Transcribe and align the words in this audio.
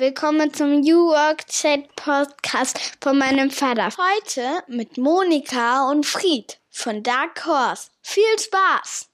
Willkommen 0.00 0.54
zum 0.54 0.82
New 0.82 1.08
Work 1.08 1.48
Chat 1.48 1.96
Podcast 1.96 2.96
von 3.02 3.18
meinem 3.18 3.50
Vater. 3.50 3.88
Heute 3.88 4.62
mit 4.68 4.96
Monika 4.96 5.90
und 5.90 6.06
Fried 6.06 6.60
von 6.70 7.02
Dark 7.02 7.44
Horse. 7.44 7.90
Viel 8.02 8.22
Spaß! 8.38 9.08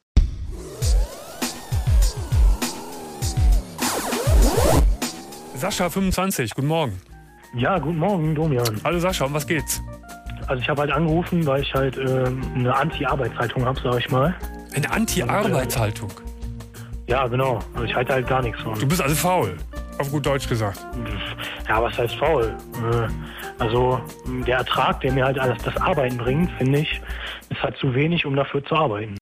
Sascha, 5.55 5.89
25, 5.89 6.55
guten 6.55 6.69
Morgen. 6.69 7.01
Ja, 7.57 7.79
guten 7.79 7.99
Morgen, 7.99 8.35
Domian. 8.35 8.79
Hallo 8.85 8.99
Sascha, 8.99 9.25
um 9.25 9.33
was 9.33 9.47
geht's? 9.47 9.81
Also 10.49 10.61
ich 10.61 10.69
habe 10.69 10.83
halt 10.83 10.93
angerufen, 10.93 11.47
weil 11.47 11.63
ich 11.63 11.73
halt 11.73 11.97
ähm, 11.97 12.43
eine 12.55 12.77
Anti-Arbeitshaltung 12.77 13.65
habe, 13.65 13.81
sag 13.83 14.01
ich 14.01 14.11
mal. 14.11 14.37
Eine 14.75 14.91
Anti-Arbeitshaltung? 14.91 16.11
Ja, 17.07 17.27
genau. 17.27 17.61
Also 17.73 17.85
ich 17.85 17.95
halte 17.95 18.13
halt 18.13 18.29
gar 18.29 18.43
nichts 18.43 18.61
von. 18.61 18.79
Du 18.79 18.87
bist 18.87 19.01
also 19.01 19.15
faul, 19.15 19.57
auf 19.99 20.11
gut 20.11 20.27
Deutsch 20.27 20.49
gesagt. 20.49 20.79
Ja, 21.69 21.83
was 21.83 21.97
heißt 21.99 22.17
faul? 22.17 22.55
Äh, 22.93 23.09
Also 23.63 24.01
der 24.47 24.59
Ertrag, 24.59 25.01
der 25.01 25.13
mir 25.13 25.25
halt 25.25 25.39
alles 25.39 25.63
das 25.63 25.77
Arbeiten 25.77 26.17
bringt, 26.17 26.51
finde 26.59 26.81
ich, 26.81 27.01
ist 27.51 27.63
halt 27.63 27.77
zu 27.77 27.95
wenig, 27.95 28.27
um 28.27 28.35
dafür 28.35 28.65
zu 28.65 28.75
arbeiten. 28.75 29.17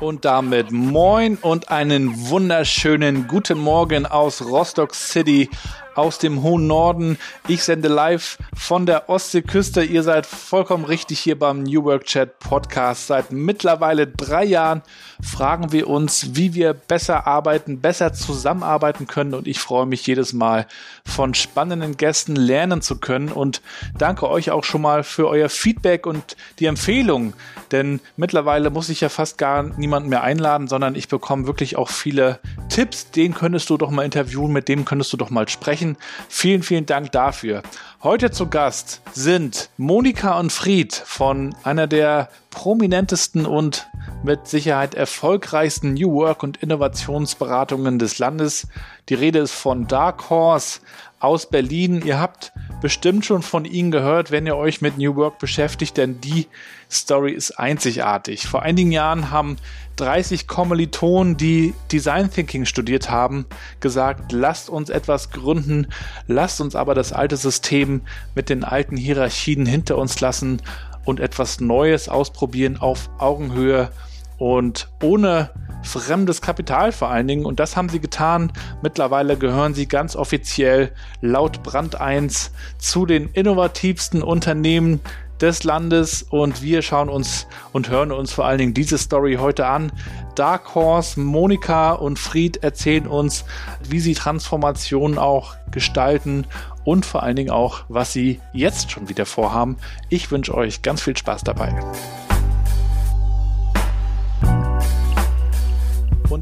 Und 0.00 0.24
damit 0.24 0.70
moin 0.70 1.36
und 1.36 1.70
einen 1.70 2.28
wunderschönen 2.30 3.26
guten 3.26 3.58
Morgen 3.58 4.06
aus 4.06 4.40
Rostock 4.42 4.94
City, 4.94 5.50
aus 5.96 6.18
dem 6.18 6.42
hohen 6.42 6.66
Norden. 6.66 7.18
Ich 7.48 7.64
sende 7.64 7.88
live 7.88 8.38
von 8.54 8.86
der 8.86 9.08
Ostseeküste. 9.08 9.82
Ihr 9.82 10.02
seid 10.02 10.26
vollkommen 10.26 10.84
richtig 10.84 11.18
hier 11.20 11.38
beim 11.38 11.62
New 11.62 11.84
Work 11.84 12.04
Chat 12.04 12.38
Podcast. 12.38 13.06
Seit 13.06 13.32
mittlerweile 13.32 14.06
drei 14.06 14.44
Jahren 14.44 14.82
fragen 15.22 15.72
wir 15.72 15.88
uns, 15.88 16.36
wie 16.36 16.54
wir 16.54 16.74
besser 16.74 17.26
arbeiten, 17.26 17.80
besser 17.80 18.12
zusammenarbeiten 18.12 19.06
können. 19.06 19.34
Und 19.34 19.48
ich 19.48 19.58
freue 19.58 19.86
mich 19.86 20.06
jedes 20.06 20.32
Mal 20.32 20.66
von 21.04 21.34
spannenden 21.34 21.96
Gästen 21.96 22.36
lernen 22.36 22.82
zu 22.82 22.98
können. 22.98 23.28
Und 23.28 23.62
danke 23.96 24.28
euch 24.28 24.50
auch 24.50 24.64
schon 24.64 24.82
mal 24.82 25.02
für 25.02 25.28
euer 25.28 25.48
Feedback 25.48 26.06
und 26.06 26.36
die 26.58 26.66
Empfehlung. 26.66 27.32
Denn 27.72 28.00
mittlerweile 28.16 28.70
muss 28.70 28.88
ich 28.88 29.00
ja 29.00 29.08
fast 29.08 29.38
gar 29.38 29.62
niemanden 29.62 30.08
mehr 30.08 30.22
einladen, 30.22 30.68
sondern 30.68 30.94
ich 30.94 31.08
bekomme 31.08 31.46
wirklich 31.46 31.76
auch 31.76 31.88
viele 31.88 32.38
Tipps. 32.68 33.10
Den 33.10 33.34
könntest 33.34 33.70
du 33.70 33.76
doch 33.76 33.90
mal 33.90 34.04
interviewen, 34.04 34.52
mit 34.52 34.68
dem 34.68 34.84
könntest 34.84 35.12
du 35.12 35.16
doch 35.16 35.30
mal 35.30 35.48
sprechen. 35.48 35.85
Vielen, 36.28 36.64
vielen 36.64 36.86
Dank 36.86 37.12
dafür. 37.12 37.62
Heute 38.02 38.32
zu 38.32 38.48
Gast 38.48 39.00
sind 39.12 39.70
Monika 39.76 40.38
und 40.40 40.50
Fried 40.50 40.94
von 40.94 41.54
einer 41.62 41.86
der 41.86 42.28
prominentesten 42.50 43.46
und 43.46 43.86
mit 44.24 44.48
Sicherheit 44.48 44.94
erfolgreichsten 44.94 45.94
New 45.94 46.12
Work 46.14 46.42
und 46.42 46.56
Innovationsberatungen 46.56 47.98
des 47.98 48.18
Landes. 48.18 48.66
Die 49.08 49.14
Rede 49.14 49.38
ist 49.38 49.52
von 49.52 49.86
Dark 49.86 50.30
Horse 50.30 50.80
aus 51.26 51.50
Berlin. 51.50 52.02
Ihr 52.04 52.18
habt 52.18 52.52
bestimmt 52.80 53.26
schon 53.26 53.42
von 53.42 53.64
ihnen 53.64 53.90
gehört, 53.90 54.30
wenn 54.30 54.46
ihr 54.46 54.56
euch 54.56 54.80
mit 54.80 54.96
New 54.96 55.16
Work 55.16 55.38
beschäftigt, 55.38 55.96
denn 55.96 56.20
die 56.20 56.46
Story 56.90 57.32
ist 57.32 57.58
einzigartig. 57.58 58.46
Vor 58.46 58.62
einigen 58.62 58.92
Jahren 58.92 59.30
haben 59.30 59.56
30 59.96 60.46
Kommilitonen, 60.46 61.36
die 61.36 61.74
Design 61.90 62.30
Thinking 62.30 62.64
studiert 62.64 63.10
haben, 63.10 63.46
gesagt, 63.80 64.32
lasst 64.32 64.68
uns 64.68 64.88
etwas 64.88 65.30
gründen, 65.30 65.88
lasst 66.26 66.60
uns 66.60 66.76
aber 66.76 66.94
das 66.94 67.12
alte 67.12 67.36
System 67.36 68.02
mit 68.34 68.48
den 68.48 68.62
alten 68.62 68.96
Hierarchien 68.96 69.66
hinter 69.66 69.98
uns 69.98 70.20
lassen 70.20 70.62
und 71.04 71.20
etwas 71.20 71.60
Neues 71.60 72.08
ausprobieren 72.08 72.76
auf 72.76 73.10
Augenhöhe 73.18 73.90
und 74.38 74.88
ohne 75.02 75.50
fremdes 75.86 76.40
Kapital 76.40 76.92
vor 76.92 77.10
allen 77.10 77.28
Dingen. 77.28 77.46
Und 77.46 77.60
das 77.60 77.76
haben 77.76 77.88
sie 77.88 78.00
getan. 78.00 78.52
Mittlerweile 78.82 79.36
gehören 79.36 79.74
sie 79.74 79.86
ganz 79.86 80.16
offiziell 80.16 80.92
laut 81.20 81.62
Brand 81.62 82.00
1 82.00 82.52
zu 82.78 83.06
den 83.06 83.28
innovativsten 83.30 84.22
Unternehmen 84.22 85.00
des 85.40 85.64
Landes 85.64 86.22
und 86.22 86.62
wir 86.62 86.82
schauen 86.82 87.08
uns 87.08 87.46
und 87.72 87.90
hören 87.90 88.12
uns 88.12 88.32
vor 88.32 88.46
allen 88.46 88.58
Dingen 88.58 88.74
diese 88.74 88.98
Story 88.98 89.36
heute 89.38 89.66
an. 89.66 89.92
Dark 90.34 90.74
Horse, 90.74 91.20
Monika 91.20 91.92
und 91.92 92.18
Fried 92.18 92.62
erzählen 92.62 93.06
uns, 93.06 93.44
wie 93.86 94.00
sie 94.00 94.14
Transformationen 94.14 95.18
auch 95.18 95.56
gestalten 95.70 96.46
und 96.84 97.04
vor 97.04 97.22
allen 97.22 97.36
Dingen 97.36 97.50
auch, 97.50 97.84
was 97.88 98.12
sie 98.12 98.40
jetzt 98.52 98.90
schon 98.90 99.08
wieder 99.08 99.26
vorhaben. 99.26 99.76
Ich 100.08 100.30
wünsche 100.30 100.54
euch 100.54 100.82
ganz 100.82 101.02
viel 101.02 101.16
Spaß 101.16 101.44
dabei. 101.44 101.74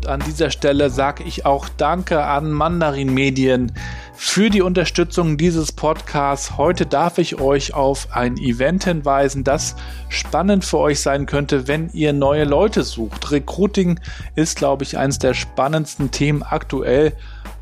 An 0.06 0.20
dieser 0.20 0.50
Stelle 0.50 0.90
sage 0.90 1.24
ich 1.24 1.46
auch 1.46 1.68
Danke 1.68 2.24
an 2.24 2.50
Mandarin 2.50 3.12
Medien 3.12 3.72
für 4.14 4.50
die 4.50 4.62
Unterstützung 4.62 5.36
dieses 5.36 5.72
Podcasts. 5.72 6.56
Heute 6.56 6.86
darf 6.86 7.18
ich 7.18 7.40
euch 7.40 7.74
auf 7.74 8.08
ein 8.12 8.36
Event 8.36 8.84
hinweisen, 8.84 9.44
das 9.44 9.76
spannend 10.08 10.64
für 10.64 10.78
euch 10.78 11.00
sein 11.00 11.26
könnte, 11.26 11.68
wenn 11.68 11.90
ihr 11.92 12.12
neue 12.12 12.44
Leute 12.44 12.82
sucht. 12.82 13.30
Recruiting 13.30 13.98
ist, 14.34 14.56
glaube 14.56 14.84
ich, 14.84 14.98
eines 14.98 15.18
der 15.18 15.34
spannendsten 15.34 16.10
Themen 16.10 16.42
aktuell. 16.42 17.12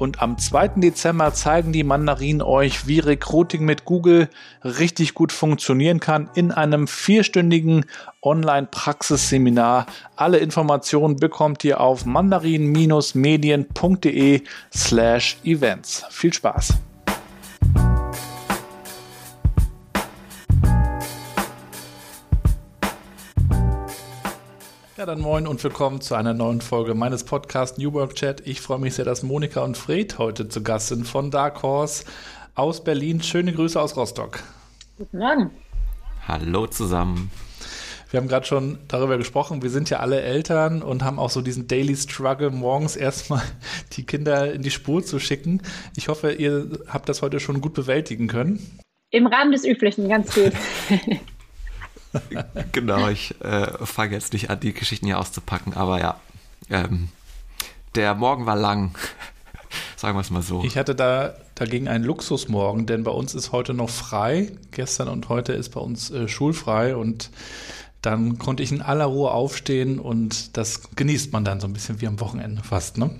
Und 0.03 0.21
am 0.21 0.37
2. 0.37 0.69
Dezember 0.79 1.33
zeigen 1.33 1.73
die 1.73 1.85
Mandarinen 1.85 2.43
euch, 2.43 2.89
wie 2.89 2.99
Recruiting 2.99 3.65
mit 3.65 3.85
Google 3.85 4.29
richtig 4.65 5.15
gut 5.15 5.31
funktionieren 5.31 6.01
kann 6.01 6.29
in 6.35 6.51
einem 6.51 6.89
vierstündigen 6.89 7.85
Online-Praxisseminar. 8.21 9.87
Alle 10.17 10.39
Informationen 10.39 11.19
bekommt 11.19 11.63
ihr 11.63 11.81
auf 11.81 12.05
mandarin-medien.de 12.05 14.43
slash 14.75 15.37
events. 15.45 16.05
Viel 16.11 16.33
Spaß! 16.33 16.75
Ja, 25.03 25.07
dann 25.07 25.21
moin 25.21 25.49
und 25.49 25.65
willkommen 25.65 26.01
zu 26.01 26.15
einer 26.15 26.33
neuen 26.33 26.61
Folge 26.61 26.95
meines 26.95 27.25
Podcasts 27.25 27.77
New 27.77 27.93
Work 27.93 28.15
Chat. 28.15 28.47
Ich 28.47 28.61
freue 28.61 28.79
mich 28.79 28.95
sehr, 28.95 29.05
dass 29.05 29.25
Monika 29.25 29.65
und 29.65 29.77
Fred 29.77 30.17
heute 30.17 30.49
zu 30.49 30.63
Gast 30.63 30.91
sind 30.91 31.09
von 31.09 31.33
Dark 31.33 31.65
Horse 31.65 32.05
aus 32.55 32.85
Berlin. 32.85 33.21
Schöne 33.21 33.53
Grüße 33.53 33.81
aus 33.81 33.97
Rostock. 33.97 34.39
Guten 34.99 35.19
Morgen. 35.19 35.51
Hallo 36.29 36.69
zusammen. 36.69 37.33
Wir 38.13 38.21
haben 38.21 38.29
gerade 38.29 38.47
schon 38.47 38.79
darüber 38.87 39.19
gesprochen, 39.19 39.61
wir 39.61 39.71
sind 39.71 39.91
ja 39.91 39.99
alle 39.99 40.21
Eltern 40.21 40.83
und 40.83 41.03
haben 41.03 41.19
auch 41.19 41.31
so 41.31 41.41
diesen 41.41 41.67
Daily 41.67 41.97
Struggle, 41.97 42.53
morgens 42.53 42.95
erstmal 42.95 43.43
die 43.95 44.07
Kinder 44.07 44.53
in 44.53 44.63
die 44.63 44.71
Spur 44.71 45.03
zu 45.03 45.19
schicken. 45.19 45.63
Ich 45.97 46.07
hoffe, 46.07 46.31
ihr 46.31 46.79
habt 46.87 47.09
das 47.09 47.23
heute 47.23 47.41
schon 47.41 47.61
gut 47.61 47.75
bewältigen 47.75 48.29
können. 48.29 48.79
Im 49.11 49.27
Rahmen 49.27 49.51
des 49.51 49.65
Üblichen, 49.65 50.09
ganz 50.09 50.33
gut. 50.33 50.53
genau, 52.73 53.09
ich 53.09 53.41
äh, 53.41 53.67
fange 53.85 54.13
jetzt 54.13 54.33
nicht 54.33 54.51
an, 54.51 54.61
die 54.61 54.73
Geschichten 54.73 55.07
hier 55.07 55.19
auszupacken, 55.19 55.75
aber 55.75 56.01
ja, 56.01 56.21
ähm, 56.71 57.09
der 57.95 58.15
Morgen 58.15 58.47
war 58.47 58.57
lang, 58.57 58.95
sagen 59.97 60.17
wir 60.17 60.21
es 60.21 60.31
mal 60.31 60.43
so. 60.43 60.63
Ich 60.65 60.77
hatte 60.77 60.95
da 60.95 61.35
dagegen 61.55 61.89
einen 61.89 62.05
Luxusmorgen, 62.05 62.87
denn 62.87 63.05
bei 63.05 63.11
uns 63.11 63.35
ist 63.35 63.53
heute 63.53 63.75
noch 63.75 63.91
frei. 63.91 64.53
Gestern 64.71 65.09
und 65.09 65.29
heute 65.29 65.53
ist 65.53 65.71
bei 65.71 65.81
uns 65.81 66.11
äh, 66.11 66.29
schulfrei 66.29 66.97
und 66.97 67.31
dann 68.01 68.39
konnte 68.39 68.63
ich 68.63 68.73
in 68.73 68.83
aller 68.83 69.05
Ruhe 69.05 69.31
aufstehen 69.31 70.01
und 70.01 70.57
das 70.57 70.91
genießt 70.97 71.33
man 71.33 71.45
dann 71.45 71.61
so 71.61 71.69
ein 71.69 71.73
bisschen 71.73 72.01
wie 72.01 72.09
am 72.09 72.19
Wochenende 72.19 72.63
fast, 72.63 72.99
ne? 72.99 73.11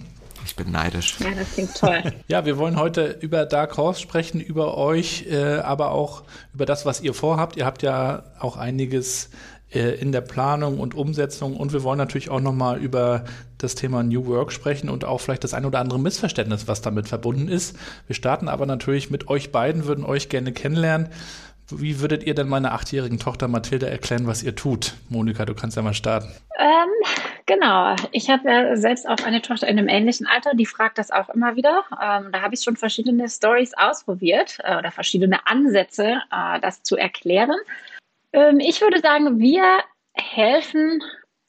Ich 0.45 0.57
bin 0.57 0.71
neidisch. 0.71 1.17
Ja, 1.21 1.31
das 1.37 1.53
klingt 1.53 1.75
toll. 1.77 2.03
ja, 2.29 2.45
wir 2.45 2.59
wollen 2.59 2.77
heute 2.77 3.17
über 3.21 3.47
Dark 3.47 3.77
Horse 3.77 4.01
sprechen, 4.01 4.41
über 4.41 4.77
euch, 4.77 5.27
äh, 5.31 5.59
aber 5.59 5.93
auch 5.93 6.25
über 6.53 6.67
das, 6.67 6.85
was 6.85 7.01
ihr 7.01 7.15
vorhabt. 7.15 7.57
Ihr 7.57 7.65
habt 7.65 7.83
ja 7.83 8.25
auch 8.39 8.57
einiges 8.57 9.31
äh, 9.73 9.95
in 10.01 10.13
der 10.13 10.21
Planung 10.21 10.79
und 10.79 10.95
Umsetzung 10.95 11.57
und 11.57 11.73
wir 11.73 11.83
wollen 11.83 11.99
natürlich 11.99 12.31
auch 12.31 12.41
nochmal 12.41 12.79
über 12.79 13.25
das 13.59 13.75
Thema 13.75 14.03
New 14.03 14.27
Work 14.27 14.53
sprechen 14.53 14.91
und 14.91 15.05
auch 15.05 15.19
vielleicht 15.19 15.45
das 15.45 15.55
ein 15.55 15.65
oder 15.65 15.79
andere 15.79 15.99
Missverständnis, 15.99 16.69
was 16.69 16.83
damit 16.83 17.09
verbunden 17.09 17.49
ist. 17.49 17.77
Wir 18.07 18.15
starten 18.15 18.49
aber 18.49 18.67
natürlich 18.67 19.11
mit 19.11 19.29
euch 19.29 19.53
beiden, 19.53 19.87
würden 19.87 20.05
euch 20.05 20.29
gerne 20.29 20.53
kennenlernen. 20.53 21.09
Wie 21.81 22.01
würdet 22.01 22.25
ihr 22.25 22.35
denn 22.35 22.49
meiner 22.49 22.73
achtjährigen 22.73 23.19
Tochter 23.19 23.49
Mathilde 23.49 23.89
erklären, 23.89 24.27
was 24.27 24.43
ihr 24.43 24.55
tut? 24.55 24.95
Monika, 25.09 25.45
du 25.45 25.55
kannst 25.55 25.77
ja 25.77 25.83
mal 25.83 25.95
starten. 25.95 26.29
Ähm, 26.59 26.89
genau. 27.47 27.97
Ich 28.11 28.31
habe 28.31 28.49
ja 28.49 28.77
selbst 28.77 29.09
auch 29.09 29.25
eine 29.25 29.43
Tochter 29.43 29.69
in 29.69 29.79
einem 29.79 29.89
ähnlichen 29.89 30.27
Alter, 30.27 30.55
die 30.55 30.67
fragt 30.67 30.99
das 30.99 31.11
auch 31.11 31.29
immer 31.31 31.57
wieder. 31.57 31.85
Ähm, 31.93 32.31
da 32.33 32.43
habe 32.43 32.55
ich 32.55 32.63
schon 32.63 32.77
verschiedene 32.77 33.29
Stories 33.29 33.73
ausprobiert 33.75 34.59
äh, 34.63 34.77
oder 34.77 34.91
verschiedene 34.91 35.47
Ansätze, 35.47 36.21
äh, 36.31 36.61
das 36.61 36.83
zu 36.83 36.97
erklären. 36.97 37.57
Ähm, 38.33 38.61
ich 38.61 38.81
würde 38.81 39.01
sagen, 39.01 39.39
wir 39.39 39.65
helfen 40.15 41.03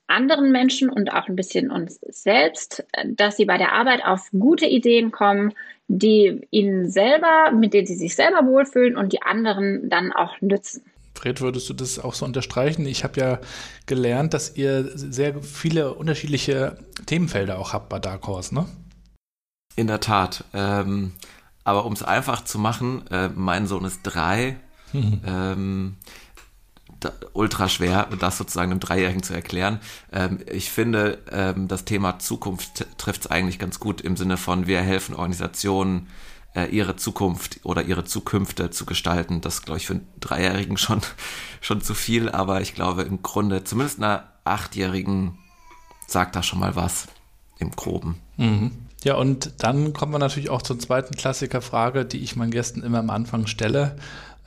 anderen 0.08 0.52
Menschen 0.52 0.90
und 0.90 1.14
auch 1.14 1.28
ein 1.28 1.36
bisschen 1.36 1.72
uns 1.72 2.00
selbst, 2.10 2.86
dass 3.06 3.38
sie 3.38 3.46
bei 3.46 3.58
der 3.58 3.72
Arbeit 3.74 4.06
auf 4.06 4.30
gute 4.32 4.66
Ideen 4.66 5.12
kommen, 5.12 5.54
die 5.88 6.48
ihnen 6.52 6.90
selber, 6.90 7.52
mit 7.52 7.74
denen 7.74 7.88
sie 7.88 7.96
sich 7.96 8.16
selber 8.16 8.46
wohlfühlen 8.46 8.98
und 8.98 9.14
die 9.14 9.22
anderen 9.22 9.90
dann 9.90 10.12
auch 10.12 10.40
nützen. 10.42 10.84
Fred, 11.16 11.42
würdest 11.42 11.70
du 11.70 11.74
das 11.74 12.00
auch 12.00 12.16
so 12.16 12.26
unterstreichen? 12.26 12.86
Ich 12.86 13.04
habe 13.04 13.20
ja 13.20 13.40
gelernt, 13.86 14.34
dass 14.34 14.58
ihr 14.58 14.90
sehr 14.96 15.42
viele 15.42 15.94
unterschiedliche 15.94 16.78
Themenfelder 17.06 17.60
auch 17.60 17.72
habt 17.74 17.90
bei 17.90 18.00
Dark 18.00 18.28
Horse, 18.28 18.54
ne? 18.54 18.66
In 19.76 19.88
der 19.88 20.00
Tat. 20.00 20.44
Ähm, 20.54 21.14
aber 21.64 21.86
um 21.86 21.94
es 21.94 22.04
einfach 22.04 22.44
zu 22.44 22.60
machen, 22.60 23.06
äh, 23.10 23.30
mein 23.30 23.68
Sohn 23.68 23.86
ist 23.86 24.02
drei. 24.04 24.58
Mhm. 24.92 25.22
Ähm, 25.26 25.96
ultra 27.34 27.70
schwer, 27.70 28.08
das 28.20 28.38
sozusagen 28.38 28.72
einem 28.72 28.80
Dreijährigen 28.80 29.24
zu 29.24 29.34
erklären. 29.34 29.80
Ähm, 30.12 30.40
ich 30.52 30.72
finde, 30.72 31.20
ähm, 31.32 31.68
das 31.68 31.86
Thema 31.86 32.20
Zukunft 32.20 32.86
trifft 32.98 33.22
es 33.22 33.32
eigentlich 33.32 33.60
ganz 33.60 33.80
gut 33.80 34.02
im 34.02 34.18
Sinne 34.18 34.38
von, 34.38 34.68
wir 34.68 34.82
helfen 34.82 35.16
Organisationen, 35.16 36.08
äh, 36.56 36.66
ihre 36.66 36.96
Zukunft 36.96 37.60
oder 37.64 37.84
ihre 37.84 38.04
Zukünfte 38.04 38.70
zu 38.70 38.86
gestalten. 38.86 39.42
Das 39.42 39.64
glaube 39.64 39.80
ich 39.80 39.88
für 39.88 39.94
einen 39.94 40.08
Dreijährigen 40.20 40.78
schon, 40.78 41.02
schon 41.62 41.82
zu 41.82 41.94
viel, 41.94 42.30
aber 42.30 42.62
ich 42.62 42.76
glaube 42.76 43.04
im 43.04 43.24
Grunde, 43.24 43.64
zumindest 43.64 44.00
einer 44.00 44.30
Achtjährigen 44.44 45.38
sagt 46.08 46.36
da 46.36 46.44
schon 46.44 46.60
mal 46.60 46.76
was 46.76 47.08
im 47.60 47.72
Groben. 47.72 48.20
Mhm. 48.38 48.72
Ja, 49.04 49.16
und 49.16 49.52
dann 49.58 49.92
kommen 49.92 50.14
wir 50.14 50.20
natürlich 50.20 50.50
auch 50.50 50.62
zur 50.62 50.80
zweiten 50.80 51.16
Klassikerfrage, 51.16 52.06
die 52.06 52.20
ich 52.20 52.36
meinen 52.38 52.52
Gästen 52.52 52.84
immer 52.84 53.00
am 53.00 53.10
Anfang 53.10 53.48
stelle. 53.48 53.98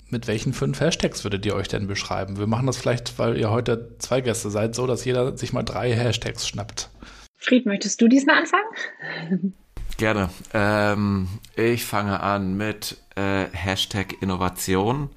Mit 0.08 0.28
welchen 0.28 0.52
fünf 0.52 0.80
Hashtags 0.80 1.24
würdet 1.24 1.44
ihr 1.46 1.54
euch 1.54 1.68
denn 1.68 1.88
beschreiben? 1.88 2.38
Wir 2.38 2.46
machen 2.46 2.66
das 2.66 2.76
vielleicht, 2.76 3.18
weil 3.18 3.36
ihr 3.36 3.50
heute 3.50 3.96
zwei 3.98 4.20
Gäste 4.20 4.50
seid, 4.50 4.74
so, 4.74 4.86
dass 4.86 5.04
jeder 5.04 5.36
sich 5.36 5.52
mal 5.52 5.64
drei 5.64 5.92
Hashtags 5.92 6.46
schnappt. 6.46 6.90
Fried, 7.36 7.66
möchtest 7.66 8.00
du 8.00 8.08
diesmal 8.08 8.38
anfangen? 8.38 9.54
Gerne. 9.96 10.30
Ähm, 10.52 11.28
ich 11.56 11.84
fange 11.84 12.20
an 12.20 12.56
mit 12.56 12.98
äh, 13.16 13.46
Hashtag 13.52 14.20
Innovation, 14.20 15.10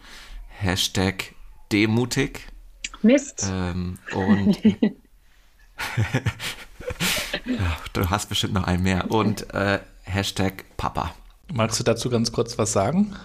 Hashtag 0.48 1.36
demutig. 1.72 2.48
Mist. 3.02 3.48
Ähm, 3.52 3.98
und 4.14 4.58
du 7.94 8.10
hast 8.10 8.30
bestimmt 8.30 8.54
noch 8.54 8.66
einen 8.66 8.84
mehr. 8.84 9.12
Und 9.12 9.54
äh, 9.54 9.80
Hashtag 10.04 10.66
Papa. 10.78 11.14
Magst 11.52 11.80
du 11.80 11.84
dazu 11.84 12.10
ganz 12.10 12.32
kurz 12.32 12.58
was 12.58 12.74
sagen? 12.74 13.16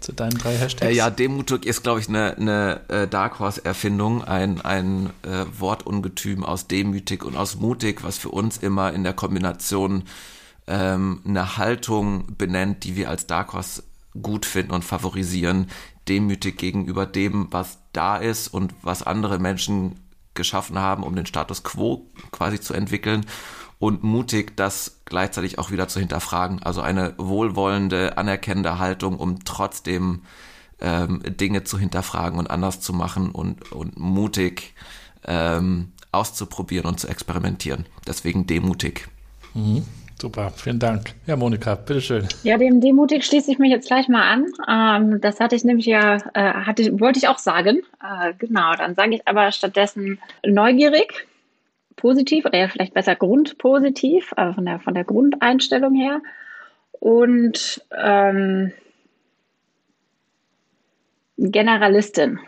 Zu 0.00 0.12
deinen 0.12 0.38
drei 0.38 0.56
Hashtags? 0.56 0.90
Äh, 0.90 0.94
ja, 0.94 1.10
demutig 1.10 1.66
ist, 1.66 1.82
glaube 1.82 2.00
ich, 2.00 2.08
eine, 2.08 2.36
eine 2.36 2.80
äh, 2.88 3.06
Dark 3.06 3.38
Horse-Erfindung, 3.38 4.24
ein, 4.24 4.60
ein 4.60 5.10
äh, 5.22 5.44
Wortungetüm 5.58 6.44
aus 6.44 6.66
demütig 6.66 7.24
und 7.24 7.36
aus 7.36 7.56
mutig, 7.56 8.02
was 8.02 8.18
für 8.18 8.30
uns 8.30 8.56
immer 8.56 8.92
in 8.92 9.04
der 9.04 9.12
Kombination 9.12 10.04
ähm, 10.66 11.20
eine 11.26 11.58
Haltung 11.58 12.36
benennt, 12.36 12.84
die 12.84 12.96
wir 12.96 13.10
als 13.10 13.26
Dark 13.26 13.52
Horse 13.52 13.82
gut 14.20 14.46
finden 14.46 14.72
und 14.72 14.84
favorisieren. 14.84 15.68
Demütig 16.08 16.56
gegenüber 16.56 17.06
dem, 17.06 17.48
was 17.50 17.78
da 17.92 18.16
ist 18.16 18.48
und 18.48 18.74
was 18.82 19.02
andere 19.02 19.38
Menschen 19.38 20.00
geschaffen 20.34 20.78
haben, 20.78 21.02
um 21.02 21.14
den 21.14 21.26
Status 21.26 21.62
quo 21.62 22.06
quasi 22.30 22.60
zu 22.60 22.72
entwickeln 22.72 23.26
und 23.80 24.04
mutig, 24.04 24.56
das 24.56 25.00
gleichzeitig 25.06 25.58
auch 25.58 25.72
wieder 25.72 25.88
zu 25.88 25.98
hinterfragen. 25.98 26.62
Also 26.62 26.82
eine 26.82 27.14
wohlwollende, 27.16 28.16
anerkennende 28.18 28.78
Haltung, 28.78 29.16
um 29.16 29.42
trotzdem 29.44 30.22
ähm, 30.80 31.22
Dinge 31.24 31.64
zu 31.64 31.78
hinterfragen 31.78 32.38
und 32.38 32.50
anders 32.50 32.80
zu 32.80 32.92
machen 32.92 33.30
und, 33.32 33.72
und 33.72 33.98
mutig 33.98 34.74
ähm, 35.26 35.92
auszuprobieren 36.12 36.86
und 36.86 37.00
zu 37.00 37.08
experimentieren. 37.08 37.86
Deswegen 38.06 38.46
demutig. 38.46 39.08
Mhm. 39.54 39.84
Super, 40.20 40.52
vielen 40.54 40.78
Dank. 40.78 41.14
Ja, 41.26 41.34
Monika, 41.34 41.74
bitteschön. 41.76 42.28
Ja, 42.42 42.58
dem 42.58 42.82
Demutig 42.82 43.24
schließe 43.24 43.50
ich 43.50 43.58
mich 43.58 43.70
jetzt 43.70 43.86
gleich 43.86 44.06
mal 44.06 44.30
an. 44.30 44.52
Ähm, 44.68 45.20
das 45.22 45.40
hatte 45.40 45.56
ich 45.56 45.64
nämlich 45.64 45.86
ja, 45.86 46.16
äh, 46.34 46.52
hatte, 46.52 47.00
wollte 47.00 47.18
ich 47.18 47.28
auch 47.28 47.38
sagen. 47.38 47.80
Äh, 48.02 48.34
genau, 48.36 48.74
dann 48.74 48.94
sage 48.94 49.14
ich 49.14 49.26
aber 49.26 49.50
stattdessen 49.50 50.18
neugierig, 50.44 51.26
positiv 52.00 52.44
oder 52.44 52.58
ja 52.58 52.68
vielleicht 52.68 52.94
besser 52.94 53.14
grundpositiv, 53.14 54.32
also 54.36 54.54
von 54.54 54.66
der, 54.66 54.80
von 54.80 54.94
der 54.94 55.04
Grundeinstellung 55.04 55.94
her. 55.94 56.20
Und 56.92 57.84
ähm, 57.96 58.72
Generalistin. 61.36 62.38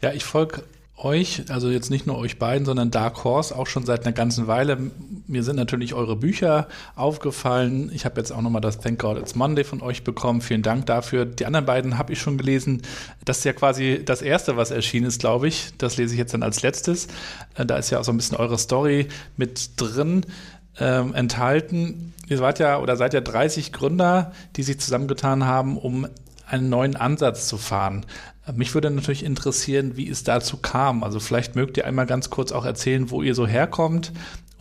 Ja, 0.00 0.12
ich 0.12 0.24
folge 0.24 0.64
euch, 0.96 1.44
also 1.48 1.70
jetzt 1.70 1.90
nicht 1.90 2.06
nur 2.06 2.16
euch 2.18 2.38
beiden, 2.38 2.64
sondern 2.64 2.90
Dark 2.90 3.24
Horse 3.24 3.56
auch 3.56 3.66
schon 3.66 3.84
seit 3.84 4.04
einer 4.04 4.12
ganzen 4.12 4.46
Weile. 4.46 4.78
Mir 5.26 5.42
sind 5.42 5.56
natürlich 5.56 5.92
eure 5.92 6.14
Bücher 6.14 6.68
aufgefallen. 6.94 7.90
Ich 7.92 8.04
habe 8.04 8.20
jetzt 8.20 8.30
auch 8.30 8.40
nochmal 8.40 8.60
das 8.60 8.78
Thank 8.78 9.00
God 9.00 9.18
It's 9.18 9.34
Monday 9.34 9.64
von 9.64 9.82
euch 9.82 10.04
bekommen. 10.04 10.40
Vielen 10.40 10.62
Dank 10.62 10.86
dafür. 10.86 11.24
Die 11.26 11.46
anderen 11.46 11.66
beiden 11.66 11.98
habe 11.98 12.12
ich 12.12 12.20
schon 12.20 12.38
gelesen. 12.38 12.82
Das 13.24 13.38
ist 13.38 13.44
ja 13.44 13.52
quasi 13.52 14.02
das 14.04 14.22
erste, 14.22 14.56
was 14.56 14.70
erschienen 14.70 15.06
ist, 15.06 15.20
glaube 15.20 15.48
ich. 15.48 15.72
Das 15.78 15.96
lese 15.96 16.14
ich 16.14 16.18
jetzt 16.18 16.32
dann 16.32 16.44
als 16.44 16.62
letztes. 16.62 17.08
Äh, 17.56 17.66
da 17.66 17.76
ist 17.76 17.90
ja 17.90 17.98
auch 17.98 18.04
so 18.04 18.12
ein 18.12 18.16
bisschen 18.16 18.36
eure 18.36 18.58
Story 18.58 19.08
mit 19.36 19.70
drin. 19.80 20.24
Ähm, 20.76 21.14
enthalten. 21.14 22.14
Ihr 22.26 22.38
seid 22.38 22.58
ja 22.58 22.80
oder 22.80 22.96
seid 22.96 23.14
ja 23.14 23.20
30 23.20 23.72
Gründer, 23.72 24.32
die 24.56 24.64
sich 24.64 24.80
zusammengetan 24.80 25.44
haben, 25.44 25.78
um 25.78 26.08
einen 26.48 26.68
neuen 26.68 26.96
Ansatz 26.96 27.46
zu 27.46 27.58
fahren. 27.58 28.04
Mich 28.52 28.74
würde 28.74 28.90
natürlich 28.90 29.24
interessieren, 29.24 29.96
wie 29.96 30.08
es 30.08 30.22
dazu 30.22 30.58
kam. 30.58 31.02
Also 31.02 31.18
vielleicht 31.20 31.56
mögt 31.56 31.76
ihr 31.76 31.86
einmal 31.86 32.06
ganz 32.06 32.28
kurz 32.30 32.52
auch 32.52 32.64
erzählen, 32.64 33.10
wo 33.10 33.22
ihr 33.22 33.34
so 33.34 33.46
herkommt 33.46 34.12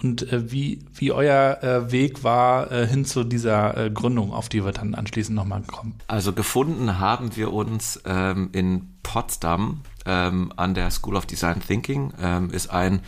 und 0.02 0.32
äh, 0.32 0.52
wie, 0.52 0.80
wie 0.94 1.12
euer 1.12 1.64
äh, 1.64 1.92
Weg 1.92 2.24
war 2.24 2.72
äh, 2.72 2.88
hin 2.88 3.06
zu 3.06 3.24
dieser 3.24 3.78
äh, 3.78 3.90
Gründung, 3.90 4.34
auf 4.34 4.50
die 4.50 4.64
wir 4.64 4.72
dann 4.72 4.96
anschließend 4.96 5.36
nochmal 5.36 5.62
kommen. 5.64 5.96
Also 6.08 6.34
gefunden 6.34 7.00
haben 7.00 7.36
wir 7.36 7.54
uns 7.54 8.02
ähm, 8.06 8.50
in 8.52 8.90
Potsdam 9.02 9.82
ähm, 10.06 10.52
an 10.58 10.74
der 10.74 10.92
School 10.92 11.16
of 11.16 11.26
Design 11.26 11.62
Thinking. 11.66 12.14
Ähm, 12.22 12.52
ist 12.52 12.70
ein, 12.70 13.02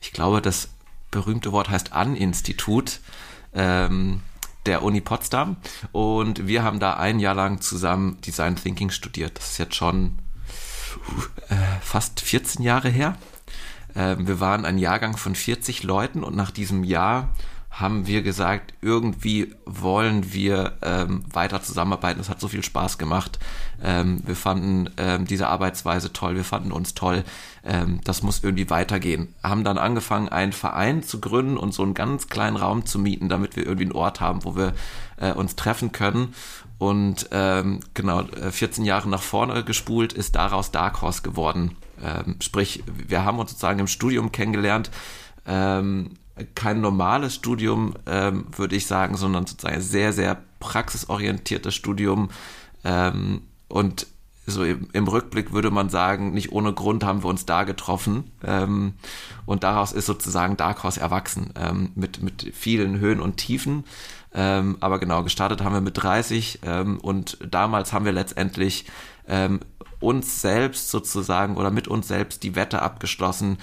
ich 0.00 0.12
glaube, 0.12 0.42
das 0.42 0.68
berühmte 1.10 1.52
Wort 1.52 1.70
heißt 1.70 1.92
An-Institut. 1.92 3.00
Ähm, 3.54 4.20
der 4.66 4.82
Uni 4.82 5.00
Potsdam 5.00 5.56
und 5.92 6.46
wir 6.46 6.62
haben 6.62 6.80
da 6.80 6.94
ein 6.94 7.20
Jahr 7.20 7.34
lang 7.34 7.60
zusammen 7.60 8.20
Design 8.22 8.56
Thinking 8.56 8.90
studiert. 8.90 9.38
Das 9.38 9.52
ist 9.52 9.58
jetzt 9.58 9.74
schon 9.74 10.18
äh, 11.48 11.54
fast 11.82 12.20
14 12.20 12.62
Jahre 12.62 12.88
her. 12.88 13.16
Äh, 13.94 14.16
wir 14.18 14.40
waren 14.40 14.64
ein 14.64 14.78
Jahrgang 14.78 15.16
von 15.16 15.34
40 15.34 15.82
Leuten 15.82 16.24
und 16.24 16.36
nach 16.36 16.50
diesem 16.50 16.84
Jahr 16.84 17.28
haben 17.74 18.06
wir 18.06 18.22
gesagt, 18.22 18.72
irgendwie 18.82 19.52
wollen 19.66 20.32
wir 20.32 20.74
ähm, 20.80 21.24
weiter 21.32 21.60
zusammenarbeiten. 21.60 22.20
Es 22.20 22.28
hat 22.28 22.40
so 22.40 22.46
viel 22.46 22.62
Spaß 22.62 22.98
gemacht. 22.98 23.40
Ähm, 23.82 24.22
wir 24.24 24.36
fanden 24.36 24.90
ähm, 24.96 25.26
diese 25.26 25.48
Arbeitsweise 25.48 26.12
toll, 26.12 26.36
wir 26.36 26.44
fanden 26.44 26.70
uns 26.70 26.94
toll. 26.94 27.24
Ähm, 27.64 28.00
das 28.04 28.22
muss 28.22 28.44
irgendwie 28.44 28.70
weitergehen. 28.70 29.34
Haben 29.42 29.64
dann 29.64 29.78
angefangen, 29.78 30.28
einen 30.28 30.52
Verein 30.52 31.02
zu 31.02 31.20
gründen 31.20 31.56
und 31.56 31.74
so 31.74 31.82
einen 31.82 31.94
ganz 31.94 32.28
kleinen 32.28 32.56
Raum 32.56 32.86
zu 32.86 33.00
mieten, 33.00 33.28
damit 33.28 33.56
wir 33.56 33.64
irgendwie 33.64 33.86
einen 33.86 33.92
Ort 33.92 34.20
haben, 34.20 34.44
wo 34.44 34.54
wir 34.54 34.74
äh, 35.16 35.32
uns 35.32 35.56
treffen 35.56 35.90
können. 35.90 36.32
Und 36.78 37.28
ähm, 37.32 37.80
genau, 37.94 38.22
14 38.50 38.84
äh, 38.84 38.86
Jahre 38.86 39.08
nach 39.08 39.22
vorne 39.22 39.64
gespult 39.64 40.12
ist 40.12 40.36
daraus 40.36 40.70
Dark 40.70 41.02
Horse 41.02 41.22
geworden. 41.22 41.76
Ähm, 42.00 42.36
sprich, 42.40 42.84
wir 42.86 43.24
haben 43.24 43.40
uns 43.40 43.50
sozusagen 43.50 43.80
im 43.80 43.88
Studium 43.88 44.30
kennengelernt. 44.30 44.92
Ähm, 45.46 46.10
kein 46.54 46.80
normales 46.80 47.34
Studium, 47.34 47.94
ähm, 48.06 48.46
würde 48.56 48.76
ich 48.76 48.86
sagen, 48.86 49.16
sondern 49.16 49.46
sozusagen 49.46 49.80
sehr, 49.80 50.12
sehr 50.12 50.42
praxisorientiertes 50.58 51.74
Studium. 51.74 52.30
Ähm, 52.84 53.42
und 53.68 54.06
so 54.46 54.62
im, 54.64 54.88
im, 54.92 55.08
Rückblick 55.08 55.52
würde 55.52 55.70
man 55.70 55.88
sagen, 55.88 56.32
nicht 56.32 56.52
ohne 56.52 56.72
Grund 56.72 57.04
haben 57.04 57.22
wir 57.22 57.28
uns 57.28 57.46
da 57.46 57.64
getroffen. 57.64 58.32
Ähm, 58.42 58.94
und 59.46 59.62
daraus 59.62 59.92
ist 59.92 60.06
sozusagen 60.06 60.56
Dark 60.56 60.82
Horse 60.82 61.00
erwachsen, 61.00 61.52
ähm, 61.56 61.92
mit, 61.94 62.22
mit 62.22 62.52
vielen 62.52 62.98
Höhen 62.98 63.20
und 63.20 63.36
Tiefen. 63.36 63.84
Ähm, 64.34 64.76
aber 64.80 64.98
genau, 64.98 65.22
gestartet 65.22 65.62
haben 65.62 65.74
wir 65.74 65.80
mit 65.80 66.02
30 66.02 66.60
ähm, 66.64 66.98
und 66.98 67.38
damals 67.48 67.92
haben 67.92 68.04
wir 68.04 68.12
letztendlich 68.12 68.86
uns 70.00 70.42
selbst 70.42 70.90
sozusagen 70.90 71.56
oder 71.56 71.70
mit 71.70 71.88
uns 71.88 72.08
selbst 72.08 72.42
die 72.42 72.56
Wette 72.56 72.82
abgeschlossen, 72.82 73.56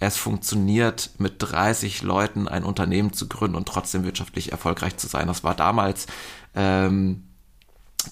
es 0.00 0.16
funktioniert, 0.16 1.10
mit 1.18 1.34
30 1.38 2.02
Leuten 2.02 2.48
ein 2.48 2.64
Unternehmen 2.64 3.12
zu 3.12 3.28
gründen 3.28 3.56
und 3.56 3.66
trotzdem 3.66 4.04
wirtschaftlich 4.04 4.52
erfolgreich 4.52 4.96
zu 4.96 5.08
sein. 5.08 5.26
Das 5.26 5.42
war 5.42 5.54
damals 5.54 6.06
ähm, 6.54 7.24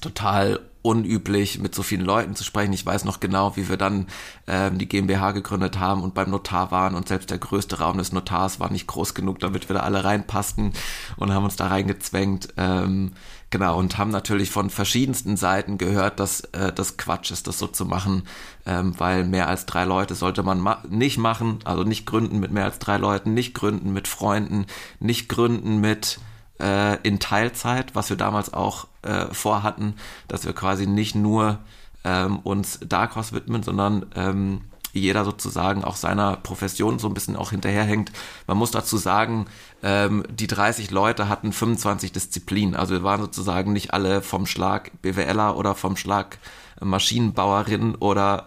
total 0.01 0.61
unüblich, 0.87 1.59
mit 1.59 1.75
so 1.75 1.83
vielen 1.83 2.05
Leuten 2.05 2.37
zu 2.37 2.45
sprechen. 2.45 2.73
Ich 2.73 2.87
weiß 2.87 3.05
noch 3.05 3.19
genau, 3.19 3.57
wie 3.57 3.69
wir 3.69 3.77
dann 3.77 4.07
ähm, 4.47 4.79
die 4.79 4.89
GmbH 4.89 5.33
gegründet 5.33 5.81
haben 5.81 6.01
und 6.01 6.15
beim 6.15 6.31
Notar 6.31 6.71
waren 6.71 6.95
und 6.95 7.09
selbst 7.09 7.29
der 7.31 7.39
größte 7.39 7.81
Raum 7.81 7.99
des 7.99 8.13
Notars 8.13 8.61
war 8.61 8.71
nicht 8.71 8.87
groß 8.87 9.15
genug, 9.15 9.41
damit 9.41 9.69
wir 9.69 9.75
da 9.75 9.81
alle 9.81 10.05
reinpassten 10.05 10.73
und 11.17 11.35
haben 11.35 11.43
uns 11.43 11.57
da 11.57 11.67
reingezwängt. 11.67 12.55
Ähm, 12.57 13.15
genau, 13.51 13.77
und 13.77 13.99
haben 13.99 14.13
natürlich 14.13 14.51
von 14.51 14.71
verschiedensten 14.71 15.37
Seiten 15.37 15.77
gehört, 15.77 16.21
dass 16.21 16.43
äh, 16.53 16.73
das 16.73 16.97
Quatsch 16.97 17.33
ist, 17.33 17.49
das 17.49 17.59
so 17.59 17.67
zu 17.67 17.85
machen, 17.85 18.23
ähm, 18.65 18.95
weil 18.97 19.25
mehr 19.25 19.49
als 19.49 19.67
drei 19.67 19.85
Leute 19.85 20.15
sollte 20.15 20.45
man 20.45 20.61
ma 20.61 20.85
nicht 20.89 21.19
machen, 21.19 21.59
also 21.65 21.83
nicht 21.83 22.07
gründen 22.07 22.39
mit 22.39 22.53
mehr 22.53 22.65
als 22.65 22.79
drei 22.79 22.97
Leuten, 22.97 23.35
nicht 23.35 23.55
gründen 23.55 23.93
mit 23.93 24.07
Freunden, 24.07 24.67
nicht 25.01 25.29
gründen 25.29 25.81
mit 25.81 26.21
äh, 26.61 26.97
in 27.03 27.19
Teilzeit, 27.19 27.95
was 27.95 28.11
wir 28.11 28.17
damals 28.17 28.53
auch 28.53 28.87
äh, 29.03 29.27
vorhatten, 29.33 29.95
dass 30.29 30.45
wir 30.45 30.53
quasi 30.53 30.87
nicht 30.87 31.15
nur 31.15 31.59
ähm, 32.05 32.39
uns 32.41 32.79
Dark 32.87 33.17
Horse 33.17 33.35
widmen, 33.35 33.63
sondern 33.63 34.07
ähm, 34.15 34.63
jeder 34.93 35.25
sozusagen 35.25 35.85
auch 35.85 35.97
seiner 35.97 36.37
Profession 36.37 36.99
so 36.99 37.07
ein 37.09 37.15
bisschen 37.15 37.37
auch 37.37 37.51
hinterherhängt. 37.51 38.13
Man 38.47 38.57
muss 38.57 38.71
dazu 38.71 38.97
sagen, 38.97 39.47
ähm, 39.83 40.25
die 40.31 40.47
30 40.47 40.91
Leute 40.91 41.29
hatten 41.29 41.53
25 41.53 42.13
Disziplinen. 42.13 42.75
Also 42.75 42.95
wir 42.95 43.03
waren 43.03 43.21
sozusagen 43.21 43.73
nicht 43.73 43.93
alle 43.93 44.23
vom 44.23 44.47
Schlag 44.47 44.91
BWLer 45.03 45.57
oder 45.57 45.75
vom 45.75 45.97
Schlag 45.97 46.39
Maschinenbauerin 46.81 47.95
oder 47.95 48.47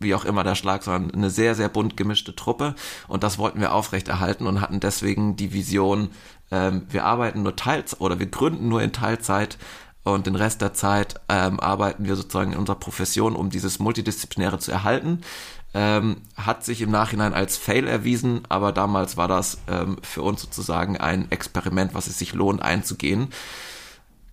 wie 0.00 0.14
auch 0.14 0.24
immer 0.24 0.42
der 0.42 0.54
Schlag, 0.54 0.82
sondern 0.82 1.12
eine 1.12 1.30
sehr, 1.30 1.54
sehr 1.54 1.68
bunt 1.68 1.96
gemischte 1.96 2.34
Truppe. 2.34 2.74
Und 3.08 3.22
das 3.22 3.38
wollten 3.38 3.60
wir 3.60 3.72
aufrechterhalten 3.72 4.46
und 4.46 4.60
hatten 4.60 4.80
deswegen 4.80 5.36
die 5.36 5.52
Vision, 5.52 6.10
ähm, 6.52 6.82
wir 6.90 7.04
arbeiten 7.04 7.42
nur 7.42 7.56
Teilzeit 7.56 8.00
oder 8.00 8.20
wir 8.20 8.26
gründen 8.26 8.68
nur 8.68 8.82
in 8.82 8.92
Teilzeit 8.92 9.58
und 10.04 10.26
den 10.26 10.34
Rest 10.34 10.60
der 10.60 10.74
Zeit 10.74 11.14
ähm, 11.28 11.58
arbeiten 11.58 12.04
wir 12.04 12.14
sozusagen 12.16 12.52
in 12.52 12.58
unserer 12.58 12.76
Profession, 12.76 13.34
um 13.34 13.50
dieses 13.50 13.78
Multidisziplinäre 13.78 14.58
zu 14.58 14.70
erhalten. 14.70 15.22
Ähm, 15.74 16.18
hat 16.36 16.64
sich 16.64 16.82
im 16.82 16.90
Nachhinein 16.90 17.32
als 17.32 17.56
Fail 17.56 17.88
erwiesen, 17.88 18.42
aber 18.50 18.72
damals 18.72 19.16
war 19.16 19.26
das 19.26 19.58
ähm, 19.68 19.96
für 20.02 20.20
uns 20.20 20.42
sozusagen 20.42 20.98
ein 20.98 21.30
Experiment, 21.30 21.94
was 21.94 22.08
es 22.08 22.18
sich 22.18 22.34
lohnt 22.34 22.60
einzugehen. 22.60 23.28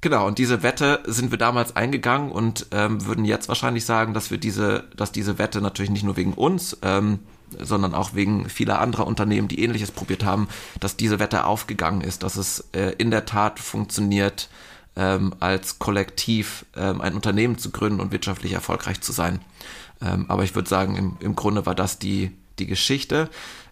Genau, 0.02 0.28
und 0.28 0.38
diese 0.38 0.64
Wette 0.64 1.02
sind 1.06 1.32
wir 1.32 1.38
damals 1.38 1.76
eingegangen 1.76 2.32
und 2.32 2.68
ähm, 2.72 3.06
würden 3.06 3.24
jetzt 3.24 3.48
wahrscheinlich 3.48 3.86
sagen, 3.86 4.14
dass 4.14 4.32
wir 4.32 4.38
diese, 4.38 4.86
dass 4.98 5.14
diese 5.14 5.38
Wette 5.38 5.62
natürlich 5.62 5.92
nicht 5.92 6.04
nur 6.04 6.18
wegen 6.18 6.34
uns 6.34 6.78
ähm, 6.82 7.20
sondern 7.60 7.94
auch 7.94 8.14
wegen 8.14 8.50
vieler 8.50 8.80
anderer 8.80 9.08
Unternehmen, 9.08 9.48
die 9.48 9.64
ähnliches 9.64 9.92
probiert 9.92 10.24
haben, 10.24 10.48
dass 10.80 10.98
diese 10.98 11.20
Wette 11.20 11.46
aufgegangen 11.46 12.02
ist, 12.02 12.24
dass 12.24 12.36
es 12.36 12.70
äh, 12.74 12.94
in 12.98 13.12
der 13.12 13.26
Tat 13.26 13.60
funktioniert, 13.60 14.50
ähm, 14.96 15.34
als 15.40 15.80
Kollektiv 15.80 16.66
ähm, 16.76 17.02
ein 17.02 17.14
Unternehmen 17.14 17.58
zu 17.58 17.72
gründen 17.72 18.00
und 18.00 18.12
wirtschaftlich 18.12 18.54
erfolgreich 18.54 19.02
zu 19.02 19.12
sein. 19.12 19.40
Ähm, 20.02 20.26
aber 20.28 20.44
ich 20.44 20.56
würde 20.56 20.70
sagen, 20.70 20.96
im, 20.96 21.18
im 21.20 21.36
Grunde 21.36 21.66
war 21.66 21.76
das 21.76 22.00
die, 22.00 22.32
die 22.60 22.68
Geschichte. 22.68 23.30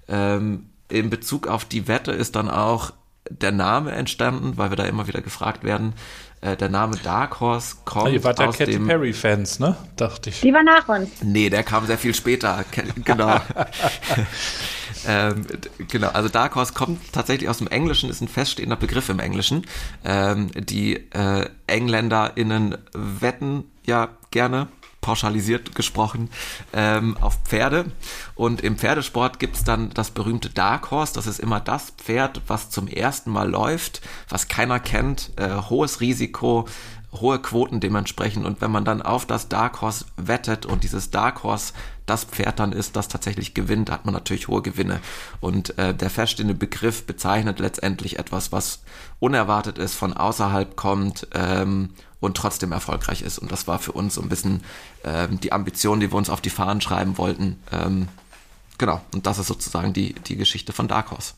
Ähm, 0.07 0.69
in 0.89 1.09
Bezug 1.09 1.47
auf 1.47 1.65
die 1.65 1.87
Wette 1.87 2.11
ist 2.11 2.35
dann 2.35 2.49
auch 2.49 2.93
der 3.29 3.51
Name 3.51 3.91
entstanden, 3.91 4.57
weil 4.57 4.71
wir 4.71 4.77
da 4.77 4.85
immer 4.85 5.07
wieder 5.07 5.21
gefragt 5.21 5.63
werden, 5.63 5.93
äh, 6.47 6.57
der 6.57 6.69
Name 6.69 6.97
Dark 6.97 7.39
Horse 7.39 7.75
kommt 7.85 8.11
Ihr 8.11 8.23
wart 8.23 8.39
ja 8.39 8.47
aus 8.47 8.57
Katy 8.57 8.71
dem... 8.71 8.87
Perry-Fans, 8.87 9.59
ne? 9.59 9.75
Dachte 9.95 10.29
ich. 10.29 10.41
Die 10.41 10.53
war 10.53 10.63
nach 10.63 10.87
uns. 10.87 11.09
Nee, 11.21 11.49
der 11.49 11.63
kam 11.63 11.85
sehr 11.85 11.97
viel 11.97 12.13
später. 12.13 12.63
Genau. 13.03 13.39
ähm, 15.07 15.45
genau, 15.87 16.09
also 16.09 16.29
Dark 16.29 16.55
Horse 16.55 16.73
kommt 16.73 17.13
tatsächlich 17.13 17.49
aus 17.49 17.59
dem 17.59 17.67
Englischen, 17.67 18.09
ist 18.09 18.21
ein 18.21 18.27
feststehender 18.27 18.75
Begriff 18.75 19.09
im 19.09 19.19
Englischen. 19.19 19.65
Ähm, 20.03 20.51
die 20.55 20.95
äh, 21.11 21.49
EngländerInnen 21.67 22.77
wetten 22.93 23.65
ja 23.85 24.09
gerne 24.31 24.67
pauschalisiert 25.07 25.73
gesprochen, 25.73 26.29
ähm, 26.73 27.15
auf 27.21 27.39
Pferde. 27.45 27.85
Und 28.35 28.59
im 28.59 28.77
Pferdesport 28.77 29.39
gibt's 29.39 29.63
dann 29.63 29.89
das 29.93 30.11
berühmte 30.11 30.49
Dark 30.49 30.91
Horse. 30.91 31.13
Das 31.13 31.27
ist 31.27 31.39
immer 31.39 31.61
das 31.61 31.91
Pferd, 31.91 32.41
was 32.47 32.69
zum 32.69 32.89
ersten 32.89 33.31
Mal 33.31 33.49
läuft, 33.49 34.01
was 34.27 34.49
keiner 34.49 34.81
kennt, 34.81 35.31
äh, 35.37 35.61
hohes 35.69 36.01
Risiko, 36.01 36.67
hohe 37.13 37.39
Quoten 37.39 37.79
dementsprechend. 37.79 38.45
Und 38.45 38.59
wenn 38.59 38.69
man 38.69 38.83
dann 38.83 39.01
auf 39.01 39.25
das 39.25 39.47
Dark 39.47 39.79
Horse 39.79 40.03
wettet 40.17 40.65
und 40.65 40.83
dieses 40.83 41.09
Dark 41.09 41.43
Horse 41.43 41.71
das 42.05 42.25
Pferd 42.25 42.59
dann 42.59 42.73
ist, 42.73 42.97
das 42.97 43.07
tatsächlich 43.07 43.53
gewinnt, 43.53 43.89
hat 43.89 44.03
man 44.03 44.13
natürlich 44.13 44.49
hohe 44.49 44.61
Gewinne. 44.61 44.99
Und 45.39 45.77
äh, 45.77 45.93
der 45.93 46.09
feststehende 46.09 46.53
Begriff 46.53 47.05
bezeichnet 47.05 47.59
letztendlich 47.59 48.19
etwas, 48.19 48.51
was 48.51 48.81
unerwartet 49.19 49.77
ist, 49.77 49.95
von 49.95 50.11
außerhalb 50.11 50.75
kommt 50.75 51.27
ähm, 51.33 51.91
und 52.19 52.35
trotzdem 52.37 52.71
erfolgreich 52.71 53.21
ist. 53.21 53.37
Und 53.37 53.51
das 53.51 53.67
war 53.67 53.79
für 53.79 53.91
uns 53.91 54.15
so 54.15 54.21
ein 54.21 54.29
bisschen 54.29 54.63
ähm, 55.03 55.39
die 55.39 55.51
Ambition, 55.51 55.99
die 55.99 56.11
wir 56.11 56.17
uns 56.17 56.29
auf 56.29 56.41
die 56.41 56.49
Fahnen 56.49 56.81
schreiben 56.81 57.17
wollten. 57.17 57.57
Ähm, 57.71 58.07
genau, 58.77 59.01
und 59.13 59.27
das 59.27 59.39
ist 59.39 59.47
sozusagen 59.47 59.93
die, 59.93 60.13
die 60.13 60.35
Geschichte 60.35 60.73
von 60.73 60.87
Dark 60.87 61.11
Horse. 61.11 61.33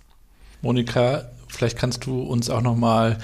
Monika, 0.61 1.23
vielleicht 1.47 1.77
kannst 1.77 2.05
du 2.05 2.21
uns 2.21 2.49
auch 2.49 2.61
nochmal 2.61 3.17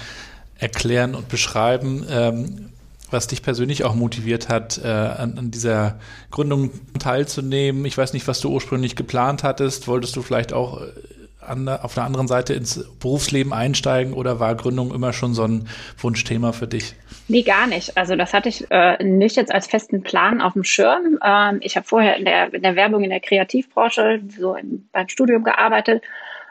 erklären 0.58 1.16
und 1.16 1.28
beschreiben, 1.28 2.06
ähm, 2.10 2.70
was 3.12 3.28
dich 3.28 3.44
persönlich 3.44 3.84
auch 3.84 3.94
motiviert 3.94 4.50
hat, 4.50 4.80
äh, 4.84 4.88
an, 4.88 5.38
an 5.38 5.52
dieser 5.52 6.00
Gründung 6.32 6.72
teilzunehmen. 7.00 7.86
Ich 7.86 7.98
weiß 7.98 8.14
nicht, 8.14 8.28
was 8.28 8.40
du 8.40 8.50
ursprünglich 8.50 8.96
geplant 8.96 9.44
hattest. 9.44 9.88
Wolltest 9.88 10.16
du 10.16 10.22
vielleicht 10.22 10.54
auch 10.54 10.82
äh, 10.82 10.88
an, 11.48 11.68
auf 11.68 11.94
der 11.94 12.04
anderen 12.04 12.28
Seite 12.28 12.54
ins 12.54 12.84
Berufsleben 13.00 13.54
einsteigen 13.54 14.14
oder 14.14 14.40
war 14.40 14.56
Gründung 14.56 14.94
immer 14.94 15.14
schon 15.14 15.34
so 15.34 15.44
ein 15.44 15.68
Wunschthema 15.98 16.52
für 16.52 16.68
dich? 16.68 16.96
Nee, 17.28 17.42
gar 17.42 17.68
nicht. 17.68 17.98
Also 17.98 18.16
das 18.16 18.34
hatte 18.34 18.50
ich 18.50 18.70
äh, 18.70 19.04
nicht 19.04 19.36
jetzt 19.36 19.52
als 19.52 19.68
festen 19.68 20.04
Plan 20.04 20.42
auf 20.42 20.54
dem 20.54 20.64
Schirm. 20.64 21.18
Ähm, 21.24 21.58
ich 21.62 21.76
habe 21.76 21.88
vorher 21.88 22.18
in 22.18 22.26
der, 22.26 22.54
in 22.54 22.62
der 22.62 22.76
Werbung 22.76 23.04
in 23.04 23.10
der 23.10 23.20
Kreativbranche 23.20 24.22
so 24.38 24.56
im, 24.56 24.88
beim 24.92 25.10
Studium 25.10 25.44
gearbeitet. 25.44 26.04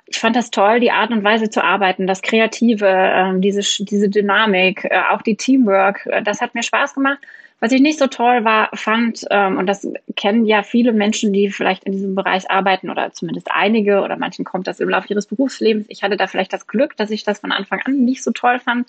Ich 0.06 0.18
fand 0.18 0.36
das 0.36 0.50
toll, 0.50 0.80
die 0.80 0.90
Art 0.90 1.10
und 1.10 1.24
Weise 1.24 1.48
zu 1.48 1.62
arbeiten, 1.62 2.06
das 2.06 2.22
Kreative, 2.22 2.88
ähm, 2.88 3.40
diese, 3.40 3.60
diese 3.84 4.08
Dynamik, 4.08 4.84
äh, 4.84 5.00
auch 5.10 5.22
die 5.22 5.36
Teamwork. 5.36 6.06
Äh, 6.06 6.22
das 6.22 6.40
hat 6.40 6.54
mir 6.54 6.62
Spaß 6.62 6.94
gemacht. 6.94 7.18
Was 7.64 7.72
ich 7.72 7.80
nicht 7.80 7.98
so 7.98 8.08
toll 8.08 8.44
war, 8.44 8.68
fand, 8.74 9.24
ähm, 9.30 9.56
und 9.56 9.66
das 9.66 9.88
kennen 10.16 10.44
ja 10.44 10.62
viele 10.62 10.92
Menschen, 10.92 11.32
die 11.32 11.48
vielleicht 11.48 11.84
in 11.84 11.92
diesem 11.92 12.14
Bereich 12.14 12.50
arbeiten 12.50 12.90
oder 12.90 13.12
zumindest 13.14 13.48
einige 13.50 14.02
oder 14.02 14.18
manchen 14.18 14.44
kommt 14.44 14.66
das 14.66 14.80
im 14.80 14.90
Laufe 14.90 15.08
ihres 15.08 15.24
Berufslebens. 15.24 15.86
Ich 15.88 16.02
hatte 16.02 16.18
da 16.18 16.26
vielleicht 16.26 16.52
das 16.52 16.66
Glück, 16.66 16.94
dass 16.98 17.10
ich 17.10 17.24
das 17.24 17.38
von 17.38 17.52
Anfang 17.52 17.80
an 17.86 18.04
nicht 18.04 18.22
so 18.22 18.32
toll 18.32 18.58
fand 18.58 18.86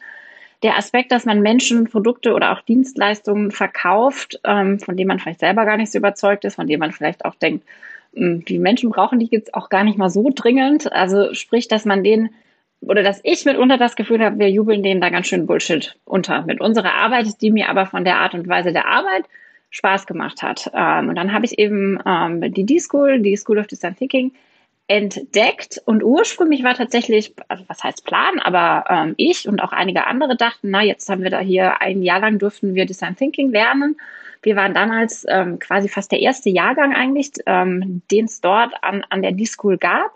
der 0.61 0.77
Aspekt, 0.77 1.13
dass 1.13 1.23
man 1.23 1.39
Menschen 1.39 1.85
Produkte 1.85 2.33
oder 2.33 2.51
auch 2.51 2.59
Dienstleistungen 2.59 3.51
verkauft, 3.51 4.41
ähm, 4.43 4.77
von 4.79 4.97
denen 4.97 5.07
man 5.07 5.19
vielleicht 5.19 5.39
selber 5.39 5.63
gar 5.63 5.77
nicht 5.77 5.93
so 5.93 5.97
überzeugt 5.97 6.43
ist, 6.43 6.55
von 6.55 6.67
denen 6.67 6.81
man 6.81 6.91
vielleicht 6.91 7.23
auch 7.23 7.35
denkt, 7.35 7.65
mh, 8.11 8.41
die 8.49 8.59
Menschen 8.59 8.89
brauchen 8.89 9.19
die 9.19 9.29
jetzt 9.31 9.53
auch 9.53 9.69
gar 9.69 9.85
nicht 9.85 9.97
mal 9.97 10.09
so 10.09 10.31
dringend. 10.35 10.91
Also 10.91 11.33
sprich, 11.33 11.69
dass 11.69 11.85
man 11.85 12.03
denen 12.03 12.31
oder 12.87 13.03
dass 13.03 13.19
ich 13.23 13.45
mitunter 13.45 13.77
das 13.77 13.95
Gefühl 13.95 14.23
habe, 14.23 14.39
wir 14.39 14.49
jubeln 14.49 14.83
denen 14.83 15.01
da 15.01 15.09
ganz 15.09 15.27
schön 15.27 15.45
Bullshit 15.47 15.95
unter 16.05 16.43
mit 16.43 16.61
unserer 16.61 16.93
Arbeit, 16.93 17.41
die 17.41 17.51
mir 17.51 17.69
aber 17.69 17.85
von 17.85 18.05
der 18.05 18.17
Art 18.17 18.33
und 18.33 18.47
Weise 18.47 18.71
der 18.71 18.87
Arbeit 18.87 19.25
Spaß 19.69 20.05
gemacht 20.07 20.41
hat. 20.41 20.71
Ähm, 20.73 21.09
und 21.09 21.15
dann 21.15 21.33
habe 21.33 21.45
ich 21.45 21.59
eben 21.59 21.99
ähm, 22.05 22.53
die 22.53 22.65
D-School, 22.65 23.19
die 23.19 23.35
School 23.35 23.59
of 23.59 23.67
Design 23.67 23.95
Thinking, 23.95 24.31
entdeckt 24.87 25.81
und 25.85 26.03
ursprünglich 26.03 26.63
war 26.63 26.75
tatsächlich, 26.75 27.33
also 27.47 27.63
was 27.67 27.83
heißt 27.83 28.05
Plan, 28.05 28.39
aber 28.39 28.85
ähm, 28.87 29.15
ich 29.17 29.47
und 29.47 29.59
auch 29.61 29.71
einige 29.71 30.05
andere 30.05 30.37
dachten, 30.37 30.69
na, 30.69 30.83
jetzt 30.83 31.09
haben 31.09 31.23
wir 31.23 31.31
da 31.31 31.39
hier 31.39 31.81
ein 31.81 32.03
Jahr 32.03 32.19
lang 32.19 32.37
durften 32.37 32.75
wir 32.75 32.85
Design 32.85 33.15
Thinking 33.15 33.51
lernen. 33.51 33.97
Wir 34.43 34.55
waren 34.55 34.75
damals 34.75 35.25
ähm, 35.27 35.57
quasi 35.57 35.89
fast 35.89 36.11
der 36.11 36.19
erste 36.19 36.51
Jahrgang 36.51 36.93
eigentlich, 36.93 37.31
ähm, 37.47 38.03
den 38.11 38.25
es 38.25 38.41
dort 38.41 38.73
an, 38.83 39.03
an 39.09 39.23
der 39.23 39.31
D-School 39.31 39.79
gab 39.79 40.11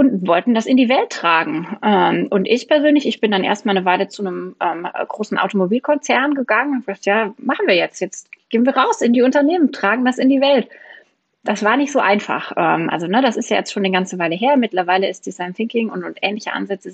und 0.00 0.26
wollten 0.26 0.54
das 0.54 0.66
in 0.66 0.76
die 0.76 0.88
Welt 0.88 1.10
tragen. 1.10 1.78
Ähm, 1.84 2.26
und 2.30 2.46
ich 2.46 2.66
persönlich, 2.68 3.06
ich 3.06 3.20
bin 3.20 3.30
dann 3.30 3.44
erstmal 3.44 3.76
eine 3.76 3.84
Weile 3.84 4.08
zu 4.08 4.22
einem 4.26 4.56
ähm, 4.60 4.88
großen 5.08 5.38
Automobilkonzern 5.38 6.34
gegangen 6.34 6.72
und 6.72 6.86
gesagt, 6.86 7.06
ja, 7.06 7.34
machen 7.38 7.66
wir 7.66 7.76
jetzt. 7.76 8.00
Jetzt 8.00 8.30
gehen 8.48 8.66
wir 8.66 8.76
raus 8.76 9.00
in 9.00 9.12
die 9.12 9.22
Unternehmen, 9.22 9.72
tragen 9.72 10.04
das 10.04 10.18
in 10.18 10.28
die 10.28 10.40
Welt 10.40 10.68
das 11.42 11.64
war 11.64 11.76
nicht 11.76 11.92
so 11.92 12.00
einfach. 12.00 12.52
Ähm, 12.56 12.90
also, 12.90 13.06
ne, 13.06 13.22
das 13.22 13.36
ist 13.36 13.50
ja 13.50 13.56
jetzt 13.56 13.72
schon 13.72 13.84
eine 13.84 13.92
ganze 13.92 14.18
Weile 14.18 14.34
her. 14.34 14.56
Mittlerweile 14.56 15.08
ist 15.08 15.24
Design 15.26 15.54
Thinking 15.54 15.88
und, 15.88 16.04
und 16.04 16.18
ähnliche 16.22 16.52
Ansätze 16.52 16.92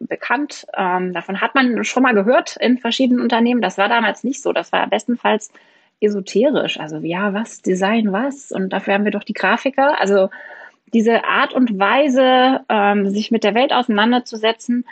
bekannt. 0.00 0.66
Ähm, 0.76 1.12
davon 1.12 1.40
hat 1.40 1.54
man 1.54 1.84
schon 1.84 2.02
mal 2.02 2.14
gehört 2.14 2.56
in 2.56 2.78
verschiedenen 2.78 3.20
Unternehmen. 3.20 3.62
Das 3.62 3.78
war 3.78 3.88
damals 3.88 4.24
nicht 4.24 4.42
so. 4.42 4.52
Das 4.52 4.72
war 4.72 4.88
bestenfalls 4.88 5.52
esoterisch. 6.00 6.80
Also, 6.80 6.98
ja, 6.98 7.34
was, 7.34 7.62
Design, 7.62 8.12
was? 8.12 8.50
Und 8.50 8.72
dafür 8.72 8.94
haben 8.94 9.04
wir 9.04 9.12
doch 9.12 9.24
die 9.24 9.32
Grafiker. 9.32 10.00
Also, 10.00 10.30
diese 10.92 11.24
Art 11.24 11.52
und 11.52 11.78
Weise, 11.78 12.60
ähm, 12.68 13.08
sich 13.10 13.30
mit 13.30 13.44
der 13.44 13.54
Welt 13.54 13.72
auseinanderzusetzen, 13.72 14.84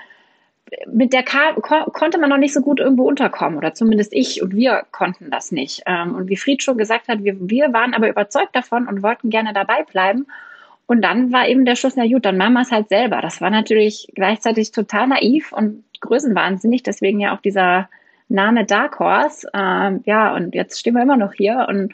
mit 0.86 1.12
der 1.12 1.22
Ka 1.22 1.52
ko 1.52 1.90
konnte 1.90 2.18
man 2.18 2.30
noch 2.30 2.38
nicht 2.38 2.54
so 2.54 2.60
gut 2.60 2.80
irgendwo 2.80 3.06
unterkommen 3.06 3.58
oder 3.58 3.74
zumindest 3.74 4.12
ich 4.14 4.42
und 4.42 4.54
wir 4.54 4.84
konnten 4.90 5.30
das 5.30 5.52
nicht. 5.52 5.82
Ähm, 5.86 6.14
und 6.14 6.28
wie 6.28 6.36
Fried 6.36 6.62
schon 6.62 6.78
gesagt 6.78 7.08
hat, 7.08 7.22
wir, 7.22 7.36
wir 7.38 7.72
waren 7.72 7.94
aber 7.94 8.08
überzeugt 8.08 8.56
davon 8.56 8.88
und 8.88 9.02
wollten 9.02 9.30
gerne 9.30 9.52
dabei 9.52 9.82
bleiben. 9.82 10.26
Und 10.86 11.02
dann 11.02 11.32
war 11.32 11.46
eben 11.48 11.64
der 11.64 11.76
Schluss, 11.76 11.94
na 11.96 12.06
gut, 12.06 12.24
dann 12.24 12.36
machen 12.36 12.54
wir 12.54 12.62
es 12.62 12.72
halt 12.72 12.88
selber. 12.88 13.20
Das 13.20 13.40
war 13.40 13.50
natürlich 13.50 14.08
gleichzeitig 14.14 14.72
total 14.72 15.08
naiv 15.08 15.52
und 15.52 15.84
größenwahnsinnig, 16.00 16.82
deswegen 16.82 17.20
ja 17.20 17.34
auch 17.34 17.40
dieser 17.40 17.88
Name 18.28 18.64
Dark 18.64 18.98
Horse. 18.98 19.48
Ähm, 19.54 20.02
ja, 20.04 20.34
und 20.34 20.54
jetzt 20.54 20.80
stehen 20.80 20.94
wir 20.94 21.02
immer 21.02 21.16
noch 21.16 21.34
hier 21.34 21.66
und 21.68 21.92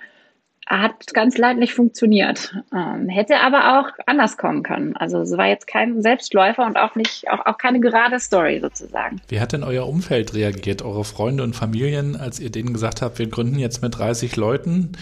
hat 0.69 1.15
ganz 1.15 1.39
leidlich 1.39 1.75
funktioniert. 1.75 2.55
Ähm, 2.75 3.09
hätte 3.09 3.41
aber 3.41 3.81
auch 3.81 3.89
anders 4.07 4.37
kommen 4.37 4.63
können. 4.63 4.97
Also 4.97 5.21
es 5.21 5.37
war 5.37 5.47
jetzt 5.47 5.67
kein 5.67 6.03
Selbstläufer 6.03 6.67
und 6.67 6.77
auch 6.77 6.95
nicht, 6.95 7.29
auch, 7.31 7.47
auch 7.47 7.59
keine 7.59 7.81
gerade 7.81 8.21
Story 8.21 8.61
sozusagen. 8.61 9.21
Wie 9.29 9.41
hat 9.41 9.53
denn 9.53 9.65
euer 9.65 9.89
Umfeld 9.89 10.35
reagiert, 10.35 10.83
eure 10.83 11.05
Freunde 11.05 11.43
und 11.43 11.57
Familien, 11.57 12.17
als 12.17 12.39
ihr 12.39 12.51
denen 12.51 12.73
gesagt 12.73 13.03
habt, 13.03 13.19
wir 13.19 13.29
gründen 13.29 13.59
jetzt 13.59 13.83
mit 13.83 13.99
30 13.99 14.37
Leuten? 14.37 14.93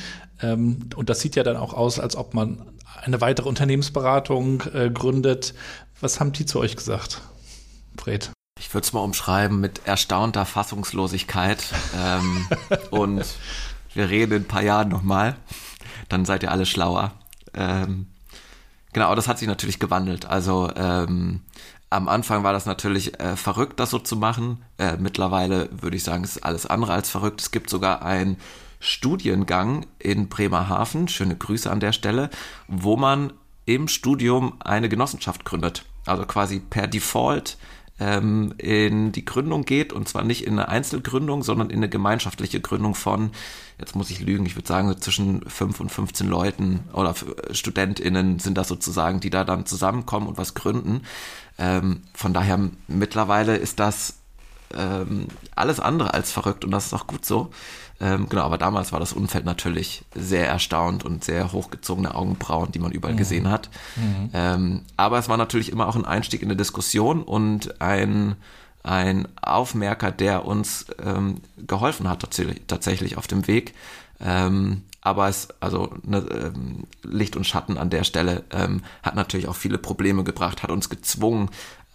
Ähm, 0.42 0.90
und 0.94 1.10
das 1.10 1.20
sieht 1.20 1.36
ja 1.36 1.42
dann 1.42 1.56
auch 1.56 1.74
aus, 1.74 1.98
als 1.98 2.16
ob 2.16 2.34
man 2.34 2.62
eine 3.02 3.20
weitere 3.20 3.48
Unternehmensberatung 3.48 4.62
äh, 4.72 4.90
gründet. 4.90 5.54
Was 6.00 6.20
haben 6.20 6.32
die 6.32 6.46
zu 6.46 6.60
euch 6.60 6.76
gesagt, 6.76 7.20
Fred? 7.98 8.30
Ich 8.58 8.72
würde 8.72 8.84
es 8.84 8.92
mal 8.92 9.00
umschreiben 9.00 9.60
mit 9.60 9.82
erstaunter 9.84 10.46
Fassungslosigkeit 10.46 11.62
ähm, 11.98 12.48
und 12.90 13.24
wir 13.96 14.10
reden 14.10 14.32
in 14.32 14.42
ein 14.42 14.48
paar 14.48 14.62
Jahren 14.62 14.88
nochmal, 14.88 15.36
dann 16.08 16.24
seid 16.24 16.42
ihr 16.42 16.52
alle 16.52 16.66
schlauer. 16.66 17.12
Ähm, 17.54 18.06
genau, 18.92 19.14
das 19.14 19.28
hat 19.28 19.38
sich 19.38 19.48
natürlich 19.48 19.78
gewandelt. 19.78 20.26
Also 20.26 20.70
ähm, 20.76 21.40
am 21.90 22.08
Anfang 22.08 22.44
war 22.44 22.52
das 22.52 22.66
natürlich 22.66 23.18
äh, 23.20 23.36
verrückt, 23.36 23.80
das 23.80 23.90
so 23.90 23.98
zu 23.98 24.16
machen. 24.16 24.62
Äh, 24.78 24.96
mittlerweile 24.98 25.68
würde 25.72 25.96
ich 25.96 26.04
sagen, 26.04 26.24
es 26.24 26.36
ist 26.36 26.42
alles 26.42 26.66
andere 26.66 26.92
als 26.92 27.10
verrückt. 27.10 27.40
Es 27.40 27.50
gibt 27.50 27.70
sogar 27.70 28.02
einen 28.02 28.36
Studiengang 28.80 29.86
in 29.98 30.28
Bremerhaven, 30.28 31.08
schöne 31.08 31.36
Grüße 31.36 31.70
an 31.70 31.80
der 31.80 31.92
Stelle, 31.92 32.30
wo 32.68 32.96
man 32.96 33.32
im 33.64 33.88
Studium 33.88 34.54
eine 34.60 34.88
Genossenschaft 34.88 35.44
gründet. 35.44 35.84
Also 36.04 36.24
quasi 36.24 36.60
per 36.60 36.86
Default 36.86 37.56
ähm, 37.98 38.54
in 38.58 39.12
die 39.12 39.24
Gründung 39.24 39.64
geht 39.64 39.92
und 39.92 40.08
zwar 40.08 40.22
nicht 40.22 40.46
in 40.46 40.54
eine 40.54 40.68
Einzelgründung, 40.68 41.42
sondern 41.42 41.70
in 41.70 41.78
eine 41.78 41.88
gemeinschaftliche 41.88 42.60
Gründung 42.60 42.94
von, 42.94 43.30
jetzt 43.78 43.94
muss 43.94 44.10
ich 44.10 44.20
lügen, 44.20 44.46
ich 44.46 44.56
würde 44.56 44.68
sagen 44.68 44.88
so 44.88 44.94
zwischen 44.94 45.42
5 45.48 45.80
und 45.80 45.90
15 45.90 46.26
Leuten 46.26 46.80
oder 46.92 47.14
StudentInnen 47.50 48.38
sind 48.38 48.56
das 48.56 48.68
sozusagen, 48.68 49.20
die 49.20 49.30
da 49.30 49.44
dann 49.44 49.66
zusammenkommen 49.66 50.28
und 50.28 50.38
was 50.38 50.54
gründen. 50.54 51.02
Ähm, 51.58 52.02
von 52.14 52.32
daher 52.32 52.58
mittlerweile 52.88 53.56
ist 53.56 53.78
das 53.80 54.14
ähm, 54.74 55.28
alles 55.54 55.80
andere 55.80 56.14
als 56.14 56.32
verrückt 56.32 56.64
und 56.64 56.70
das 56.70 56.86
ist 56.86 56.94
auch 56.94 57.06
gut 57.06 57.24
so. 57.24 57.50
Ähm, 57.98 58.28
genau, 58.28 58.42
aber 58.42 58.58
damals 58.58 58.92
war 58.92 59.00
das 59.00 59.14
Umfeld 59.14 59.46
natürlich 59.46 60.04
sehr 60.14 60.46
erstaunt 60.46 61.04
und 61.04 61.24
sehr 61.24 61.52
hochgezogene 61.52 62.14
Augenbrauen, 62.14 62.70
die 62.70 62.78
man 62.78 62.92
überall 62.92 63.14
mhm. 63.14 63.18
gesehen 63.18 63.50
hat. 63.50 63.70
Mhm. 63.96 64.30
Ähm, 64.34 64.82
aber 64.96 65.18
es 65.18 65.28
war 65.28 65.38
natürlich 65.38 65.72
immer 65.72 65.88
auch 65.88 65.96
ein 65.96 66.04
Einstieg 66.04 66.42
in 66.42 66.48
eine 66.48 66.56
Diskussion 66.56 67.22
und 67.22 67.80
ein, 67.80 68.36
ein 68.86 69.26
Aufmerker, 69.42 70.12
der 70.12 70.46
uns 70.46 70.86
ähm, 71.04 71.40
geholfen 71.66 72.08
hat 72.08 72.20
tatsächlich, 72.68 73.16
auf 73.18 73.26
dem 73.26 73.46
Weg. 73.48 73.74
Ähm, 74.20 74.82
aber 75.00 75.28
es, 75.28 75.48
also 75.60 75.92
ne, 76.02 76.18
ähm, 76.30 76.84
Licht 77.02 77.36
und 77.36 77.46
Schatten 77.46 77.78
an 77.78 77.90
der 77.90 78.04
Stelle 78.04 78.44
ähm, 78.50 78.82
hat 79.02 79.16
natürlich 79.16 79.48
auch 79.48 79.56
viele 79.56 79.78
Probleme 79.78 80.24
gebracht, 80.24 80.62
hat 80.62 80.70
uns 80.70 80.88
gezwungen, 80.88 81.50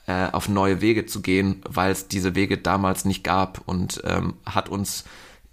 äh, 0.06 0.30
auf 0.32 0.50
neue 0.50 0.82
Wege 0.82 1.06
zu 1.06 1.22
gehen, 1.22 1.62
weil 1.68 1.92
es 1.92 2.10
diese 2.10 2.36
Wege 2.36 2.58
damals 2.58 3.06
nicht 3.06 3.24
gab 3.24 3.62
und 3.66 4.02
ähm, 4.06 4.34
hat 4.46 4.68
uns 4.70 5.06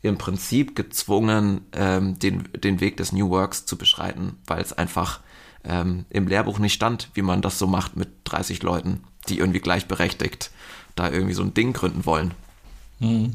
im 0.03 0.19
Prinzip 0.19 0.75
gezwungen, 0.75 1.67
ähm, 1.73 2.19
den, 2.19 2.49
den 2.53 2.81
Weg 2.81 2.97
des 2.97 3.13
New 3.13 3.31
Works 3.31 3.65
zu 3.65 3.77
beschreiten, 3.77 4.37
weil 4.47 4.61
es 4.61 4.73
einfach 4.73 5.21
ähm, 5.65 6.05
im 6.11 6.27
Lehrbuch 6.27 6.59
nicht 6.59 6.75
stand, 6.75 7.11
wie 7.15 7.23
man 7.23 7.43
das 7.43 7.59
so 7.59 7.67
macht 7.67 7.97
mit 7.97 8.09
30 8.25 8.63
Leuten, 8.63 9.05
die 9.29 9.39
irgendwie 9.39 9.61
gleichberechtigt 9.61 10.51
da 10.99 11.11
irgendwie 11.11 11.35
so 11.35 11.43
ein 11.43 11.55
Ding 11.55 11.73
gründen 11.73 12.07
wollen. 12.07 12.33
Mhm. 13.01 13.35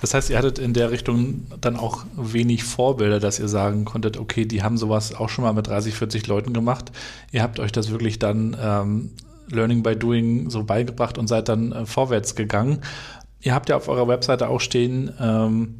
Das 0.00 0.14
heißt, 0.14 0.30
ihr 0.30 0.38
hattet 0.38 0.58
in 0.58 0.72
der 0.72 0.90
Richtung 0.90 1.46
dann 1.60 1.76
auch 1.76 2.04
wenig 2.16 2.64
Vorbilder, 2.64 3.18
dass 3.20 3.38
ihr 3.38 3.48
sagen 3.48 3.84
konntet, 3.84 4.18
okay, 4.18 4.44
die 4.44 4.62
haben 4.62 4.78
sowas 4.78 5.14
auch 5.14 5.28
schon 5.28 5.44
mal 5.44 5.52
mit 5.52 5.66
30, 5.66 5.94
40 5.94 6.26
Leuten 6.26 6.52
gemacht. 6.52 6.92
Ihr 7.32 7.42
habt 7.42 7.58
euch 7.58 7.72
das 7.72 7.90
wirklich 7.90 8.18
dann 8.18 8.56
ähm, 8.60 9.10
Learning 9.48 9.82
by 9.82 9.96
Doing 9.96 10.48
so 10.48 10.62
beigebracht 10.62 11.18
und 11.18 11.26
seid 11.26 11.48
dann 11.48 11.72
äh, 11.72 11.86
vorwärts 11.86 12.36
gegangen. 12.36 12.80
Ihr 13.40 13.54
habt 13.54 13.68
ja 13.68 13.76
auf 13.76 13.88
eurer 13.88 14.06
Webseite 14.06 14.48
auch 14.48 14.60
stehen, 14.60 15.12
ähm, 15.18 15.74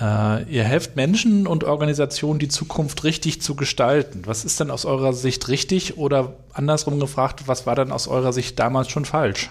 äh, 0.00 0.42
ihr 0.44 0.64
helft 0.64 0.96
Menschen 0.96 1.46
und 1.46 1.64
Organisationen, 1.64 2.38
die 2.38 2.48
Zukunft 2.48 3.04
richtig 3.04 3.42
zu 3.42 3.56
gestalten. 3.56 4.22
Was 4.26 4.44
ist 4.44 4.60
denn 4.60 4.70
aus 4.70 4.84
eurer 4.84 5.12
Sicht 5.12 5.48
richtig 5.48 5.98
oder 5.98 6.36
andersrum 6.52 7.00
gefragt, 7.00 7.44
was 7.46 7.66
war 7.66 7.74
denn 7.74 7.92
aus 7.92 8.08
eurer 8.08 8.32
Sicht 8.32 8.58
damals 8.58 8.90
schon 8.90 9.04
falsch? 9.04 9.50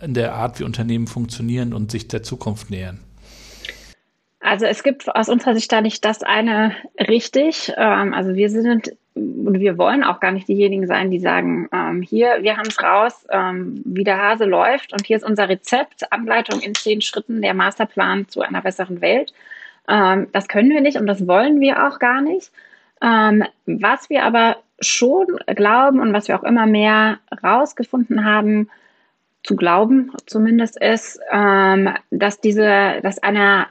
In 0.00 0.14
der 0.14 0.34
Art, 0.34 0.58
wie 0.58 0.64
Unternehmen 0.64 1.06
funktionieren 1.06 1.72
und 1.72 1.90
sich 1.90 2.08
der 2.08 2.22
Zukunft 2.22 2.70
nähern. 2.70 3.00
Also 4.40 4.66
es 4.66 4.82
gibt 4.82 5.08
aus 5.14 5.28
unserer 5.28 5.54
Sicht 5.54 5.70
da 5.70 5.80
nicht 5.80 6.04
das 6.04 6.22
eine 6.22 6.74
richtig. 6.98 7.72
Ähm, 7.76 8.12
also 8.12 8.34
wir 8.34 8.50
sind 8.50 8.92
und 9.14 9.60
wir 9.60 9.76
wollen 9.76 10.04
auch 10.04 10.20
gar 10.20 10.32
nicht 10.32 10.48
diejenigen 10.48 10.86
sein, 10.86 11.10
die 11.10 11.18
sagen, 11.18 11.68
ähm, 11.72 12.02
hier, 12.02 12.38
wir 12.40 12.56
haben 12.56 12.68
es 12.68 12.82
raus, 12.82 13.26
ähm, 13.30 13.82
wie 13.84 14.04
der 14.04 14.22
Hase 14.22 14.44
läuft 14.44 14.92
und 14.92 15.06
hier 15.06 15.16
ist 15.16 15.24
unser 15.24 15.48
Rezept, 15.48 16.10
Anleitung 16.12 16.60
in 16.60 16.74
zehn 16.74 17.00
Schritten, 17.00 17.42
der 17.42 17.54
Masterplan 17.54 18.28
zu 18.28 18.40
einer 18.40 18.62
besseren 18.62 19.00
Welt. 19.00 19.32
Ähm, 19.88 20.28
das 20.32 20.48
können 20.48 20.70
wir 20.70 20.80
nicht 20.80 20.96
und 20.96 21.06
das 21.06 21.26
wollen 21.26 21.60
wir 21.60 21.86
auch 21.86 21.98
gar 21.98 22.22
nicht. 22.22 22.52
Ähm, 23.02 23.44
was 23.66 24.08
wir 24.08 24.24
aber 24.24 24.56
schon 24.80 25.26
glauben 25.46 26.00
und 26.00 26.12
was 26.12 26.28
wir 26.28 26.38
auch 26.38 26.44
immer 26.44 26.66
mehr 26.66 27.18
rausgefunden 27.42 28.24
haben, 28.24 28.68
zu 29.42 29.56
glauben 29.56 30.12
zumindest 30.26 30.80
ist, 30.80 31.20
ähm, 31.30 31.90
dass 32.10 32.40
diese, 32.40 33.00
dass 33.02 33.18
eine 33.22 33.66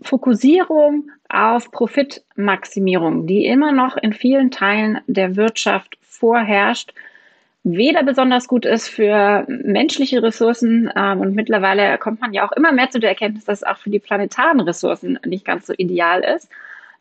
Fokussierung 0.00 1.10
auf 1.30 1.70
Profitmaximierung, 1.70 3.26
die 3.26 3.46
immer 3.46 3.72
noch 3.72 3.96
in 3.96 4.12
vielen 4.12 4.50
Teilen 4.50 5.00
der 5.06 5.36
Wirtschaft 5.36 5.96
vorherrscht, 6.02 6.92
weder 7.62 8.02
besonders 8.02 8.48
gut 8.48 8.64
ist 8.64 8.88
für 8.88 9.44
menschliche 9.48 10.22
Ressourcen 10.22 10.90
ähm, 10.96 11.20
und 11.20 11.34
mittlerweile 11.34 11.98
kommt 11.98 12.20
man 12.20 12.32
ja 12.32 12.46
auch 12.46 12.52
immer 12.52 12.72
mehr 12.72 12.90
zu 12.90 13.00
der 13.00 13.10
Erkenntnis, 13.10 13.44
dass 13.44 13.58
es 13.58 13.66
auch 13.66 13.76
für 13.76 13.90
die 13.90 13.98
planetaren 13.98 14.60
Ressourcen 14.60 15.18
nicht 15.24 15.44
ganz 15.44 15.66
so 15.66 15.74
ideal 15.76 16.22
ist. 16.22 16.48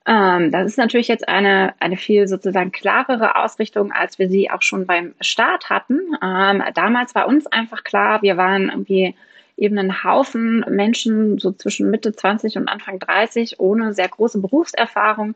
Ähm, 0.06 0.52
das 0.52 0.66
ist 0.66 0.78
natürlich 0.78 1.08
jetzt 1.08 1.28
eine, 1.28 1.74
eine 1.80 1.98
viel 1.98 2.28
sozusagen 2.28 2.72
klarere 2.72 3.36
Ausrichtung, 3.36 3.92
als 3.92 4.20
wir 4.20 4.28
sie 4.30 4.50
auch 4.50 4.62
schon 4.62 4.86
beim 4.86 5.14
Start 5.22 5.70
hatten. 5.70 6.00
Ähm, 6.22 6.64
damals 6.74 7.16
war 7.16 7.28
uns 7.28 7.48
einfach 7.48 7.84
klar, 7.84 8.22
wir 8.22 8.36
waren 8.36 8.70
irgendwie 8.70 9.16
eben 9.60 9.78
einen 9.78 10.04
Haufen 10.04 10.66
Menschen 10.70 11.38
so 11.38 11.52
zwischen 11.52 11.90
Mitte 11.92 12.14
20 12.14 12.58
und 12.58 12.68
Anfang 12.68 13.00
30 13.00 13.60
ohne 13.60 13.94
sehr 13.94 14.08
große 14.08 14.40
Berufserfahrung. 14.40 15.36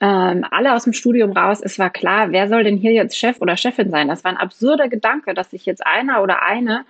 Ähm, 0.00 0.44
alle 0.50 0.74
aus 0.74 0.84
dem 0.84 0.92
Studium 0.92 1.32
raus. 1.32 1.60
Es 1.62 1.78
war 1.78 1.90
klar, 1.90 2.30
wer 2.30 2.48
soll 2.48 2.64
denn 2.64 2.76
hier 2.76 2.92
jetzt 2.92 3.18
Chef 3.18 3.40
oder 3.40 3.56
Chefin 3.56 3.90
sein? 3.90 4.08
Das 4.08 4.22
war 4.24 4.30
ein 4.30 4.36
absurder 4.36 4.88
Gedanke, 4.88 5.34
dass 5.34 5.50
sich 5.50 5.66
jetzt 5.66 5.84
einer 5.84 6.22
oder 6.22 6.42
eine 6.42 6.84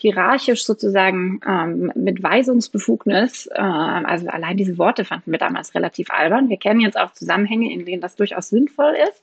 hierarchisch 0.00 0.64
sozusagen 0.64 1.40
ähm, 1.46 1.92
mit 1.94 2.22
Weisungsbefugnis, 2.22 3.48
äh, 3.48 3.60
also 3.60 4.28
allein 4.28 4.56
diese 4.56 4.78
Worte 4.78 5.04
fanden 5.04 5.30
wir 5.30 5.38
damals 5.38 5.74
relativ 5.74 6.10
albern. 6.10 6.48
Wir 6.48 6.56
kennen 6.56 6.80
jetzt 6.80 6.98
auch 6.98 7.12
Zusammenhänge, 7.12 7.70
in 7.70 7.84
denen 7.84 8.00
das 8.00 8.16
durchaus 8.16 8.48
sinnvoll 8.48 8.94
ist. 9.08 9.22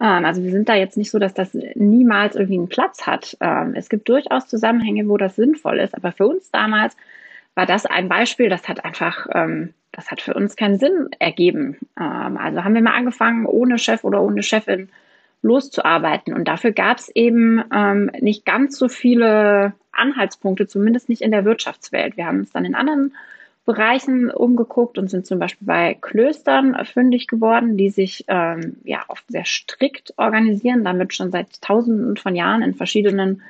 Ähm, 0.00 0.24
also 0.24 0.42
wir 0.42 0.50
sind 0.50 0.68
da 0.68 0.74
jetzt 0.74 0.96
nicht 0.96 1.10
so, 1.10 1.18
dass 1.18 1.34
das 1.34 1.54
niemals 1.74 2.34
irgendwie 2.34 2.58
einen 2.58 2.68
Platz 2.68 3.06
hat. 3.06 3.36
Ähm, 3.40 3.74
es 3.74 3.88
gibt 3.88 4.08
durchaus 4.08 4.46
Zusammenhänge, 4.46 5.08
wo 5.08 5.16
das 5.16 5.36
sinnvoll 5.36 5.78
ist. 5.78 5.94
Aber 5.94 6.12
für 6.12 6.26
uns 6.26 6.50
damals 6.50 6.96
war 7.54 7.66
das 7.66 7.86
ein 7.86 8.08
Beispiel, 8.08 8.48
das 8.48 8.68
hat 8.68 8.84
einfach, 8.84 9.26
ähm, 9.34 9.74
das 9.92 10.10
hat 10.10 10.20
für 10.20 10.34
uns 10.34 10.56
keinen 10.56 10.78
Sinn 10.78 11.08
ergeben. 11.18 11.76
also 11.96 12.64
haben 12.64 12.74
wir 12.74 12.80
mal 12.80 12.94
angefangen, 12.94 13.44
ohne 13.44 13.76
Chef 13.76 14.04
oder 14.04 14.22
ohne 14.22 14.42
Chefin 14.44 14.88
loszuarbeiten. 15.42 16.32
Und 16.32 16.46
dafür 16.46 16.70
gab 16.70 16.98
es 16.98 17.08
eben 17.08 17.60
nicht 18.20 18.46
ganz 18.46 18.78
so 18.78 18.88
viele 18.88 19.72
Anhaltspunkte, 19.90 20.68
zumindest 20.68 21.08
nicht 21.08 21.22
in 21.22 21.32
der 21.32 21.44
Wirtschaftswelt. 21.44 22.16
Wir 22.16 22.26
haben 22.26 22.38
uns 22.38 22.52
dann 22.52 22.64
in 22.64 22.76
anderen 22.76 23.14
Bereichen 23.70 24.32
umgeguckt 24.32 24.98
und 24.98 25.08
sind 25.08 25.26
zum 25.26 25.38
Beispiel 25.38 25.64
bei 25.64 25.96
Klöstern 26.00 26.76
fündig 26.84 27.28
geworden, 27.28 27.76
die 27.76 27.88
sich 27.88 28.24
ähm, 28.26 28.78
ja 28.82 29.04
oft 29.06 29.24
sehr 29.28 29.44
strikt 29.44 30.12
organisieren, 30.16 30.82
damit 30.82 31.14
schon 31.14 31.30
seit 31.30 31.62
Tausenden 31.62 32.16
von 32.16 32.34
Jahren 32.34 32.62
in 32.62 32.74
verschiedenen 32.74 33.42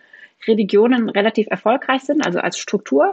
Religionen 0.46 1.08
relativ 1.08 1.46
erfolgreich 1.50 2.02
sind, 2.02 2.26
also 2.26 2.38
als 2.38 2.58
Struktur. 2.58 3.12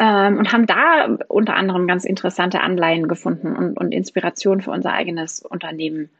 Ähm, 0.00 0.38
und 0.38 0.52
haben 0.52 0.66
da 0.66 1.16
unter 1.28 1.54
anderem 1.54 1.86
ganz 1.86 2.04
interessante 2.04 2.60
Anleihen 2.60 3.06
gefunden 3.06 3.54
und, 3.54 3.78
und 3.78 3.92
Inspiration 3.92 4.62
für 4.62 4.72
unser 4.72 4.92
eigenes 4.92 5.42
Unternehmen 5.42 6.10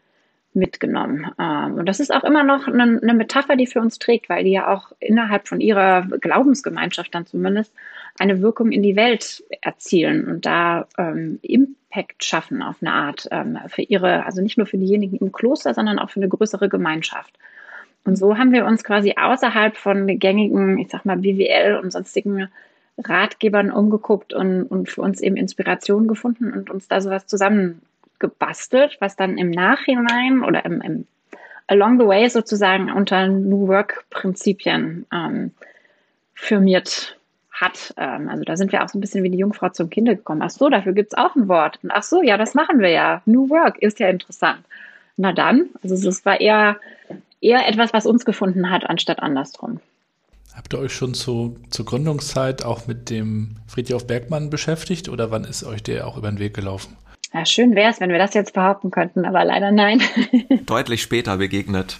mitgenommen. 0.54 1.30
Ähm, 1.38 1.74
und 1.74 1.86
das 1.86 2.00
ist 2.00 2.12
auch 2.12 2.24
immer 2.24 2.44
noch 2.44 2.68
eine, 2.68 3.14
Metapher, 3.14 3.56
die 3.56 3.66
für 3.66 3.80
uns 3.80 3.98
trägt, 3.98 4.28
weil 4.28 4.44
die 4.44 4.52
ja 4.52 4.72
auch 4.72 4.92
innerhalb 5.00 5.48
von 5.48 5.60
ihrer 5.60 6.02
Glaubensgemeinschaft 6.20 7.14
dann 7.14 7.26
zumindest 7.26 7.72
eine 8.18 8.40
Wirkung 8.42 8.72
in 8.72 8.82
die 8.82 8.96
Welt 8.96 9.42
erzielen 9.62 10.28
und 10.28 10.44
da 10.44 10.86
ähm, 10.98 11.38
Impact 11.42 12.24
schaffen 12.24 12.62
auf 12.62 12.76
eine 12.80 12.92
Art 12.92 13.28
ähm, 13.30 13.58
für 13.68 13.82
ihre, 13.82 14.26
also 14.26 14.42
nicht 14.42 14.58
nur 14.58 14.66
für 14.66 14.78
diejenigen 14.78 15.16
im 15.16 15.32
Kloster, 15.32 15.72
sondern 15.72 15.98
auch 15.98 16.10
für 16.10 16.20
eine 16.20 16.28
größere 16.28 16.68
Gemeinschaft. 16.68 17.38
Und 18.04 18.16
so 18.16 18.36
haben 18.36 18.52
wir 18.52 18.66
uns 18.66 18.84
quasi 18.84 19.14
außerhalb 19.16 19.76
von 19.76 20.06
gängigen, 20.18 20.78
ich 20.78 20.90
sag 20.90 21.04
mal, 21.04 21.18
BWL 21.18 21.80
und 21.82 21.92
sonstigen 21.92 22.48
Ratgebern 22.98 23.70
umgeguckt 23.70 24.34
und, 24.34 24.64
und 24.64 24.90
für 24.90 25.02
uns 25.02 25.20
eben 25.20 25.36
Inspiration 25.36 26.08
gefunden 26.08 26.52
und 26.52 26.68
uns 26.68 26.88
da 26.88 27.00
sowas 27.00 27.26
zusammengebastelt, 28.22 28.96
was 29.00 29.16
dann 29.16 29.38
im 29.38 29.50
Nachhinein 29.50 30.42
oder 30.44 30.64
im, 30.64 30.80
im 30.80 31.06
along 31.66 31.98
the 31.98 32.06
way 32.06 32.28
sozusagen 32.28 32.90
unter 32.90 33.28
New 33.28 33.68
Work 33.68 34.04
Prinzipien 34.10 35.06
ähm, 35.12 35.52
firmiert 36.34 37.16
hat. 37.52 37.94
Ähm, 37.96 38.28
also 38.28 38.44
da 38.44 38.56
sind 38.56 38.72
wir 38.72 38.82
auch 38.82 38.88
so 38.88 38.98
ein 38.98 39.00
bisschen 39.00 39.22
wie 39.22 39.30
die 39.30 39.38
Jungfrau 39.38 39.68
zum 39.70 39.88
Kinde 39.90 40.16
gekommen. 40.16 40.42
Ach 40.42 40.50
so, 40.50 40.68
dafür 40.68 40.92
gibt 40.92 41.12
es 41.12 41.18
auch 41.18 41.34
ein 41.36 41.48
Wort. 41.48 41.78
Und 41.82 41.90
ach 41.90 42.02
so, 42.02 42.22
ja, 42.22 42.36
das 42.36 42.54
machen 42.54 42.80
wir 42.80 42.90
ja. 42.90 43.22
New 43.26 43.48
Work 43.48 43.78
ist 43.78 44.00
ja 44.00 44.08
interessant. 44.08 44.60
Na 45.16 45.32
dann, 45.32 45.70
also 45.82 46.08
es 46.08 46.24
war 46.24 46.40
eher, 46.40 46.76
eher 47.40 47.68
etwas, 47.68 47.92
was 47.92 48.06
uns 48.06 48.24
gefunden 48.24 48.70
hat, 48.70 48.88
anstatt 48.88 49.20
andersrum. 49.20 49.80
Habt 50.54 50.74
ihr 50.74 50.80
euch 50.80 50.92
schon 50.92 51.14
zu, 51.14 51.56
zur 51.70 51.86
Gründungszeit 51.86 52.64
auch 52.64 52.86
mit 52.86 53.08
dem 53.08 53.56
Friedhof 53.66 54.06
Bergmann 54.06 54.50
beschäftigt 54.50 55.08
oder 55.08 55.30
wann 55.30 55.44
ist 55.44 55.64
euch 55.64 55.82
der 55.82 56.06
auch 56.06 56.18
über 56.18 56.30
den 56.30 56.38
Weg 56.38 56.54
gelaufen? 56.54 56.96
Ja, 57.34 57.46
schön 57.46 57.74
wäre 57.74 57.90
es, 57.90 58.00
wenn 58.00 58.10
wir 58.10 58.18
das 58.18 58.34
jetzt 58.34 58.52
behaupten 58.52 58.90
könnten, 58.90 59.24
aber 59.24 59.44
leider 59.44 59.72
nein. 59.72 60.02
Deutlich 60.66 61.02
später 61.02 61.38
begegnet. 61.38 61.98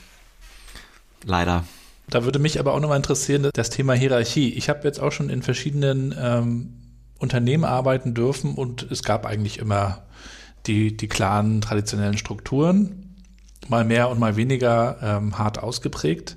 Leider. 1.25 1.65
Da 2.09 2.25
würde 2.25 2.39
mich 2.39 2.61
aber 2.61 2.75
auch 2.75 2.81
nochmal 2.81 2.99
interessieren, 2.99 3.49
das 3.55 3.71
Thema 3.71 3.95
Hierarchie. 3.95 4.53
Ich 4.53 4.69
habe 4.69 4.81
jetzt 4.85 5.01
auch 5.01 5.13
schon 5.13 5.31
in 5.31 5.43
verschiedenen 5.43 6.15
ähm, 6.21 6.75
Unternehmen 7.19 7.65
arbeiten 7.65 8.13
dürfen 8.13 8.55
und 8.55 8.91
es 8.91 9.03
gab 9.03 9.25
eigentlich 9.25 9.59
immer 9.59 10.03
die, 10.67 10.97
die 10.97 11.09
klaren 11.09 11.61
traditionellen 11.61 12.19
Strukturen, 12.19 13.17
mal 13.69 13.85
mehr 13.85 14.11
und 14.11 14.19
mal 14.19 14.37
weniger 14.37 14.99
ähm, 15.01 15.39
hart 15.39 15.63
ausgeprägt. 15.63 16.37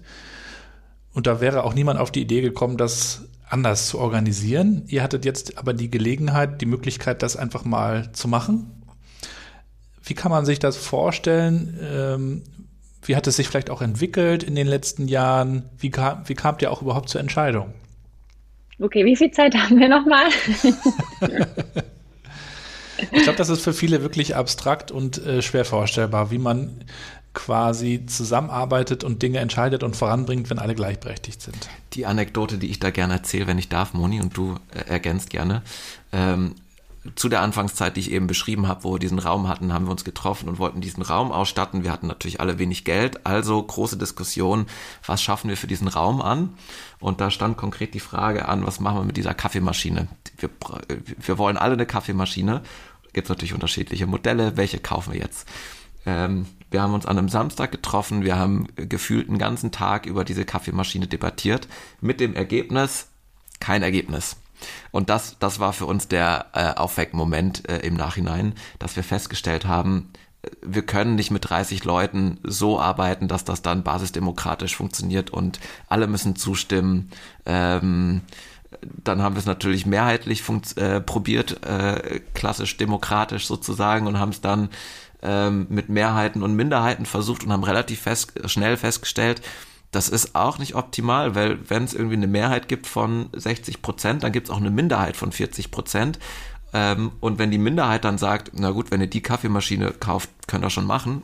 Und 1.14 1.28
da 1.28 1.42
wäre 1.42 1.64
auch 1.64 1.74
niemand 1.74 2.00
auf 2.00 2.12
die 2.12 2.22
Idee 2.22 2.42
gekommen, 2.42 2.78
das 2.78 3.26
anders 3.50 3.88
zu 3.88 4.00
organisieren. 4.00 4.84
Ihr 4.88 5.04
hattet 5.04 5.26
jetzt 5.26 5.58
aber 5.58 5.74
die 5.74 5.92
Gelegenheit, 5.92 6.62
die 6.62 6.66
Möglichkeit, 6.66 7.22
das 7.22 7.36
einfach 7.36 7.66
mal 7.66 8.12
zu 8.14 8.28
machen. 8.28 8.75
Wie 10.06 10.14
kann 10.14 10.32
man 10.32 10.46
sich 10.46 10.60
das 10.60 10.78
vorstellen? 10.78 11.80
Ähm, 11.82 12.44
wie 13.04 13.16
hat 13.16 13.28
es 13.28 13.36
sich 13.36 13.48
vielleicht 13.48 13.70
auch 13.70 13.82
entwickelt 13.82 14.44
in 14.44 14.56
den 14.56 14.68
letzten 14.68 15.08
Jahren? 15.08 15.64
Wie, 15.78 15.90
kam, 15.90 16.24
wie 16.28 16.36
kamt 16.36 16.62
ihr 16.62 16.72
auch 16.72 16.82
überhaupt 16.82 17.10
zur 17.10 17.22
Entscheidung? 17.22 17.74
Okay, 18.80 19.06
wie 19.06 19.16
viel 19.16 19.32
Zeit 19.32 19.56
haben 19.56 19.80
wir 19.80 19.88
nochmal? 19.88 20.26
ich 23.12 23.24
glaube, 23.24 23.38
das 23.38 23.50
ist 23.50 23.62
für 23.62 23.74
viele 23.74 24.02
wirklich 24.02 24.36
abstrakt 24.36 24.92
und 24.92 25.26
äh, 25.26 25.42
schwer 25.42 25.66
vorstellbar, 25.66 26.30
wie 26.32 26.40
man 26.40 26.84
quasi 27.34 28.06
zusammenarbeitet 28.06 29.04
und 29.04 29.22
Dinge 29.22 29.40
entscheidet 29.40 29.84
und 29.84 29.96
voranbringt, 29.96 30.50
wenn 30.50 30.58
alle 30.60 30.74
gleichberechtigt 30.74 31.42
sind. 31.42 31.70
Die 31.94 32.06
Anekdote, 32.06 32.58
die 32.58 32.68
ich 32.68 32.80
da 32.80 32.92
gerne 32.92 33.14
erzähle, 33.14 33.48
wenn 33.48 33.58
ich 33.58 33.70
darf, 33.70 33.94
Moni, 33.94 34.22
und 34.22 34.36
du 34.36 34.56
äh, 34.74 34.90
ergänzt 34.90 35.30
gerne. 35.30 35.62
Ähm, 36.12 36.56
zu 37.14 37.30
der 37.30 37.42
Anfangszeit, 37.42 37.96
die 37.96 38.00
ich 38.00 38.12
eben 38.12 38.28
beschrieben 38.28 38.68
habe, 38.68 38.84
wo 38.84 38.94
wir 38.94 39.00
diesen 39.00 39.20
Raum 39.20 39.48
hatten, 39.48 39.72
haben 39.72 39.86
wir 39.86 39.92
uns 39.92 40.04
getroffen 40.04 40.50
und 40.50 40.58
wollten 40.58 40.82
diesen 40.82 41.04
Raum 41.04 41.32
ausstatten. 41.32 41.84
Wir 41.84 41.92
hatten 41.92 42.08
natürlich 42.08 42.40
alle 42.40 42.58
wenig 42.58 42.84
Geld, 42.84 43.26
also 43.26 43.62
große 43.62 43.98
Diskussion, 43.98 44.66
was 45.06 45.22
schaffen 45.22 45.50
wir 45.50 45.58
für 45.58 45.68
diesen 45.68 45.88
Raum 45.88 46.22
an? 46.22 46.56
Und 47.00 47.22
da 47.22 47.30
stand 47.30 47.58
konkret 47.58 47.94
die 47.94 48.00
Frage 48.00 48.48
an, 48.48 48.66
was 48.66 48.80
machen 48.80 48.98
wir 48.98 49.04
mit 49.04 49.18
dieser 49.18 49.34
Kaffeemaschine? 49.34 50.08
Wir, 50.38 50.50
wir 51.18 51.38
wollen 51.38 51.58
alle 51.58 51.74
eine 51.74 51.86
Kaffeemaschine. 51.86 52.62
Gibt 53.14 53.28
es 53.28 53.30
natürlich 53.30 53.54
unterschiedliche 53.54 54.08
Modelle, 54.08 54.58
welche 54.58 54.80
kaufen 54.80 55.14
wir 55.14 55.20
jetzt? 55.20 55.48
Ähm, 56.06 56.48
wir 56.72 56.82
haben 56.82 56.94
uns 56.94 57.06
an 57.06 57.18
einem 57.18 57.30
Samstag 57.30 57.72
getroffen, 57.72 58.24
wir 58.24 58.36
haben 58.36 58.68
gefühlt 58.76 59.30
einen 59.30 59.38
ganzen 59.38 59.72
Tag 59.72 60.06
über 60.06 60.26
diese 60.26 60.46
Kaffeemaschine 60.46 61.08
debattiert, 61.08 61.68
mit 62.02 62.20
dem 62.20 62.34
Ergebnis, 62.34 63.08
kein 63.60 63.84
Ergebnis. 63.84 64.38
Und 64.92 65.10
das, 65.10 65.38
das 65.40 65.60
war 65.60 65.74
für 65.74 65.86
uns 65.86 66.08
der 66.08 66.48
äh, 66.54 66.74
Aufweckmoment 66.74 67.68
äh, 67.70 67.80
im 67.80 67.96
Nachhinein, 67.96 68.54
dass 68.80 68.96
wir 68.96 69.04
festgestellt 69.04 69.66
haben, 69.66 70.12
äh, 70.44 70.50
wir 70.62 70.84
können 70.84 71.16
nicht 71.16 71.32
mit 71.32 71.50
30 71.50 71.84
Leuten 71.84 72.40
so 72.44 72.80
arbeiten, 72.80 73.28
dass 73.28 73.46
das 73.46 73.62
dann 73.62 73.84
basisdemokratisch 73.84 74.76
funktioniert 74.76 75.30
und 75.30 75.60
alle 75.88 76.08
müssen 76.08 76.36
zustimmen. 76.36 77.10
Ähm, 77.46 78.22
dann 78.82 79.22
haben 79.22 79.36
wir 79.36 79.40
es 79.40 79.46
natürlich 79.46 79.86
mehrheitlich 79.86 80.44
äh, 80.76 81.00
probiert, 81.00 81.64
äh, 81.66 82.20
klassisch 82.34 82.78
demokratisch 82.78 83.48
sozusagen 83.48 84.08
und 84.08 84.20
haben 84.20 84.32
es 84.32 84.42
dann 84.42 84.70
ähm, 85.22 85.68
mit 85.70 85.90
Mehrheiten 85.90 86.44
und 86.44 86.56
Minderheiten 86.56 87.06
versucht 87.06 87.44
und 87.44 87.52
haben 87.52 87.64
relativ 87.64 88.02
fest, 88.02 88.34
schnell 88.46 88.78
festgestellt, 88.78 89.42
das 89.96 90.10
ist 90.10 90.36
auch 90.36 90.58
nicht 90.58 90.76
optimal, 90.76 91.36
weil 91.36 91.58
wenn 91.70 91.86
es 91.86 91.94
irgendwie 91.94 92.18
eine 92.18 92.28
Mehrheit 92.28 92.68
gibt 92.68 92.86
von 92.86 93.30
60 93.34 93.82
Prozent, 93.82 94.24
dann 94.24 94.34
gibt 94.34 94.48
es 94.48 94.54
auch 94.54 94.60
eine 94.60 94.70
Minderheit 94.70 95.16
von 95.16 95.32
40 95.32 95.72
Prozent. 95.72 96.20
Ähm, 96.74 97.14
und 97.22 97.40
wenn 97.40 97.50
die 97.50 97.58
Minderheit 97.58 98.04
dann 98.04 98.18
sagt, 98.18 98.52
na 98.54 98.72
gut, 98.72 98.92
wenn 98.92 99.00
ihr 99.00 99.08
die 99.08 99.22
Kaffeemaschine 99.22 99.92
kauft, 99.92 100.30
könnt 100.48 100.66
ihr 100.66 100.70
schon 100.70 100.86
machen, 100.86 101.22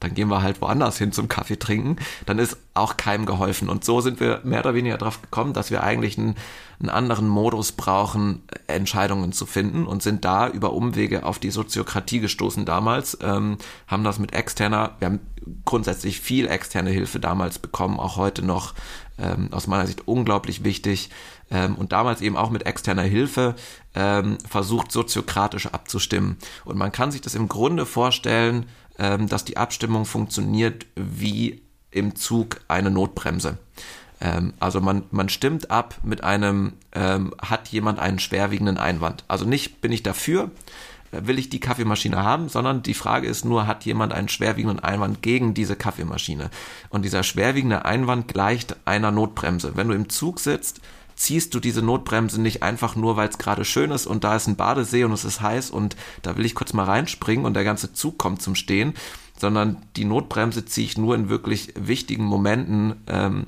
dann 0.00 0.14
gehen 0.14 0.28
wir 0.28 0.42
halt 0.42 0.62
woanders 0.62 0.96
hin 0.96 1.12
zum 1.12 1.28
Kaffee 1.28 1.58
trinken, 1.58 1.96
dann 2.24 2.38
ist 2.38 2.56
auch 2.72 2.96
keinem 2.96 3.26
geholfen. 3.26 3.68
Und 3.68 3.84
so 3.84 4.00
sind 4.00 4.20
wir 4.20 4.40
mehr 4.44 4.60
oder 4.60 4.74
weniger 4.74 4.96
darauf 4.96 5.20
gekommen, 5.20 5.52
dass 5.52 5.70
wir 5.70 5.82
eigentlich 5.82 6.16
einen, 6.18 6.36
einen 6.80 6.90
anderen 6.90 7.28
Modus 7.28 7.72
brauchen, 7.72 8.42
Entscheidungen 8.66 9.32
zu 9.32 9.46
finden 9.46 9.86
und 9.86 10.02
sind 10.02 10.24
da 10.24 10.48
über 10.48 10.72
Umwege 10.72 11.24
auf 11.24 11.38
die 11.38 11.50
Soziokratie 11.50 12.20
gestoßen 12.20 12.64
damals, 12.64 13.18
ähm, 13.20 13.58
haben 13.86 14.04
das 14.04 14.18
mit 14.18 14.34
externer, 14.34 14.96
wir 14.98 15.06
haben 15.06 15.20
grundsätzlich 15.64 16.20
viel 16.20 16.48
externe 16.48 16.90
Hilfe 16.90 17.20
damals 17.20 17.58
bekommen, 17.58 18.00
auch 18.00 18.16
heute 18.16 18.42
noch 18.42 18.74
ähm, 19.18 19.48
aus 19.52 19.66
meiner 19.66 19.86
Sicht 19.86 20.08
unglaublich 20.08 20.64
wichtig 20.64 21.10
ähm, 21.50 21.76
und 21.76 21.92
damals 21.92 22.20
eben 22.20 22.36
auch 22.36 22.50
mit 22.50 22.66
externer 22.66 23.02
Hilfe 23.02 23.54
ähm, 23.94 24.38
versucht, 24.48 24.90
soziokratisch 24.90 25.66
abzustimmen. 25.66 26.36
Und 26.64 26.76
man 26.76 26.92
kann 26.92 27.12
sich 27.12 27.20
das 27.20 27.34
im 27.34 27.48
Grunde 27.48 27.86
vorstellen, 27.86 28.66
ähm, 28.98 29.28
dass 29.28 29.44
die 29.44 29.56
Abstimmung 29.56 30.04
funktioniert 30.04 30.86
wie 30.96 31.62
im 31.90 32.16
Zug 32.16 32.60
eine 32.68 32.90
Notbremse. 32.90 33.58
Ähm, 34.24 34.54
also 34.58 34.80
man, 34.80 35.02
man 35.10 35.28
stimmt 35.28 35.70
ab 35.70 35.96
mit 36.02 36.24
einem, 36.24 36.72
ähm, 36.92 37.34
hat 37.40 37.68
jemand 37.68 37.98
einen 37.98 38.18
schwerwiegenden 38.18 38.78
Einwand. 38.78 39.24
Also 39.28 39.44
nicht 39.44 39.82
bin 39.82 39.92
ich 39.92 40.02
dafür, 40.02 40.50
äh, 41.12 41.26
will 41.26 41.38
ich 41.38 41.50
die 41.50 41.60
Kaffeemaschine 41.60 42.16
haben, 42.16 42.48
sondern 42.48 42.82
die 42.82 42.94
Frage 42.94 43.28
ist 43.28 43.44
nur, 43.44 43.66
hat 43.66 43.84
jemand 43.84 44.14
einen 44.14 44.30
schwerwiegenden 44.30 44.80
Einwand 44.80 45.20
gegen 45.20 45.52
diese 45.52 45.76
Kaffeemaschine? 45.76 46.50
Und 46.88 47.04
dieser 47.04 47.22
schwerwiegende 47.22 47.84
Einwand 47.84 48.26
gleicht 48.26 48.76
einer 48.86 49.10
Notbremse. 49.10 49.72
Wenn 49.76 49.88
du 49.88 49.94
im 49.94 50.08
Zug 50.08 50.40
sitzt, 50.40 50.80
ziehst 51.16 51.54
du 51.54 51.60
diese 51.60 51.82
Notbremse 51.82 52.40
nicht 52.40 52.62
einfach 52.62 52.96
nur, 52.96 53.16
weil 53.16 53.28
es 53.28 53.38
gerade 53.38 53.64
schön 53.64 53.90
ist 53.90 54.06
und 54.06 54.24
da 54.24 54.34
ist 54.34 54.48
ein 54.48 54.56
Badesee 54.56 55.04
und 55.04 55.12
es 55.12 55.24
ist 55.24 55.40
heiß 55.42 55.70
und 55.70 55.96
da 56.22 56.36
will 56.36 56.44
ich 56.44 56.56
kurz 56.56 56.72
mal 56.72 56.84
reinspringen 56.84 57.44
und 57.44 57.54
der 57.54 57.62
ganze 57.62 57.92
Zug 57.92 58.18
kommt 58.18 58.42
zum 58.42 58.56
Stehen, 58.56 58.94
sondern 59.38 59.76
die 59.94 60.06
Notbremse 60.06 60.64
ziehe 60.64 60.86
ich 60.86 60.98
nur 60.98 61.14
in 61.14 61.28
wirklich 61.28 61.72
wichtigen 61.76 62.24
Momenten. 62.24 62.96
Ähm, 63.06 63.46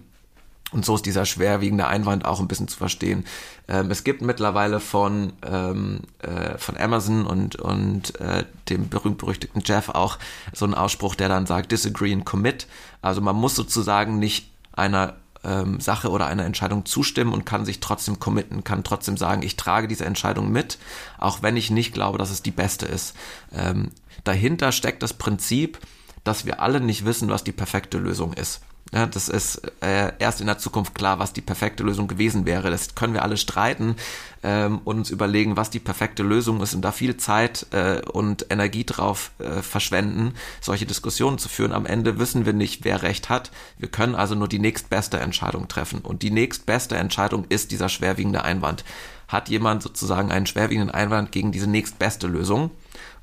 und 0.77 0.85
so 0.85 0.95
ist 0.95 1.07
dieser 1.07 1.25
schwerwiegende 1.25 1.87
Einwand 1.87 2.27
auch 2.27 2.39
ein 2.39 2.49
bisschen 2.49 2.69
zu 2.69 2.77
verstehen. 2.77 3.25
Ähm, 3.67 3.91
es 3.91 4.05
gibt 4.05 4.21
mittlerweile 4.21 4.79
von, 4.79 5.33
ähm, 5.43 6.01
äh, 6.19 6.59
von 6.59 6.77
Amazon 6.77 7.27
und, 7.27 7.57
und 7.57 8.21
äh, 8.21 8.45
dem 8.69 8.91
berühmt-berüchtigten 8.91 9.63
Jeff 9.65 9.89
auch 9.89 10.19
so 10.53 10.67
einen 10.67 10.75
Ausspruch, 10.75 11.15
der 11.15 11.31
dann 11.31 11.47
sagt, 11.47 11.73
disagree 11.73 12.13
and 12.13 12.27
commit. 12.27 12.67
Also 13.01 13.23
man 13.23 13.37
muss 13.37 13.57
sozusagen 13.57 14.19
nicht 14.19 14.51
einer 14.73 15.15
ähm, 15.45 15.81
Sache 15.81 16.11
oder 16.11 16.27
einer 16.27 16.45
Entscheidung 16.45 16.85
zustimmen 16.85 17.33
und 17.33 17.47
kann 17.47 17.65
sich 17.65 17.81
trotzdem 17.81 18.21
committen, 18.21 18.63
kann 18.63 18.85
trotzdem 18.85 19.17
sagen, 19.17 19.43
ich 19.43 19.57
trage 19.57 19.89
diese 19.89 20.05
Entscheidung 20.05 20.53
mit, 20.53 20.79
auch 21.17 21.43
wenn 21.43 21.57
ich 21.57 21.71
nicht 21.71 21.95
glaube, 21.95 22.19
dass 22.19 22.31
es 22.31 22.43
die 22.43 22.51
beste 22.51 22.85
ist. 22.85 23.15
Ähm, 23.51 23.93
dahinter 24.25 24.73
steckt 24.73 25.03
das 25.03 25.15
Prinzip, 25.15 25.79
dass 26.23 26.45
wir 26.45 26.61
alle 26.61 26.81
nicht 26.81 27.07
wissen, 27.07 27.31
was 27.31 27.45
die 27.45 27.53
perfekte 27.53 27.97
Lösung 27.97 28.35
ist. 28.35 28.61
Ja, 28.93 29.07
das 29.07 29.29
ist 29.29 29.63
äh, 29.83 30.13
erst 30.21 30.41
in 30.41 30.47
der 30.47 30.59
Zukunft 30.59 30.95
klar, 30.95 31.19
was 31.19 31.33
die 31.33 31.41
perfekte 31.41 31.83
Lösung 31.83 32.07
gewesen 32.07 32.47
wäre. 32.47 32.71
Das 32.71 32.95
können 32.95 33.15
wir 33.15 33.23
alle 33.23 33.37
streiten 33.37 33.97
ähm, 34.45 34.81
und 34.85 34.99
uns 34.99 35.11
überlegen, 35.11 35.57
was 35.57 35.71
die 35.71 35.81
perfekte 35.81 36.23
Lösung 36.23 36.61
ist 36.61 36.73
und 36.73 36.83
da 36.83 36.93
viel 36.93 37.17
Zeit 37.17 37.67
äh, 37.73 38.01
und 38.13 38.47
Energie 38.49 38.85
drauf 38.85 39.33
äh, 39.39 39.61
verschwenden, 39.61 40.35
solche 40.61 40.87
Diskussionen 40.87 41.39
zu 41.39 41.49
führen. 41.49 41.73
Am 41.73 41.85
Ende 41.85 42.21
wissen 42.21 42.47
wir 42.47 42.53
nicht, 42.53 42.85
wer 42.85 43.03
recht 43.03 43.29
hat. 43.29 43.51
Wir 43.77 43.89
können 43.89 44.15
also 44.15 44.37
nur 44.37 44.49
die 44.49 44.61
nächstbeste 44.61 45.19
Entscheidung 45.19 45.67
treffen. 45.67 46.01
Und 46.01 46.23
die 46.23 46.31
nächstbeste 46.31 46.97
Entscheidung 46.97 47.45
ist 47.49 47.73
dieser 47.73 47.89
schwerwiegende 47.89 48.45
Einwand. 48.45 48.85
Hat 49.27 49.49
jemand 49.49 49.83
sozusagen 49.83 50.31
einen 50.31 50.47
schwerwiegenden 50.47 50.95
Einwand 50.95 51.33
gegen 51.33 51.51
diese 51.51 51.69
nächstbeste 51.69 52.29
Lösung? 52.29 52.71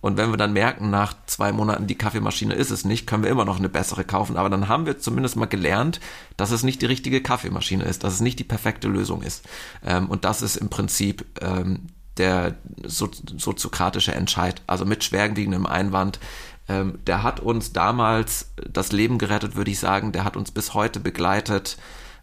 Und 0.04 0.18
wenn 0.18 0.32
wir 0.32 0.38
dann 0.38 0.52
merken, 0.52 0.90
nach 0.90 1.14
zwei 1.28 1.54
Monaten, 1.54 1.88
die 1.88 1.98
Kaffeemaschine 1.98 2.54
ist 2.56 2.72
es 2.72 2.84
nicht, 2.84 3.08
können 3.08 3.24
wir 3.24 3.30
immer 3.30 3.46
noch 3.46 3.58
eine 3.58 3.70
bessere 3.70 4.04
kaufen. 4.04 4.36
Aber 4.36 4.50
dann 4.50 4.68
haben 4.68 4.86
wir 4.86 5.00
zumindest 5.00 5.38
mal 5.38 5.46
gelernt, 5.46 6.02
dass 6.36 6.52
es 6.52 6.62
nicht 6.62 6.82
die 6.82 6.88
richtige 6.88 7.22
Kaffeemaschine 7.24 7.86
ist, 7.86 8.04
dass 8.04 8.16
es 8.16 8.20
nicht 8.20 8.38
die 8.38 8.44
perfekte 8.44 8.90
Lösung 8.90 9.22
ist. 9.24 9.46
Ähm, 9.82 10.10
und 10.10 10.26
das 10.26 10.42
ist 10.42 10.58
im 10.58 10.68
Prinzip 10.68 11.26
ähm, 11.42 11.88
der 12.18 12.58
so 12.86 13.10
soziokratische 13.38 14.14
Entscheid. 14.14 14.62
Also 14.68 14.84
mit 14.84 15.06
schwerwiegendem 15.06 15.66
Einwand. 15.66 16.20
Ähm, 16.68 17.00
der 17.08 17.24
hat 17.24 17.40
uns 17.40 17.72
damals 17.72 18.52
das 18.70 18.92
Leben 18.92 19.18
gerettet, 19.18 19.56
würde 19.56 19.72
ich 19.72 19.80
sagen. 19.80 20.12
Der 20.12 20.26
hat 20.26 20.36
uns 20.36 20.52
bis 20.52 20.74
heute 20.74 21.00
begleitet. 21.00 21.78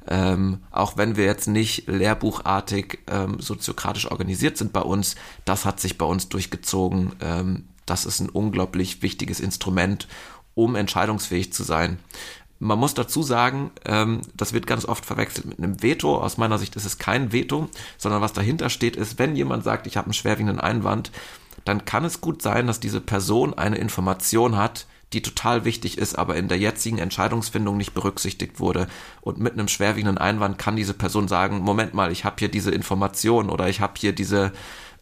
ähm, 0.06 0.58
auch 0.70 0.96
wenn 0.96 1.16
wir 1.16 1.24
jetzt 1.24 1.46
nicht 1.46 1.86
lehrbuchartig 1.86 2.98
ähm, 3.06 3.40
soziokratisch 3.40 4.10
organisiert 4.10 4.56
sind 4.56 4.72
bei 4.72 4.80
uns, 4.80 5.14
das 5.44 5.64
hat 5.64 5.80
sich 5.80 5.98
bei 5.98 6.06
uns 6.06 6.28
durchgezogen. 6.28 7.12
Ähm, 7.20 7.64
das 7.86 8.04
ist 8.04 8.20
ein 8.20 8.28
unglaublich 8.28 9.02
wichtiges 9.02 9.40
Instrument, 9.40 10.08
um 10.54 10.76
entscheidungsfähig 10.76 11.52
zu 11.52 11.62
sein. 11.62 11.98
Man 12.58 12.78
muss 12.78 12.92
dazu 12.92 13.22
sagen, 13.22 13.70
ähm, 13.86 14.20
das 14.34 14.52
wird 14.52 14.66
ganz 14.66 14.84
oft 14.84 15.06
verwechselt 15.06 15.46
mit 15.46 15.58
einem 15.58 15.82
Veto. 15.82 16.18
Aus 16.18 16.36
meiner 16.36 16.58
Sicht 16.58 16.76
ist 16.76 16.84
es 16.84 16.98
kein 16.98 17.32
Veto, 17.32 17.68
sondern 17.96 18.20
was 18.20 18.34
dahinter 18.34 18.68
steht, 18.68 18.96
ist, 18.96 19.18
wenn 19.18 19.34
jemand 19.34 19.64
sagt, 19.64 19.86
ich 19.86 19.96
habe 19.96 20.06
einen 20.06 20.14
schwerwiegenden 20.14 20.60
Einwand, 20.60 21.10
dann 21.64 21.86
kann 21.86 22.04
es 22.04 22.20
gut 22.20 22.42
sein, 22.42 22.66
dass 22.66 22.78
diese 22.78 23.00
Person 23.00 23.54
eine 23.54 23.78
Information 23.78 24.56
hat, 24.56 24.86
die 25.12 25.22
total 25.22 25.64
wichtig 25.64 25.98
ist, 25.98 26.18
aber 26.18 26.36
in 26.36 26.48
der 26.48 26.58
jetzigen 26.58 26.98
Entscheidungsfindung 26.98 27.76
nicht 27.76 27.94
berücksichtigt 27.94 28.60
wurde. 28.60 28.86
Und 29.20 29.38
mit 29.38 29.54
einem 29.54 29.68
schwerwiegenden 29.68 30.18
Einwand 30.18 30.58
kann 30.58 30.76
diese 30.76 30.94
Person 30.94 31.28
sagen, 31.28 31.60
Moment 31.60 31.94
mal, 31.94 32.12
ich 32.12 32.24
habe 32.24 32.36
hier 32.38 32.48
diese 32.48 32.70
Information 32.70 33.50
oder 33.50 33.68
ich 33.68 33.80
habe 33.80 33.94
hier 33.96 34.12
diese, 34.12 34.52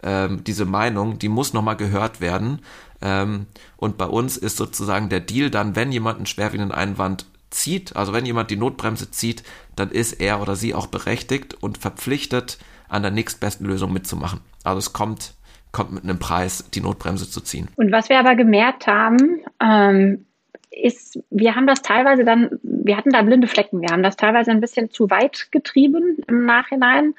ähm, 0.03 0.45
diese 0.45 0.65
Meinung, 0.65 1.19
die 1.19 1.29
muss 1.29 1.53
nochmal 1.53 1.77
gehört 1.77 2.21
werden. 2.21 2.61
Ähm, 3.01 3.47
und 3.77 3.99
bei 3.99 4.07
uns 4.07 4.37
ist 4.37 4.57
sozusagen 4.57 5.09
der 5.09 5.21
Deal 5.21 5.51
dann, 5.51 5.77
wenn 5.77 5.93
jemand 5.93 6.17
einen 6.17 6.27
schwerwiegenden 6.27 6.73
Einwand 6.73 7.27
zieht, 7.51 7.97
also 7.97 8.13
wenn 8.13 8.27
jemand 8.27 8.51
die 8.51 8.57
Notbremse 8.57 9.11
zieht, 9.11 9.43
dann 9.77 9.91
ist 9.91 10.15
er 10.15 10.43
oder 10.43 10.55
sie 10.57 10.75
auch 10.75 10.87
berechtigt 10.87 11.57
und 11.61 11.79
verpflichtet, 11.79 12.59
an 12.89 13.03
der 13.03 13.11
nächstbesten 13.11 13.67
Lösung 13.67 13.93
mitzumachen. 13.93 14.41
Also 14.65 14.79
es 14.79 14.93
kommt 14.93 15.35
kommt 15.73 15.93
mit 15.93 16.05
einem 16.05 16.19
Preis, 16.19 16.69
die 16.73 16.81
Notbremse 16.81 17.31
zu 17.31 17.41
ziehen. 17.41 17.69
Und 17.77 17.93
was 17.93 18.09
wir 18.09 18.19
aber 18.19 18.35
gemerkt 18.35 18.87
haben, 18.87 19.43
ähm, 19.63 20.25
ist, 20.71 21.19
wir 21.31 21.55
haben 21.55 21.67
das 21.67 21.83
teilweise 21.83 22.25
dann, 22.25 22.51
wir 22.63 22.97
hatten 22.97 23.11
da 23.11 23.23
blinde 23.23 23.49
Flecken, 23.49 23.81
wir 23.81 23.91
haben 23.91 24.03
das 24.03 24.17
teilweise 24.17 24.51
ein 24.51 24.61
bisschen 24.61 24.91
zu 24.91 25.11
weit 25.11 25.49
getrieben 25.51 26.19
im 26.27 26.45
Nachhinein. 26.45 27.15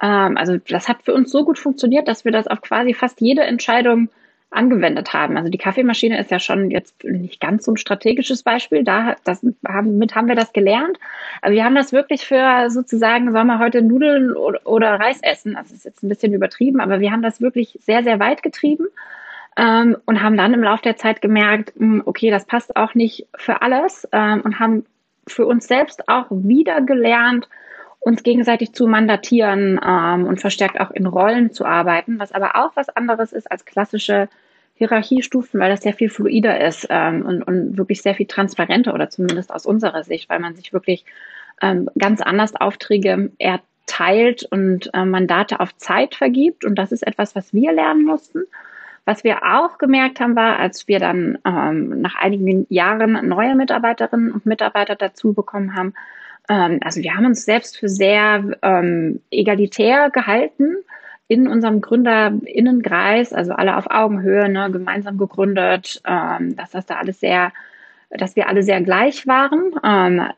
Ähm, 0.00 0.36
also 0.36 0.58
das 0.58 0.88
hat 0.88 1.02
für 1.02 1.14
uns 1.14 1.30
so 1.30 1.44
gut 1.44 1.58
funktioniert, 1.58 2.08
dass 2.08 2.24
wir 2.24 2.32
das 2.32 2.46
auf 2.46 2.60
quasi 2.60 2.94
fast 2.94 3.20
jede 3.20 3.42
Entscheidung 3.42 4.08
angewendet 4.54 5.12
haben. 5.12 5.36
Also 5.36 5.50
die 5.50 5.58
Kaffeemaschine 5.58 6.18
ist 6.18 6.30
ja 6.30 6.38
schon 6.38 6.70
jetzt 6.70 7.02
nicht 7.04 7.40
ganz 7.40 7.64
so 7.64 7.72
ein 7.72 7.76
strategisches 7.76 8.42
Beispiel. 8.42 8.84
Da, 8.84 9.16
das 9.24 9.44
haben, 9.66 9.98
mit 9.98 10.14
haben 10.14 10.28
wir 10.28 10.36
das 10.36 10.52
gelernt. 10.52 10.98
Aber 11.42 11.52
wir 11.52 11.64
haben 11.64 11.74
das 11.74 11.92
wirklich 11.92 12.24
für 12.24 12.70
sozusagen, 12.70 13.32
sollen 13.32 13.46
wir 13.46 13.58
heute 13.58 13.82
Nudeln 13.82 14.32
oder, 14.32 14.60
oder 14.64 14.94
Reis 14.94 15.18
essen? 15.22 15.54
Das 15.54 15.72
ist 15.72 15.84
jetzt 15.84 16.02
ein 16.02 16.08
bisschen 16.08 16.32
übertrieben, 16.32 16.80
aber 16.80 17.00
wir 17.00 17.10
haben 17.10 17.22
das 17.22 17.40
wirklich 17.40 17.78
sehr, 17.82 18.04
sehr 18.04 18.20
weit 18.20 18.42
getrieben. 18.42 18.86
Ähm, 19.56 19.96
und 20.04 20.20
haben 20.20 20.36
dann 20.36 20.54
im 20.54 20.64
Laufe 20.64 20.82
der 20.82 20.96
Zeit 20.96 21.20
gemerkt, 21.22 21.72
mh, 21.76 21.86
hm, 21.86 22.02
okay, 22.06 22.30
das 22.30 22.44
passt 22.44 22.76
auch 22.76 22.94
nicht 22.94 23.28
für 23.36 23.62
alles 23.62 24.08
ähm, 24.10 24.40
und 24.40 24.58
haben 24.58 24.84
für 25.28 25.46
uns 25.46 25.68
selbst 25.68 26.08
auch 26.08 26.26
wieder 26.30 26.80
gelernt, 26.80 27.48
uns 28.04 28.22
gegenseitig 28.22 28.74
zu 28.74 28.86
mandatieren 28.86 29.80
ähm, 29.84 30.26
und 30.26 30.40
verstärkt 30.40 30.78
auch 30.78 30.90
in 30.90 31.06
Rollen 31.06 31.52
zu 31.52 31.64
arbeiten, 31.64 32.18
was 32.18 32.32
aber 32.32 32.56
auch 32.56 32.76
was 32.76 32.90
anderes 32.90 33.32
ist 33.32 33.50
als 33.50 33.64
klassische 33.64 34.28
Hierarchiestufen, 34.74 35.58
weil 35.58 35.70
das 35.70 35.82
sehr 35.82 35.94
viel 35.94 36.10
fluider 36.10 36.60
ist 36.60 36.86
ähm, 36.90 37.24
und, 37.24 37.42
und 37.42 37.78
wirklich 37.78 38.02
sehr 38.02 38.14
viel 38.14 38.26
transparenter 38.26 38.92
oder 38.92 39.08
zumindest 39.08 39.52
aus 39.52 39.64
unserer 39.64 40.04
Sicht, 40.04 40.28
weil 40.28 40.40
man 40.40 40.54
sich 40.54 40.72
wirklich 40.72 41.06
ähm, 41.62 41.88
ganz 41.98 42.20
anders 42.20 42.54
Aufträge 42.54 43.30
erteilt 43.38 44.46
und 44.50 44.90
äh, 44.92 45.04
Mandate 45.04 45.60
auf 45.60 45.74
Zeit 45.76 46.14
vergibt. 46.14 46.66
Und 46.66 46.74
das 46.74 46.92
ist 46.92 47.06
etwas, 47.06 47.34
was 47.34 47.54
wir 47.54 47.72
lernen 47.72 48.04
mussten. 48.04 48.42
Was 49.06 49.24
wir 49.24 49.42
auch 49.44 49.78
gemerkt 49.78 50.20
haben, 50.20 50.36
war, 50.36 50.58
als 50.58 50.88
wir 50.88 50.98
dann 50.98 51.38
ähm, 51.46 52.00
nach 52.00 52.16
einigen 52.16 52.66
Jahren 52.68 53.28
neue 53.28 53.54
Mitarbeiterinnen 53.54 54.32
und 54.32 54.44
Mitarbeiter 54.44 54.96
dazu 54.96 55.32
bekommen 55.32 55.74
haben, 55.74 55.94
ähm, 56.48 56.80
also 56.82 57.02
wir 57.02 57.14
haben 57.14 57.26
uns 57.26 57.44
selbst 57.44 57.78
für 57.78 57.88
sehr 57.88 58.56
ähm, 58.62 59.20
egalitär 59.30 60.10
gehalten 60.10 60.76
in 61.28 61.48
unserem 61.48 61.80
Gründerinnenkreis, 61.80 63.32
also 63.32 63.52
alle 63.52 63.76
auf 63.76 63.90
Augenhöhe, 63.90 64.48
ne, 64.48 64.70
gemeinsam 64.70 65.16
gegründet, 65.16 66.02
ähm, 66.06 66.54
dass 66.56 66.70
das 66.70 66.86
da 66.86 66.96
alles 66.96 67.20
sehr, 67.20 67.52
dass 68.10 68.36
wir 68.36 68.48
alle 68.48 68.62
sehr 68.62 68.82
gleich 68.82 69.26
waren. 69.26 69.72
Ähm, 69.82 70.28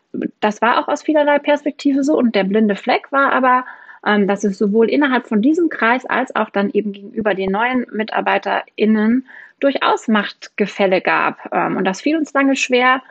das 0.40 0.62
war 0.62 0.78
auch 0.78 0.88
aus 0.88 1.02
vielerlei 1.02 1.38
Perspektive 1.38 2.04
so 2.04 2.16
und 2.16 2.34
der 2.34 2.44
blinde 2.44 2.76
Fleck 2.76 3.10
war 3.10 3.32
aber, 3.32 3.64
ähm, 4.06 4.28
dass 4.28 4.44
es 4.44 4.58
sowohl 4.58 4.88
innerhalb 4.88 5.26
von 5.26 5.42
diesem 5.42 5.68
Kreis 5.68 6.06
als 6.06 6.34
auch 6.36 6.50
dann 6.50 6.70
eben 6.70 6.92
gegenüber 6.92 7.34
den 7.34 7.50
neuen 7.50 7.86
MitarbeiterInnen 7.92 9.26
durchaus 9.58 10.06
Machtgefälle 10.06 11.00
gab. 11.00 11.48
Ähm, 11.52 11.76
und 11.76 11.84
das 11.84 12.00
fiel 12.00 12.16
uns 12.16 12.32
lange 12.32 12.54
schwer, 12.54 13.02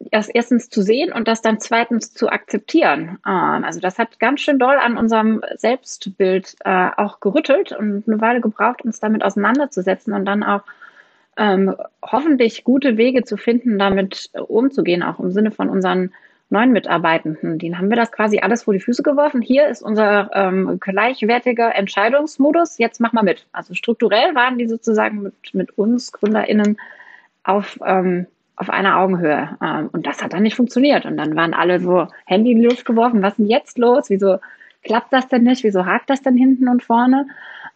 das 0.00 0.28
erstens 0.28 0.70
zu 0.70 0.82
sehen 0.82 1.12
und 1.12 1.28
das 1.28 1.42
dann 1.42 1.60
zweitens 1.60 2.14
zu 2.14 2.30
akzeptieren. 2.30 3.18
Ähm, 3.26 3.64
also 3.64 3.80
das 3.80 3.98
hat 3.98 4.18
ganz 4.18 4.40
schön 4.40 4.58
doll 4.58 4.76
an 4.76 4.96
unserem 4.96 5.42
Selbstbild 5.56 6.56
äh, 6.64 6.88
auch 6.96 7.20
gerüttelt 7.20 7.72
und 7.72 8.04
eine 8.06 8.20
Weile 8.20 8.40
gebraucht, 8.40 8.82
uns 8.82 9.00
damit 9.00 9.22
auseinanderzusetzen 9.22 10.14
und 10.14 10.24
dann 10.24 10.42
auch 10.42 10.62
ähm, 11.36 11.74
hoffentlich 12.02 12.64
gute 12.64 12.96
Wege 12.96 13.24
zu 13.24 13.36
finden, 13.36 13.78
damit 13.78 14.30
umzugehen, 14.48 15.02
auch 15.02 15.20
im 15.20 15.30
Sinne 15.30 15.50
von 15.50 15.68
unseren 15.68 16.12
neuen 16.48 16.72
Mitarbeitenden. 16.72 17.58
Denen 17.58 17.78
haben 17.78 17.90
wir 17.90 17.96
das 17.96 18.10
quasi 18.10 18.40
alles 18.40 18.64
vor 18.64 18.74
die 18.74 18.80
Füße 18.80 19.02
geworfen. 19.02 19.40
Hier 19.40 19.68
ist 19.68 19.82
unser 19.82 20.30
ähm, 20.34 20.80
gleichwertiger 20.80 21.74
Entscheidungsmodus. 21.74 22.78
Jetzt 22.78 23.00
mach 23.00 23.12
mal 23.12 23.22
mit. 23.22 23.46
Also 23.52 23.74
strukturell 23.74 24.34
waren 24.34 24.58
die 24.58 24.66
sozusagen 24.66 25.22
mit, 25.22 25.34
mit 25.52 25.78
uns 25.78 26.10
GründerInnen 26.10 26.78
auf 27.44 27.78
ähm, 27.84 28.26
auf 28.60 28.68
einer 28.68 28.98
Augenhöhe. 28.98 29.56
Ähm, 29.62 29.88
und 29.90 30.06
das 30.06 30.22
hat 30.22 30.34
dann 30.34 30.42
nicht 30.42 30.54
funktioniert. 30.54 31.06
Und 31.06 31.16
dann 31.16 31.34
waren 31.34 31.54
alle 31.54 31.80
so 31.80 32.06
Handy 32.26 32.52
in 32.52 32.60
die 32.60 32.66
Luft 32.66 32.84
geworfen. 32.84 33.22
Was 33.22 33.32
ist 33.32 33.38
denn 33.38 33.46
jetzt 33.46 33.78
los? 33.78 34.10
Wieso 34.10 34.36
klappt 34.84 35.12
das 35.12 35.28
denn 35.28 35.44
nicht? 35.44 35.64
Wieso 35.64 35.86
hakt 35.86 36.10
das 36.10 36.20
denn 36.20 36.36
hinten 36.36 36.68
und 36.68 36.82
vorne? 36.82 37.26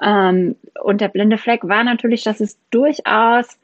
Ähm, 0.01 0.57
und 0.83 1.01
der 1.01 1.09
blinde 1.09 1.39
Fleck 1.39 1.67
war 1.67 1.85
natürlich, 1.85 2.23
dass 2.23 2.41
es 2.41 2.59
durchaus 2.71 3.59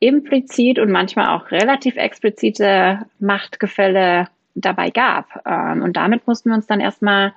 implizit 0.00 0.78
und 0.78 0.90
manchmal 0.90 1.28
auch 1.28 1.50
relativ 1.50 1.96
explizite 1.96 3.06
Machtgefälle 3.20 4.28
dabei 4.54 4.90
gab. 4.90 5.42
Ähm, 5.46 5.82
und 5.82 5.96
damit 5.96 6.26
mussten 6.26 6.50
wir 6.50 6.56
uns 6.56 6.66
dann 6.66 6.80
erstmal 6.80 7.32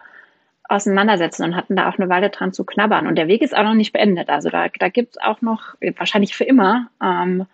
auseinandersetzen 0.67 1.46
und 1.46 1.56
hatten 1.56 1.78
da 1.78 1.88
auch 1.88 1.98
eine 1.98 2.10
Weile 2.10 2.30
dran 2.30 2.52
zu 2.52 2.65
knabbern. 2.65 3.08
Und 3.08 3.15
der 3.15 3.30
Weg 3.30 3.41
ist 3.41 3.56
auch 3.56 3.63
noch 3.63 3.74
nicht 3.74 3.93
beendet. 3.93 4.30
Also 4.30 4.50
da, 4.50 4.67
da 4.67 4.89
gibt 4.89 5.12
es 5.12 5.22
auch 5.22 5.41
noch, 5.41 5.76
wahrscheinlich 5.96 6.36
für 6.36 6.43
immer, 6.43 6.89
ähm, 7.02 7.46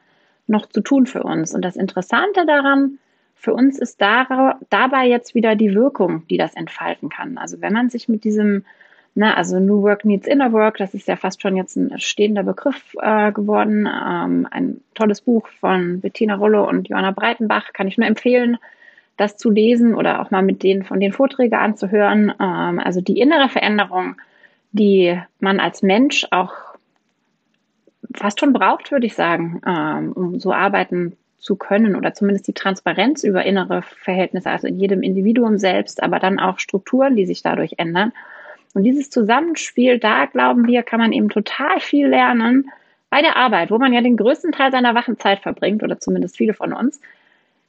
noch 0.48 0.66
zu 0.68 0.82
tun 0.82 1.06
für 1.06 1.24
uns. 1.24 1.54
Und 1.54 1.64
das 1.64 1.76
Interessante 1.76 2.46
daran, 2.46 3.00
für 3.36 3.54
uns 3.54 3.78
ist 3.78 4.02
da, 4.02 4.58
dabei 4.70 5.08
jetzt 5.08 5.36
wieder 5.36 5.56
die 5.56 5.74
Wirkung, 5.76 6.26
die 6.30 6.38
das 6.38 6.56
entfalten 6.56 7.10
kann. 7.10 7.38
Also 7.38 7.62
wenn 7.62 7.74
man 7.74 7.90
sich 7.90 8.08
mit 8.08 8.24
diesem, 8.24 8.64
ne, 9.16 9.36
also 9.36 9.60
New 9.60 9.82
Work 9.82 10.06
Needs 10.06 10.28
Inner 10.28 10.54
Work, 10.54 10.78
das 10.78 10.94
ist 10.94 11.10
ja 11.10 11.18
fast 11.18 11.42
schon 11.42 11.58
jetzt 11.58 11.76
ein 11.76 12.00
stehender 12.00 12.44
Begriff 12.44 12.96
äh, 13.02 13.32
geworden. 13.34 13.86
Ähm, 13.86 14.48
ein 14.50 14.82
tolles 14.94 15.22
Buch 15.22 15.48
von 15.60 16.00
Bettina 16.00 16.36
Rollo 16.36 16.68
und 16.68 16.88
Johanna 16.88 17.12
Breitenbach, 17.12 17.74
kann 17.74 17.88
ich 17.88 17.98
nur 17.98 18.08
empfehlen, 18.08 18.58
das 19.18 19.36
zu 19.36 19.50
lesen 19.50 19.94
oder 19.94 20.22
auch 20.22 20.32
mal 20.32 20.42
mit 20.42 20.64
denen 20.64 20.84
von 20.84 21.00
den 21.00 21.12
Vorträgen 21.12 21.56
anzuhören. 21.56 22.34
Ähm, 22.40 22.80
also 22.80 23.02
die 23.02 23.20
innere 23.20 23.50
Veränderung, 23.50 24.16
die 24.72 25.20
man 25.40 25.60
als 25.60 25.82
Mensch 25.82 26.26
auch 26.32 26.73
fast 28.14 28.40
schon 28.40 28.54
braucht, 28.54 28.92
würde 28.92 29.06
ich 29.06 29.16
sagen, 29.16 29.62
ähm, 29.66 30.12
um 30.14 30.40
so 30.40 30.54
arbeiten 30.54 31.18
zu 31.44 31.56
können 31.58 31.96
oder 31.96 32.14
zumindest 32.14 32.48
die 32.48 32.54
Transparenz 32.54 33.24
über 33.24 33.46
innere 33.46 33.82
Verhältnisse, 33.82 34.50
also 34.50 34.68
in 34.68 34.80
jedem 34.80 35.04
Individuum 35.04 35.58
selbst, 35.58 36.02
aber 36.02 36.20
dann 36.20 36.40
auch 36.40 36.60
Strukturen, 36.60 37.16
die 37.18 37.26
sich 37.26 37.42
dadurch 37.44 37.74
ändern. 37.78 38.14
Und 38.74 38.84
dieses 38.84 39.10
Zusammenspiel, 39.10 40.00
da 40.00 40.26
glauben 40.26 40.68
wir, 40.68 40.84
kann 40.84 41.00
man 41.00 41.12
eben 41.12 41.30
total 41.30 41.80
viel 41.80 42.08
lernen 42.08 42.72
bei 43.10 43.22
der 43.22 43.36
Arbeit, 43.36 43.72
wo 43.72 43.78
man 43.78 43.94
ja 43.94 44.02
den 44.02 44.18
größten 44.18 44.54
Teil 44.54 44.72
seiner 44.72 44.96
wachen 44.96 45.20
Zeit 45.20 45.42
verbringt 45.42 45.84
oder 45.84 46.00
zumindest 46.00 46.38
viele 46.38 46.54
von 46.54 46.74
uns, 46.74 47.00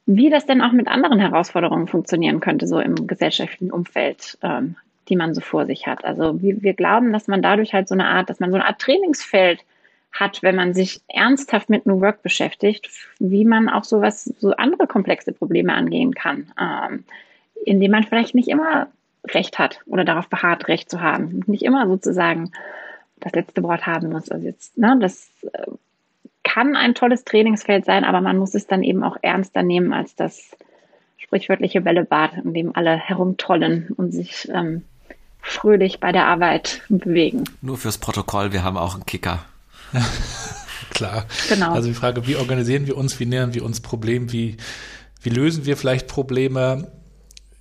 wie 0.05 0.29
das 0.29 0.45
denn 0.45 0.61
auch 0.61 0.71
mit 0.71 0.87
anderen 0.87 1.19
Herausforderungen 1.19 1.87
funktionieren 1.87 2.39
könnte, 2.39 2.67
so 2.67 2.79
im 2.79 3.07
gesellschaftlichen 3.07 3.71
Umfeld, 3.71 4.37
ähm, 4.41 4.75
die 5.09 5.15
man 5.15 5.35
so 5.35 5.41
vor 5.41 5.65
sich 5.65 5.85
hat. 5.85 6.05
Also 6.05 6.41
wir, 6.41 6.63
wir 6.63 6.73
glauben, 6.73 7.11
dass 7.11 7.27
man 7.27 7.41
dadurch 7.41 7.73
halt 7.73 7.87
so 7.87 7.93
eine 7.93 8.07
Art, 8.07 8.29
dass 8.29 8.39
man 8.39 8.51
so 8.51 8.55
eine 8.55 8.65
Art 8.65 8.79
Trainingsfeld 8.79 9.59
hat, 10.15 10.41
wenn 10.41 10.55
man 10.55 10.73
sich 10.73 11.01
ernsthaft 11.07 11.69
mit 11.69 11.85
New 11.85 11.99
Work 11.99 12.23
beschäftigt, 12.23 12.89
wie 13.19 13.45
man 13.45 13.69
auch 13.69 13.83
sowas, 13.83 14.23
so 14.39 14.51
andere 14.51 14.87
komplexe 14.87 15.33
Probleme 15.33 15.73
angehen 15.73 16.13
kann, 16.13 16.51
ähm, 16.59 17.03
indem 17.65 17.91
man 17.91 18.03
vielleicht 18.03 18.33
nicht 18.33 18.47
immer 18.47 18.87
Recht 19.27 19.59
hat 19.59 19.81
oder 19.87 20.05
darauf 20.05 20.29
beharrt, 20.29 20.67
Recht 20.67 20.89
zu 20.89 21.01
haben, 21.01 21.43
nicht 21.47 21.63
immer 21.63 21.87
sozusagen 21.87 22.51
das 23.19 23.33
letzte 23.33 23.63
Wort 23.63 23.85
haben 23.85 24.09
muss. 24.09 24.29
Also 24.29 24.45
jetzt, 24.45 24.77
ne, 24.77 24.97
das 25.01 25.29
äh, 25.51 25.65
kann 26.43 26.75
ein 26.75 26.95
tolles 26.95 27.25
Trainingsfeld 27.25 27.83
sein, 27.85 28.05
aber 28.05 28.21
man 28.21 28.37
muss 28.37 28.55
es 28.55 28.67
dann 28.67 28.83
eben 28.83 29.03
auch 29.03 29.17
ernster 29.21 29.63
nehmen 29.63 29.93
als 29.93 30.15
das 30.15 30.55
sprichwörtliche 31.17 31.81
Bällebad, 31.81 32.37
in 32.43 32.53
dem 32.53 32.75
alle 32.75 32.95
herumtollen 32.95 33.89
und 33.97 34.11
sich 34.11 34.47
ähm, 34.53 34.83
fröhlich 35.41 35.99
bei 35.99 36.11
der 36.11 36.27
Arbeit 36.27 36.83
bewegen. 36.87 37.43
Nur 37.61 37.77
fürs 37.77 37.97
Protokoll, 37.97 38.53
wir 38.53 38.63
haben 38.63 38.77
auch 38.77 38.93
einen 38.93 39.05
Kicker. 39.05 39.43
Klar. 40.91 41.25
Genau. 41.49 41.73
Also 41.73 41.89
die 41.89 41.93
Frage, 41.93 42.25
wie 42.27 42.35
organisieren 42.35 42.87
wir 42.87 42.97
uns, 42.97 43.19
wie 43.19 43.25
nähern 43.25 43.53
wir 43.53 43.65
uns 43.65 43.81
Problemen, 43.81 44.31
wie, 44.31 44.57
wie 45.21 45.29
lösen 45.29 45.65
wir 45.65 45.77
vielleicht 45.77 46.07
Probleme? 46.07 46.91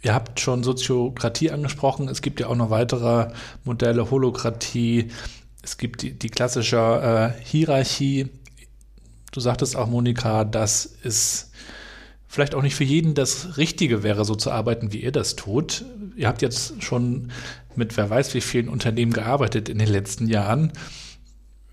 Ihr 0.03 0.15
habt 0.15 0.39
schon 0.39 0.63
Soziokratie 0.63 1.51
angesprochen. 1.51 2.09
Es 2.09 2.23
gibt 2.23 2.39
ja 2.39 2.49
auch 2.49 2.57
noch 2.57 2.71
weitere 2.71 3.33
Modelle, 3.65 4.11
Holokratie. 4.11 5.09
Es 5.63 5.79
gibt 5.79 6.03
die, 6.03 6.13
die 6.13 6.29
klassische 6.29 7.33
äh, 7.37 7.43
Hierarchie. 7.43 8.29
Du 9.33 9.41
sagtest 9.41 9.77
auch, 9.77 9.89
Monika, 9.89 10.45
dass 10.45 10.95
es 11.03 11.51
vielleicht 12.29 12.55
auch 12.55 12.63
nicht 12.63 12.75
für 12.75 12.85
jeden 12.85 13.15
das 13.15 13.57
Richtige 13.57 14.03
wäre, 14.03 14.25
so 14.25 14.35
zu 14.35 14.51
arbeiten, 14.51 14.93
wie 14.93 15.03
ihr 15.03 15.13
das 15.13 15.37
tut. 15.37 15.85
Ihr 16.17 16.29
habt 16.29 16.43
jetzt 16.43 16.83
schon 16.83 17.31
mit 17.75 17.97
wer 17.97 18.11
weiß 18.11 18.35
wie 18.35 18.41
vielen 18.41 18.69
Unternehmen 18.69 19.13
gearbeitet 19.13 19.69
in 19.69 19.79
den 19.79 19.89
letzten 19.89 20.29
Jahren. 20.29 20.73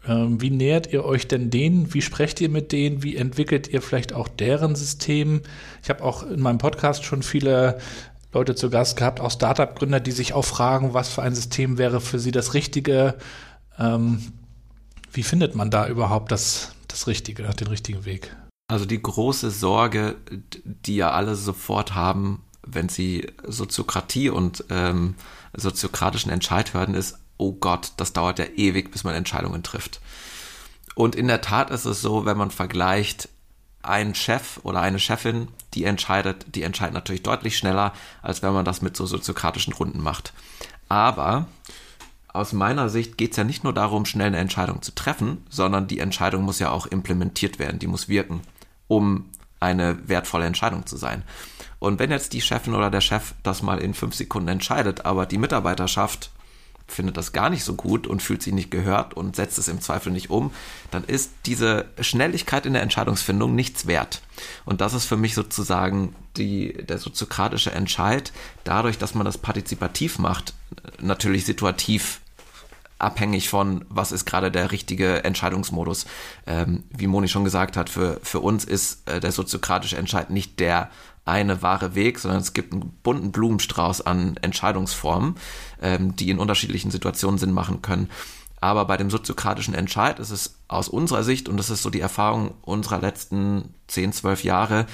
Ähm, 0.08 0.42
wie 0.42 0.50
nähert 0.50 0.92
ihr 0.92 1.06
euch 1.06 1.28
denn 1.28 1.50
denen? 1.50 1.94
Wie 1.94 2.02
sprecht 2.02 2.42
ihr 2.42 2.50
mit 2.50 2.72
denen? 2.72 3.04
Wie 3.04 3.16
entwickelt 3.16 3.68
ihr 3.68 3.82
vielleicht 3.82 4.14
auch 4.14 4.28
deren 4.28 4.76
System? 4.76 5.42
Ich 5.84 5.90
habe 5.90 6.04
auch 6.04 6.24
in 6.24 6.40
meinem 6.40 6.58
Podcast 6.58 7.04
schon 7.04 7.22
viele 7.22 7.80
Leute 8.34 8.56
zu 8.56 8.70
Gast 8.70 8.98
gehabt, 8.98 9.20
auch 9.20 9.32
Startup-Gründer, 9.32 10.00
die 10.00 10.12
sich 10.12 10.34
auch 10.34 10.46
fragen, 10.46 10.94
was 10.94 11.10
für 11.10 11.22
ein 11.22 11.36
System 11.36 11.78
wäre 11.78 12.02
für 12.02 12.18
sie 12.18 12.32
das 12.32 12.54
Richtige. 12.54 13.16
Ähm, 13.78 14.32
wie 15.12 15.24
findet 15.24 15.56
man 15.56 15.70
da 15.70 15.88
überhaupt 15.88 16.32
das, 16.32 16.74
das 16.88 17.08
Richtige, 17.08 17.44
den 17.44 17.68
richtigen 17.68 18.06
Weg? 18.06 18.36
Also 18.70 18.86
die 18.86 19.02
große 19.02 19.52
Sorge, 19.52 20.16
die 20.64 20.96
ja 20.96 21.12
alle 21.12 21.36
sofort 21.36 21.94
haben, 21.94 22.42
wenn 22.66 22.90
sie 22.90 23.28
Soziokratie 23.46 24.30
und 24.30 24.64
ähm, 24.70 25.16
soziokratischen 25.54 26.32
Entscheid 26.32 26.74
hören, 26.74 26.94
ist, 26.94 27.20
oh 27.42 27.54
Gott, 27.54 27.94
das 27.98 28.14
dauert 28.14 28.38
ja 28.38 28.46
ewig, 28.56 28.92
bis 28.92 29.04
man 29.04 29.16
Entscheidungen 29.16 29.64
trifft. 29.64 30.00
Und 30.94 31.16
in 31.16 31.28
der 31.28 31.42
Tat 31.42 31.72
ist 31.72 31.86
es 31.86 32.02
so, 32.02 32.26
wenn 32.26 32.38
man 32.38 32.52
vergleicht 32.52 33.30
ein 33.82 34.14
Chef 34.14 34.60
oder 34.62 34.82
eine 34.82 35.00
Chefin, 35.00 35.48
die 35.74 35.86
entscheidet, 35.86 36.46
die 36.54 36.62
entscheidet 36.62 36.94
natürlich 36.94 37.24
deutlich 37.24 37.58
schneller, 37.58 37.94
als 38.22 38.44
wenn 38.44 38.54
man 38.54 38.64
das 38.64 38.84
mit 38.84 38.96
so 38.96 39.08
soziokratischen 39.08 39.74
Runden 39.74 40.02
macht. 40.02 40.34
Aber 40.88 41.48
aus 42.28 42.54
meiner 42.54 42.90
Sicht 42.90 43.18
geht 43.18 43.32
es 43.32 43.38
ja 43.38 43.44
nicht 43.44 43.64
nur 43.64 43.74
darum, 43.74 44.06
schnell 44.06 44.28
eine 44.28 44.38
Entscheidung 44.38 44.84
zu 44.84 44.94
treffen, 44.94 45.44
sondern 45.50 45.88
die 45.88 46.00
Entscheidung 46.00 46.44
muss 46.44 46.60
ja 46.60 46.70
auch 46.70 46.86
implementiert 46.86 47.58
werden, 47.58 47.80
die 47.80 47.88
muss 47.88 48.08
wirken, 48.08 48.42
um 48.88 49.32
eine 49.60 50.08
wertvolle 50.08 50.46
Entscheidung 50.46 50.86
zu 50.86 50.96
sein. 50.96 51.24
Und 51.80 51.98
wenn 51.98 52.12
jetzt 52.12 52.34
die 52.34 52.42
Chefin 52.42 52.76
oder 52.76 52.92
der 52.92 53.02
Chef 53.02 53.34
das 53.42 53.64
mal 53.64 53.80
in 53.80 53.96
fünf 53.96 54.14
Sekunden 54.14 54.50
entscheidet, 54.50 55.06
aber 55.06 55.26
die 55.26 55.40
Mitarbeiterschaft 55.40 56.30
findet 56.92 57.18
das 57.18 57.32
gar 57.32 57.50
nicht 57.50 57.64
so 57.64 57.76
gut 57.76 58.08
und 58.08 58.22
fühlt 58.22 58.44
sich 58.44 58.54
nicht 58.54 58.72
gehört 58.72 59.14
und 59.14 59.36
setzt 59.36 59.58
es 59.58 59.68
im 59.68 59.82
Zweifel 59.82 60.12
nicht 60.12 60.30
um, 60.30 60.52
dann 60.92 61.04
ist 61.04 61.32
diese 61.46 61.86
Schnelligkeit 62.00 62.66
in 62.66 62.74
der 62.74 62.82
Entscheidungsfindung 62.82 63.56
nichts 63.56 63.88
wert. 63.88 64.22
Und 64.66 64.82
das 64.82 64.94
ist 64.94 65.06
für 65.06 65.18
mich 65.18 65.34
sozusagen 65.34 66.16
die, 66.38 66.74
der 66.74 66.98
soziokratische 66.98 67.72
Entscheid, 67.72 68.32
dadurch, 68.64 68.98
dass 68.98 69.16
man 69.16 69.26
das 69.26 69.38
partizipativ 69.38 70.20
macht, 70.20 70.54
natürlich 71.00 71.46
situativ 71.46 72.22
abhängig 73.02 73.50
von, 73.50 73.84
was 73.90 74.12
ist 74.12 74.26
gerade 74.26 74.52
der 74.52 74.72
richtige 74.72 75.24
Entscheidungsmodus. 75.24 76.06
Ähm, 76.46 76.84
wie 76.92 77.08
Moni 77.08 77.28
schon 77.28 77.44
gesagt 77.44 77.76
hat, 77.76 77.90
für, 77.90 78.20
für 78.24 78.40
uns 78.40 78.64
ist 78.64 79.10
äh, 79.10 79.20
der 79.20 79.32
soziokratische 79.32 79.98
Entscheid 79.98 80.30
nicht 80.30 80.60
der 80.60 80.90
eine 81.26 81.62
wahre 81.62 81.96
Weg, 81.96 82.20
sondern 82.20 82.42
es 82.42 82.54
gibt 82.54 82.74
einen 82.74 82.92
bunten 83.04 83.32
Blumenstrauß 83.32 84.02
an 84.02 84.38
Entscheidungsformen, 84.42 85.36
ähm, 85.82 86.16
die 86.16 86.30
in 86.30 86.40
unterschiedlichen 86.40 86.92
Situationen 86.92 87.38
Sinn 87.38 87.54
machen 87.54 87.82
können. 87.82 88.10
Aber 88.60 88.86
bei 88.86 88.98
dem 88.98 89.10
soziokratischen 89.10 89.74
Entscheid 89.74 90.20
ist 90.20 90.30
es 90.30 90.56
aus 90.68 90.88
unserer 90.88 91.24
Sicht, 91.24 91.50
und 91.50 91.58
das 91.58 91.70
ist 91.70 91.82
so 91.82 91.90
die 91.90 92.00
Erfahrung 92.00 92.54
unserer 92.62 93.00
letzten 93.00 93.74
10, 93.88 94.14
12 94.14 94.44
Jahre, 94.44 94.86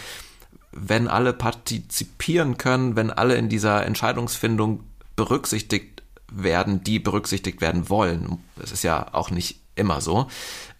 wenn 0.71 1.07
alle 1.07 1.33
partizipieren 1.33 2.57
können, 2.57 2.95
wenn 2.95 3.11
alle 3.11 3.35
in 3.35 3.49
dieser 3.49 3.85
Entscheidungsfindung 3.85 4.83
berücksichtigt 5.15 6.03
werden, 6.31 6.83
die 6.83 6.99
berücksichtigt 6.99 7.61
werden 7.61 7.89
wollen. 7.89 8.39
Das 8.55 8.71
ist 8.71 8.83
ja 8.83 9.13
auch 9.13 9.31
nicht 9.31 9.59
immer 9.77 10.01
so, 10.01 10.27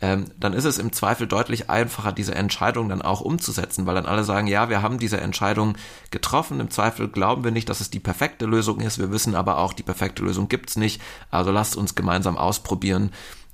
ähm, 0.01 0.25
dann 0.39 0.53
ist 0.53 0.65
es 0.65 0.77
im 0.77 0.91
Zweifel 0.91 1.27
deutlich 1.27 1.69
einfacher, 1.69 2.11
diese 2.11 2.35
Entscheidung 2.35 2.89
dann 2.89 3.01
auch 3.01 3.21
umzusetzen, 3.21 3.85
weil 3.85 3.95
dann 3.95 4.05
alle 4.05 4.23
sagen, 4.23 4.47
ja, 4.47 4.69
wir 4.69 4.81
haben 4.81 4.99
diese 4.99 5.19
Entscheidung 5.19 5.75
getroffen, 6.11 6.59
im 6.59 6.69
Zweifel 6.69 7.07
glauben 7.07 7.43
wir 7.43 7.51
nicht, 7.51 7.69
dass 7.69 7.81
es 7.81 7.89
die 7.89 7.99
perfekte 7.99 8.45
Lösung 8.45 8.79
ist, 8.79 8.99
wir 8.99 9.11
wissen 9.11 9.33
aber 9.33 9.57
auch, 9.57 9.73
die 9.73 9.83
perfekte 9.83 10.23
Lösung 10.23 10.49
gibt's 10.49 10.75
nicht, 10.75 11.01
also 11.31 11.51
lasst 11.51 11.75
uns 11.75 11.95
gemeinsam 11.95 12.37
ausprobieren. 12.37 13.11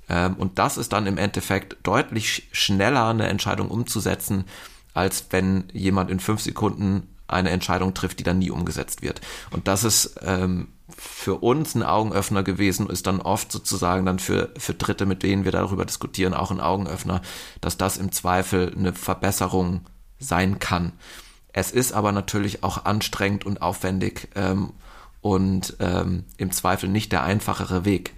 Ähm, 0.08 0.34
und 0.34 0.58
das 0.58 0.76
ist 0.76 0.92
dann 0.92 1.06
im 1.06 1.18
Endeffekt 1.18 1.76
deutlich 1.82 2.48
schneller 2.52 3.08
eine 3.08 3.28
Entscheidung 3.28 3.70
umzusetzen, 3.70 4.44
als 4.92 5.26
wenn 5.30 5.64
jemand 5.72 6.10
in 6.10 6.20
fünf 6.20 6.40
Sekunden 6.40 7.13
eine 7.26 7.50
Entscheidung 7.50 7.94
trifft, 7.94 8.18
die 8.18 8.24
dann 8.24 8.38
nie 8.38 8.50
umgesetzt 8.50 9.02
wird. 9.02 9.20
Und 9.50 9.68
das 9.68 9.84
ist 9.84 10.20
ähm, 10.22 10.68
für 10.96 11.36
uns 11.42 11.74
ein 11.74 11.82
Augenöffner 11.82 12.42
gewesen, 12.42 12.90
ist 12.90 13.06
dann 13.06 13.20
oft 13.20 13.50
sozusagen 13.50 14.04
dann 14.04 14.18
für, 14.18 14.50
für 14.58 14.74
Dritte, 14.74 15.06
mit 15.06 15.22
denen 15.22 15.44
wir 15.44 15.52
darüber 15.52 15.84
diskutieren, 15.84 16.34
auch 16.34 16.50
ein 16.50 16.60
Augenöffner, 16.60 17.22
dass 17.60 17.78
das 17.78 17.96
im 17.96 18.12
Zweifel 18.12 18.72
eine 18.76 18.92
Verbesserung 18.92 19.86
sein 20.18 20.58
kann. 20.58 20.92
Es 21.52 21.70
ist 21.70 21.92
aber 21.92 22.12
natürlich 22.12 22.62
auch 22.64 22.84
anstrengend 22.84 23.46
und 23.46 23.62
aufwendig 23.62 24.28
ähm, 24.34 24.72
und 25.20 25.76
ähm, 25.80 26.24
im 26.36 26.50
Zweifel 26.50 26.88
nicht 26.88 27.12
der 27.12 27.22
einfachere 27.22 27.84
Weg. 27.84 28.12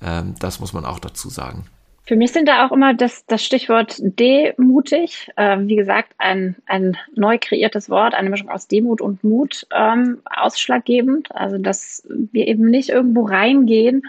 Ähm, 0.00 0.34
das 0.38 0.60
muss 0.60 0.72
man 0.72 0.84
auch 0.84 1.00
dazu 1.00 1.28
sagen. 1.28 1.66
Für 2.04 2.16
mich 2.16 2.32
sind 2.32 2.48
da 2.48 2.66
auch 2.66 2.72
immer 2.72 2.94
das, 2.94 3.26
das 3.26 3.44
Stichwort 3.44 3.96
demutig. 4.00 5.30
Äh, 5.36 5.58
wie 5.60 5.76
gesagt, 5.76 6.12
ein, 6.18 6.56
ein 6.66 6.96
neu 7.14 7.38
kreiertes 7.40 7.88
Wort, 7.90 8.14
eine 8.14 8.28
Mischung 8.28 8.48
aus 8.48 8.66
Demut 8.66 9.00
und 9.00 9.22
Mut 9.22 9.66
ähm, 9.72 10.20
ausschlaggebend. 10.24 11.32
Also, 11.32 11.58
dass 11.58 12.04
wir 12.08 12.48
eben 12.48 12.64
nicht 12.64 12.88
irgendwo 12.88 13.22
reingehen 13.22 14.02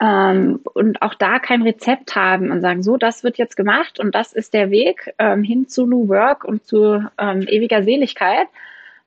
ähm, 0.00 0.60
und 0.74 1.02
auch 1.02 1.14
da 1.14 1.40
kein 1.40 1.62
Rezept 1.62 2.14
haben 2.14 2.52
und 2.52 2.60
sagen, 2.60 2.84
so, 2.84 2.96
das 2.96 3.24
wird 3.24 3.36
jetzt 3.36 3.56
gemacht 3.56 3.98
und 3.98 4.14
das 4.14 4.32
ist 4.32 4.54
der 4.54 4.70
Weg 4.70 5.12
ähm, 5.18 5.42
hin 5.42 5.66
zu 5.66 5.86
New 5.86 6.08
Work 6.08 6.44
und 6.44 6.64
zu 6.64 7.04
ähm, 7.18 7.42
ewiger 7.48 7.82
Seligkeit. 7.82 8.46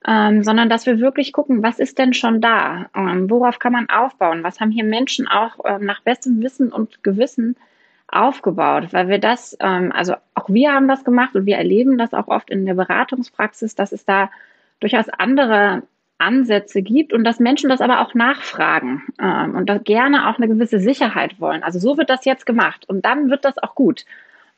Ähm, 0.06 0.44
sondern 0.44 0.68
dass 0.68 0.86
wir 0.86 1.00
wirklich 1.00 1.32
gucken, 1.32 1.62
was 1.62 1.80
ist 1.80 1.98
denn 1.98 2.14
schon 2.14 2.40
da? 2.40 2.88
Ähm, 2.94 3.28
worauf 3.28 3.58
kann 3.58 3.72
man 3.72 3.88
aufbauen? 3.88 4.44
Was 4.44 4.60
haben 4.60 4.70
hier 4.70 4.84
Menschen 4.84 5.26
auch 5.26 5.56
nach 5.80 6.02
bestem 6.02 6.40
Wissen 6.40 6.70
und 6.70 7.02
Gewissen 7.02 7.56
aufgebaut, 8.08 8.88
weil 8.92 9.08
wir 9.08 9.18
das, 9.18 9.56
ähm, 9.60 9.92
also 9.92 10.14
auch 10.34 10.48
wir 10.48 10.72
haben 10.72 10.88
das 10.88 11.04
gemacht 11.04 11.34
und 11.34 11.46
wir 11.46 11.56
erleben 11.56 11.98
das 11.98 12.14
auch 12.14 12.28
oft 12.28 12.50
in 12.50 12.66
der 12.66 12.74
Beratungspraxis, 12.74 13.74
dass 13.74 13.92
es 13.92 14.04
da 14.04 14.30
durchaus 14.80 15.08
andere 15.08 15.82
Ansätze 16.18 16.82
gibt 16.82 17.12
und 17.12 17.22
dass 17.24 17.38
Menschen 17.38 17.70
das 17.70 17.80
aber 17.80 18.00
auch 18.00 18.14
nachfragen 18.14 19.02
ähm, 19.20 19.54
und 19.54 19.68
da 19.68 19.78
gerne 19.78 20.28
auch 20.28 20.38
eine 20.38 20.48
gewisse 20.48 20.80
Sicherheit 20.80 21.40
wollen. 21.40 21.62
Also 21.62 21.78
so 21.78 21.96
wird 21.96 22.10
das 22.10 22.24
jetzt 22.24 22.44
gemacht 22.44 22.88
und 22.88 23.04
dann 23.04 23.30
wird 23.30 23.44
das 23.44 23.58
auch 23.58 23.74
gut. 23.74 24.04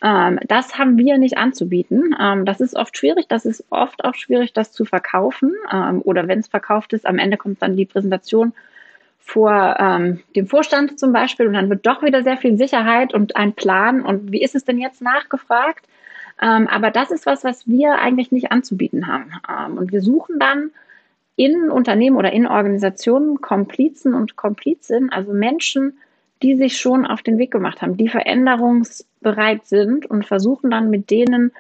Ähm, 0.03 0.41
das 0.47 0.79
haben 0.79 0.97
wir 0.97 1.19
nicht 1.19 1.37
anzubieten. 1.37 2.17
Ähm, 2.19 2.47
das 2.47 2.61
ist 2.61 2.75
oft 2.77 2.97
schwierig. 2.97 3.27
Das 3.29 3.45
ist 3.45 3.65
oft 3.69 4.05
auch 4.05 4.15
schwierig, 4.15 4.53
das 4.55 4.73
zu 4.73 4.87
verkaufen. 4.87 5.55
Ähm, 5.71 6.01
oder 6.03 6.29
wenn 6.29 6.39
es 6.39 6.49
verkauft 6.49 6.93
ist, 6.95 7.07
am 7.07 7.19
Ende 7.19 7.37
kommt 7.37 7.61
dann 7.61 7.77
die 7.77 7.85
Präsentation 7.85 8.55
vor 9.31 9.77
ähm, 9.79 10.19
dem 10.35 10.49
Vorstand 10.49 10.99
zum 10.99 11.13
Beispiel 11.13 11.47
und 11.47 11.53
dann 11.53 11.71
wird 11.71 11.87
doch 11.87 12.03
wieder 12.03 12.25
sehr 12.25 12.37
viel 12.37 12.59
Sicherheit 12.59 13.15
und 13.15 13.37
ein 13.37 13.53
Plan 13.53 14.03
und 14.03 14.33
wie 14.33 14.43
ist 14.43 14.57
es 14.57 14.65
denn 14.65 14.79
jetzt 14.79 15.01
nachgefragt? 15.03 15.87
Ähm, 16.43 16.67
aber 16.67 16.91
das 16.91 17.13
ist 17.13 17.27
was, 17.27 17.45
was 17.45 17.69
wir 17.69 18.01
eigentlich 18.01 18.33
nicht 18.33 18.51
anzubieten 18.51 19.07
haben. 19.07 19.31
Ähm, 19.49 19.79
und 19.79 19.93
wir 19.93 20.01
suchen 20.01 20.41
dann 20.41 20.71
in 21.37 21.71
Unternehmen 21.71 22.17
oder 22.17 22.33
in 22.33 22.49
Organisationen 22.49 23.41
Komplizen 23.41 24.15
und 24.15 24.35
Komplizinnen, 24.35 25.13
also 25.13 25.33
Menschen, 25.33 25.99
die 26.43 26.57
sich 26.57 26.79
schon 26.79 27.07
auf 27.07 27.23
den 27.23 27.39
Weg 27.39 27.53
gemacht 27.53 27.83
haben, 27.83 27.97
die 27.97 28.09
veränderungsbereit 28.09 29.65
sind 29.65 30.07
und 30.07 30.27
versuchen 30.27 30.73
dann 30.73 30.91
mit 30.91 31.09
denen 31.09 31.53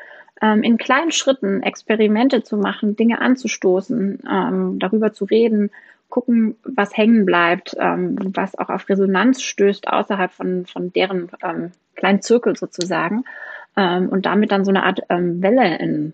ähm, 0.43 0.65
in 0.65 0.77
kleinen 0.77 1.13
Schritten 1.13 1.63
Experimente 1.63 2.43
zu 2.43 2.57
machen, 2.57 2.97
Dinge 2.97 3.21
anzustoßen, 3.21 4.25
ähm, 4.29 4.79
darüber 4.81 5.13
zu 5.13 5.25
reden 5.25 5.71
gucken, 6.11 6.57
was 6.65 6.97
hängen 6.97 7.25
bleibt, 7.25 7.77
ähm, 7.79 8.17
was 8.35 8.59
auch 8.59 8.69
auf 8.69 8.89
Resonanz 8.89 9.43
stößt 9.43 9.89
außerhalb 9.89 10.33
von, 10.33 10.67
von 10.67 10.93
deren 10.93 11.31
ähm, 11.43 11.73
kleinen 11.95 12.23
Zirkel 12.23 12.57
sozusagen 12.57 13.25
ähm, 13.77 14.09
und 14.09 14.27
damit 14.27 14.53
dann 14.53 14.65
so 14.65 14.71
eine 14.71 14.85
Art 14.85 15.01
ähm, 15.09 15.43
Welle 15.43 15.79
in 15.79 16.13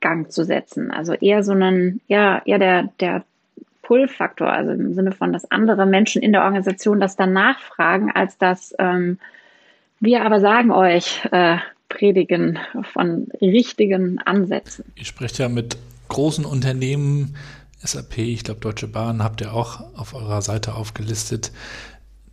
Gang 0.00 0.30
zu 0.30 0.44
setzen. 0.44 0.90
Also 0.90 1.14
eher 1.14 1.42
so 1.42 1.52
einen, 1.52 2.00
ja, 2.06 2.42
eher 2.44 2.58
der, 2.58 2.88
der 3.00 3.24
Pull-Faktor, 3.82 4.52
also 4.52 4.72
im 4.72 4.94
Sinne 4.94 5.12
von, 5.12 5.32
dass 5.32 5.50
andere 5.50 5.86
Menschen 5.86 6.20
in 6.20 6.32
der 6.32 6.42
Organisation 6.42 7.00
das 7.00 7.16
dann 7.16 7.32
nachfragen, 7.32 8.10
als 8.10 8.36
dass 8.36 8.74
ähm, 8.78 9.18
wir 10.00 10.24
aber 10.24 10.40
sagen 10.40 10.70
euch, 10.72 11.24
äh, 11.30 11.58
predigen 11.88 12.58
von 12.92 13.28
richtigen 13.40 14.18
Ansätzen. 14.18 14.84
Ihr 14.96 15.04
sprecht 15.04 15.38
ja 15.38 15.48
mit 15.48 15.78
großen 16.08 16.44
Unternehmen, 16.44 17.36
SAP, 17.82 18.18
ich 18.18 18.44
glaube 18.44 18.60
Deutsche 18.60 18.88
Bahn 18.88 19.22
habt 19.22 19.40
ihr 19.40 19.52
auch 19.52 19.80
auf 19.94 20.14
eurer 20.14 20.42
Seite 20.42 20.74
aufgelistet. 20.74 21.52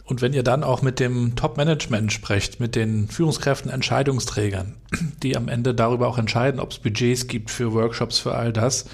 Und 0.05 0.21
wenn 0.21 0.33
ihr 0.33 0.43
dann 0.43 0.63
auch 0.63 0.81
mit 0.81 0.99
dem 0.99 1.35
Top-Management 1.35 2.11
sprecht, 2.11 2.59
mit 2.59 2.75
den 2.75 3.07
Führungskräften, 3.07 3.71
Entscheidungsträgern, 3.71 4.75
die 5.23 5.37
am 5.37 5.47
Ende 5.47 5.73
darüber 5.73 6.07
auch 6.07 6.17
entscheiden, 6.17 6.59
ob 6.59 6.71
es 6.71 6.79
Budgets 6.79 7.27
gibt 7.27 7.49
für 7.49 7.73
Workshops, 7.73 8.19
für 8.19 8.35
all 8.35 8.51
das. 8.51 8.85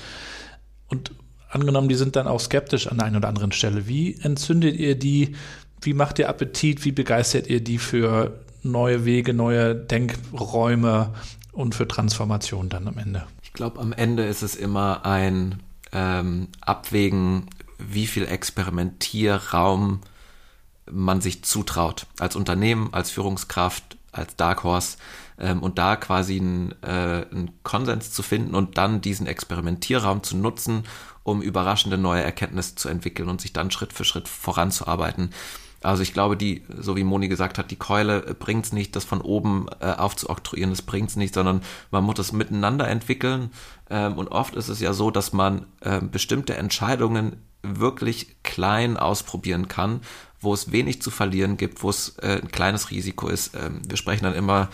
Und 0.88 1.12
angenommen, 1.50 1.90
die 1.90 1.96
sind 1.96 2.16
dann 2.16 2.28
auch 2.28 2.40
skeptisch 2.40 2.88
an 2.88 2.98
der 2.98 3.08
einen 3.08 3.16
oder 3.16 3.28
anderen 3.28 3.52
Stelle. 3.52 3.88
Wie 3.88 4.20
entzündet 4.22 4.76
ihr 4.76 4.96
die? 4.96 5.36
Wie 5.82 5.94
macht 5.94 6.20
ihr 6.20 6.30
Appetit? 6.30 6.86
Wie 6.86 6.92
begeistert 6.92 7.48
ihr 7.48 7.64
die 7.64 7.80
für 7.80 8.40
neue 8.62 9.06
Wege, 9.06 9.34
neue 9.34 9.76
Denkräume 9.76 11.14
und 11.52 11.74
für 11.74 11.88
Transformation 11.88 12.70
dann 12.70 12.88
am 12.88 12.98
Ende? 12.98 13.26
Ich 13.42 13.54
glaube, 13.54 13.80
am 13.80 13.94
Ende 13.94 14.26
ist 14.26 14.44
es 14.44 14.56
immer 14.56 15.06
ein 15.06 15.60
ähm, 15.92 16.50
Abwägen, 16.62 17.50
wie 17.78 18.08
viel 18.08 18.26
Experimentierraum 18.26 20.02
man 20.92 21.22
sich 21.22 21.44
zutraut. 21.44 22.08
Als 22.20 22.36
Unternehmen, 22.36 22.90
als 22.94 23.12
Führungskraft, 23.12 23.98
als 24.12 24.36
Dark 24.36 24.64
Horse. 24.64 24.98
Ähm, 25.38 25.62
und 25.64 25.78
da 25.78 25.96
quasi 25.96 26.38
einen, 26.38 26.76
äh, 26.82 27.26
einen 27.32 27.52
Konsens 27.64 28.12
zu 28.12 28.24
finden 28.24 28.56
und 28.56 28.78
dann 28.78 29.02
diesen 29.02 29.28
Experimentierraum 29.28 30.24
zu 30.24 30.36
nutzen, 30.36 30.84
um 31.24 31.42
überraschende 31.42 31.98
neue 31.98 32.24
Erkenntnisse 32.24 32.76
zu 32.76 32.90
entwickeln 32.90 33.30
und 33.30 33.40
sich 33.40 33.54
dann 33.54 33.72
Schritt 33.72 33.94
für 33.94 34.04
Schritt 34.04 34.28
voranzuarbeiten. 34.28 35.32
Also 35.82 36.04
ich 36.04 36.14
glaube, 36.14 36.36
die, 36.36 36.64
so 36.78 36.96
wie 36.96 37.04
Moni 37.04 37.28
gesagt 37.28 37.58
hat, 37.58 37.72
die 37.72 37.78
Keule 37.78 38.26
äh, 38.26 38.34
bringt's 38.34 38.74
nicht, 38.74 38.96
das 38.96 39.06
von 39.06 39.22
oben 39.22 39.68
äh, 39.80 39.92
aufzuoktroyieren, 39.94 40.72
das 40.72 40.82
bringt's 40.82 41.16
nicht, 41.16 41.34
sondern 41.34 41.62
man 41.92 42.04
muss 42.04 42.20
es 42.20 42.32
miteinander 42.32 42.88
entwickeln. 42.88 43.52
Ähm, 43.90 44.18
und 44.18 44.30
oft 44.30 44.56
ist 44.56 44.70
es 44.70 44.80
ja 44.80 44.94
so, 44.94 45.12
dass 45.12 45.34
man 45.34 45.66
äh, 45.82 46.02
bestimmte 46.02 46.56
Entscheidungen 46.58 47.38
wirklich 47.62 48.36
klein 48.44 48.98
ausprobieren 48.98 49.68
kann, 49.68 50.02
wo 50.42 50.54
es 50.54 50.72
wenig 50.72 51.02
zu 51.02 51.12
verlieren 51.12 51.58
gibt, 51.58 51.84
wo 51.84 51.90
es 51.90 52.18
äh, 52.20 52.40
ein 52.42 52.52
kleines 52.52 52.92
Risiko 52.92 53.28
ist. 53.28 53.56
Ähm, 53.56 53.82
wir 53.88 53.98
sprechen 53.98 54.24
dann 54.24 54.36
immer 54.36 54.70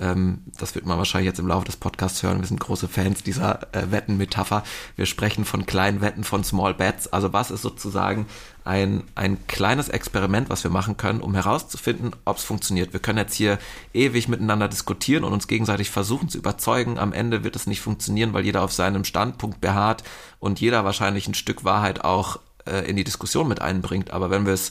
ähm, 0.00 0.42
das 0.58 0.74
wird 0.74 0.86
man 0.86 0.98
wahrscheinlich 0.98 1.26
jetzt 1.26 1.40
im 1.40 1.48
Laufe 1.48 1.66
des 1.66 1.76
Podcasts 1.76 2.22
hören. 2.22 2.40
Wir 2.40 2.46
sind 2.46 2.60
große 2.60 2.88
Fans 2.88 3.22
dieser 3.22 3.60
äh, 3.74 3.90
Wettenmetapher. 3.90 4.62
Wir 4.96 5.06
sprechen 5.06 5.44
von 5.44 5.66
kleinen 5.66 6.00
Wetten, 6.00 6.24
von 6.24 6.44
Small 6.44 6.74
Bets. 6.74 7.12
Also 7.12 7.32
was 7.32 7.50
ist 7.50 7.62
sozusagen 7.62 8.26
ein, 8.64 9.02
ein 9.14 9.46
kleines 9.46 9.88
Experiment, 9.88 10.50
was 10.50 10.62
wir 10.62 10.70
machen 10.70 10.96
können, 10.96 11.20
um 11.20 11.34
herauszufinden, 11.34 12.12
ob 12.24 12.36
es 12.36 12.44
funktioniert. 12.44 12.92
Wir 12.92 13.00
können 13.00 13.18
jetzt 13.18 13.34
hier 13.34 13.58
ewig 13.94 14.28
miteinander 14.28 14.68
diskutieren 14.68 15.24
und 15.24 15.32
uns 15.32 15.48
gegenseitig 15.48 15.90
versuchen 15.90 16.28
zu 16.28 16.38
überzeugen. 16.38 16.98
Am 16.98 17.12
Ende 17.12 17.44
wird 17.44 17.56
es 17.56 17.66
nicht 17.66 17.80
funktionieren, 17.80 18.34
weil 18.34 18.44
jeder 18.44 18.62
auf 18.62 18.72
seinem 18.72 19.04
Standpunkt 19.04 19.60
beharrt 19.60 20.04
und 20.38 20.60
jeder 20.60 20.84
wahrscheinlich 20.84 21.26
ein 21.26 21.34
Stück 21.34 21.64
Wahrheit 21.64 22.04
auch 22.04 22.38
äh, 22.66 22.88
in 22.88 22.96
die 22.96 23.04
Diskussion 23.04 23.48
mit 23.48 23.60
einbringt. 23.60 24.10
Aber 24.10 24.30
wenn 24.30 24.46
wir 24.46 24.52
es 24.52 24.70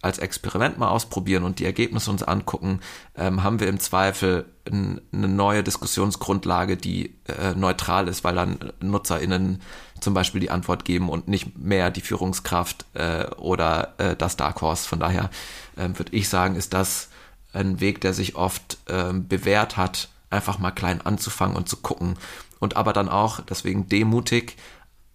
als 0.00 0.18
Experiment 0.18 0.78
mal 0.78 0.88
ausprobieren 0.88 1.42
und 1.42 1.58
die 1.58 1.64
Ergebnisse 1.64 2.10
uns 2.10 2.22
angucken, 2.22 2.80
ähm, 3.16 3.42
haben 3.42 3.60
wir 3.60 3.68
im 3.68 3.80
Zweifel 3.80 4.46
eine 4.70 5.00
neue 5.10 5.64
Diskussionsgrundlage, 5.64 6.76
die 6.76 7.16
äh, 7.26 7.54
neutral 7.54 8.06
ist, 8.06 8.22
weil 8.22 8.34
dann 8.34 8.58
NutzerInnen 8.80 9.62
zum 10.00 10.14
Beispiel 10.14 10.40
die 10.40 10.50
Antwort 10.50 10.84
geben 10.84 11.08
und 11.08 11.26
nicht 11.26 11.58
mehr 11.58 11.90
die 11.90 12.00
Führungskraft 12.00 12.84
äh, 12.94 13.26
oder 13.36 13.94
äh, 13.98 14.14
das 14.14 14.36
Dark 14.36 14.60
Horse. 14.60 14.86
Von 14.86 15.00
daher 15.00 15.30
äh, 15.76 15.88
würde 15.88 16.12
ich 16.12 16.28
sagen, 16.28 16.54
ist 16.54 16.74
das 16.74 17.08
ein 17.52 17.80
Weg, 17.80 18.00
der 18.00 18.12
sich 18.12 18.36
oft 18.36 18.78
äh, 18.86 19.12
bewährt 19.12 19.76
hat, 19.76 20.08
einfach 20.30 20.58
mal 20.58 20.70
klein 20.70 21.00
anzufangen 21.00 21.56
und 21.56 21.68
zu 21.68 21.78
gucken. 21.78 22.16
Und 22.60 22.76
aber 22.76 22.92
dann 22.92 23.08
auch, 23.08 23.40
deswegen 23.40 23.88
demutig, 23.88 24.56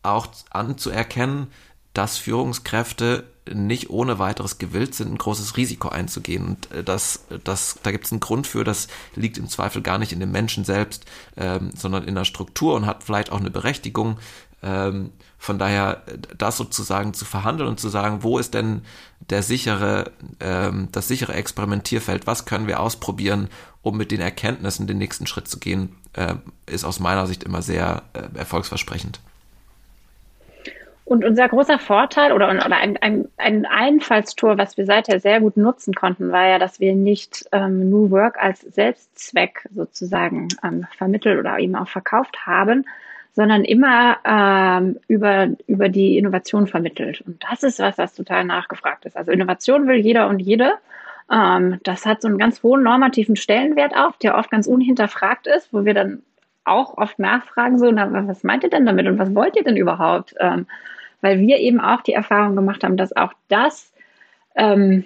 auch 0.01 0.27
anzuerkennen, 0.49 1.47
dass 1.93 2.17
Führungskräfte 2.17 3.25
nicht 3.51 3.89
ohne 3.89 4.19
weiteres 4.19 4.57
gewillt 4.57 4.95
sind, 4.95 5.11
ein 5.11 5.17
großes 5.17 5.57
Risiko 5.57 5.89
einzugehen. 5.89 6.45
Und 6.45 6.71
äh, 6.71 6.83
das, 6.83 7.25
das, 7.43 7.79
da 7.83 7.91
gibt 7.91 8.05
es 8.05 8.11
einen 8.11 8.21
Grund 8.21 8.47
für, 8.47 8.63
das 8.63 8.87
liegt 9.15 9.37
im 9.37 9.49
Zweifel 9.49 9.81
gar 9.81 9.97
nicht 9.97 10.11
in 10.11 10.19
dem 10.19 10.31
Menschen 10.31 10.63
selbst, 10.63 11.05
ähm, 11.37 11.71
sondern 11.75 12.03
in 12.03 12.15
der 12.15 12.25
Struktur 12.25 12.75
und 12.75 12.85
hat 12.85 13.03
vielleicht 13.03 13.31
auch 13.31 13.39
eine 13.39 13.51
Berechtigung. 13.51 14.17
Ähm, 14.61 15.11
von 15.37 15.59
daher, 15.59 16.03
das 16.37 16.55
sozusagen 16.55 17.13
zu 17.13 17.25
verhandeln 17.25 17.67
und 17.67 17.79
zu 17.79 17.89
sagen, 17.89 18.23
wo 18.23 18.37
ist 18.39 18.53
denn 18.53 18.83
der 19.29 19.43
sichere, 19.43 20.11
ähm, 20.39 20.87
das 20.93 21.09
sichere 21.09 21.33
Experimentierfeld, 21.33 22.27
was 22.27 22.45
können 22.45 22.67
wir 22.67 22.79
ausprobieren, 22.79 23.49
um 23.81 23.97
mit 23.97 24.11
den 24.11 24.21
Erkenntnissen 24.21 24.87
den 24.87 24.99
nächsten 24.99 25.27
Schritt 25.27 25.49
zu 25.49 25.59
gehen, 25.59 25.97
äh, 26.13 26.35
ist 26.65 26.85
aus 26.85 27.01
meiner 27.01 27.27
Sicht 27.27 27.43
immer 27.43 27.61
sehr 27.61 28.03
äh, 28.13 28.37
erfolgsversprechend. 28.37 29.19
Und 31.05 31.25
unser 31.25 31.49
großer 31.49 31.79
Vorteil 31.79 32.31
oder, 32.31 32.47
oder 32.47 32.77
ein, 32.77 32.97
ein, 32.97 33.27
ein 33.37 33.65
Einfallstor, 33.65 34.57
was 34.57 34.77
wir 34.77 34.85
seither 34.85 35.19
sehr 35.19 35.41
gut 35.41 35.57
nutzen 35.57 35.93
konnten, 35.93 36.31
war 36.31 36.47
ja, 36.47 36.59
dass 36.59 36.79
wir 36.79 36.95
nicht 36.95 37.45
ähm, 37.51 37.89
New 37.89 38.09
Work 38.09 38.41
als 38.41 38.61
Selbstzweck 38.61 39.67
sozusagen 39.73 40.47
ähm, 40.63 40.87
vermittelt 40.97 41.39
oder 41.39 41.59
eben 41.59 41.75
auch 41.75 41.89
verkauft 41.89 42.45
haben, 42.45 42.85
sondern 43.33 43.65
immer 43.65 44.17
ähm, 44.23 44.97
über, 45.07 45.49
über 45.67 45.89
die 45.89 46.17
Innovation 46.17 46.67
vermittelt. 46.67 47.21
Und 47.21 47.43
das 47.49 47.63
ist 47.63 47.79
was, 47.79 47.97
was 47.97 48.13
total 48.13 48.45
nachgefragt 48.45 49.05
ist. 49.05 49.17
Also 49.17 49.31
Innovation 49.31 49.87
will 49.87 49.97
jeder 49.97 50.29
und 50.29 50.39
jede. 50.39 50.73
Ähm, 51.29 51.79
das 51.83 52.05
hat 52.05 52.21
so 52.21 52.29
einen 52.29 52.37
ganz 52.37 52.63
hohen 52.63 52.83
normativen 52.83 53.35
Stellenwert 53.35 53.93
auch, 53.95 54.15
der 54.17 54.37
oft 54.37 54.51
ganz 54.51 54.67
unhinterfragt 54.67 55.47
ist, 55.47 55.73
wo 55.73 55.83
wir 55.83 55.93
dann 55.93 56.23
auch 56.63 56.97
oft 56.97 57.19
nachfragen, 57.19 57.77
so, 57.77 57.91
na, 57.91 58.27
was 58.27 58.43
meint 58.43 58.63
ihr 58.63 58.69
denn 58.69 58.85
damit 58.85 59.07
und 59.07 59.19
was 59.19 59.35
wollt 59.35 59.57
ihr 59.57 59.63
denn 59.63 59.75
überhaupt? 59.75 60.33
Ähm, 60.39 60.65
weil 61.23 61.39
wir 61.39 61.57
eben 61.57 61.79
auch 61.79 62.01
die 62.01 62.13
Erfahrung 62.13 62.55
gemacht 62.55 62.83
haben, 62.83 62.97
dass 62.97 63.15
auch 63.15 63.33
das 63.47 63.91
ähm, 64.55 65.05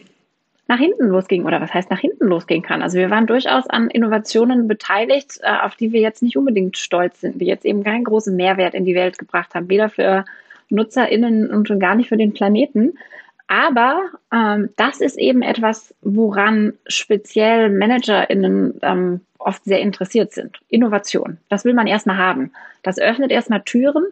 nach 0.68 0.80
hinten 0.80 1.08
losging 1.08 1.46
oder 1.46 1.62
was 1.62 1.74
heißt 1.74 1.90
nach 1.90 2.00
hinten 2.00 2.26
losgehen 2.26 2.62
kann. 2.62 2.82
Also 2.82 2.98
wir 2.98 3.10
waren 3.10 3.28
durchaus 3.28 3.68
an 3.68 3.90
Innovationen 3.90 4.68
beteiligt, 4.68 5.40
äh, 5.42 5.60
auf 5.64 5.76
die 5.76 5.94
wir 5.94 6.02
jetzt 6.02 6.22
nicht 6.22 6.36
unbedingt 6.36 6.78
stolz 6.78 7.22
sind, 7.22 7.40
die 7.40 7.46
jetzt 7.46 7.66
eben 7.66 7.84
keinen 7.84 8.04
großen 8.04 8.36
Mehrwert 8.36 8.74
in 8.74 8.84
die 8.84 8.96
Welt 8.96 9.18
gebracht 9.18 9.54
haben, 9.56 9.70
weder 9.70 9.90
für 9.90 10.26
NutzerInnen 10.70 11.50
und 11.50 11.68
schon 11.68 11.80
gar 11.80 11.96
nicht 11.96 12.10
für 12.10 12.18
den 12.18 12.34
Planeten. 12.34 12.98
Aber 13.48 14.02
ähm, 14.34 14.70
das 14.76 15.00
ist 15.00 15.18
eben 15.18 15.42
etwas, 15.42 15.96
woran 16.02 16.74
speziell 16.88 17.70
ManagerInnen 17.70 18.80
ähm, 18.82 19.22
oft 19.38 19.64
sehr 19.64 19.80
interessiert 19.80 20.34
sind. 20.34 20.60
Innovation. 20.68 21.38
Das 21.48 21.64
will 21.64 21.74
man 21.74 21.88
erstmal 21.88 22.18
haben. 22.18 22.52
Das 22.84 23.00
öffnet 23.00 23.32
erstmal 23.32 23.62
Türen 23.62 24.08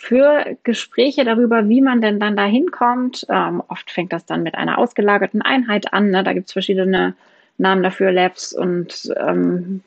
für 0.00 0.56
Gespräche 0.64 1.26
darüber, 1.26 1.68
wie 1.68 1.82
man 1.82 2.00
denn 2.00 2.18
dann 2.18 2.34
da 2.34 2.46
hinkommt. 2.46 3.26
Ähm, 3.28 3.62
oft 3.68 3.90
fängt 3.90 4.14
das 4.14 4.24
dann 4.24 4.42
mit 4.42 4.54
einer 4.54 4.78
ausgelagerten 4.78 5.42
Einheit 5.42 5.92
an. 5.92 6.08
Ne? 6.08 6.24
Da 6.24 6.32
gibt 6.32 6.46
es 6.46 6.54
verschiedene 6.54 7.14
Namen 7.58 7.82
dafür, 7.82 8.10
Labs 8.10 8.54
und 8.54 9.12
ähm, 9.20 9.82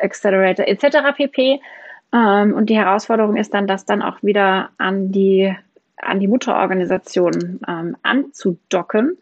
Accelerator 0.00 0.68
etc. 0.68 0.98
pp. 1.16 1.60
Ähm, 2.12 2.54
und 2.54 2.70
die 2.70 2.76
Herausforderung 2.76 3.36
ist 3.36 3.52
dann, 3.52 3.66
das 3.66 3.84
dann 3.84 4.02
auch 4.02 4.22
wieder 4.22 4.70
an 4.78 5.10
die, 5.10 5.52
an 5.96 6.20
die 6.20 6.28
Mutterorganisation 6.28 7.58
ähm, 7.66 7.96
anzudocken 8.04 9.18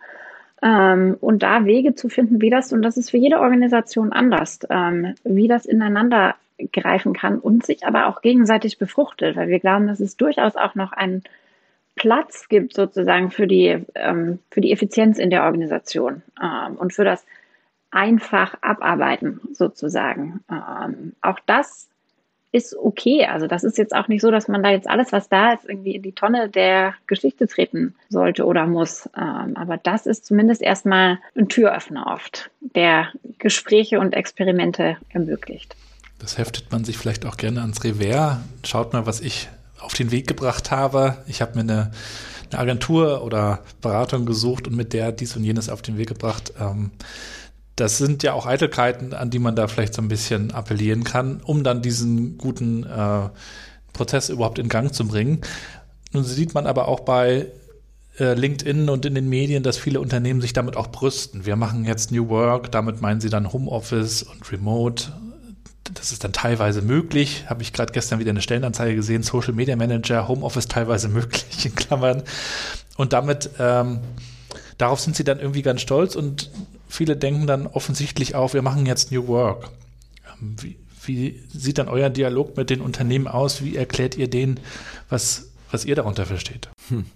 ähm, 0.61 1.16
und 1.22 1.43
da 1.43 1.64
Wege 1.64 1.95
zu 1.95 2.11
finden, 2.11 2.43
wie 2.43 2.51
das, 2.51 2.70
und 2.74 2.83
das 2.83 2.99
ist 2.99 3.11
für 3.11 3.16
jede 3.16 3.41
Organisation 3.41 4.12
anders, 4.12 4.61
ähm, 4.68 5.14
wie 5.24 5.49
das 5.49 5.64
ineinander 5.64 6.35
greifen 6.73 7.13
kann 7.13 7.39
und 7.39 7.65
sich 7.65 7.87
aber 7.87 8.07
auch 8.07 8.21
gegenseitig 8.21 8.79
befruchtet, 8.79 9.37
weil 9.37 9.49
wir 9.49 9.61
glauben, 9.61 9.87
dass 9.87 10.01
es 10.01 10.17
durchaus 10.17 10.57
auch 10.57 10.75
noch 10.75 10.93
einen 10.93 11.23
Platz 11.95 12.49
gibt 12.49 12.75
sozusagen 12.75 13.31
für 13.31 13.47
die, 13.47 13.85
ähm, 13.95 14.39
für 14.51 14.61
die 14.61 14.73
Effizienz 14.73 15.19
in 15.19 15.31
der 15.31 15.45
Organisation 15.45 16.23
ähm, 16.43 16.77
und 16.77 16.93
für 16.93 17.05
das 17.05 17.25
einfach 17.91 18.55
abarbeiten 18.61 19.41
sozusagen. 19.53 20.41
Ähm, 20.51 21.15
auch 21.21 21.39
das 21.47 21.89
ist 22.51 22.77
okay. 22.77 23.27
Also 23.27 23.47
das 23.47 23.65
ist 23.65 23.79
jetzt 23.79 23.95
auch 23.95 24.09
nicht 24.09 24.23
so, 24.23 24.31
dass 24.31 24.49
man 24.49 24.63
da 24.63 24.71
jetzt 24.71 24.89
alles, 24.89 25.13
was 25.13 25.29
da 25.29 25.53
ist, 25.53 25.69
irgendwie 25.69 25.97
in 25.97 26.03
die 26.03 26.13
Tonne 26.13 26.49
der 26.49 26.95
Geschichte 27.07 27.47
treten 27.47 27.95
sollte 28.09 28.47
oder 28.47 28.67
muss. 28.67 29.09
Ähm, 29.17 29.57
aber 29.57 29.77
das 29.77 30.07
ist 30.07 30.25
zumindest 30.25 30.63
erstmal 30.63 31.19
ein 31.37 31.49
Türöffner 31.49 32.07
oft, 32.07 32.51
der 32.61 33.09
Gespräche 33.39 34.01
und 34.01 34.15
Experimente 34.15 34.97
ermöglicht. 35.11 35.77
Das 36.19 36.37
heftet 36.37 36.71
man 36.73 36.85
sich 36.85 36.99
vielleicht 36.99 37.25
auch 37.27 37.37
gerne 37.37 37.61
ans 37.61 37.85
Revers. 37.85 38.39
Schaut 38.64 38.93
mal, 38.93 39.07
was 39.07 39.21
ich 39.21 39.49
auf 39.81 39.95
den 39.95 40.11
Weg 40.11 40.27
gebracht 40.27 40.71
habe. 40.71 41.19
Ich 41.27 41.41
habe 41.41 41.55
mir 41.55 41.61
eine, 41.61 41.93
eine, 42.51 42.61
Agentur 42.61 43.23
oder 43.23 43.61
Beratung 43.81 44.27
gesucht 44.27 44.66
und 44.66 44.75
mit 44.75 44.93
der 44.93 45.12
dies 45.12 45.37
und 45.37 45.45
jenes 45.45 45.69
auf 45.69 45.83
den 45.83 45.97
Weg 45.97 46.09
gebracht. 46.09 46.53
Ähm, 46.61 46.91
das 47.77 47.99
sind 47.99 48.25
ja 48.25 48.33
auch 48.33 48.47
Eitelkeiten, 48.47 49.14
an 49.14 49.31
die 49.31 49.39
man 49.39 49.55
da 49.55 49.69
vielleicht 49.69 49.95
so 49.95 50.03
ein 50.03 50.09
bisschen 50.09 50.51
appellieren 50.51 51.05
kann, 51.05 51.41
um 51.41 51.62
dann 51.62 51.81
diesen 51.81 52.37
guten 52.37 52.85
äh, 52.85 53.29
Prozess 53.93 54.31
überhaupt 54.31 54.59
in 54.59 54.69
Gang 54.69 54.93
zu 54.93 55.07
bringen. 55.07 55.43
Nun 56.12 56.25
sieht 56.25 56.55
man 56.55 56.66
aber 56.66 56.89
auch 56.89 57.01
bei 57.01 57.47
äh, 58.19 58.35
LinkedIn 58.35 58.89
und 58.89 59.07
in 59.07 59.14
den 59.14 59.29
Medien, 59.29 59.62
dass 59.62 59.77
viele 59.77 60.01
Unternehmen 60.01 60.41
sich 60.41 60.53
damit 60.53 60.77
auch 60.77 60.89
brüsten. 60.89 61.47
Wir 61.47 61.55
machen 61.55 61.85
jetzt 61.85 62.11
New 62.11 62.29
Work, 62.29 62.73
damit 62.73 63.01
meinen 63.01 63.21
sie 63.21 63.31
dann 63.31 63.53
Homeoffice 63.53 64.25
und 64.25 64.51
Remote 64.51 65.12
das 65.99 66.12
ist 66.12 66.24
dann 66.24 66.32
teilweise 66.32 66.82
möglich. 66.82 67.44
Habe 67.49 67.62
ich 67.62 67.72
gerade 67.72 67.92
gestern 67.92 68.18
wieder 68.18 68.30
eine 68.30 68.42
Stellenanzeige 68.42 68.94
gesehen, 68.94 69.22
Social 69.22 69.53
Media 69.53 69.76
Manager, 69.76 70.28
Homeoffice 70.28 70.68
teilweise 70.68 71.09
möglich, 71.09 71.66
in 71.66 71.74
Klammern. 71.74 72.22
Und 72.96 73.12
damit, 73.12 73.51
ähm, 73.59 74.01
darauf 74.78 75.01
sind 75.01 75.16
sie 75.16 75.24
dann 75.24 75.38
irgendwie 75.38 75.62
ganz 75.62 75.80
stolz 75.80 76.14
und 76.14 76.51
viele 76.88 77.16
denken 77.16 77.46
dann 77.46 77.66
offensichtlich 77.66 78.34
auch, 78.34 78.55
wir 78.55 78.62
machen 78.62 78.86
jetzt 78.86 79.12
New 79.12 79.26
Work. 79.28 79.70
Ähm, 80.40 80.57
wie, 80.61 80.78
wie 81.05 81.42
sieht 81.53 81.78
dann 81.78 81.88
euer 81.88 82.11
Dialog 82.11 82.57
mit 82.57 82.70
den 82.70 82.80
Unternehmen 82.80 83.28
aus? 83.28 83.62
Wie 83.62 83.76
erklärt 83.76 84.16
ihr 84.16 84.28
denen, 84.28 84.61
was 85.09 85.49
was 85.70 85.84
ihr 85.84 85.94
darunter 85.94 86.26
versteht. 86.26 86.68
Hm. 86.88 87.07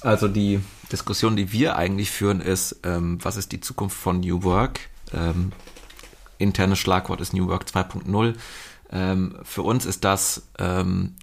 Also 0.00 0.28
die 0.28 0.60
Diskussion, 0.90 1.36
die 1.36 1.52
wir 1.52 1.76
eigentlich 1.76 2.10
führen, 2.10 2.40
ist, 2.40 2.80
ähm, 2.84 3.18
was 3.22 3.36
ist 3.36 3.52
die 3.52 3.60
Zukunft 3.60 3.96
von 3.96 4.20
New 4.20 4.42
Work? 4.42 4.80
Ähm, 5.12 5.52
internes 6.44 6.78
Schlagwort 6.78 7.20
ist 7.20 7.34
New 7.34 7.48
Work 7.48 7.64
2.0. 7.64 8.34
Ähm, 8.90 9.36
für 9.42 9.62
uns 9.62 9.86
ist 9.86 10.04
das, 10.04 10.48
ähm, 10.58 11.16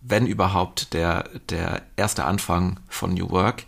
wenn 0.00 0.26
überhaupt, 0.26 0.92
der, 0.94 1.28
der 1.48 1.82
erste 1.96 2.24
Anfang 2.24 2.80
von 2.88 3.14
New 3.14 3.30
Work. 3.30 3.64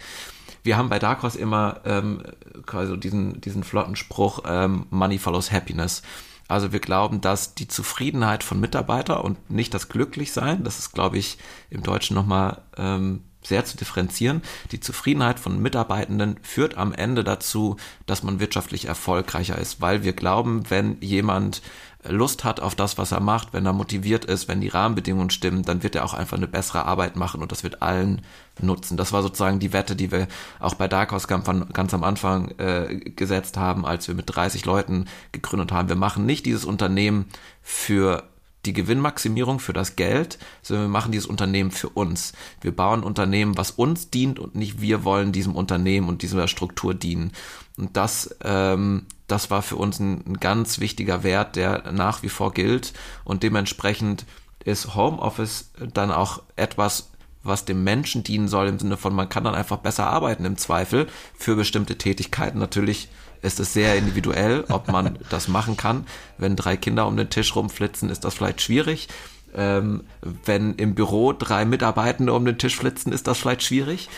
Wir 0.62 0.76
haben 0.76 0.88
bei 0.88 0.98
Dark 0.98 1.22
Horse 1.22 1.38
immer 1.38 1.80
ähm, 1.84 2.22
quasi 2.66 2.98
diesen, 2.98 3.40
diesen 3.40 3.64
flotten 3.64 3.96
Spruch, 3.96 4.40
ähm, 4.46 4.86
Money 4.90 5.18
follows 5.18 5.52
Happiness. 5.52 6.02
Also 6.48 6.72
wir 6.72 6.80
glauben, 6.80 7.20
dass 7.20 7.54
die 7.54 7.68
Zufriedenheit 7.68 8.42
von 8.42 8.58
Mitarbeiter 8.58 9.24
und 9.24 9.50
nicht 9.50 9.72
das 9.72 9.88
Glücklichsein, 9.88 10.64
das 10.64 10.80
ist, 10.80 10.92
glaube 10.92 11.16
ich, 11.16 11.38
im 11.70 11.82
Deutschen 11.84 12.14
nochmal 12.14 12.62
ähm, 12.76 13.22
sehr 13.42 13.64
zu 13.64 13.76
differenzieren. 13.76 14.42
Die 14.72 14.80
Zufriedenheit 14.80 15.40
von 15.40 15.60
Mitarbeitenden 15.60 16.36
führt 16.42 16.76
am 16.76 16.92
Ende 16.92 17.24
dazu, 17.24 17.76
dass 18.06 18.22
man 18.22 18.40
wirtschaftlich 18.40 18.86
erfolgreicher 18.86 19.58
ist, 19.58 19.80
weil 19.80 20.04
wir 20.04 20.12
glauben, 20.12 20.68
wenn 20.68 21.00
jemand 21.00 21.62
Lust 22.08 22.44
hat 22.44 22.60
auf 22.60 22.74
das, 22.74 22.96
was 22.96 23.12
er 23.12 23.20
macht, 23.20 23.52
wenn 23.52 23.66
er 23.66 23.74
motiviert 23.74 24.24
ist, 24.24 24.48
wenn 24.48 24.62
die 24.62 24.68
Rahmenbedingungen 24.68 25.28
stimmen, 25.28 25.64
dann 25.64 25.82
wird 25.82 25.94
er 25.94 26.04
auch 26.04 26.14
einfach 26.14 26.38
eine 26.38 26.48
bessere 26.48 26.86
Arbeit 26.86 27.16
machen 27.16 27.42
und 27.42 27.52
das 27.52 27.62
wird 27.62 27.82
allen 27.82 28.22
nutzen. 28.60 28.96
Das 28.96 29.12
war 29.12 29.22
sozusagen 29.22 29.58
die 29.58 29.74
Wette, 29.74 29.96
die 29.96 30.10
wir 30.10 30.26
auch 30.60 30.74
bei 30.74 30.88
Dark 30.88 31.12
Horse 31.12 31.26
ganz 31.28 31.94
am 31.94 32.04
Anfang 32.04 32.52
äh, 32.58 33.10
gesetzt 33.10 33.58
haben, 33.58 33.84
als 33.84 34.08
wir 34.08 34.14
mit 34.14 34.34
30 34.34 34.64
Leuten 34.64 35.08
gegründet 35.32 35.72
haben. 35.72 35.90
Wir 35.90 35.96
machen 35.96 36.24
nicht 36.24 36.46
dieses 36.46 36.64
Unternehmen 36.64 37.26
für 37.62 38.29
die 38.66 38.72
Gewinnmaximierung 38.72 39.58
für 39.58 39.72
das 39.72 39.96
Geld, 39.96 40.38
sondern 40.62 40.86
wir 40.86 40.90
machen 40.90 41.12
dieses 41.12 41.26
Unternehmen 41.26 41.70
für 41.70 41.88
uns. 41.88 42.32
Wir 42.60 42.74
bauen 42.74 43.02
Unternehmen, 43.02 43.56
was 43.56 43.70
uns 43.70 44.10
dient 44.10 44.38
und 44.38 44.54
nicht 44.54 44.80
wir 44.80 45.04
wollen 45.04 45.32
diesem 45.32 45.54
Unternehmen 45.54 46.08
und 46.08 46.22
dieser 46.22 46.46
Struktur 46.46 46.94
dienen. 46.94 47.32
Und 47.78 47.96
das, 47.96 48.36
ähm, 48.44 49.06
das 49.26 49.50
war 49.50 49.62
für 49.62 49.76
uns 49.76 49.98
ein, 49.98 50.24
ein 50.26 50.40
ganz 50.40 50.78
wichtiger 50.78 51.22
Wert, 51.22 51.56
der 51.56 51.90
nach 51.92 52.22
wie 52.22 52.28
vor 52.28 52.52
gilt. 52.52 52.92
Und 53.24 53.42
dementsprechend 53.42 54.26
ist 54.64 54.94
Homeoffice 54.94 55.70
dann 55.94 56.12
auch 56.12 56.42
etwas, 56.56 57.10
was 57.42 57.64
dem 57.64 57.82
Menschen 57.82 58.22
dienen 58.22 58.48
soll, 58.48 58.68
im 58.68 58.78
Sinne 58.78 58.98
von, 58.98 59.14
man 59.14 59.30
kann 59.30 59.44
dann 59.44 59.54
einfach 59.54 59.78
besser 59.78 60.06
arbeiten 60.06 60.44
im 60.44 60.58
Zweifel 60.58 61.06
für 61.34 61.56
bestimmte 61.56 61.96
Tätigkeiten. 61.96 62.58
Natürlich 62.58 63.08
ist 63.42 63.60
es 63.60 63.72
sehr 63.72 63.96
individuell, 63.96 64.64
ob 64.68 64.88
man 64.88 65.18
das 65.30 65.48
machen 65.48 65.76
kann. 65.76 66.06
Wenn 66.38 66.56
drei 66.56 66.76
Kinder 66.76 67.06
um 67.06 67.16
den 67.16 67.30
Tisch 67.30 67.54
rumflitzen, 67.54 68.10
ist 68.10 68.24
das 68.24 68.34
vielleicht 68.34 68.60
schwierig. 68.60 69.08
Ähm, 69.54 70.04
wenn 70.44 70.74
im 70.74 70.94
Büro 70.94 71.32
drei 71.32 71.64
Mitarbeitende 71.64 72.32
um 72.32 72.44
den 72.44 72.58
Tisch 72.58 72.76
flitzen, 72.76 73.12
ist 73.12 73.26
das 73.26 73.38
vielleicht 73.38 73.62
schwierig. 73.62 74.08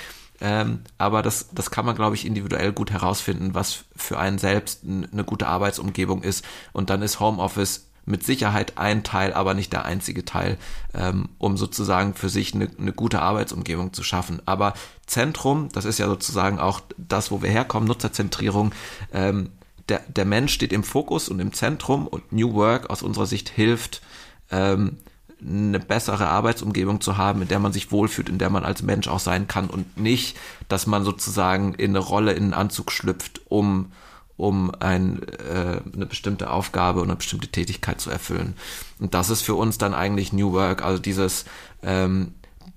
Ähm, 0.40 0.80
aber 0.98 1.22
das, 1.22 1.50
das 1.52 1.70
kann 1.70 1.86
man, 1.86 1.94
glaube 1.94 2.16
ich, 2.16 2.26
individuell 2.26 2.72
gut 2.72 2.90
herausfinden, 2.90 3.54
was 3.54 3.84
für 3.94 4.18
einen 4.18 4.38
selbst 4.38 4.82
eine 4.84 5.24
gute 5.24 5.46
Arbeitsumgebung 5.46 6.22
ist. 6.22 6.44
Und 6.72 6.90
dann 6.90 7.00
ist 7.02 7.20
Homeoffice 7.20 7.86
mit 8.04 8.24
Sicherheit 8.24 8.78
ein 8.78 9.04
Teil, 9.04 9.32
aber 9.32 9.54
nicht 9.54 9.72
der 9.72 9.84
einzige 9.84 10.24
Teil, 10.24 10.58
ähm, 10.94 11.28
um 11.38 11.56
sozusagen 11.56 12.14
für 12.14 12.28
sich 12.28 12.54
eine, 12.54 12.68
eine 12.78 12.92
gute 12.92 13.22
Arbeitsumgebung 13.22 13.92
zu 13.92 14.02
schaffen. 14.02 14.42
Aber 14.44 14.74
Zentrum, 15.06 15.68
das 15.72 15.84
ist 15.84 15.98
ja 15.98 16.08
sozusagen 16.08 16.58
auch 16.58 16.80
das, 16.96 17.30
wo 17.30 17.42
wir 17.42 17.50
herkommen, 17.50 17.86
Nutzerzentrierung, 17.86 18.72
ähm, 19.12 19.50
der, 19.88 20.00
der 20.08 20.24
Mensch 20.24 20.52
steht 20.52 20.72
im 20.72 20.84
Fokus 20.84 21.28
und 21.28 21.40
im 21.40 21.52
Zentrum 21.52 22.06
und 22.06 22.32
New 22.32 22.54
Work 22.54 22.90
aus 22.90 23.02
unserer 23.02 23.26
Sicht 23.26 23.48
hilft, 23.48 24.02
ähm, 24.50 24.98
eine 25.44 25.80
bessere 25.80 26.28
Arbeitsumgebung 26.28 27.00
zu 27.00 27.16
haben, 27.16 27.42
in 27.42 27.48
der 27.48 27.58
man 27.58 27.72
sich 27.72 27.90
wohlfühlt, 27.90 28.28
in 28.28 28.38
der 28.38 28.50
man 28.50 28.64
als 28.64 28.82
Mensch 28.82 29.08
auch 29.08 29.18
sein 29.18 29.48
kann 29.48 29.68
und 29.68 29.96
nicht, 29.96 30.36
dass 30.68 30.86
man 30.86 31.04
sozusagen 31.04 31.74
in 31.74 31.90
eine 31.90 31.98
Rolle, 31.98 32.32
in 32.32 32.44
einen 32.44 32.54
Anzug 32.54 32.92
schlüpft, 32.92 33.40
um 33.48 33.90
um 34.36 34.72
ein, 34.80 35.22
äh, 35.22 35.80
eine 35.94 36.06
bestimmte 36.06 36.50
Aufgabe 36.50 37.00
und 37.00 37.08
eine 37.08 37.16
bestimmte 37.16 37.48
Tätigkeit 37.48 38.00
zu 38.00 38.10
erfüllen. 38.10 38.54
Und 38.98 39.14
das 39.14 39.30
ist 39.30 39.42
für 39.42 39.54
uns 39.54 39.78
dann 39.78 39.94
eigentlich 39.94 40.32
New 40.32 40.52
Work, 40.52 40.82
also 40.82 41.00
dieses 41.00 41.44
ähm, 41.82 42.34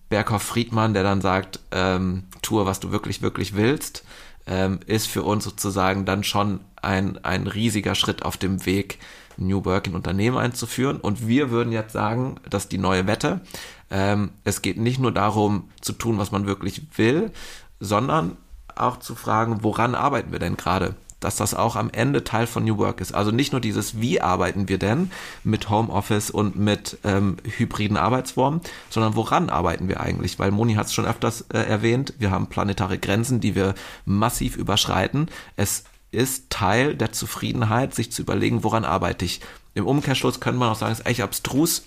Berghoff-Friedmann, 0.09 0.93
der 0.93 1.03
dann 1.03 1.21
sagt, 1.21 1.59
ähm, 1.71 2.23
tue, 2.41 2.65
was 2.65 2.79
du 2.79 2.91
wirklich, 2.91 3.21
wirklich 3.21 3.55
willst, 3.55 4.03
ähm, 4.47 4.79
ist 4.85 5.07
für 5.07 5.23
uns 5.23 5.43
sozusagen 5.43 6.05
dann 6.05 6.23
schon 6.23 6.59
ein, 6.81 7.23
ein 7.23 7.47
riesiger 7.47 7.95
Schritt 7.95 8.23
auf 8.23 8.37
dem 8.37 8.65
Weg, 8.65 8.99
New 9.37 9.65
Work 9.65 9.87
in 9.87 9.95
Unternehmen 9.95 10.37
einzuführen. 10.37 10.97
Und 10.97 11.27
wir 11.27 11.49
würden 11.49 11.73
jetzt 11.73 11.93
sagen, 11.93 12.35
dass 12.49 12.69
die 12.69 12.77
neue 12.77 13.07
Wette, 13.07 13.41
ähm, 13.89 14.31
es 14.43 14.61
geht 14.61 14.77
nicht 14.77 14.99
nur 14.99 15.11
darum 15.11 15.69
zu 15.81 15.93
tun, 15.93 16.17
was 16.17 16.31
man 16.31 16.45
wirklich 16.45 16.83
will, 16.95 17.31
sondern 17.79 18.37
auch 18.75 18.99
zu 18.99 19.15
fragen, 19.15 19.63
woran 19.63 19.95
arbeiten 19.95 20.31
wir 20.31 20.39
denn 20.39 20.57
gerade? 20.57 20.95
Dass 21.19 21.35
das 21.35 21.53
auch 21.53 21.75
am 21.75 21.89
Ende 21.89 22.23
Teil 22.23 22.47
von 22.47 22.63
New 22.63 22.77
Work 22.77 23.01
ist. 23.01 23.13
Also 23.13 23.31
nicht 23.31 23.51
nur 23.51 23.61
dieses, 23.61 23.99
wie 23.99 24.21
arbeiten 24.21 24.69
wir 24.69 24.77
denn 24.77 25.11
mit 25.43 25.69
Homeoffice 25.69 26.29
und 26.29 26.55
mit 26.55 26.97
ähm, 27.03 27.37
hybriden 27.43 27.97
Arbeitsformen, 27.97 28.61
sondern 28.89 29.15
woran 29.15 29.49
arbeiten 29.49 29.87
wir 29.87 30.01
eigentlich? 30.01 30.39
Weil 30.39 30.51
Moni 30.51 30.75
hat 30.75 30.87
es 30.87 30.93
schon 30.93 31.05
öfters 31.05 31.45
äh, 31.53 31.57
erwähnt, 31.59 32.13
wir 32.19 32.31
haben 32.31 32.47
planetare 32.47 32.97
Grenzen, 32.97 33.39
die 33.39 33.55
wir 33.55 33.75
massiv 34.05 34.57
überschreiten. 34.57 35.27
Es 35.55 35.85
ist 36.11 36.49
Teil 36.49 36.95
der 36.95 37.11
Zufriedenheit, 37.11 37.93
sich 37.93 38.11
zu 38.11 38.21
überlegen, 38.21 38.63
woran 38.63 38.85
arbeite 38.85 39.25
ich. 39.25 39.41
Im 39.73 39.85
Umkehrschluss 39.85 40.39
könnte 40.39 40.59
man 40.59 40.69
auch 40.69 40.77
sagen, 40.77 40.93
es 40.93 40.99
ist 40.99 41.05
echt 41.05 41.21
abstrus, 41.21 41.83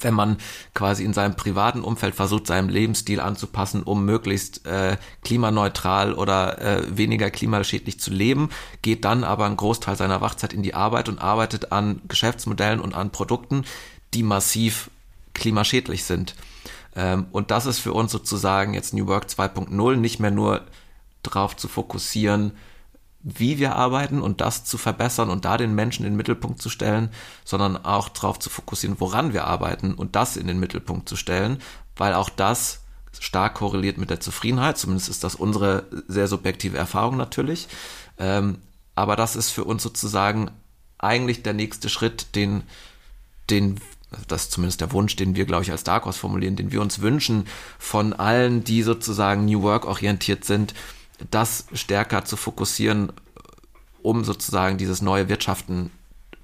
wenn 0.00 0.14
man 0.14 0.36
quasi 0.74 1.04
in 1.04 1.12
seinem 1.12 1.36
privaten 1.36 1.82
Umfeld 1.82 2.14
versucht, 2.14 2.46
seinem 2.46 2.68
Lebensstil 2.68 3.20
anzupassen, 3.20 3.82
um 3.82 4.04
möglichst 4.04 4.66
äh, 4.66 4.96
klimaneutral 5.22 6.14
oder 6.14 6.60
äh, 6.60 6.96
weniger 6.96 7.30
klimaschädlich 7.30 8.00
zu 8.00 8.10
leben, 8.10 8.50
geht 8.82 9.04
dann 9.04 9.24
aber 9.24 9.46
einen 9.46 9.56
Großteil 9.56 9.96
seiner 9.96 10.20
Wachzeit 10.20 10.52
in 10.52 10.62
die 10.62 10.74
Arbeit 10.74 11.08
und 11.08 11.20
arbeitet 11.20 11.72
an 11.72 12.00
Geschäftsmodellen 12.08 12.80
und 12.80 12.94
an 12.94 13.10
Produkten, 13.10 13.64
die 14.14 14.22
massiv 14.22 14.90
klimaschädlich 15.34 16.04
sind. 16.04 16.34
Ähm, 16.94 17.26
und 17.32 17.50
das 17.50 17.66
ist 17.66 17.78
für 17.78 17.92
uns 17.92 18.12
sozusagen 18.12 18.74
jetzt 18.74 18.94
New 18.94 19.06
Work 19.06 19.26
2.0, 19.26 19.96
nicht 19.96 20.20
mehr 20.20 20.30
nur 20.30 20.62
darauf 21.22 21.56
zu 21.56 21.68
fokussieren, 21.68 22.52
wie 23.22 23.58
wir 23.58 23.76
arbeiten 23.76 24.20
und 24.20 24.40
das 24.40 24.64
zu 24.64 24.78
verbessern 24.78 25.30
und 25.30 25.44
da 25.44 25.56
den 25.56 25.74
Menschen 25.74 26.04
in 26.04 26.12
den 26.12 26.16
Mittelpunkt 26.16 26.60
zu 26.60 26.70
stellen, 26.70 27.10
sondern 27.44 27.76
auch 27.76 28.08
darauf 28.08 28.38
zu 28.38 28.50
fokussieren, 28.50 28.96
woran 28.98 29.32
wir 29.32 29.44
arbeiten 29.44 29.94
und 29.94 30.16
das 30.16 30.36
in 30.36 30.46
den 30.46 30.58
Mittelpunkt 30.58 31.08
zu 31.08 31.16
stellen, 31.16 31.58
weil 31.96 32.14
auch 32.14 32.28
das 32.28 32.80
stark 33.18 33.54
korreliert 33.54 33.98
mit 33.98 34.10
der 34.10 34.20
Zufriedenheit, 34.20 34.78
zumindest 34.78 35.08
ist 35.08 35.22
das 35.22 35.34
unsere 35.34 35.86
sehr 36.08 36.26
subjektive 36.26 36.78
Erfahrung 36.78 37.16
natürlich. 37.16 37.68
Ähm, 38.18 38.58
aber 38.94 39.16
das 39.16 39.36
ist 39.36 39.50
für 39.50 39.64
uns 39.64 39.82
sozusagen 39.82 40.50
eigentlich 40.98 41.42
der 41.42 41.52
nächste 41.52 41.88
Schritt, 41.88 42.34
den, 42.34 42.62
den 43.50 43.80
das 44.28 44.42
ist 44.42 44.52
zumindest 44.52 44.80
der 44.80 44.92
Wunsch, 44.92 45.16
den 45.16 45.36
wir, 45.36 45.46
glaube 45.46 45.62
ich, 45.62 45.70
als 45.70 45.84
Dark 45.84 46.04
Horse 46.04 46.18
formulieren, 46.18 46.56
den 46.56 46.70
wir 46.70 46.82
uns 46.82 47.00
wünschen 47.00 47.46
von 47.78 48.12
allen, 48.12 48.62
die 48.64 48.82
sozusagen 48.82 49.46
New 49.46 49.62
Work 49.62 49.86
orientiert 49.86 50.44
sind, 50.44 50.74
das 51.30 51.66
stärker 51.72 52.24
zu 52.24 52.36
fokussieren, 52.36 53.12
um 54.02 54.24
sozusagen 54.24 54.78
dieses 54.78 55.02
neue 55.02 55.28
Wirtschaften 55.28 55.90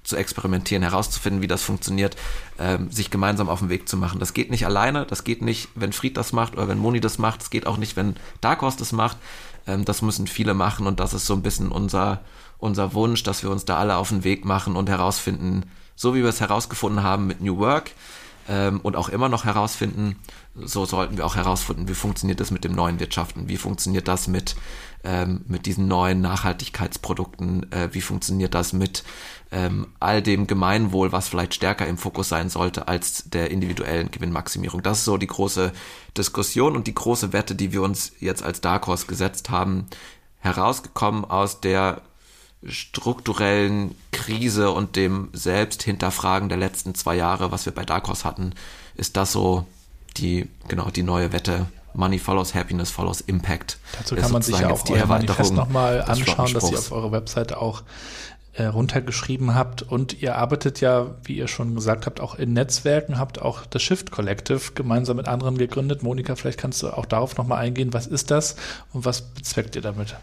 zu 0.03 0.15
experimentieren, 0.15 0.81
herauszufinden, 0.81 1.41
wie 1.41 1.47
das 1.47 1.61
funktioniert, 1.61 2.15
ähm, 2.57 2.91
sich 2.91 3.11
gemeinsam 3.11 3.49
auf 3.49 3.59
den 3.59 3.69
Weg 3.69 3.87
zu 3.87 3.97
machen. 3.97 4.19
Das 4.19 4.33
geht 4.33 4.49
nicht 4.49 4.65
alleine, 4.65 5.05
das 5.05 5.23
geht 5.23 5.41
nicht, 5.41 5.69
wenn 5.75 5.93
Fried 5.93 6.17
das 6.17 6.33
macht 6.33 6.53
oder 6.53 6.67
wenn 6.67 6.79
Moni 6.79 6.99
das 6.99 7.19
macht, 7.19 7.41
es 7.41 7.49
geht 7.49 7.67
auch 7.67 7.77
nicht, 7.77 7.95
wenn 7.95 8.15
Dark 8.41 8.61
Horse 8.61 8.77
das 8.77 8.91
macht. 8.91 9.17
Ähm, 9.67 9.85
das 9.85 10.01
müssen 10.01 10.27
viele 10.27 10.53
machen 10.53 10.87
und 10.87 10.99
das 10.99 11.13
ist 11.13 11.25
so 11.25 11.33
ein 11.33 11.43
bisschen 11.43 11.71
unser, 11.71 12.21
unser 12.57 12.93
Wunsch, 12.93 13.23
dass 13.23 13.43
wir 13.43 13.51
uns 13.51 13.65
da 13.65 13.77
alle 13.77 13.97
auf 13.97 14.09
den 14.09 14.23
Weg 14.23 14.45
machen 14.45 14.75
und 14.75 14.89
herausfinden, 14.89 15.69
so 15.95 16.15
wie 16.15 16.21
wir 16.21 16.29
es 16.29 16.41
herausgefunden 16.41 17.03
haben 17.03 17.27
mit 17.27 17.41
New 17.41 17.57
Work, 17.57 17.91
ähm, 18.49 18.79
und 18.81 18.95
auch 18.95 19.09
immer 19.09 19.29
noch 19.29 19.45
herausfinden, 19.45 20.15
so 20.55 20.83
sollten 20.83 21.17
wir 21.17 21.25
auch 21.25 21.35
herausfinden, 21.35 21.87
wie 21.87 21.93
funktioniert 21.93 22.39
das 22.39 22.49
mit 22.49 22.63
dem 22.63 22.73
neuen 22.73 22.99
Wirtschaften, 22.99 23.47
wie 23.47 23.57
funktioniert 23.57 24.07
das 24.07 24.27
mit, 24.27 24.55
ähm, 25.03 25.45
mit 25.47 25.67
diesen 25.67 25.87
neuen 25.87 26.19
Nachhaltigkeitsprodukten, 26.19 27.71
äh, 27.71 27.89
wie 27.91 28.01
funktioniert 28.01 28.55
das 28.55 28.73
mit 28.73 29.03
ähm, 29.51 29.87
all 29.99 30.23
dem 30.23 30.47
Gemeinwohl, 30.47 31.11
was 31.11 31.29
vielleicht 31.29 31.53
stärker 31.53 31.85
im 31.85 31.99
Fokus 31.99 32.29
sein 32.29 32.49
sollte 32.49 32.87
als 32.87 33.29
der 33.29 33.51
individuellen 33.51 34.09
Gewinnmaximierung. 34.09 34.81
Das 34.81 34.99
ist 34.99 35.05
so 35.05 35.17
die 35.17 35.27
große 35.27 35.71
Diskussion 36.17 36.75
und 36.75 36.87
die 36.87 36.95
große 36.95 37.31
Wette, 37.31 37.53
die 37.53 37.71
wir 37.71 37.83
uns 37.83 38.13
jetzt 38.19 38.41
als 38.41 38.61
Dark 38.61 38.87
Horse 38.87 39.05
gesetzt 39.05 39.51
haben, 39.51 39.85
herausgekommen 40.39 41.23
aus 41.23 41.61
der 41.61 42.01
strukturellen 42.65 43.95
Krise 44.11 44.71
und 44.71 44.95
dem 44.95 45.29
Selbsthinterfragen 45.33 46.49
der 46.49 46.57
letzten 46.57 46.95
zwei 46.95 47.15
Jahre, 47.15 47.51
was 47.51 47.65
wir 47.65 47.73
bei 47.73 47.85
Dark 47.85 48.07
Horse 48.07 48.25
hatten, 48.25 48.53
ist 48.95 49.17
das 49.17 49.31
so 49.31 49.65
die, 50.17 50.49
genau, 50.67 50.89
die 50.89 51.03
neue 51.03 51.31
Wette. 51.31 51.67
Money 51.93 52.19
follows 52.19 52.53
Happiness 52.53 52.91
follows 52.91 53.21
Impact. 53.21 53.79
Dazu 53.97 54.15
kann 54.15 54.31
man 54.31 54.41
sich 54.41 54.59
ja 54.59 54.69
auch 54.69 54.83
die 54.83 54.93
Manifest 54.93 55.53
nochmal 55.53 56.01
anschauen, 56.03 56.53
dass 56.53 56.71
ihr 56.71 56.77
auf 56.77 56.91
eurer 56.91 57.11
Webseite 57.11 57.59
auch 57.59 57.83
äh, 58.53 58.65
runtergeschrieben 58.65 59.55
habt. 59.55 59.81
Und 59.81 60.21
ihr 60.21 60.35
arbeitet 60.35 60.81
ja, 60.81 61.15
wie 61.23 61.37
ihr 61.37 61.47
schon 61.47 61.75
gesagt 61.75 62.05
habt, 62.05 62.19
auch 62.19 62.35
in 62.35 62.53
Netzwerken, 62.53 63.17
habt 63.17 63.41
auch 63.41 63.65
das 63.65 63.81
Shift 63.81 64.11
Collective 64.11 64.73
gemeinsam 64.75 65.17
mit 65.17 65.27
anderen 65.27 65.57
gegründet. 65.57 66.03
Monika, 66.03 66.35
vielleicht 66.35 66.59
kannst 66.59 66.83
du 66.83 66.89
auch 66.89 67.05
darauf 67.05 67.37
nochmal 67.37 67.59
eingehen. 67.59 67.93
Was 67.93 68.05
ist 68.05 68.31
das 68.31 68.55
und 68.93 69.05
was 69.05 69.21
bezweckt 69.21 69.75
ihr 69.75 69.81
damit? 69.81 70.15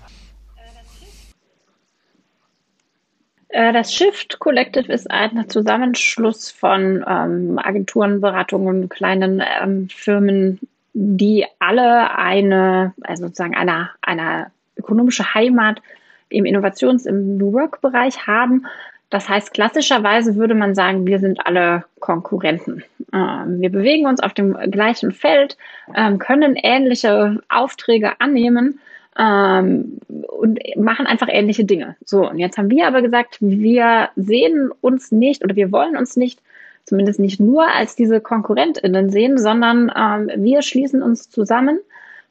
Äh, 3.46 3.46
das 3.57 3.95
Shift 3.95 4.39
Collective 4.39 4.93
ist 4.93 5.11
ein 5.11 5.49
Zusammenschluss 5.49 6.51
von 6.51 7.03
ähm, 7.09 7.59
Agenturen, 7.59 8.21
Beratungen, 8.21 8.91
kleinen 8.91 9.43
ähm, 9.63 9.89
Firmen, 9.89 10.61
die 10.93 11.47
alle 11.59 12.15
eine, 12.15 12.93
also 13.01 13.25
sozusagen 13.25 13.55
eine, 13.55 13.89
eine 14.03 14.51
ökonomische 14.77 15.33
Heimat 15.33 15.81
im 16.29 16.45
Innovations-, 16.45 17.07
im 17.07 17.39
New 17.39 17.55
Work-Bereich 17.55 18.27
haben. 18.27 18.67
Das 19.09 19.27
heißt, 19.27 19.55
klassischerweise 19.55 20.37
würde 20.37 20.55
man 20.55 20.75
sagen, 20.75 21.07
wir 21.07 21.19
sind 21.19 21.47
alle 21.47 21.85
Konkurrenten. 22.01 22.85
Ähm, 23.15 23.63
wir 23.63 23.71
bewegen 23.71 24.07
uns 24.07 24.21
auf 24.21 24.35
dem 24.35 24.53
gleichen 24.71 25.13
Feld, 25.13 25.57
ähm, 25.95 26.19
können 26.19 26.57
ähnliche 26.57 27.41
Aufträge 27.49 28.21
annehmen 28.21 28.81
ähm, 29.19 29.99
und 30.09 30.61
machen 30.77 31.07
einfach 31.07 31.29
ähnliche 31.31 31.65
Dinge. 31.65 31.97
So, 32.05 32.29
und 32.29 32.39
jetzt 32.39 32.59
haben 32.59 32.71
wir 32.71 32.87
aber 32.87 33.03
gesagt, 33.03 33.39
wir 33.41 34.11
sehen 34.17 34.71
uns 34.81 35.13
nicht 35.13 35.45
oder 35.45 35.57
wir 35.57 35.73
wollen 35.73 35.97
uns 35.97 36.17
nicht, 36.17 36.41
zumindest 36.85 37.19
nicht 37.19 37.41
nur 37.41 37.67
als 37.69 37.97
diese 37.97 38.21
KonkurrentInnen 38.21 39.11
sehen, 39.11 39.39
sondern 39.39 39.89
wir 39.89 40.63
schließen 40.63 41.03
uns 41.03 41.29
zusammen, 41.29 41.81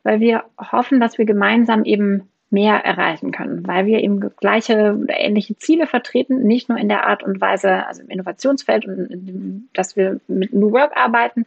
weil 0.03 0.21
wir 0.21 0.43
hoffen, 0.57 1.01
dass 1.01 1.17
wir 1.17 1.25
gemeinsam 1.25 1.83
eben 1.83 2.29
mehr 2.51 2.85
erreichen 2.85 3.31
können, 3.31 3.67
weil 3.67 3.85
wir 3.85 3.99
eben 4.01 4.19
gleiche 4.37 4.97
oder 5.01 5.19
ähnliche 5.19 5.57
Ziele 5.57 5.87
vertreten, 5.87 6.43
nicht 6.43 6.69
nur 6.69 6.77
in 6.77 6.87
der 6.87 7.05
Art 7.05 7.23
und 7.23 7.41
Weise, 7.41 7.85
also 7.85 8.01
im 8.01 8.09
Innovationsfeld 8.09 8.85
und 8.85 9.67
dass 9.73 9.95
wir 9.95 10.19
mit 10.27 10.53
New 10.53 10.71
Work 10.71 10.95
arbeiten, 10.95 11.45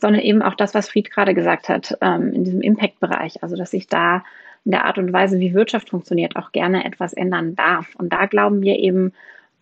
sondern 0.00 0.22
eben 0.22 0.42
auch 0.42 0.54
das, 0.54 0.74
was 0.74 0.88
Fried 0.88 1.10
gerade 1.10 1.34
gesagt 1.34 1.68
hat, 1.68 1.96
ähm, 2.00 2.32
in 2.32 2.44
diesem 2.44 2.60
Impact-Bereich, 2.60 3.42
also 3.42 3.56
dass 3.56 3.70
sich 3.70 3.86
da 3.86 4.24
in 4.64 4.72
der 4.72 4.84
Art 4.84 4.98
und 4.98 5.12
Weise, 5.12 5.40
wie 5.40 5.54
Wirtschaft 5.54 5.90
funktioniert, 5.90 6.36
auch 6.36 6.52
gerne 6.52 6.84
etwas 6.84 7.12
ändern 7.12 7.54
darf. 7.56 7.94
Und 7.96 8.12
da 8.12 8.26
glauben 8.26 8.62
wir 8.62 8.78
eben, 8.78 9.12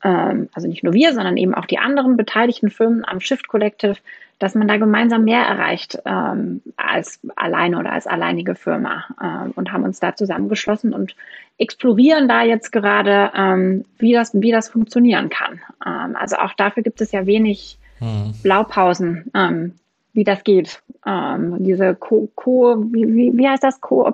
ähm, 0.03 0.49
also 0.53 0.69
nicht 0.69 0.83
nur 0.83 0.93
wir, 0.93 1.15
sondern 1.15 1.37
eben 1.37 1.55
auch 1.55 1.67
die 1.67 1.79
anderen 1.79 2.17
beteiligten 2.17 2.71
Firmen 2.71 3.05
am 3.05 3.21
Shift 3.21 3.49
Collective, 3.49 3.97
dass 4.39 4.55
man 4.55 4.69
da 4.69 4.77
gemeinsam 4.77 5.25
mehr 5.25 5.43
erreicht 5.43 5.99
ähm, 6.05 6.61
als 6.77 7.21
alleine 7.37 7.79
oder 7.79 7.93
als 7.93 8.07
alleinige 8.07 8.55
Firma 8.55 9.05
ähm, 9.23 9.53
und 9.57 9.73
haben 9.73 9.85
uns 9.85 9.99
da 9.99 10.15
zusammengeschlossen 10.15 10.93
und 10.93 11.17
explorieren 11.59 12.29
da 12.29 12.43
jetzt 12.43 12.71
gerade, 12.71 13.31
ähm, 13.35 13.85
wie, 13.99 14.13
das, 14.13 14.33
wie 14.35 14.53
das 14.53 14.69
funktionieren 14.69 15.31
kann. 15.31 15.61
Ähm, 15.85 16.17
also 16.17 16.37
auch 16.37 16.53
dafür 16.53 16.83
gibt 16.83 17.01
es 17.01 17.13
ja 17.13 17.27
wenig 17.27 17.79
hm. 17.99 18.35
Blaupausen, 18.43 19.31
ähm, 19.35 19.73
wie 20.17 20.25
das 20.25 20.43
geht. 20.43 20.83
Ähm, 21.07 21.57
diese 21.61 21.95
Co, 21.95 22.29
Co 22.35 22.77
wie, 22.91 23.37
wie, 23.37 23.49
heißt 23.49 23.62
das? 23.62 23.81
Co, 23.81 24.12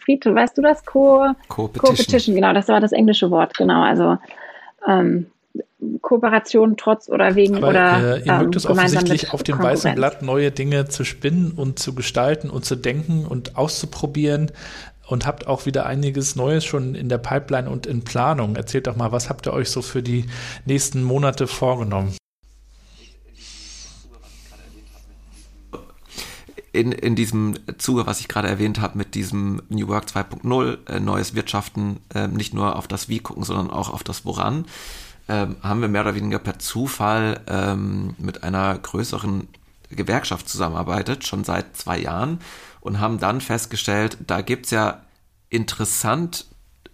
Fried, 0.00 0.24
weißt 0.24 0.56
du 0.56 0.62
das? 0.62 0.84
Co, 0.84 1.26
Co-Petition, 1.48 2.34
genau, 2.34 2.52
das 2.52 2.68
war 2.68 2.80
das 2.80 2.92
englische 2.92 3.30
Wort, 3.30 3.56
genau. 3.58 3.82
Also 3.82 4.16
ähm, 4.86 5.26
Kooperation 6.00 6.76
trotz 6.76 7.08
oder 7.08 7.34
wegen 7.34 7.56
Aber, 7.56 7.68
oder 7.68 8.16
äh, 8.16 8.22
ihr 8.24 8.32
mögt 8.34 8.54
ähm, 8.54 8.58
es 8.58 8.66
offensichtlich 8.66 9.32
auf 9.32 9.42
dem 9.42 9.58
weißen 9.58 9.94
Blatt 9.94 10.22
neue 10.22 10.50
Dinge 10.50 10.86
zu 10.86 11.04
spinnen 11.04 11.52
und 11.52 11.78
zu 11.78 11.94
gestalten 11.94 12.48
und 12.48 12.64
zu 12.64 12.76
denken 12.76 13.26
und 13.26 13.56
auszuprobieren 13.56 14.52
und 15.08 15.26
habt 15.26 15.46
auch 15.46 15.66
wieder 15.66 15.86
einiges 15.86 16.36
Neues 16.36 16.64
schon 16.64 16.94
in 16.94 17.08
der 17.08 17.18
Pipeline 17.18 17.70
und 17.70 17.86
in 17.86 18.02
Planung. 18.02 18.56
Erzählt 18.56 18.86
doch 18.86 18.96
mal, 18.96 19.12
was 19.12 19.28
habt 19.28 19.46
ihr 19.46 19.52
euch 19.52 19.70
so 19.70 19.82
für 19.82 20.02
die 20.02 20.26
nächsten 20.64 21.02
Monate 21.02 21.46
vorgenommen? 21.46 22.16
In, 26.76 26.92
in 26.92 27.16
diesem 27.16 27.54
Zuge, 27.78 28.06
was 28.06 28.20
ich 28.20 28.28
gerade 28.28 28.48
erwähnt 28.48 28.80
habe, 28.80 28.98
mit 28.98 29.14
diesem 29.14 29.62
New 29.68 29.88
Work 29.88 30.06
2.0, 30.06 30.88
äh, 30.88 31.00
neues 31.00 31.34
Wirtschaften, 31.34 32.00
äh, 32.14 32.28
nicht 32.28 32.54
nur 32.54 32.76
auf 32.76 32.86
das 32.86 33.08
Wie 33.08 33.18
gucken, 33.18 33.44
sondern 33.44 33.70
auch 33.70 33.90
auf 33.90 34.04
das 34.04 34.24
Woran, 34.24 34.66
ähm, 35.28 35.56
haben 35.62 35.80
wir 35.80 35.88
mehr 35.88 36.02
oder 36.02 36.14
weniger 36.14 36.38
per 36.38 36.58
Zufall 36.58 37.40
ähm, 37.48 38.14
mit 38.18 38.44
einer 38.44 38.78
größeren 38.78 39.48
Gewerkschaft 39.90 40.48
zusammenarbeitet, 40.48 41.26
schon 41.26 41.44
seit 41.44 41.76
zwei 41.76 41.98
Jahren, 41.98 42.40
und 42.80 43.00
haben 43.00 43.18
dann 43.18 43.40
festgestellt, 43.40 44.18
da 44.26 44.42
gibt's 44.42 44.70
ja 44.70 45.02
interessant 45.48 46.46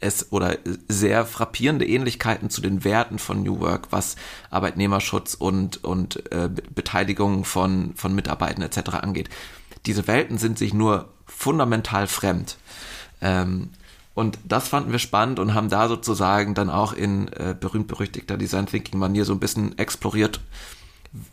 es 0.03 0.33
oder 0.33 0.59
sehr 0.89 1.25
frappierende 1.25 1.87
Ähnlichkeiten 1.87 2.51
zu 2.51 2.61
den 2.61 2.85
Werten 2.85 3.19
von 3.19 3.43
New 3.43 3.61
Work, 3.61 3.89
was 3.91 4.17
Arbeitnehmerschutz 4.51 5.35
und, 5.35 5.83
und 5.85 6.33
äh, 6.33 6.49
Beteiligung 6.75 7.45
von, 7.45 7.95
von 7.95 8.15
Mitarbeitern 8.15 8.63
etc. 8.63 8.95
angeht. 8.95 9.29
Diese 9.87 10.07
Welten 10.07 10.39
sind 10.39 10.59
sich 10.59 10.75
nur 10.75 11.09
fundamental 11.27 12.07
fremd. 12.07 12.57
Ähm, 13.21 13.71
und 14.15 14.39
das 14.45 14.69
fanden 14.69 14.93
wir 14.93 14.99
spannend 14.99 15.39
und 15.39 15.55
haben 15.55 15.71
da 15.71 15.89
sozusagen 15.89 16.55
dann 16.55 16.69
auch 16.69 16.93
in 16.93 17.29
äh, 17.29 17.55
berühmt-berüchtigter 17.59 18.37
Design 18.37 18.67
Thinking 18.67 18.99
Manier 18.99 19.25
so 19.25 19.33
ein 19.33 19.41
bisschen 19.41 19.79
exploriert, 19.79 20.41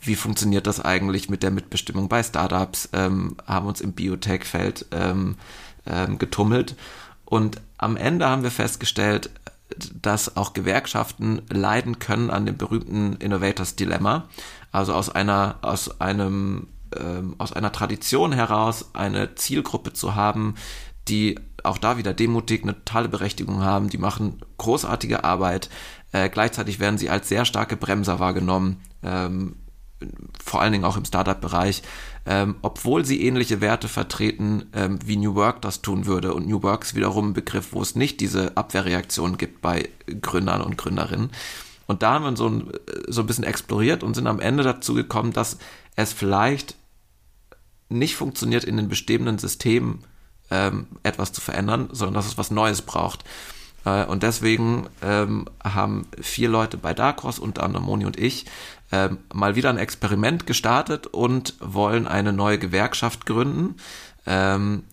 wie 0.01 0.15
funktioniert 0.15 0.67
das 0.67 0.79
eigentlich 0.79 1.29
mit 1.29 1.43
der 1.43 1.51
Mitbestimmung 1.51 2.09
bei 2.09 2.23
Startups, 2.23 2.89
ähm, 2.93 3.35
haben 3.45 3.67
uns 3.67 3.81
im 3.81 3.93
Biotech-Feld 3.93 4.87
ähm, 4.91 5.35
ähm, 5.85 6.17
getummelt. 6.17 6.75
Und 7.25 7.61
am 7.77 7.95
Ende 7.95 8.27
haben 8.27 8.43
wir 8.43 8.51
festgestellt, 8.51 9.29
dass 10.01 10.35
auch 10.35 10.53
Gewerkschaften 10.53 11.41
leiden 11.49 11.99
können 11.99 12.29
an 12.29 12.45
dem 12.45 12.57
berühmten 12.57 13.15
Innovators 13.17 13.75
Dilemma. 13.75 14.27
Also 14.71 14.93
aus 14.93 15.09
einer, 15.09 15.59
aus 15.61 16.01
einem, 16.01 16.67
ähm, 16.97 17.35
aus 17.37 17.53
einer 17.53 17.71
Tradition 17.71 18.31
heraus 18.31 18.91
eine 18.93 19.35
Zielgruppe 19.35 19.93
zu 19.93 20.15
haben, 20.15 20.55
die 21.07 21.39
auch 21.63 21.77
da 21.77 21.97
wieder 21.97 22.13
demutig 22.13 22.63
eine 22.63 22.73
totale 22.73 23.09
Berechtigung 23.09 23.61
haben. 23.61 23.89
Die 23.89 23.97
machen 23.97 24.41
großartige 24.57 25.23
Arbeit. 25.23 25.69
Äh, 26.11 26.29
gleichzeitig 26.29 26.79
werden 26.79 26.97
sie 26.97 27.09
als 27.09 27.29
sehr 27.29 27.45
starke 27.45 27.75
Bremser 27.75 28.19
wahrgenommen, 28.19 28.81
ähm, 29.03 29.55
vor 30.41 30.61
allen 30.61 30.71
Dingen 30.71 30.85
auch 30.85 30.95
im 30.95 31.03
Startup-Bereich, 31.03 31.83
ähm, 32.25 32.55
obwohl 32.61 33.03
sie 33.05 33.21
ähnliche 33.25 33.59
Werte 33.59 33.89
vertreten, 33.89 34.67
ähm, 34.73 34.99
wie 35.05 35.17
New 35.17 35.35
Work 35.35 35.61
das 35.61 35.81
tun 35.81 36.05
würde. 36.05 36.33
Und 36.33 36.47
New 36.47 36.63
Work 36.63 36.83
ist 36.83 36.95
wiederum 36.95 37.29
ein 37.29 37.33
Begriff, 37.33 37.73
wo 37.73 37.81
es 37.81 37.95
nicht 37.95 38.21
diese 38.21 38.55
Abwehrreaktion 38.55 39.37
gibt 39.37 39.61
bei 39.61 39.89
Gründern 40.21 40.61
und 40.61 40.77
Gründerinnen. 40.77 41.31
Und 41.85 42.03
da 42.03 42.13
haben 42.13 42.23
wir 42.23 42.37
so 42.37 42.47
ein, 42.47 42.71
so 43.07 43.21
ein 43.21 43.27
bisschen 43.27 43.43
exploriert 43.43 44.03
und 44.03 44.13
sind 44.13 44.27
am 44.27 44.39
Ende 44.39 44.63
dazu 44.63 44.93
gekommen, 44.93 45.33
dass 45.33 45.57
es 46.01 46.13
vielleicht 46.13 46.75
nicht 47.89 48.15
funktioniert 48.15 48.63
in 48.63 48.77
den 48.77 48.87
bestehenden 48.87 49.37
Systemen, 49.37 50.03
ähm, 50.51 50.87
etwas 51.03 51.31
zu 51.33 51.41
verändern, 51.41 51.89
sondern 51.91 52.13
dass 52.15 52.27
es 52.27 52.37
was 52.37 52.51
Neues 52.51 52.81
braucht. 52.81 53.23
Äh, 53.85 54.05
und 54.05 54.23
deswegen 54.23 54.87
ähm, 55.01 55.45
haben 55.63 56.07
vier 56.21 56.49
Leute 56.49 56.77
bei 56.77 56.93
Dark 56.93 57.23
Horse, 57.23 57.41
unter 57.41 57.63
anderem 57.63 57.85
Moni 57.85 58.05
und 58.05 58.17
ich, 58.17 58.45
ähm, 58.91 59.17
mal 59.33 59.55
wieder 59.55 59.69
ein 59.69 59.77
Experiment 59.77 60.47
gestartet 60.47 61.07
und 61.07 61.55
wollen 61.59 62.07
eine 62.07 62.33
neue 62.33 62.59
Gewerkschaft 62.59 63.25
gründen. 63.25 63.75
Ähm, 64.25 64.83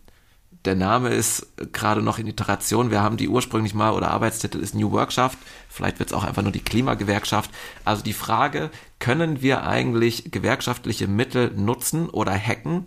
der 0.67 0.75
Name 0.75 1.11
ist 1.11 1.47
gerade 1.73 2.03
noch 2.03 2.19
in 2.19 2.27
Iteration. 2.27 2.91
Wir 2.91 3.01
haben 3.01 3.17
die 3.17 3.29
ursprünglich 3.29 3.75
mal, 3.75 3.93
oder 3.93 4.11
Arbeitstitel 4.11 4.59
ist 4.59 4.75
New 4.75 4.91
Workschaft. 4.91 5.39
Vielleicht 5.69 5.99
wird 5.99 6.11
es 6.11 6.15
auch 6.15 6.25
einfach 6.25 6.43
nur 6.43 6.53
die 6.53 6.61
Klimagewerkschaft. 6.61 7.51
Also 7.85 8.03
die 8.03 8.13
Frage, 8.13 8.71
können 8.99 9.43
wir 9.43 9.65
eigentlich 9.65 10.31
gewerkschaftliche 10.31 11.07
Mittel 11.07 11.53
nutzen 11.57 12.11
oder 12.11 12.33
hacken, 12.33 12.85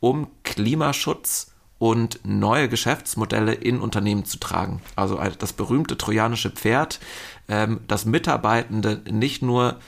um 0.00 0.28
Klimaschutz 0.42 1.52
und 1.78 2.20
neue 2.24 2.68
Geschäftsmodelle 2.68 3.54
in 3.54 3.80
Unternehmen 3.80 4.24
zu 4.24 4.38
tragen. 4.38 4.82
Also 4.96 5.20
das 5.38 5.52
berühmte 5.52 5.96
trojanische 5.96 6.50
Pferd, 6.50 7.00
ähm, 7.48 7.80
dass 7.88 8.04
Mitarbeitende 8.04 9.02
nicht 9.10 9.42
nur 9.42 9.78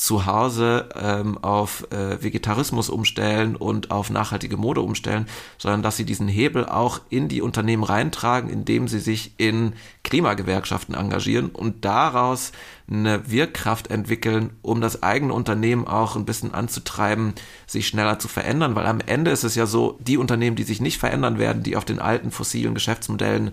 zu 0.00 0.24
Hause 0.24 0.88
ähm, 0.98 1.36
auf 1.44 1.86
äh, 1.92 2.22
Vegetarismus 2.22 2.88
umstellen 2.88 3.54
und 3.54 3.90
auf 3.90 4.08
nachhaltige 4.08 4.56
Mode 4.56 4.80
umstellen, 4.80 5.26
sondern 5.58 5.82
dass 5.82 5.98
sie 5.98 6.06
diesen 6.06 6.26
Hebel 6.26 6.64
auch 6.64 7.02
in 7.10 7.28
die 7.28 7.42
Unternehmen 7.42 7.84
reintragen, 7.84 8.48
indem 8.48 8.88
sie 8.88 8.98
sich 8.98 9.34
in 9.36 9.74
Klimagewerkschaften 10.02 10.94
engagieren 10.94 11.50
und 11.50 11.84
daraus 11.84 12.52
eine 12.90 13.30
Wirkkraft 13.30 13.90
entwickeln, 13.90 14.50
um 14.62 14.80
das 14.80 15.02
eigene 15.02 15.34
Unternehmen 15.34 15.86
auch 15.86 16.16
ein 16.16 16.24
bisschen 16.24 16.54
anzutreiben, 16.54 17.34
sich 17.66 17.86
schneller 17.86 18.18
zu 18.18 18.26
verändern, 18.26 18.74
weil 18.76 18.86
am 18.86 19.00
Ende 19.04 19.30
ist 19.30 19.44
es 19.44 19.54
ja 19.54 19.66
so, 19.66 19.98
die 20.00 20.16
Unternehmen, 20.16 20.56
die 20.56 20.62
sich 20.62 20.80
nicht 20.80 20.96
verändern 20.96 21.38
werden, 21.38 21.62
die 21.62 21.76
auf 21.76 21.84
den 21.84 21.98
alten 21.98 22.30
fossilen 22.30 22.72
Geschäftsmodellen 22.72 23.50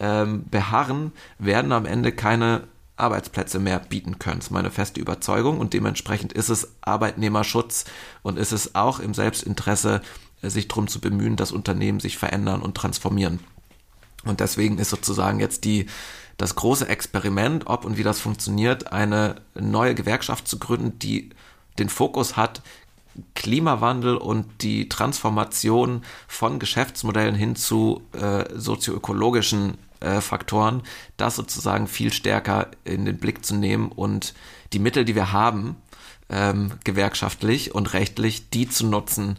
ähm, 0.00 0.44
beharren, 0.50 1.12
werden 1.38 1.70
am 1.70 1.84
Ende 1.84 2.12
keine 2.12 2.62
Arbeitsplätze 3.02 3.58
mehr 3.58 3.78
bieten 3.80 4.18
können. 4.18 4.38
Das 4.38 4.46
ist 4.46 4.52
meine 4.52 4.70
feste 4.70 5.00
Überzeugung 5.00 5.58
und 5.58 5.74
dementsprechend 5.74 6.32
ist 6.32 6.48
es 6.48 6.68
Arbeitnehmerschutz 6.80 7.84
und 8.22 8.38
ist 8.38 8.52
es 8.52 8.74
auch 8.74 9.00
im 9.00 9.12
Selbstinteresse, 9.12 10.00
sich 10.42 10.68
darum 10.68 10.88
zu 10.88 11.00
bemühen, 11.00 11.36
dass 11.36 11.52
Unternehmen 11.52 12.00
sich 12.00 12.16
verändern 12.16 12.62
und 12.62 12.76
transformieren. 12.76 13.40
Und 14.24 14.40
deswegen 14.40 14.78
ist 14.78 14.90
sozusagen 14.90 15.40
jetzt 15.40 15.64
die, 15.64 15.86
das 16.36 16.54
große 16.54 16.88
Experiment, 16.88 17.66
ob 17.66 17.84
und 17.84 17.96
wie 17.96 18.02
das 18.02 18.20
funktioniert, 18.20 18.92
eine 18.92 19.36
neue 19.54 19.94
Gewerkschaft 19.94 20.48
zu 20.48 20.58
gründen, 20.58 20.98
die 20.98 21.30
den 21.78 21.88
Fokus 21.88 22.36
hat, 22.36 22.62
Klimawandel 23.34 24.16
und 24.16 24.46
die 24.62 24.88
Transformation 24.88 26.02
von 26.28 26.58
Geschäftsmodellen 26.58 27.34
hin 27.34 27.56
zu 27.56 28.02
äh, 28.12 28.44
sozioökologischen 28.54 29.76
äh, 30.02 30.20
Faktoren, 30.20 30.82
das 31.16 31.36
sozusagen 31.36 31.86
viel 31.86 32.12
stärker 32.12 32.68
in 32.84 33.04
den 33.04 33.18
Blick 33.18 33.44
zu 33.44 33.54
nehmen 33.54 33.90
und 33.90 34.34
die 34.72 34.78
Mittel, 34.78 35.04
die 35.04 35.14
wir 35.14 35.32
haben, 35.32 35.76
ähm, 36.30 36.72
gewerkschaftlich 36.84 37.74
und 37.74 37.92
rechtlich, 37.94 38.50
die 38.50 38.68
zu 38.68 38.86
nutzen, 38.86 39.38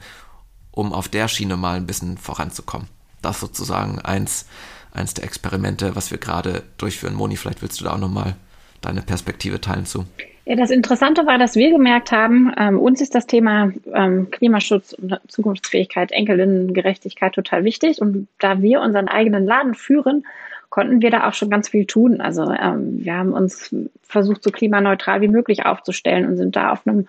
um 0.72 0.94
auf 0.94 1.08
der 1.08 1.28
Schiene 1.28 1.58
mal 1.58 1.78
ein 1.78 1.88
bisschen 1.88 2.18
voranzukommen. 2.18 2.88
Das 3.22 3.40
sozusagen 3.40 4.00
eins, 4.00 4.48
eins 4.92 5.14
der 5.14 5.24
Experimente, 5.24 5.96
was 5.96 6.12
wir 6.12 6.18
gerade 6.18 6.64
durchführen. 6.78 7.16
Moni, 7.16 7.38
vielleicht 7.38 7.62
willst 7.62 7.80
du 7.80 7.86
da 7.86 7.94
auch 7.94 8.00
nochmal 8.00 8.36
deine 8.82 9.02
Perspektive 9.02 9.62
teilen 9.62 9.86
zu. 9.86 10.06
Ja, 10.46 10.58
das 10.58 10.72
Interessante 10.72 11.26
war, 11.26 11.38
dass 11.38 11.56
wir 11.56 11.72
gemerkt 11.72 12.12
haben, 12.12 12.52
ähm, 12.58 12.78
uns 12.78 13.00
ist 13.00 13.16
das 13.16 13.28
Thema 13.28 13.72
ähm, 13.94 14.30
Klimaschutz 14.30 14.92
und 14.92 15.18
Zukunftsfähigkeit, 15.30 16.12
Enkelinnengerechtigkeit 16.12 17.34
total 17.34 17.64
wichtig. 17.64 18.02
Und 18.02 18.28
da 18.40 18.62
wir 18.62 18.82
unseren 18.82 19.08
eigenen 19.08 19.46
Laden 19.46 19.74
führen, 19.74 20.26
konnten 20.74 21.04
wir 21.04 21.12
da 21.12 21.28
auch 21.28 21.36
schon 21.36 21.52
ganz 21.52 21.70
viel 21.70 21.86
tun. 21.86 22.20
Also 22.20 22.50
ähm, 22.50 23.06
wir 23.06 23.14
haben 23.14 23.32
uns 23.32 23.76
versucht, 24.02 24.42
so 24.42 24.50
klimaneutral 24.50 25.22
wie 25.22 25.28
möglich 25.28 25.68
aufzustellen 25.68 26.26
und 26.26 26.36
sind 26.36 26.56
da 26.56 26.72
auf 26.72 26.88
einem 26.88 27.08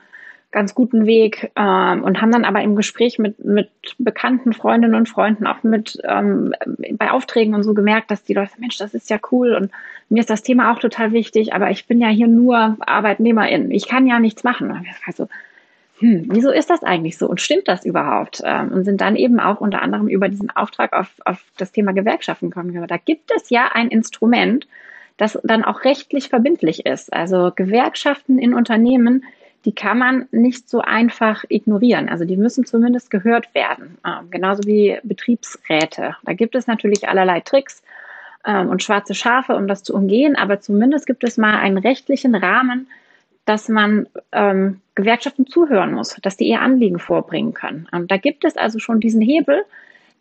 ganz 0.51 0.75
guten 0.75 1.07
Weg 1.07 1.51
ähm, 1.57 2.05
und 2.05 2.21
haben 2.21 2.31
dann 2.31 2.45
aber 2.45 2.61
im 2.61 2.77
Gespräch 2.77 3.19
mit, 3.19 3.43
mit 3.43 3.71
bekannten 3.97 4.53
Freundinnen 4.53 4.95
und 4.95 5.09
Freunden, 5.09 5.47
auch 5.47 5.63
mit 5.63 5.99
ähm, 6.05 6.53
bei 6.93 7.11
Aufträgen 7.11 7.55
und 7.55 7.63
so 7.63 7.73
gemerkt, 7.73 8.11
dass 8.11 8.23
die 8.23 8.35
Leute, 8.35 8.53
Mensch, 8.59 8.77
das 8.77 8.93
ist 8.93 9.09
ja 9.09 9.19
cool 9.33 9.55
und 9.55 9.71
mir 10.11 10.21
ist 10.21 10.29
das 10.29 10.43
Thema 10.43 10.71
auch 10.71 10.79
total 10.79 11.13
wichtig, 11.13 11.55
aber 11.55 11.71
ich 11.71 11.87
bin 11.87 12.03
ja 12.03 12.09
hier 12.09 12.29
nur 12.29 12.77
Arbeitnehmerin. 12.81 13.71
Ich 13.71 13.89
kann 13.89 14.07
ja 14.07 14.21
nichts 14.21 14.45
machen. 14.45 14.87
Also, 15.07 15.27
hm, 15.99 16.27
wieso 16.31 16.51
ist 16.51 16.71
das 16.71 16.83
eigentlich 16.83 17.19
so 17.19 17.29
und 17.29 17.41
stimmt 17.41 17.69
das 17.69 17.85
überhaupt? 17.85 18.43
Ähm, 18.45 18.73
und 18.73 18.85
sind 18.85 19.01
dann 19.01 19.17
eben 19.17 19.39
auch 19.39 19.61
unter 19.61 19.81
anderem 19.83 20.09
über 20.09 20.29
diesen 20.29 20.51
Auftrag 20.51 20.93
auf, 20.93 21.13
auf 21.25 21.45
das 21.57 21.73
Thema 21.73 21.93
Gewerkschaften 21.93 22.51
gekommen. 22.51 22.87
Da 22.89 22.97
gibt 22.97 23.31
es 23.35 23.51
ja 23.51 23.71
ein 23.73 23.89
Instrument, 23.89 24.67
das 25.17 25.39
dann 25.45 25.65
auch 25.65 25.85
rechtlich 25.85 26.29
verbindlich 26.29 26.85
ist. 26.87 27.13
Also 27.13 27.53
Gewerkschaften 27.55 28.39
in 28.39 28.55
Unternehmen, 28.55 29.25
die 29.65 29.75
kann 29.75 29.99
man 29.99 30.27
nicht 30.33 30.69
so 30.69 30.81
einfach 30.81 31.45
ignorieren. 31.49 32.09
Also 32.09 32.25
die 32.25 32.37
müssen 32.37 32.67
zumindest 32.67 33.11
gehört 33.11 33.55
werden, 33.55 33.97
äh, 34.05 34.25
genauso 34.31 34.65
wie 34.65 34.99
Betriebsräte. 35.05 36.17
Da 36.25 36.33
gibt 36.33 36.57
es 36.57 36.67
natürlich 36.67 37.09
allerlei 37.09 37.41
Tricks 37.41 37.83
ähm, 38.45 38.69
und 38.69 38.83
schwarze 38.83 39.15
Schafe, 39.15 39.55
um 39.55 39.69
das 39.69 39.85
zu 39.85 39.95
umgehen, 39.95 40.37
aber 40.37 40.61
zumindest 40.61 41.07
gibt 41.07 41.25
es 41.25 41.39
mal 41.39 41.59
einen 41.59 41.79
rechtlichen 41.79 42.35
Rahmen, 42.35 42.89
dass 43.45 43.69
man 43.69 44.07
ähm, 44.33 44.81
Gewerkschaften 44.95 45.47
zuhören 45.47 45.93
muss, 45.93 46.17
dass 46.23 46.37
die 46.37 46.49
ihr 46.49 46.61
Anliegen 46.61 46.99
vorbringen 46.99 47.55
können. 47.55 47.89
Und 47.93 48.11
da 48.11 48.17
gibt 48.17 48.45
es 48.45 48.57
also 48.57 48.79
schon 48.79 49.01
diesen 49.01 49.21
Hebel, 49.21 49.65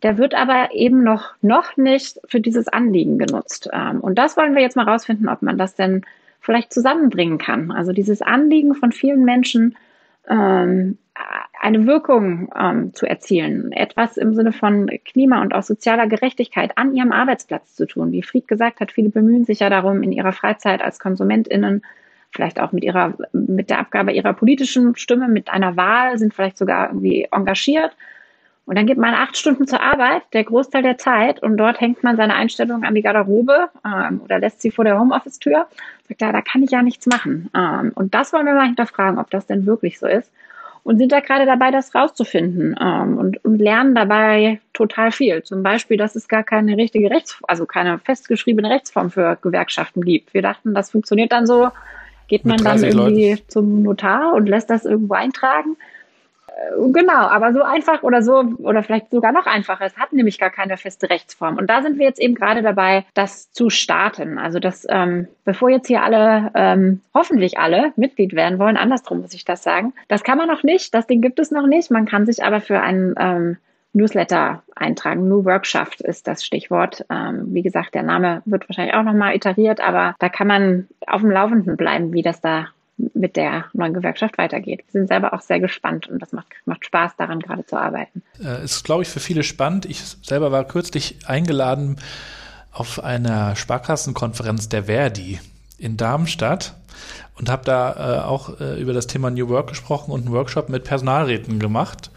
der 0.02 0.18
wird 0.18 0.34
aber 0.34 0.68
eben 0.72 1.02
noch, 1.02 1.34
noch 1.40 1.76
nicht 1.76 2.20
für 2.26 2.40
dieses 2.40 2.68
Anliegen 2.68 3.18
genutzt. 3.18 3.70
Ähm, 3.72 4.00
und 4.00 4.18
das 4.18 4.36
wollen 4.36 4.54
wir 4.54 4.62
jetzt 4.62 4.76
mal 4.76 4.88
rausfinden, 4.88 5.28
ob 5.28 5.42
man 5.42 5.56
das 5.56 5.74
denn 5.74 6.02
vielleicht 6.40 6.72
zusammenbringen 6.72 7.38
kann. 7.38 7.70
Also 7.70 7.92
dieses 7.92 8.20
Anliegen 8.20 8.74
von 8.74 8.92
vielen 8.92 9.24
Menschen, 9.24 9.76
ähm, 10.28 10.98
eine 11.60 11.86
Wirkung 11.86 12.52
ähm, 12.58 12.92
zu 12.92 13.06
erzielen, 13.06 13.72
etwas 13.72 14.16
im 14.18 14.34
Sinne 14.34 14.52
von 14.52 14.90
Klima 15.04 15.40
und 15.40 15.54
auch 15.54 15.62
sozialer 15.62 16.06
Gerechtigkeit 16.06 16.76
an 16.76 16.94
ihrem 16.94 17.12
Arbeitsplatz 17.12 17.74
zu 17.74 17.86
tun. 17.86 18.12
Wie 18.12 18.22
Fried 18.22 18.48
gesagt 18.48 18.80
hat, 18.80 18.92
viele 18.92 19.08
bemühen 19.08 19.44
sich 19.44 19.60
ja 19.60 19.70
darum, 19.70 20.02
in 20.02 20.12
ihrer 20.12 20.32
Freizeit 20.32 20.82
als 20.82 20.98
KonsumentInnen, 20.98 21.82
vielleicht 22.34 22.60
auch 22.60 22.72
mit 22.72 22.84
ihrer, 22.84 23.14
mit 23.32 23.70
der 23.70 23.78
Abgabe 23.78 24.12
ihrer 24.12 24.32
politischen 24.32 24.96
Stimme, 24.96 25.28
mit 25.28 25.50
einer 25.50 25.76
Wahl, 25.76 26.18
sind 26.18 26.34
vielleicht 26.34 26.58
sogar 26.58 26.88
irgendwie 26.88 27.28
engagiert 27.30 27.96
und 28.66 28.76
dann 28.76 28.86
geht 28.86 28.96
man 28.96 29.12
acht 29.14 29.36
Stunden 29.36 29.66
zur 29.66 29.82
Arbeit, 29.82 30.22
der 30.32 30.44
Großteil 30.44 30.82
der 30.82 30.96
Zeit, 30.96 31.42
und 31.42 31.58
dort 31.58 31.80
hängt 31.80 32.02
man 32.02 32.16
seine 32.16 32.34
Einstellung 32.34 32.84
an 32.84 32.94
die 32.94 33.02
Garderobe 33.02 33.68
ähm, 33.84 34.22
oder 34.22 34.38
lässt 34.38 34.62
sie 34.62 34.70
vor 34.70 34.84
der 34.84 34.98
Homeoffice-Tür. 34.98 35.66
Sagt, 36.08 36.20
ja, 36.22 36.32
da 36.32 36.40
kann 36.40 36.62
ich 36.62 36.70
ja 36.70 36.82
nichts 36.82 37.06
machen. 37.06 37.50
Ähm, 37.54 37.92
und 37.94 38.14
das 38.14 38.32
wollen 38.32 38.46
wir 38.46 38.54
mal 38.54 38.66
hinterfragen, 38.66 39.18
ob 39.18 39.30
das 39.30 39.46
denn 39.46 39.66
wirklich 39.66 39.98
so 39.98 40.06
ist. 40.06 40.30
Und 40.82 40.98
sind 40.98 41.12
da 41.12 41.20
gerade 41.20 41.46
dabei, 41.46 41.70
das 41.70 41.94
rauszufinden 41.94 42.74
ähm, 42.80 43.18
und, 43.18 43.44
und 43.44 43.58
lernen 43.58 43.94
dabei 43.94 44.60
total 44.72 45.12
viel. 45.12 45.42
Zum 45.42 45.62
Beispiel, 45.62 45.96
dass 45.96 46.14
es 46.14 46.28
gar 46.28 46.42
keine 46.42 46.76
richtige 46.76 47.10
Rechts, 47.10 47.38
also 47.46 47.66
keine 47.66 47.98
festgeschriebene 47.98 48.68
Rechtsform 48.68 49.10
für 49.10 49.38
Gewerkschaften 49.40 50.02
gibt. 50.02 50.32
Wir 50.34 50.42
dachten, 50.42 50.74
das 50.74 50.90
funktioniert 50.90 51.32
dann 51.32 51.46
so. 51.46 51.68
Geht 52.28 52.44
man 52.44 52.58
dann 52.58 52.82
irgendwie 52.82 53.30
Leuten. 53.30 53.48
zum 53.48 53.82
Notar 53.82 54.34
und 54.34 54.48
lässt 54.48 54.70
das 54.70 54.84
irgendwo 54.84 55.14
eintragen? 55.14 55.76
Äh, 56.48 56.92
genau, 56.92 57.12
aber 57.12 57.52
so 57.52 57.62
einfach 57.62 58.02
oder 58.02 58.22
so, 58.22 58.44
oder 58.58 58.82
vielleicht 58.82 59.10
sogar 59.10 59.32
noch 59.32 59.46
einfacher. 59.46 59.84
Es 59.84 59.96
hat 59.96 60.12
nämlich 60.12 60.38
gar 60.38 60.50
keine 60.50 60.76
feste 60.76 61.10
Rechtsform. 61.10 61.56
Und 61.56 61.68
da 61.68 61.82
sind 61.82 61.98
wir 61.98 62.06
jetzt 62.06 62.20
eben 62.20 62.34
gerade 62.34 62.62
dabei, 62.62 63.04
das 63.14 63.50
zu 63.52 63.70
starten. 63.70 64.38
Also, 64.38 64.58
dass, 64.58 64.86
ähm, 64.88 65.28
bevor 65.44 65.70
jetzt 65.70 65.88
hier 65.88 66.02
alle, 66.02 66.50
ähm, 66.54 67.00
hoffentlich 67.12 67.58
alle 67.58 67.92
Mitglied 67.96 68.34
werden 68.34 68.58
wollen, 68.58 68.76
andersrum 68.76 69.20
muss 69.20 69.34
ich 69.34 69.44
das 69.44 69.62
sagen, 69.62 69.92
das 70.08 70.22
kann 70.22 70.38
man 70.38 70.48
noch 70.48 70.62
nicht, 70.62 70.94
das 70.94 71.06
Ding 71.06 71.20
gibt 71.20 71.38
es 71.38 71.50
noch 71.50 71.66
nicht. 71.66 71.90
Man 71.90 72.06
kann 72.06 72.26
sich 72.26 72.44
aber 72.44 72.60
für 72.60 72.80
einen 72.80 73.14
ähm, 73.18 73.56
Newsletter 73.94 74.62
eintragen. 74.74 75.28
New 75.28 75.44
Workschaft 75.44 76.00
ist 76.00 76.26
das 76.26 76.44
Stichwort. 76.44 77.04
Ähm, 77.10 77.46
wie 77.54 77.62
gesagt, 77.62 77.94
der 77.94 78.02
Name 78.02 78.42
wird 78.44 78.68
wahrscheinlich 78.68 78.94
auch 78.94 79.02
nochmal 79.02 79.34
iteriert, 79.34 79.80
aber 79.80 80.14
da 80.18 80.28
kann 80.28 80.48
man 80.48 80.88
auf 81.06 81.20
dem 81.20 81.30
Laufenden 81.30 81.76
bleiben, 81.76 82.12
wie 82.12 82.22
das 82.22 82.40
da 82.40 82.68
mit 82.96 83.36
der 83.36 83.66
neuen 83.72 83.94
Gewerkschaft 83.94 84.38
weitergeht. 84.38 84.84
Wir 84.86 85.00
sind 85.00 85.08
selber 85.08 85.32
auch 85.32 85.40
sehr 85.40 85.60
gespannt 85.60 86.08
und 86.08 86.20
das 86.20 86.32
macht, 86.32 86.48
macht 86.64 86.84
Spaß, 86.84 87.12
daran 87.16 87.40
gerade 87.40 87.66
zu 87.66 87.76
arbeiten. 87.76 88.22
Äh, 88.42 88.64
ist, 88.64 88.84
glaube 88.84 89.02
ich, 89.02 89.08
für 89.08 89.20
viele 89.20 89.42
spannend. 89.42 89.86
Ich 89.86 90.00
selber 90.22 90.52
war 90.52 90.64
kürzlich 90.64 91.18
eingeladen 91.26 91.96
auf 92.72 93.02
einer 93.02 93.56
Sparkassenkonferenz 93.56 94.68
der 94.68 94.84
Verdi 94.84 95.40
in 95.78 95.96
Darmstadt 95.96 96.74
und 97.38 97.50
habe 97.50 97.64
da 97.64 97.92
äh, 97.92 98.24
auch 98.24 98.60
äh, 98.60 98.80
über 98.80 98.92
das 98.92 99.06
Thema 99.06 99.30
New 99.30 99.48
Work 99.48 99.68
gesprochen 99.68 100.12
und 100.12 100.22
einen 100.22 100.32
Workshop 100.32 100.68
mit 100.68 100.84
Personalräten 100.84 101.58
gemacht. 101.58 102.10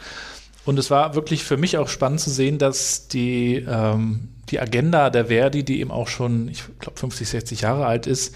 Und 0.68 0.78
es 0.78 0.92
war 0.92 1.16
wirklich 1.16 1.46
für 1.46 1.56
mich 1.56 1.78
auch 1.78 1.88
spannend 1.88 2.20
zu 2.20 2.30
sehen, 2.30 2.58
dass 2.58 3.08
die, 3.08 3.66
ähm, 3.68 4.28
die 4.50 4.60
Agenda 4.60 5.10
der 5.10 5.28
Verdi, 5.28 5.64
die 5.64 5.80
eben 5.80 5.92
auch 5.92 6.10
schon, 6.10 6.50
ich 6.50 6.66
glaube, 6.80 7.00
50, 7.00 7.30
60 7.30 7.62
Jahre 7.62 7.86
alt 7.86 8.06
ist, 8.06 8.36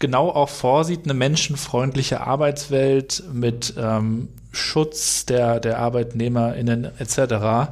genau 0.00 0.28
auch 0.28 0.48
vorsieht, 0.48 1.04
eine 1.04 1.14
menschenfreundliche 1.14 2.20
Arbeitswelt 2.20 3.22
mit 3.32 3.74
ähm, 3.78 4.30
Schutz 4.50 5.24
der, 5.24 5.60
der 5.60 5.78
ArbeitnehmerInnen 5.78 6.90
etc. 6.98 7.70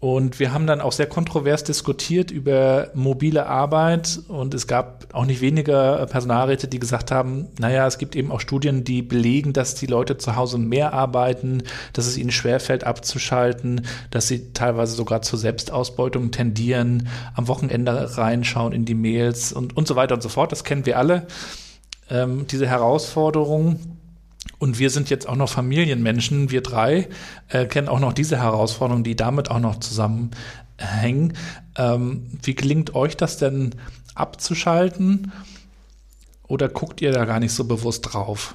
Und 0.00 0.40
wir 0.40 0.54
haben 0.54 0.66
dann 0.66 0.80
auch 0.80 0.92
sehr 0.92 1.06
kontrovers 1.06 1.62
diskutiert 1.62 2.30
über 2.30 2.88
mobile 2.94 3.44
Arbeit 3.44 4.20
und 4.28 4.54
es 4.54 4.66
gab 4.66 5.06
auch 5.12 5.26
nicht 5.26 5.42
weniger 5.42 6.06
Personalräte, 6.06 6.68
die 6.68 6.78
gesagt 6.78 7.10
haben, 7.10 7.48
naja, 7.58 7.86
es 7.86 7.98
gibt 7.98 8.16
eben 8.16 8.32
auch 8.32 8.40
Studien, 8.40 8.82
die 8.82 9.02
belegen, 9.02 9.52
dass 9.52 9.74
die 9.74 9.84
Leute 9.84 10.16
zu 10.16 10.36
Hause 10.36 10.56
mehr 10.56 10.94
arbeiten, 10.94 11.64
dass 11.92 12.06
es 12.06 12.16
ihnen 12.16 12.30
schwerfällt 12.30 12.84
abzuschalten, 12.84 13.86
dass 14.10 14.26
sie 14.26 14.54
teilweise 14.54 14.94
sogar 14.94 15.20
zur 15.20 15.38
Selbstausbeutung 15.38 16.30
tendieren, 16.30 17.08
am 17.34 17.46
Wochenende 17.46 18.16
reinschauen 18.16 18.72
in 18.72 18.86
die 18.86 18.94
Mails 18.94 19.52
und, 19.52 19.76
und 19.76 19.86
so 19.86 19.96
weiter 19.96 20.14
und 20.14 20.22
so 20.22 20.30
fort. 20.30 20.50
Das 20.50 20.64
kennen 20.64 20.86
wir 20.86 20.96
alle, 20.96 21.26
ähm, 22.08 22.46
diese 22.46 22.66
Herausforderungen. 22.66 23.99
Und 24.58 24.78
wir 24.78 24.90
sind 24.90 25.10
jetzt 25.10 25.28
auch 25.28 25.36
noch 25.36 25.48
Familienmenschen, 25.48 26.50
wir 26.50 26.62
drei 26.62 27.08
äh, 27.48 27.66
kennen 27.66 27.88
auch 27.88 28.00
noch 28.00 28.12
diese 28.12 28.38
Herausforderungen, 28.38 29.04
die 29.04 29.16
damit 29.16 29.50
auch 29.50 29.58
noch 29.58 29.80
zusammenhängen. 29.80 31.34
Ähm, 31.76 32.26
wie 32.42 32.54
gelingt 32.54 32.94
euch 32.94 33.16
das 33.16 33.36
denn 33.36 33.74
abzuschalten? 34.14 35.32
Oder 36.46 36.68
guckt 36.68 37.00
ihr 37.00 37.12
da 37.12 37.26
gar 37.26 37.38
nicht 37.38 37.52
so 37.52 37.64
bewusst 37.64 38.12
drauf? 38.12 38.54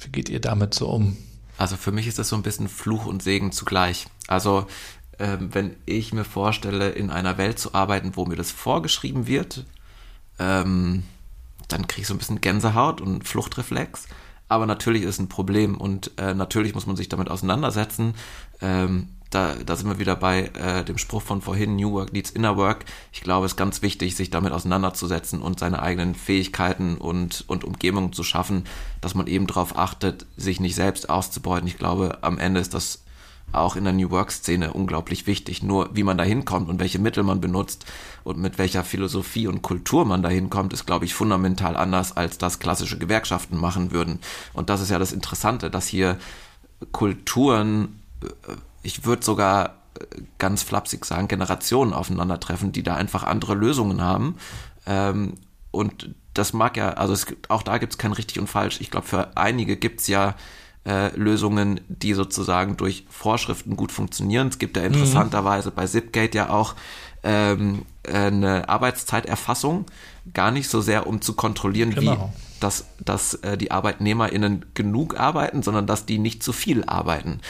Wie 0.00 0.10
geht 0.10 0.28
ihr 0.28 0.40
damit 0.40 0.74
so 0.74 0.88
um? 0.88 1.16
Also 1.58 1.76
für 1.76 1.92
mich 1.92 2.06
ist 2.06 2.18
das 2.18 2.28
so 2.28 2.36
ein 2.36 2.42
bisschen 2.42 2.68
Fluch 2.68 3.06
und 3.06 3.22
Segen 3.22 3.52
zugleich. 3.52 4.06
Also 4.26 4.66
ähm, 5.18 5.50
wenn 5.52 5.76
ich 5.86 6.12
mir 6.12 6.24
vorstelle, 6.24 6.90
in 6.90 7.10
einer 7.10 7.38
Welt 7.38 7.58
zu 7.58 7.74
arbeiten, 7.74 8.16
wo 8.16 8.24
mir 8.24 8.36
das 8.36 8.50
vorgeschrieben 8.50 9.26
wird, 9.26 9.64
ähm, 10.38 11.04
dann 11.68 11.86
kriege 11.86 12.02
ich 12.02 12.08
so 12.08 12.14
ein 12.14 12.18
bisschen 12.18 12.40
Gänsehaut 12.40 13.00
und 13.00 13.26
Fluchtreflex 13.26 14.06
aber 14.54 14.66
natürlich 14.66 15.02
ist 15.02 15.10
es 15.10 15.18
ein 15.18 15.28
Problem 15.28 15.76
und 15.76 16.12
äh, 16.16 16.32
natürlich 16.32 16.74
muss 16.74 16.86
man 16.86 16.96
sich 16.96 17.08
damit 17.08 17.28
auseinandersetzen. 17.28 18.14
Ähm, 18.60 19.08
da, 19.30 19.54
da 19.66 19.74
sind 19.74 19.88
wir 19.88 19.98
wieder 19.98 20.14
bei 20.14 20.50
äh, 20.54 20.84
dem 20.84 20.96
Spruch 20.96 21.22
von 21.22 21.42
vorhin, 21.42 21.76
New 21.76 21.92
Work 21.92 22.12
leads 22.12 22.30
Inner 22.30 22.56
Work. 22.56 22.84
Ich 23.12 23.20
glaube, 23.20 23.46
es 23.46 23.52
ist 23.52 23.56
ganz 23.56 23.82
wichtig, 23.82 24.14
sich 24.14 24.30
damit 24.30 24.52
auseinanderzusetzen 24.52 25.42
und 25.42 25.58
seine 25.58 25.82
eigenen 25.82 26.14
Fähigkeiten 26.14 26.96
und, 26.96 27.44
und 27.48 27.64
Umgebungen 27.64 28.12
zu 28.12 28.22
schaffen, 28.22 28.64
dass 29.00 29.14
man 29.14 29.26
eben 29.26 29.46
darauf 29.46 29.76
achtet, 29.76 30.26
sich 30.36 30.60
nicht 30.60 30.76
selbst 30.76 31.10
auszubeuten. 31.10 31.66
Ich 31.66 31.78
glaube, 31.78 32.18
am 32.22 32.38
Ende 32.38 32.60
ist 32.60 32.74
das 32.74 33.03
auch 33.58 33.76
in 33.76 33.84
der 33.84 33.92
New 33.92 34.10
Work-Szene 34.10 34.72
unglaublich 34.72 35.26
wichtig. 35.26 35.62
Nur 35.62 35.90
wie 35.94 36.02
man 36.02 36.18
da 36.18 36.24
hinkommt 36.24 36.68
und 36.68 36.80
welche 36.80 36.98
Mittel 36.98 37.22
man 37.22 37.40
benutzt 37.40 37.86
und 38.24 38.38
mit 38.38 38.58
welcher 38.58 38.84
Philosophie 38.84 39.46
und 39.46 39.62
Kultur 39.62 40.04
man 40.04 40.22
da 40.22 40.28
hinkommt, 40.28 40.72
ist, 40.72 40.86
glaube 40.86 41.04
ich, 41.04 41.14
fundamental 41.14 41.76
anders, 41.76 42.16
als 42.16 42.38
das 42.38 42.58
klassische 42.58 42.98
Gewerkschaften 42.98 43.58
machen 43.58 43.92
würden. 43.92 44.20
Und 44.52 44.70
das 44.70 44.80
ist 44.80 44.90
ja 44.90 44.98
das 44.98 45.12
Interessante, 45.12 45.70
dass 45.70 45.86
hier 45.86 46.18
Kulturen, 46.92 48.00
äh, 48.22 48.26
ich 48.82 49.04
würde 49.04 49.24
sogar 49.24 49.76
äh, 49.98 50.22
ganz 50.38 50.62
flapsig 50.62 51.04
sagen, 51.04 51.28
Generationen 51.28 51.92
aufeinandertreffen, 51.92 52.72
die 52.72 52.82
da 52.82 52.96
einfach 52.96 53.24
andere 53.24 53.54
Lösungen 53.54 54.02
haben. 54.02 54.36
Ähm, 54.86 55.34
und 55.70 56.14
das 56.34 56.52
mag 56.52 56.76
ja, 56.76 56.90
also 56.90 57.12
es, 57.12 57.26
auch 57.48 57.62
da 57.62 57.78
gibt 57.78 57.92
es 57.92 57.98
kein 57.98 58.12
richtig 58.12 58.38
und 58.38 58.48
falsch. 58.48 58.80
Ich 58.80 58.90
glaube, 58.90 59.06
für 59.06 59.36
einige 59.36 59.76
gibt 59.76 60.00
es 60.00 60.08
ja 60.08 60.34
äh, 60.86 61.14
Lösungen, 61.16 61.80
die 61.88 62.14
sozusagen 62.14 62.76
durch 62.76 63.06
Vorschriften 63.08 63.76
gut 63.76 63.92
funktionieren. 63.92 64.48
Es 64.48 64.58
gibt 64.58 64.76
ja 64.76 64.82
interessanterweise 64.82 65.70
mhm. 65.70 65.74
bei 65.74 65.86
Zipgate 65.86 66.34
ja 66.34 66.50
auch 66.50 66.74
ähm, 67.22 67.82
eine 68.06 68.68
Arbeitszeiterfassung, 68.68 69.86
gar 70.32 70.50
nicht 70.50 70.68
so 70.68 70.80
sehr, 70.80 71.06
um 71.06 71.20
zu 71.20 71.34
kontrollieren, 71.34 71.94
genau. 71.94 72.12
wie 72.12 72.44
dass, 72.60 72.86
dass 72.98 73.34
äh, 73.34 73.58
die 73.58 73.70
ArbeitnehmerInnen 73.70 74.66
genug 74.74 75.20
arbeiten, 75.20 75.62
sondern 75.62 75.86
dass 75.86 76.06
die 76.06 76.18
nicht 76.18 76.42
zu 76.42 76.52
viel 76.52 76.84
arbeiten. 76.84 77.40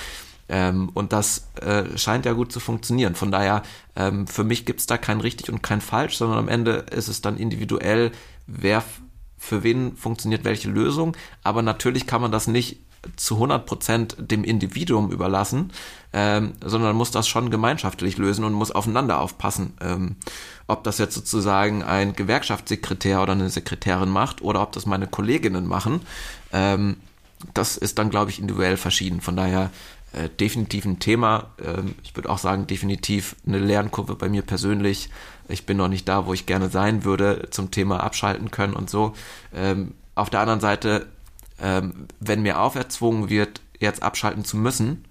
Ähm, 0.48 0.90
und 0.92 1.12
das 1.12 1.48
äh, 1.60 1.96
scheint 1.96 2.26
ja 2.26 2.32
gut 2.32 2.52
zu 2.52 2.60
funktionieren. 2.60 3.14
Von 3.14 3.30
daher, 3.30 3.62
ähm, 3.96 4.26
für 4.26 4.44
mich 4.44 4.66
gibt 4.66 4.80
es 4.80 4.86
da 4.86 4.98
kein 4.98 5.20
richtig 5.20 5.50
und 5.50 5.62
kein 5.62 5.80
falsch, 5.80 6.16
sondern 6.16 6.38
am 6.38 6.48
Ende 6.48 6.86
ist 6.90 7.08
es 7.08 7.20
dann 7.20 7.36
individuell, 7.36 8.12
wer 8.46 8.82
für 9.38 9.62
wen 9.62 9.96
funktioniert 9.96 10.44
welche 10.44 10.68
Lösung. 10.68 11.16
Aber 11.42 11.62
natürlich 11.62 12.06
kann 12.06 12.20
man 12.20 12.32
das 12.32 12.46
nicht 12.46 12.80
zu 13.16 13.34
100 13.34 13.66
Prozent 13.66 14.16
dem 14.18 14.44
Individuum 14.44 15.10
überlassen, 15.10 15.72
ähm, 16.12 16.52
sondern 16.64 16.96
muss 16.96 17.10
das 17.10 17.28
schon 17.28 17.50
gemeinschaftlich 17.50 18.18
lösen 18.18 18.44
und 18.44 18.52
muss 18.52 18.70
aufeinander 18.70 19.20
aufpassen. 19.20 19.74
Ähm, 19.80 20.16
ob 20.66 20.84
das 20.84 20.98
jetzt 20.98 21.14
sozusagen 21.14 21.82
ein 21.82 22.14
Gewerkschaftssekretär 22.14 23.22
oder 23.22 23.32
eine 23.32 23.50
Sekretärin 23.50 24.08
macht 24.08 24.42
oder 24.42 24.62
ob 24.62 24.72
das 24.72 24.86
meine 24.86 25.06
Kolleginnen 25.06 25.66
machen, 25.66 26.00
ähm, 26.52 26.96
das 27.52 27.76
ist 27.76 27.98
dann, 27.98 28.10
glaube 28.10 28.30
ich, 28.30 28.38
individuell 28.38 28.76
verschieden. 28.76 29.20
Von 29.20 29.36
daher 29.36 29.70
äh, 30.12 30.28
definitiv 30.28 30.84
ein 30.84 30.98
Thema. 30.98 31.50
Ähm, 31.62 31.94
ich 32.02 32.14
würde 32.16 32.30
auch 32.30 32.38
sagen, 32.38 32.66
definitiv 32.66 33.36
eine 33.46 33.58
Lernkurve 33.58 34.14
bei 34.14 34.28
mir 34.28 34.42
persönlich. 34.42 35.10
Ich 35.48 35.66
bin 35.66 35.76
noch 35.76 35.88
nicht 35.88 36.08
da, 36.08 36.26
wo 36.26 36.32
ich 36.32 36.46
gerne 36.46 36.70
sein 36.70 37.04
würde 37.04 37.48
zum 37.50 37.70
Thema 37.70 38.02
abschalten 38.02 38.50
können 38.50 38.74
und 38.74 38.88
so. 38.88 39.14
Ähm, 39.52 39.92
auf 40.14 40.30
der 40.30 40.40
anderen 40.40 40.60
Seite 40.60 41.06
ähm, 41.60 42.08
wenn 42.20 42.42
mir 42.42 42.60
auferzwungen 42.60 43.28
wird, 43.28 43.60
jetzt 43.78 44.02
abschalten 44.02 44.44
zu 44.44 44.56
müssen, 44.56 45.04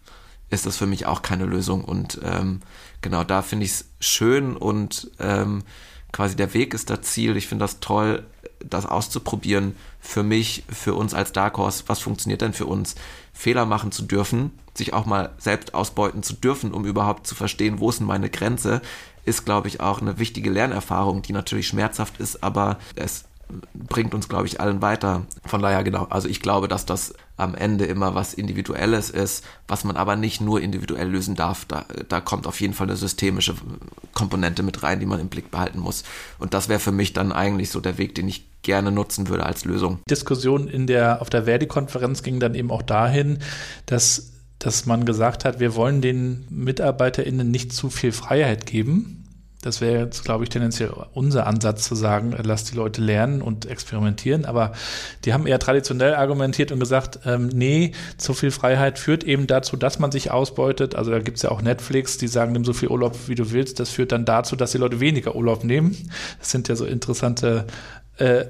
ist 0.50 0.66
das 0.66 0.78
für 0.78 0.86
mich 0.86 1.06
auch 1.06 1.22
keine 1.22 1.46
Lösung. 1.46 1.84
Und 1.84 2.20
ähm, 2.24 2.62
genau 3.02 3.24
da 3.24 3.42
finde 3.42 3.66
ich 3.66 3.72
es 3.72 3.86
schön 4.00 4.56
und 4.56 5.12
ähm, 5.20 5.64
quasi 6.12 6.36
der 6.36 6.54
Weg 6.54 6.74
ist 6.74 6.90
das 6.90 7.02
Ziel. 7.02 7.36
Ich 7.38 7.48
finde 7.48 7.64
das 7.64 7.80
toll, 7.80 8.24
das 8.64 8.86
auszuprobieren 8.86 9.76
für 10.00 10.24
mich, 10.24 10.64
für 10.70 10.94
uns 10.94 11.14
als 11.14 11.32
Dark 11.32 11.58
Horse. 11.58 11.84
Was 11.88 12.00
funktioniert 12.00 12.42
denn 12.42 12.54
für 12.54 12.68
uns? 12.68 12.96
Fehler 13.34 13.66
machen 13.66 13.92
zu 13.92 14.04
dürfen, 14.04 14.52
sich 14.76 14.94
auch 14.94 15.06
mal 15.06 15.32
selbst 15.38 15.74
ausbeuten 15.74 16.24
zu 16.24 16.34
dürfen, 16.34 16.72
um 16.72 16.86
überhaupt 16.86 17.28
zu 17.28 17.36
verstehen, 17.36 17.80
wo 17.80 17.90
ist 17.90 18.00
denn 18.00 18.08
meine 18.08 18.30
Grenze, 18.30 18.82
ist, 19.26 19.46
glaube 19.46 19.70
ich, 19.70 19.80
auch 19.80 20.02
eine 20.02 20.20
wichtige 20.20 20.50
Lernerfahrung, 20.50 21.22
die 21.22 21.34
natürlich 21.34 21.68
schmerzhaft 21.68 22.20
ist, 22.20 22.44
aber 22.44 22.78
es 22.96 23.26
bringt 23.74 24.14
uns, 24.14 24.30
glaube 24.30 24.48
ich, 24.48 24.60
allen 24.60 24.82
weiter. 24.82 25.26
Von 25.46 25.62
daher, 25.62 25.84
genau, 25.84 26.06
also 26.10 26.28
ich 26.28 26.42
glaube, 26.42 26.68
dass 26.68 26.86
das 26.86 27.14
am 27.38 27.56
Ende 27.56 27.86
immer 27.86 28.16
was 28.16 28.34
Individuelles 28.34 29.10
ist, 29.10 29.44
was 29.68 29.84
man 29.84 29.96
aber 29.96 30.16
nicht 30.16 30.42
nur 30.42 30.62
individuell 30.62 31.10
lösen 31.10 31.36
darf. 31.36 31.66
Da, 31.66 31.86
da 32.10 32.22
kommt 32.22 32.48
auf 32.48 32.62
jeden 32.62 32.74
Fall 32.74 32.88
eine 32.88 32.96
systemische 32.96 33.56
Komponente 34.14 34.64
mit 34.64 34.84
rein, 34.84 35.00
die 35.00 35.06
man 35.06 35.20
im 35.20 35.30
Blick 35.30 35.52
behalten 35.52 35.80
muss. 35.80 36.04
Und 36.40 36.54
das 36.54 36.70
wäre 36.70 36.80
für 36.80 36.92
mich 36.92 37.14
dann 37.14 37.32
eigentlich 37.32 37.70
so 37.70 37.80
der 37.80 37.98
Weg, 37.98 38.16
den 38.16 38.28
ich 38.28 38.46
gerne 38.62 38.92
nutzen 38.92 39.28
würde 39.28 39.46
als 39.46 39.66
Lösung. 39.66 40.00
Die 40.08 40.14
Diskussion 40.14 40.68
in 40.68 40.88
der, 40.88 41.22
auf 41.22 41.30
der 41.30 41.44
Verdi-Konferenz 41.44 42.24
ging 42.24 42.40
dann 42.40 42.56
eben 42.56 42.72
auch 42.72 42.84
dahin, 42.84 43.40
dass 43.86 44.30
dass 44.60 44.86
man 44.86 45.04
gesagt 45.04 45.44
hat, 45.44 45.60
wir 45.60 45.76
wollen 45.76 46.02
den 46.02 46.46
MitarbeiterInnen 46.50 47.52
nicht 47.52 47.74
zu 47.74 47.90
viel 47.90 48.14
Freiheit 48.14 48.66
geben, 48.66 49.23
das 49.66 49.80
wäre 49.80 50.04
jetzt, 50.04 50.26
glaube 50.26 50.44
ich, 50.44 50.50
tendenziell 50.50 50.92
unser 51.14 51.48
Ansatz 51.48 51.86
zu 51.86 51.96
sagen, 51.96 52.36
lass 52.44 52.66
die 52.66 52.76
Leute 52.76 53.02
lernen 53.02 53.42
und 53.42 53.66
experimentieren. 53.66 54.46
Aber 54.46 54.74
die 55.24 55.34
haben 55.34 55.48
eher 55.48 55.60
traditionell 55.60 56.16
argumentiert 56.16 56.72
und 56.72 56.80
gesagt, 56.80 57.20
ähm, 57.26 57.48
nee, 57.48 57.94
zu 58.18 58.34
viel 58.34 58.52
Freiheit 58.52 59.00
führt 59.00 59.24
eben 59.24 59.48
dazu, 59.48 59.78
dass 59.78 60.00
man 60.00 60.12
sich 60.12 60.32
ausbeutet. 60.32 60.96
Also 60.96 61.12
da 61.12 61.20
gibt 61.20 61.38
es 61.38 61.44
ja 61.44 61.52
auch 61.52 61.62
Netflix, 61.62 62.18
die 62.18 62.28
sagen, 62.28 62.52
nimm 62.52 62.66
so 62.66 62.74
viel 62.74 62.90
Urlaub, 62.90 63.16
wie 63.28 63.36
du 63.36 63.52
willst. 63.52 63.80
Das 63.80 63.90
führt 63.90 64.12
dann 64.12 64.26
dazu, 64.26 64.56
dass 64.56 64.74
die 64.74 64.78
Leute 64.78 65.00
weniger 65.00 65.36
Urlaub 65.36 65.64
nehmen. 65.64 65.98
Das 66.40 66.52
sind 66.52 66.68
ja 66.68 66.76
so 66.76 66.86
interessante 66.86 67.66
äh, 68.18 68.46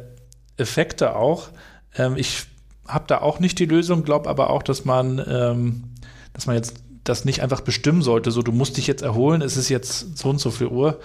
Effekte 0.57 1.15
auch. 1.15 1.49
Ähm, 1.95 2.15
ich 2.17 2.47
habe 2.87 3.05
da 3.07 3.21
auch 3.21 3.39
nicht 3.39 3.59
die 3.59 3.65
Lösung, 3.65 4.03
glaube 4.03 4.29
aber 4.29 4.49
auch, 4.49 4.63
dass 4.63 4.83
man, 4.83 5.23
ähm, 5.27 5.83
dass 6.33 6.47
man 6.47 6.55
jetzt 6.55 6.82
das 7.03 7.25
nicht 7.25 7.41
einfach 7.41 7.61
bestimmen 7.61 8.01
sollte, 8.01 8.31
so 8.31 8.41
du 8.41 8.51
musst 8.51 8.77
dich 8.77 8.87
jetzt 8.87 9.01
erholen, 9.01 9.41
es 9.41 9.57
ist 9.57 9.69
jetzt 9.69 10.17
so 10.17 10.29
und 10.29 10.39
so 10.39 10.51
viel 10.51 10.67
Uhr. 10.67 10.99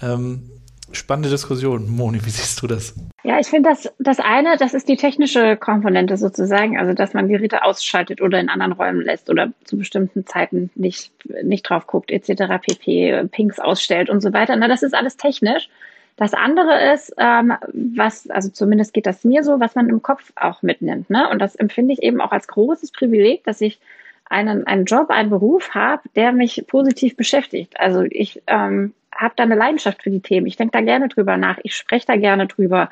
Ähm, 0.00 0.50
spannende 0.92 1.30
Diskussion. 1.30 1.88
Moni, 1.90 2.24
wie 2.24 2.30
siehst 2.30 2.60
du 2.62 2.66
das? 2.66 2.94
Ja, 3.24 3.38
ich 3.38 3.46
finde 3.46 3.70
das, 3.70 3.92
das 3.98 4.18
eine, 4.20 4.56
das 4.56 4.74
ist 4.74 4.88
die 4.88 4.96
technische 4.96 5.56
Komponente 5.56 6.16
sozusagen, 6.16 6.78
also 6.78 6.92
dass 6.92 7.14
man 7.14 7.28
Geräte 7.28 7.64
ausschaltet 7.64 8.20
oder 8.20 8.40
in 8.40 8.48
anderen 8.48 8.72
Räumen 8.72 9.00
lässt 9.00 9.30
oder 9.30 9.52
zu 9.64 9.78
bestimmten 9.78 10.26
Zeiten 10.26 10.70
nicht, 10.74 11.12
nicht 11.42 11.62
drauf 11.62 11.86
guckt, 11.86 12.10
etc., 12.10 12.60
pp, 12.60 13.28
Pinks 13.30 13.58
ausstellt 13.58 14.10
und 14.10 14.20
so 14.20 14.32
weiter. 14.32 14.56
Na, 14.56 14.68
das 14.68 14.82
ist 14.82 14.94
alles 14.94 15.16
technisch. 15.16 15.68
Das 16.16 16.34
andere 16.34 16.92
ist, 16.92 17.14
ähm, 17.16 17.54
was, 17.72 18.28
also 18.28 18.50
zumindest 18.50 18.92
geht 18.92 19.06
das 19.06 19.24
mir 19.24 19.42
so, 19.44 19.60
was 19.60 19.74
man 19.74 19.88
im 19.88 20.02
Kopf 20.02 20.32
auch 20.36 20.62
mitnimmt. 20.62 21.08
Ne? 21.08 21.28
Und 21.30 21.38
das 21.38 21.54
empfinde 21.54 21.94
ich 21.94 22.02
eben 22.02 22.20
auch 22.20 22.32
als 22.32 22.48
großes 22.48 22.92
Privileg, 22.92 23.44
dass 23.44 23.60
ich 23.60 23.78
einen, 24.24 24.66
einen 24.66 24.84
Job, 24.84 25.10
einen 25.10 25.30
Beruf 25.30 25.70
habe, 25.74 26.02
der 26.16 26.32
mich 26.32 26.64
positiv 26.66 27.16
beschäftigt. 27.16 27.78
Also 27.78 28.02
ich 28.02 28.42
ähm, 28.46 28.94
habe 29.14 29.34
da 29.36 29.42
eine 29.42 29.54
Leidenschaft 29.54 30.02
für 30.02 30.10
die 30.10 30.20
Themen. 30.20 30.46
Ich 30.46 30.56
denke 30.56 30.78
da 30.78 30.84
gerne 30.84 31.08
drüber 31.08 31.36
nach. 31.36 31.58
Ich 31.62 31.76
spreche 31.76 32.06
da 32.06 32.16
gerne 32.16 32.46
drüber. 32.46 32.88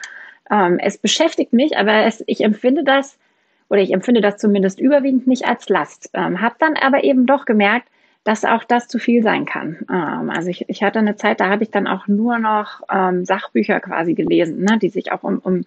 Ähm, 0.51 0.79
es 0.79 0.99
beschäftigt 0.99 1.53
mich, 1.53 1.77
aber 1.77 2.05
es, 2.05 2.23
ich 2.27 2.43
empfinde 2.43 2.85
das, 2.85 3.19
oder 3.69 3.81
ich 3.81 3.93
empfinde 3.93 4.21
das 4.21 4.37
zumindest 4.37 4.81
überwiegend 4.81 5.27
nicht 5.27 5.47
als 5.47 5.69
Last. 5.69 6.11
Ähm, 6.13 6.41
habe 6.41 6.57
dann 6.59 6.77
aber 6.77 7.05
eben 7.05 7.25
doch 7.27 7.45
gemerkt, 7.45 7.89
dass 8.25 8.45
auch 8.45 8.65
das 8.65 8.89
zu 8.89 8.99
viel 8.99 9.23
sein 9.23 9.47
kann. 9.47 9.79
Ähm, 9.89 10.31
also 10.31 10.51
ich, 10.51 10.69
ich 10.69 10.83
hatte 10.83 10.99
eine 10.99 11.17
Zeit, 11.17 11.41
da 11.41 11.49
habe 11.49 11.63
ich 11.63 11.71
dann 11.71 11.87
auch 11.87 12.07
nur 12.07 12.39
noch 12.39 12.83
ähm, 12.93 13.25
Sachbücher 13.25 13.81
quasi 13.81 14.15
gelesen, 14.15 14.63
ne, 14.65 14.79
die 14.79 14.91
sich 14.91 15.13
auch 15.13 15.23
um, 15.23 15.39
um 15.39 15.65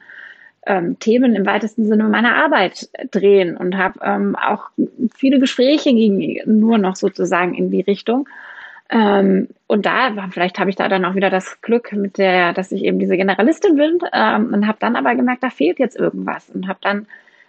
ähm, 0.66 0.98
Themen 1.00 1.36
im 1.36 1.46
weitesten 1.46 1.86
Sinne 1.86 2.06
meiner 2.06 2.36
Arbeit 2.36 2.90
drehen 3.12 3.58
und 3.58 3.78
habe 3.78 4.00
ähm, 4.04 4.36
auch 4.36 4.70
viele 5.16 5.40
Gespräche 5.40 5.94
ging 5.94 6.42
nur 6.46 6.78
noch 6.78 6.96
sozusagen 6.96 7.54
in 7.54 7.70
die 7.70 7.82
Richtung. 7.82 8.28
Ähm, 8.90 9.50
und 9.68 9.86
da, 9.86 10.14
vielleicht 10.30 10.60
habe 10.60 10.70
ich 10.70 10.76
da 10.76 10.88
dann 10.88 11.06
auch 11.06 11.16
wieder 11.16 11.30
das 11.30 11.62
Glück 11.62 11.92
mit 11.94 12.18
der, 12.18 12.54
dass 12.54 12.72
ich 12.72 12.84
eben 12.84 13.00
diese 13.00 13.18
Generalistin 13.18 13.76
bin 13.76 14.00
ähm, 14.14 14.54
und 14.54 14.68
habe 14.68 14.78
dann 14.80 14.96
aber 14.96 15.16
gemerkt, 15.16 15.44
da 15.44 15.50
fehlt 15.50 15.80
jetzt 15.80 15.98
irgendwas 15.98 16.50
und 16.50 16.68
habe 16.68 16.80
dann, 16.82 17.08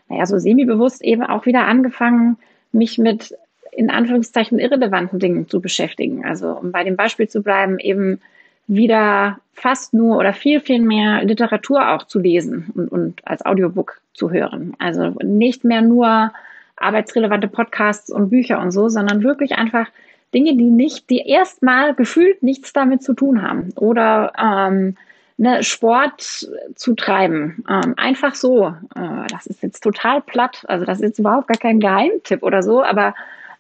naja, 0.09 0.27
so 0.27 0.39
semi-bewusst 0.39 1.03
eben 1.03 1.23
auch 1.23 1.47
wieder 1.47 1.67
angefangen, 1.67 2.39
mich 2.73 2.99
mit 2.99 3.35
in 3.73 3.91
Anführungszeichen 3.91 4.59
irrelevanten 4.59 5.19
Dingen 5.19 5.49
zu 5.49 5.61
beschäftigen. 5.61 6.25
Also 6.25 6.51
um 6.51 6.73
bei 6.73 6.85
dem 6.85 6.97
Beispiel 6.97 7.29
zu 7.29 7.43
bleiben, 7.43 7.79
eben 7.79 8.21
wieder 8.67 9.39
fast 9.53 9.95
nur 9.95 10.19
oder 10.19 10.33
viel, 10.33 10.61
viel 10.61 10.81
mehr 10.81 11.25
Literatur 11.25 11.91
auch 11.91 12.05
zu 12.05 12.19
lesen 12.19 12.71
und, 12.75 12.91
und 12.91 13.27
als 13.27 13.45
Audiobook 13.45 14.01
zu 14.13 14.31
hören. 14.31 14.75
Also 14.79 15.17
nicht 15.23 15.65
mehr 15.65 15.81
nur 15.81 16.33
arbeitsrelevante 16.77 17.49
Podcasts 17.49 18.11
und 18.11 18.31
Bücher 18.31 18.61
und 18.61 18.71
so, 18.73 18.89
sondern 18.89 19.23
wirklich 19.23 19.53
einfach 19.53 19.87
Dinge, 20.35 20.57
die 20.57 20.65
nicht, 20.71 21.09
die 21.11 21.21
erstmal 21.21 21.95
gefühlt 21.95 22.43
nichts 22.43 22.73
damit 22.73 23.03
zu 23.03 23.15
tun 23.15 23.43
haben. 23.43 23.73
Oder 23.77 24.33
ähm, 24.37 24.97
ne, 25.37 25.63
Sport 25.63 26.49
zu 26.75 26.95
treiben. 26.95 27.65
Ähm, 27.69 27.95
einfach 27.97 28.35
so. 28.35 28.75
Äh, 28.97 29.27
das 29.31 29.47
ist 29.47 29.63
jetzt 29.63 29.83
total 29.83 30.21
platt. 30.21 30.65
Also 30.67 30.85
das 30.85 30.99
ist 30.99 31.05
jetzt 31.05 31.19
überhaupt 31.21 31.49
gar 31.49 31.59
kein 31.59 31.81
Geheimtipp 31.81 32.43
oder 32.43 32.63
so, 32.63 32.83
aber 32.83 33.15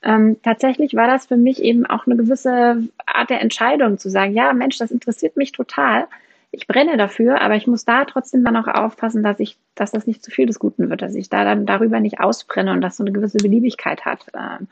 ähm, 0.04 0.36
tatsächlich 0.42 0.94
war 0.94 1.06
das 1.06 1.26
für 1.26 1.36
mich 1.36 1.62
eben 1.62 1.86
auch 1.86 2.06
eine 2.06 2.16
gewisse 2.16 2.82
Art 3.06 3.30
der 3.30 3.40
Entscheidung 3.40 3.98
zu 3.98 4.10
sagen, 4.10 4.34
ja, 4.34 4.52
Mensch, 4.52 4.78
das 4.78 4.90
interessiert 4.90 5.36
mich 5.36 5.52
total. 5.52 6.06
Ich 6.50 6.66
brenne 6.66 6.96
dafür, 6.96 7.40
aber 7.40 7.56
ich 7.56 7.66
muss 7.66 7.84
da 7.84 8.04
trotzdem 8.04 8.44
dann 8.44 8.56
auch 8.56 8.68
aufpassen, 8.68 9.22
dass 9.22 9.40
ich, 9.40 9.56
dass 9.74 9.90
das 9.90 10.06
nicht 10.06 10.22
zu 10.22 10.30
viel 10.30 10.46
des 10.46 10.58
Guten 10.58 10.90
wird, 10.90 11.02
dass 11.02 11.14
ich 11.14 11.28
da 11.28 11.44
dann 11.44 11.66
darüber 11.66 11.98
nicht 12.00 12.20
ausbrenne 12.20 12.72
und 12.72 12.80
das 12.80 12.96
so 12.96 13.02
eine 13.02 13.12
gewisse 13.12 13.38
Beliebigkeit 13.38 14.04
hat. 14.04 14.26
Ähm, 14.34 14.68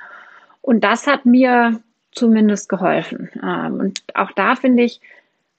und 0.61 0.85
das 0.85 1.07
hat 1.07 1.27
mir 1.27 1.81
zumindest 2.13 2.69
geholfen. 2.69 3.31
Ähm, 3.43 3.81
und 3.81 4.05
auch 4.15 4.31
da 4.33 4.55
finde 4.55 4.85
ich, 4.85 5.01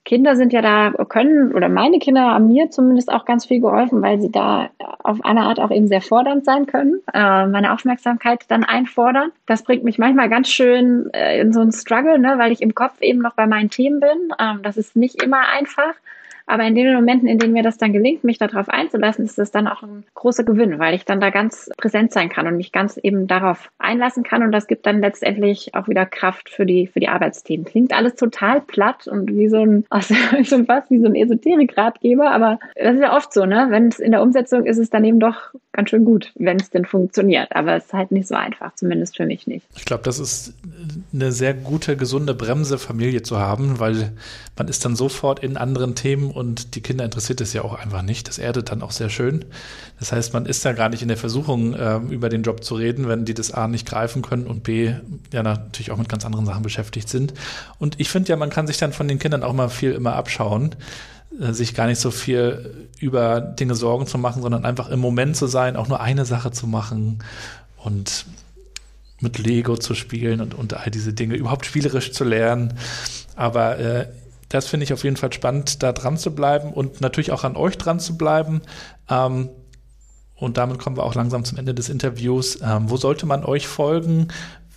Kinder 0.05 0.35
sind 0.35 0.51
ja 0.51 0.61
da, 0.61 0.91
können, 1.05 1.53
oder 1.53 1.69
meine 1.69 1.99
Kinder 1.99 2.31
haben 2.31 2.47
mir 2.47 2.69
zumindest 2.69 3.09
auch 3.09 3.23
ganz 3.23 3.45
viel 3.45 3.61
geholfen, 3.61 4.01
weil 4.01 4.19
sie 4.19 4.31
da 4.31 4.69
auf 5.01 5.23
eine 5.23 5.41
Art 5.43 5.59
auch 5.59 5.71
eben 5.71 5.87
sehr 5.87 6.01
fordernd 6.01 6.43
sein 6.43 6.65
können, 6.65 6.99
äh, 7.13 7.47
meine 7.47 7.73
Aufmerksamkeit 7.73 8.43
dann 8.49 8.65
einfordern. 8.65 9.31
Das 9.45 9.63
bringt 9.63 9.85
mich 9.85 9.97
manchmal 9.97 10.27
ganz 10.29 10.49
schön 10.49 11.09
äh, 11.13 11.39
in 11.39 11.53
so 11.53 11.61
einen 11.61 11.71
Struggle, 11.71 12.19
ne, 12.19 12.35
weil 12.37 12.51
ich 12.51 12.61
im 12.61 12.75
Kopf 12.75 13.01
eben 13.01 13.19
noch 13.19 13.33
bei 13.35 13.47
meinen 13.47 13.69
Themen 13.69 14.01
bin. 14.01 14.33
Ähm, 14.39 14.59
das 14.61 14.75
ist 14.75 14.95
nicht 14.97 15.23
immer 15.23 15.47
einfach. 15.47 15.93
Aber 16.45 16.63
in 16.63 16.75
den 16.75 16.93
Momenten, 16.93 17.27
in 17.27 17.39
denen 17.39 17.53
mir 17.53 17.63
das 17.63 17.77
dann 17.77 17.93
gelingt, 17.93 18.23
mich 18.23 18.37
darauf 18.37 18.67
einzulassen, 18.69 19.23
ist 19.23 19.37
das 19.37 19.51
dann 19.51 19.67
auch 19.67 19.83
ein 19.83 20.03
großer 20.13 20.43
Gewinn, 20.43 20.79
weil 20.79 20.93
ich 20.93 21.05
dann 21.05 21.21
da 21.21 21.29
ganz 21.29 21.69
präsent 21.77 22.11
sein 22.11 22.29
kann 22.29 22.47
und 22.47 22.57
mich 22.57 22.71
ganz 22.71 22.97
eben 22.97 23.27
darauf 23.27 23.71
einlassen 23.77 24.23
kann. 24.23 24.43
Und 24.43 24.51
das 24.51 24.67
gibt 24.67 24.85
dann 24.85 24.99
letztendlich 24.99 25.73
auch 25.75 25.87
wieder 25.87 26.05
Kraft 26.05 26.49
für 26.49 26.65
die, 26.65 26.87
für 26.87 26.99
die 26.99 27.07
Arbeitsthemen. 27.07 27.65
Klingt 27.65 27.93
alles 27.93 28.15
total 28.15 28.59
platt 28.59 29.07
und 29.07 29.33
wie 29.33 29.47
so 29.47 29.63
ein, 29.63 29.85
also 29.89 30.13
fast 30.65 30.91
wie 30.91 30.99
so 30.99 31.05
ein 31.05 31.15
Esoterik-Ratgeber. 31.15 32.31
Aber 32.31 32.59
das 32.75 32.95
ist 32.95 33.01
ja 33.01 33.15
oft 33.15 33.33
so, 33.33 33.45
ne? 33.45 33.67
Wenn 33.69 33.87
es 33.87 33.99
in 33.99 34.11
der 34.11 34.21
Umsetzung 34.21 34.65
ist, 34.65 34.73
ist 34.73 34.79
es 34.85 34.89
dann 34.89 35.05
eben 35.05 35.19
doch 35.19 35.53
ganz 35.71 35.89
schön 35.89 36.05
gut, 36.05 36.31
wenn 36.35 36.57
es 36.57 36.69
denn 36.69 36.85
funktioniert. 36.85 37.55
Aber 37.55 37.75
es 37.75 37.85
ist 37.85 37.93
halt 37.93 38.11
nicht 38.11 38.27
so 38.27 38.35
einfach, 38.35 38.75
zumindest 38.75 39.17
für 39.17 39.25
mich 39.25 39.47
nicht. 39.47 39.65
Ich 39.75 39.85
glaube, 39.85 40.03
das 40.03 40.19
ist 40.19 40.53
eine 41.13 41.31
sehr 41.31 41.53
gute, 41.53 41.95
gesunde 41.95 42.33
Bremse, 42.33 42.77
Familie 42.77 43.21
zu 43.23 43.39
haben, 43.39 43.79
weil 43.79 44.13
man 44.57 44.67
ist 44.67 44.85
dann 44.85 44.95
sofort 44.95 45.43
in 45.43 45.57
anderen 45.57 45.95
Themen 45.95 46.31
und 46.33 46.75
die 46.75 46.81
Kinder 46.81 47.05
interessiert 47.05 47.41
es 47.41 47.53
ja 47.53 47.63
auch 47.63 47.73
einfach 47.73 48.01
nicht. 48.01 48.27
Das 48.27 48.37
erdet 48.37 48.71
dann 48.71 48.81
auch 48.81 48.91
sehr 48.91 49.09
schön. 49.09 49.45
Das 49.99 50.11
heißt, 50.11 50.33
man 50.33 50.45
ist 50.45 50.65
da 50.65 50.73
gar 50.73 50.89
nicht 50.89 51.01
in 51.01 51.07
der 51.07 51.17
Versuchung, 51.17 51.73
äh, 51.73 51.97
über 52.09 52.29
den 52.29 52.43
Job 52.43 52.63
zu 52.63 52.75
reden, 52.75 53.07
wenn 53.07 53.25
die 53.25 53.33
das 53.33 53.51
A 53.51 53.67
nicht 53.67 53.87
greifen 53.87 54.21
können 54.21 54.47
und 54.47 54.63
B 54.63 54.93
ja 55.31 55.43
natürlich 55.43 55.91
auch 55.91 55.97
mit 55.97 56.09
ganz 56.09 56.25
anderen 56.25 56.45
Sachen 56.45 56.63
beschäftigt 56.63 57.09
sind. 57.09 57.33
Und 57.79 57.99
ich 57.99 58.09
finde 58.09 58.29
ja, 58.29 58.35
man 58.35 58.49
kann 58.49 58.67
sich 58.67 58.77
dann 58.77 58.93
von 58.93 59.07
den 59.07 59.19
Kindern 59.19 59.43
auch 59.43 59.53
mal 59.53 59.69
viel 59.69 59.91
immer 59.91 60.15
abschauen 60.15 60.75
äh, 61.39 61.53
sich 61.53 61.73
gar 61.73 61.87
nicht 61.87 61.99
so 61.99 62.11
viel 62.11 62.89
über 62.99 63.41
Dinge 63.41 63.75
Sorgen 63.75 64.07
zu 64.07 64.17
machen, 64.17 64.41
sondern 64.41 64.65
einfach 64.65 64.89
im 64.89 64.99
Moment 64.99 65.35
zu 65.35 65.47
sein, 65.47 65.75
auch 65.75 65.87
nur 65.87 66.01
eine 66.01 66.25
Sache 66.25 66.51
zu 66.51 66.67
machen 66.67 67.19
und 67.77 68.25
mit 69.23 69.39
Lego 69.39 69.77
zu 69.77 69.95
spielen 69.95 70.41
und, 70.41 70.53
und 70.53 70.73
all 70.75 70.91
diese 70.91 71.13
Dinge 71.13 71.35
überhaupt 71.35 71.65
spielerisch 71.65 72.11
zu 72.11 72.23
lernen. 72.23 72.73
Aber 73.35 73.79
äh, 73.79 74.07
das 74.49 74.67
finde 74.67 74.83
ich 74.83 74.93
auf 74.93 75.03
jeden 75.03 75.17
Fall 75.17 75.33
spannend, 75.33 75.83
da 75.83 75.91
dran 75.91 76.17
zu 76.17 76.33
bleiben 76.33 76.73
und 76.73 77.01
natürlich 77.01 77.31
auch 77.31 77.43
an 77.43 77.55
euch 77.55 77.77
dran 77.77 77.99
zu 77.99 78.17
bleiben. 78.17 78.61
Ähm, 79.09 79.49
und 80.35 80.57
damit 80.57 80.79
kommen 80.79 80.97
wir 80.97 81.03
auch 81.03 81.15
langsam 81.15 81.45
zum 81.45 81.57
Ende 81.57 81.73
des 81.73 81.89
Interviews. 81.89 82.59
Ähm, 82.61 82.89
wo 82.89 82.97
sollte 82.97 83.25
man 83.25 83.45
euch 83.45 83.67
folgen? 83.67 84.27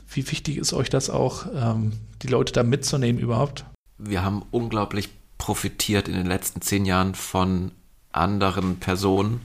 Wie 0.08 0.30
wichtig 0.30 0.58
ist 0.58 0.72
euch 0.72 0.90
das 0.90 1.10
auch, 1.10 1.46
ähm, 1.54 1.92
die 2.22 2.28
Leute 2.28 2.52
da 2.52 2.62
mitzunehmen 2.62 3.20
überhaupt? 3.20 3.64
Wir 3.98 4.24
haben 4.24 4.44
unglaublich 4.50 5.08
profitiert 5.38 6.08
in 6.08 6.14
den 6.14 6.26
letzten 6.26 6.60
zehn 6.60 6.84
Jahren 6.84 7.14
von 7.14 7.72
anderen 8.12 8.76
Personen, 8.76 9.40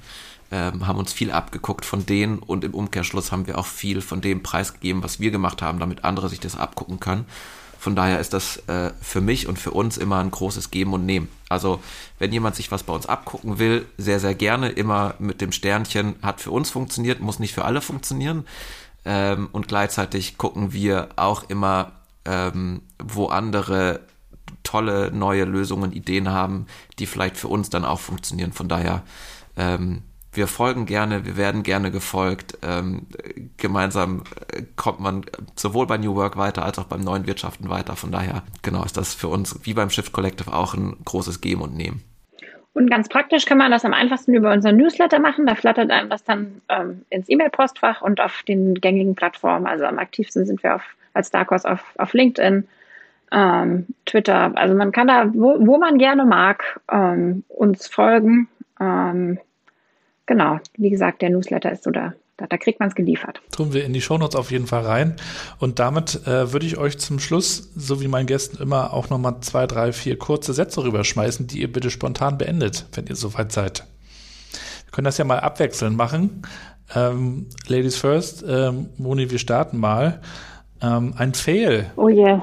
ähm, 0.52 0.88
haben 0.88 1.00
uns 1.00 1.14
viel 1.14 1.32
abgeguckt 1.32 1.86
von 1.86 2.06
denen 2.06 2.40
und 2.40 2.64
im 2.64 2.74
Umkehrschluss 2.74 3.32
haben 3.32 3.48
wir 3.48 3.58
auch 3.58 3.66
viel 3.66 4.02
von 4.02 4.22
dem 4.22 4.44
preisgegeben, 4.44 5.04
was 5.04 5.20
wir 5.20 5.32
gemacht 5.32 5.62
haben, 5.62 5.80
damit 5.80 6.04
andere 6.04 6.30
sich 6.30 6.40
das 6.40 6.56
abgucken 6.56 7.00
können. 7.00 7.26
Von 7.82 7.96
daher 7.96 8.20
ist 8.20 8.34
das 8.34 8.58
äh, 8.68 8.92
für 9.02 9.22
mich 9.22 9.48
und 9.48 9.58
für 9.58 9.72
uns 9.72 9.98
immer 9.98 10.20
ein 10.20 10.30
großes 10.30 10.70
Geben 10.70 10.94
und 10.94 11.04
Nehmen. 11.08 11.30
Also 11.50 11.82
wenn 12.20 12.32
jemand 12.32 12.56
sich 12.56 12.72
was 12.72 12.84
bei 12.84 12.94
uns 12.94 13.08
abgucken 13.08 13.58
will, 13.58 13.88
sehr, 13.98 14.20
sehr 14.20 14.36
gerne, 14.36 14.70
immer 14.70 15.16
mit 15.18 15.42
dem 15.42 15.52
Sternchen, 15.52 16.14
hat 16.22 16.42
für 16.42 16.52
uns 16.52 16.70
funktioniert, 16.70 17.22
muss 17.22 17.40
nicht 17.40 17.56
für 17.56 17.66
alle 17.66 17.82
funktionieren. 17.82 18.46
Ähm, 19.04 19.50
und 19.52 19.68
gleichzeitig 19.68 20.38
gucken 20.38 20.74
wir 20.74 21.10
auch 21.16 21.50
immer, 21.50 21.94
ähm, 22.24 22.84
wo 23.04 23.30
andere 23.30 24.02
tolle 24.62 25.10
neue 25.12 25.46
Lösungen, 25.46 25.92
Ideen 25.92 26.30
haben, 26.30 26.68
die 27.00 27.08
vielleicht 27.08 27.36
für 27.36 27.48
uns 27.48 27.72
dann 27.72 27.84
auch 27.84 28.00
funktionieren. 28.00 28.52
Von 28.52 28.70
daher 28.70 29.02
ähm, 29.58 30.04
wir 30.34 30.48
folgen 30.48 30.86
gerne, 30.86 31.26
wir 31.26 31.36
werden 31.36 31.64
gerne 31.64 31.92
gefolgt. 31.92 32.58
Ähm, 32.64 33.08
gemeinsam 33.58 34.24
äh, 34.54 34.64
kommt 34.76 35.00
man 35.00 35.26
sowohl 35.56 35.88
bei 35.88 35.98
New 35.98 36.16
Work 36.16 36.38
weiter 36.38 36.64
als 36.64 36.80
auch 36.80 36.86
beim 36.86 37.02
neuen 37.02 37.28
Wirtschaften 37.28 37.70
weiter. 37.70 37.96
Von 37.96 38.12
daher, 38.12 38.44
genau, 38.62 38.84
ist 38.84 38.98
das 38.98 39.14
für 39.14 39.28
uns 39.28 39.60
wie 39.64 39.74
beim 39.74 39.90
Shift 39.90 40.14
Collective 40.14 40.54
auch 40.54 40.74
ein 40.74 40.96
großes 41.04 41.42
Geben 41.42 41.62
und 41.62 41.76
Nehmen. 41.76 42.02
Und 42.74 42.90
ganz 42.90 43.10
praktisch 43.10 43.46
kann 43.46 43.58
man 43.58 43.72
das 43.72 43.84
am 43.84 43.94
einfachsten 43.94 44.34
über 44.34 44.54
unseren 44.54 44.78
Newsletter 44.78 45.20
machen. 45.20 45.46
Da 45.46 45.56
flattert 45.56 45.92
einem 45.92 46.10
das 46.10 46.24
dann 46.24 46.62
ähm, 46.70 47.02
ins 47.10 47.28
E-Mail-Postfach 47.28 48.02
und 48.02 48.22
auf 48.22 48.44
den 48.44 48.76
gängigen 48.76 49.16
Plattformen. 49.16 49.68
Also 49.68 49.84
am 49.86 50.00
aktivsten 50.00 50.46
sind 50.46 50.64
wir 50.64 50.76
auf, 50.76 50.84
als 51.14 51.32
Dark 51.32 51.52
Horse 51.52 51.70
auf, 51.70 51.84
auf 51.98 52.14
LinkedIn, 52.14 52.66
ähm, 53.34 53.88
Twitter. 54.06 54.54
Also 54.56 54.76
man 54.76 54.94
kann 54.94 55.08
da, 55.08 55.34
wo, 55.34 55.58
wo 55.60 55.78
man 55.78 55.98
gerne 55.98 56.24
mag, 56.24 56.80
ähm, 56.90 57.44
uns 57.50 57.88
folgen. 57.90 58.48
Genau, 60.26 60.60
wie 60.78 60.90
gesagt, 60.90 61.22
der 61.22 61.30
Newsletter 61.30 61.72
ist 61.72 61.84
so 61.84 61.92
da. 61.92 62.14
Da, 62.38 62.48
da 62.48 62.58
kriegt 62.58 62.80
man 62.80 62.90
es 62.90 62.96
geliefert. 62.96 63.42
Tun 63.52 63.74
wir 63.74 63.86
in 63.86 63.94
die 63.94 64.02
Shownotes 64.02 64.36
auf 64.36 64.50
jeden 64.50 64.66
Fall 64.66 64.82
rein. 64.82 65.16
Und 65.60 65.80
damit 65.80 66.26
äh, 66.26 66.52
würde 66.52 66.66
ich 66.66 66.78
euch 66.78 66.98
zum 66.98 67.20
Schluss, 67.20 67.72
so 67.76 68.02
wie 68.02 68.08
meinen 68.08 68.26
Gästen 68.26 68.62
immer, 68.62 68.94
auch 68.94 69.10
nochmal 69.10 69.42
zwei, 69.42 69.68
drei, 69.68 69.92
vier 69.92 70.18
kurze 70.18 70.54
Sätze 70.54 70.84
rüberschmeißen, 70.84 71.48
die 71.48 71.62
ihr 71.62 71.72
bitte 71.72 71.92
spontan 71.92 72.38
beendet, 72.38 72.88
wenn 72.94 73.06
ihr 73.08 73.16
soweit 73.16 73.52
seid. 73.52 73.86
Wir 74.86 74.92
können 74.92 75.06
das 75.06 75.18
ja 75.18 75.26
mal 75.26 75.40
abwechselnd 75.40 75.96
machen. 75.96 76.42
Ähm, 76.96 77.48
Ladies 77.68 77.98
first, 77.98 78.44
ähm, 78.48 78.90
Moni, 78.98 79.30
wir 79.30 79.40
starten 79.40 79.78
mal. 79.78 80.22
Ähm, 80.82 81.14
ein 81.18 81.34
Fail. 81.34 81.92
Oh 81.96 82.10
yeah 82.10 82.42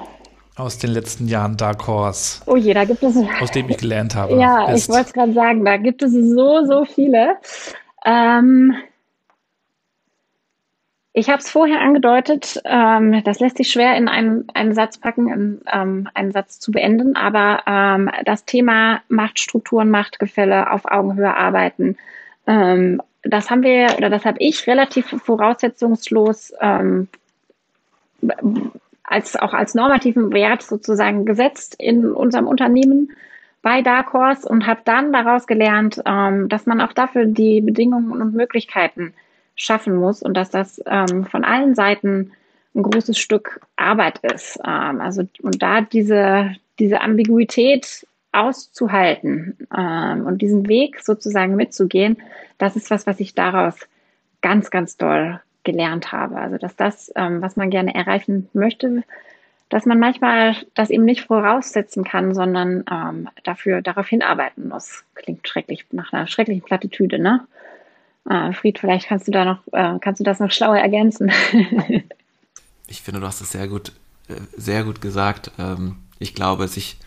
aus 0.58 0.78
den 0.78 0.90
letzten 0.90 1.28
Jahren 1.28 1.56
Dark 1.56 1.86
Horse? 1.86 2.42
Oh 2.46 2.56
je, 2.56 2.74
da 2.74 2.84
gibt 2.84 3.02
es. 3.02 3.16
Aus 3.40 3.50
dem 3.50 3.68
ich 3.68 3.78
gelernt 3.78 4.14
habe. 4.14 4.34
ja, 4.38 4.70
ist. 4.70 4.84
ich 4.84 4.94
wollte 4.94 5.08
es 5.08 5.12
gerade 5.12 5.32
sagen, 5.32 5.64
da 5.64 5.76
gibt 5.76 6.02
es 6.02 6.12
so, 6.12 6.64
so 6.64 6.84
viele. 6.84 7.36
Ähm, 8.04 8.74
ich 11.12 11.28
habe 11.28 11.38
es 11.38 11.50
vorher 11.50 11.80
angedeutet, 11.80 12.60
ähm, 12.64 13.22
das 13.24 13.40
lässt 13.40 13.56
sich 13.56 13.72
schwer 13.72 13.96
in 13.96 14.08
einen, 14.08 14.48
einen 14.54 14.72
Satz 14.72 14.98
packen, 14.98 15.28
in 15.32 15.60
ähm, 15.72 16.08
einen 16.14 16.32
Satz 16.32 16.60
zu 16.60 16.70
beenden, 16.70 17.16
aber 17.16 17.62
ähm, 17.66 18.10
das 18.24 18.44
Thema 18.44 19.00
Machtstrukturen, 19.08 19.90
Machtgefälle, 19.90 20.70
auf 20.70 20.84
Augenhöhe 20.84 21.34
arbeiten, 21.34 21.96
ähm, 22.46 23.02
das 23.22 23.50
haben 23.50 23.62
wir, 23.62 23.96
oder 23.96 24.10
das 24.10 24.24
habe 24.24 24.38
ich 24.38 24.66
relativ 24.68 25.06
voraussetzungslos 25.24 26.52
ähm, 26.60 27.08
als 29.08 29.36
auch 29.36 29.54
als 29.54 29.74
normativen 29.74 30.32
Wert 30.32 30.62
sozusagen 30.62 31.24
gesetzt 31.24 31.74
in 31.78 32.12
unserem 32.12 32.46
Unternehmen 32.46 33.10
bei 33.62 33.82
Dark 33.82 34.12
Horse 34.12 34.48
und 34.48 34.66
habe 34.66 34.82
dann 34.84 35.12
daraus 35.12 35.46
gelernt, 35.46 36.00
ähm, 36.04 36.48
dass 36.48 36.66
man 36.66 36.80
auch 36.80 36.92
dafür 36.92 37.24
die 37.24 37.60
Bedingungen 37.60 38.12
und 38.12 38.34
Möglichkeiten 38.34 39.14
schaffen 39.56 39.96
muss 39.96 40.22
und 40.22 40.36
dass 40.36 40.50
das 40.50 40.80
ähm, 40.86 41.24
von 41.24 41.44
allen 41.44 41.74
Seiten 41.74 42.32
ein 42.74 42.82
großes 42.82 43.18
Stück 43.18 43.60
Arbeit 43.76 44.18
ist. 44.18 44.60
Ähm, 44.64 45.00
also 45.00 45.22
und 45.42 45.62
da 45.62 45.80
diese 45.80 46.54
diese 46.78 47.00
Ambiguität 47.00 48.06
auszuhalten 48.30 49.56
ähm, 49.76 50.26
und 50.26 50.42
diesen 50.42 50.68
Weg 50.68 51.00
sozusagen 51.00 51.56
mitzugehen, 51.56 52.18
das 52.58 52.76
ist 52.76 52.90
was, 52.90 53.06
was 53.06 53.18
ich 53.20 53.34
daraus 53.34 53.74
ganz, 54.42 54.70
ganz 54.70 54.96
doll 54.96 55.40
gelernt 55.64 56.12
habe. 56.12 56.36
Also 56.36 56.58
dass 56.58 56.76
das, 56.76 57.12
ähm, 57.16 57.42
was 57.42 57.56
man 57.56 57.70
gerne 57.70 57.94
erreichen 57.94 58.48
möchte, 58.52 59.02
dass 59.68 59.84
man 59.84 59.98
manchmal 59.98 60.56
das 60.74 60.90
eben 60.90 61.04
nicht 61.04 61.26
voraussetzen 61.26 62.04
kann, 62.04 62.34
sondern 62.34 62.84
ähm, 62.90 63.28
dafür 63.44 63.82
darauf 63.82 64.08
hinarbeiten 64.08 64.68
muss. 64.68 65.04
Klingt 65.14 65.46
schrecklich 65.46 65.84
nach 65.90 66.12
einer 66.12 66.26
schrecklichen 66.26 66.62
Plattitüde, 66.62 67.18
ne? 67.18 67.46
Äh, 68.28 68.52
Fried, 68.52 68.78
vielleicht 68.78 69.08
kannst 69.08 69.28
du 69.28 69.32
da 69.32 69.44
noch, 69.44 69.60
äh, 69.72 69.98
kannst 70.00 70.20
du 70.20 70.24
das 70.24 70.40
noch 70.40 70.50
schlauer 70.50 70.78
ergänzen. 70.78 71.30
ich 72.86 73.02
finde, 73.02 73.20
du 73.20 73.26
hast 73.26 73.40
es 73.40 73.52
sehr 73.52 73.68
gut, 73.68 73.92
äh, 74.28 74.34
sehr 74.56 74.84
gut 74.84 75.00
gesagt. 75.00 75.50
Ähm, 75.58 75.96
ich 76.18 76.34
glaube, 76.34 76.66
sich 76.68 76.98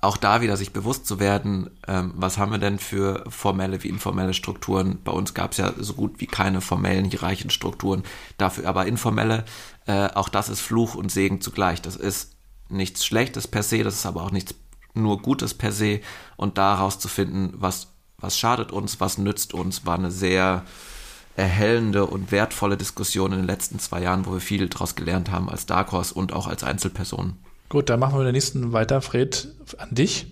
auch 0.00 0.16
da 0.16 0.40
wieder 0.40 0.56
sich 0.56 0.72
bewusst 0.72 1.06
zu 1.06 1.20
werden, 1.20 1.70
ähm, 1.86 2.12
was 2.16 2.38
haben 2.38 2.52
wir 2.52 2.58
denn 2.58 2.78
für 2.78 3.24
formelle 3.28 3.82
wie 3.82 3.88
informelle 3.88 4.32
Strukturen. 4.32 4.98
Bei 5.04 5.12
uns 5.12 5.34
gab 5.34 5.52
es 5.52 5.58
ja 5.58 5.72
so 5.78 5.94
gut 5.94 6.20
wie 6.20 6.26
keine 6.26 6.60
formellen 6.60 7.04
hierarchischen 7.04 7.50
Strukturen, 7.50 8.02
dafür 8.38 8.66
aber 8.66 8.86
informelle. 8.86 9.44
Äh, 9.86 10.08
auch 10.14 10.30
das 10.30 10.48
ist 10.48 10.60
Fluch 10.60 10.94
und 10.94 11.12
Segen 11.12 11.40
zugleich. 11.40 11.82
Das 11.82 11.96
ist 11.96 12.36
nichts 12.70 13.04
Schlechtes 13.04 13.46
per 13.46 13.62
se, 13.62 13.82
das 13.82 13.94
ist 13.94 14.06
aber 14.06 14.22
auch 14.22 14.30
nichts 14.30 14.54
nur 14.94 15.20
Gutes 15.20 15.54
per 15.54 15.72
se. 15.72 16.00
Und 16.36 16.56
daraus 16.56 16.98
zu 16.98 17.08
finden, 17.08 17.52
was, 17.56 17.88
was 18.16 18.38
schadet 18.38 18.72
uns, 18.72 19.00
was 19.00 19.18
nützt 19.18 19.52
uns, 19.52 19.84
war 19.84 19.98
eine 19.98 20.10
sehr 20.10 20.64
erhellende 21.36 22.06
und 22.06 22.32
wertvolle 22.32 22.76
Diskussion 22.76 23.32
in 23.32 23.38
den 23.38 23.46
letzten 23.46 23.78
zwei 23.78 24.02
Jahren, 24.02 24.26
wo 24.26 24.32
wir 24.32 24.40
viel 24.40 24.68
daraus 24.68 24.94
gelernt 24.94 25.30
haben 25.30 25.48
als 25.48 25.66
Dark 25.66 25.92
Horse 25.92 26.14
und 26.14 26.32
auch 26.32 26.46
als 26.46 26.64
Einzelpersonen. 26.64 27.38
Gut, 27.70 27.88
dann 27.88 28.00
machen 28.00 28.18
wir 28.18 28.24
den 28.24 28.32
nächsten 28.32 28.72
weiter. 28.72 29.00
Fred, 29.00 29.46
an 29.78 29.94
dich. 29.94 30.26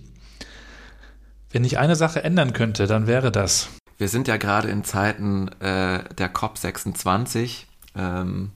Wenn 1.51 1.63
ich 1.63 1.79
eine 1.79 1.95
Sache 1.95 2.21
ändern 2.21 2.51
könnte, 2.51 2.85
dann 2.85 3.07
wäre 3.07 3.31
das. 3.31 3.69
Wir 3.97 4.09
sind 4.09 4.27
ja 4.27 4.35
gerade 4.35 4.67
in 4.67 4.83
Zeiten 4.83 5.47
äh, 5.61 6.03
der 6.15 6.33
COP26 6.33 7.63
ähm, 7.95 8.51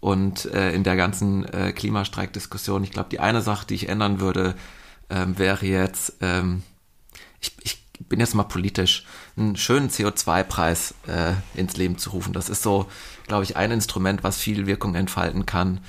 und 0.00 0.46
äh, 0.46 0.72
in 0.72 0.84
der 0.84 0.96
ganzen 0.96 1.44
äh, 1.44 1.72
Klimastreikdiskussion. 1.72 2.82
Ich 2.82 2.92
glaube, 2.92 3.10
die 3.10 3.20
eine 3.20 3.42
Sache, 3.42 3.66
die 3.66 3.74
ich 3.74 3.90
ändern 3.90 4.20
würde, 4.20 4.54
ähm, 5.10 5.38
wäre 5.38 5.66
jetzt, 5.66 6.14
ähm, 6.22 6.62
ich, 7.42 7.52
ich 7.62 7.84
bin 8.08 8.20
jetzt 8.20 8.34
mal 8.34 8.44
politisch, 8.44 9.04
einen 9.36 9.56
schönen 9.56 9.90
CO2-Preis 9.90 10.94
äh, 11.06 11.34
ins 11.58 11.76
Leben 11.76 11.98
zu 11.98 12.10
rufen. 12.10 12.32
Das 12.32 12.48
ist 12.48 12.62
so, 12.62 12.86
glaube 13.26 13.44
ich, 13.44 13.56
ein 13.58 13.70
Instrument, 13.70 14.24
was 14.24 14.38
viel 14.38 14.66
Wirkung 14.66 14.94
entfalten 14.94 15.44
kann. 15.44 15.80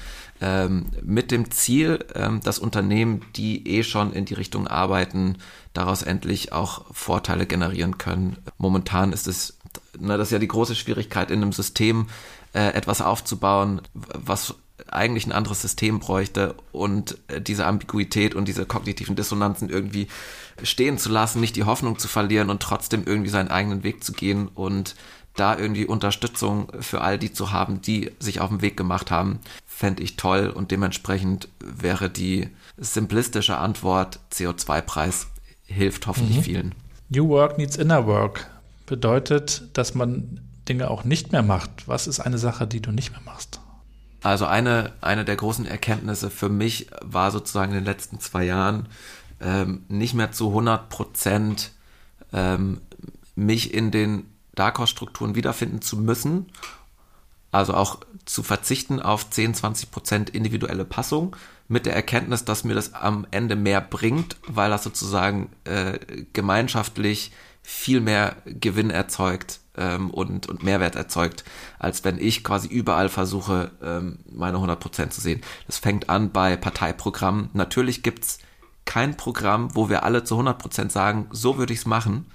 Ähm, 0.41 0.87
mit 1.01 1.31
dem 1.31 1.49
Ziel, 1.51 2.03
ähm, 2.13 2.41
dass 2.41 2.59
Unternehmen, 2.59 3.21
die 3.35 3.67
eh 3.67 3.83
schon 3.83 4.11
in 4.11 4.25
die 4.25 4.33
Richtung 4.33 4.67
arbeiten, 4.67 5.37
daraus 5.73 6.03
endlich 6.03 6.51
auch 6.51 6.85
Vorteile 6.93 7.45
generieren 7.45 7.97
können. 7.97 8.37
Momentan 8.57 9.13
ist 9.13 9.27
es, 9.27 9.57
na, 9.97 10.17
das 10.17 10.27
ist 10.27 10.31
ja 10.33 10.39
die 10.39 10.47
große 10.49 10.75
Schwierigkeit 10.75 11.31
in 11.31 11.41
einem 11.41 11.53
System, 11.53 12.07
äh, 12.53 12.73
etwas 12.73 13.01
aufzubauen, 13.01 13.81
was 13.93 14.55
eigentlich 14.91 15.25
ein 15.25 15.31
anderes 15.31 15.61
System 15.61 15.99
bräuchte 15.99 16.55
und 16.71 17.17
äh, 17.27 17.41
diese 17.41 17.65
Ambiguität 17.65 18.35
und 18.35 18.47
diese 18.47 18.65
kognitiven 18.65 19.15
Dissonanzen 19.15 19.69
irgendwie 19.69 20.07
stehen 20.63 20.97
zu 20.97 21.09
lassen, 21.09 21.39
nicht 21.39 21.55
die 21.55 21.63
Hoffnung 21.63 21.97
zu 21.97 22.07
verlieren 22.07 22.49
und 22.49 22.61
trotzdem 22.61 23.03
irgendwie 23.05 23.29
seinen 23.29 23.49
eigenen 23.49 23.83
Weg 23.83 24.03
zu 24.03 24.11
gehen 24.11 24.47
und 24.49 24.95
da 25.35 25.57
irgendwie 25.57 25.85
Unterstützung 25.85 26.71
für 26.79 27.01
all 27.01 27.19
die 27.19 27.33
zu 27.33 27.51
haben, 27.51 27.81
die 27.81 28.11
sich 28.19 28.39
auf 28.39 28.49
den 28.49 28.61
Weg 28.61 28.77
gemacht 28.77 29.11
haben, 29.11 29.39
fände 29.75 30.03
ich 30.03 30.15
toll 30.15 30.47
und 30.47 30.71
dementsprechend 30.71 31.49
wäre 31.59 32.09
die 32.09 32.49
simplistische 32.77 33.57
Antwort 33.57 34.21
CO2-Preis 34.31 35.27
hilft 35.65 36.07
hoffentlich 36.07 36.37
mhm. 36.37 36.43
vielen. 36.43 36.75
New 37.09 37.27
Work 37.27 37.57
needs 37.57 37.75
inner 37.75 38.07
work 38.07 38.47
bedeutet, 38.85 39.63
dass 39.73 39.93
man 39.93 40.39
Dinge 40.69 40.89
auch 40.89 41.03
nicht 41.03 41.33
mehr 41.33 41.43
macht. 41.43 41.89
Was 41.89 42.07
ist 42.07 42.21
eine 42.21 42.37
Sache, 42.37 42.67
die 42.67 42.81
du 42.81 42.91
nicht 42.91 43.11
mehr 43.11 43.21
machst? 43.25 43.59
Also 44.23 44.45
eine, 44.45 44.93
eine 45.01 45.25
der 45.25 45.35
großen 45.35 45.65
Erkenntnisse 45.65 46.29
für 46.29 46.49
mich 46.49 46.87
war 47.01 47.31
sozusagen 47.31 47.73
in 47.73 47.79
den 47.79 47.85
letzten 47.85 48.21
zwei 48.21 48.45
Jahren 48.45 48.87
ähm, 49.41 49.83
nicht 49.89 50.13
mehr 50.13 50.31
zu 50.31 50.47
100 50.47 50.87
Prozent 50.87 51.73
ähm, 52.31 52.79
mich 53.35 53.73
in 53.73 53.91
den 53.91 54.23
Dark-Strukturen 54.55 55.35
wiederfinden 55.35 55.81
zu 55.81 55.97
müssen. 55.97 56.45
Also 57.55 57.73
auch 57.73 57.99
zu 58.25 58.43
verzichten 58.43 58.99
auf 58.99 59.29
10, 59.29 59.53
20 59.53 59.89
Prozent 59.89 60.29
individuelle 60.29 60.83
Passung 60.83 61.37
mit 61.69 61.85
der 61.85 61.95
Erkenntnis, 61.95 62.43
dass 62.43 62.65
mir 62.65 62.73
das 62.75 62.93
am 62.93 63.25
Ende 63.31 63.55
mehr 63.55 63.79
bringt, 63.79 64.35
weil 64.45 64.69
das 64.69 64.83
sozusagen 64.83 65.49
äh, 65.63 65.97
gemeinschaftlich 66.33 67.31
viel 67.63 68.01
mehr 68.01 68.35
Gewinn 68.45 68.89
erzeugt 68.89 69.61
ähm, 69.77 70.09
und, 70.09 70.49
und 70.49 70.63
Mehrwert 70.63 70.95
erzeugt, 70.95 71.45
als 71.79 72.03
wenn 72.03 72.19
ich 72.19 72.43
quasi 72.43 72.67
überall 72.67 73.07
versuche, 73.07 73.71
ähm, 73.81 74.19
meine 74.29 74.57
100% 74.57 75.11
zu 75.11 75.21
sehen. 75.21 75.39
Das 75.65 75.77
fängt 75.77 76.09
an 76.09 76.33
bei 76.33 76.57
Parteiprogrammen. 76.57 77.51
Natürlich 77.53 78.03
gibt's 78.03 78.39
kein 78.83 79.15
Programm, 79.15 79.73
wo 79.75 79.87
wir 79.87 80.03
alle 80.03 80.25
zu 80.25 80.37
100% 80.37 80.89
sagen, 80.89 81.27
so 81.31 81.57
würde 81.57 81.71
ich's 81.71 81.85
machen. 81.85 82.25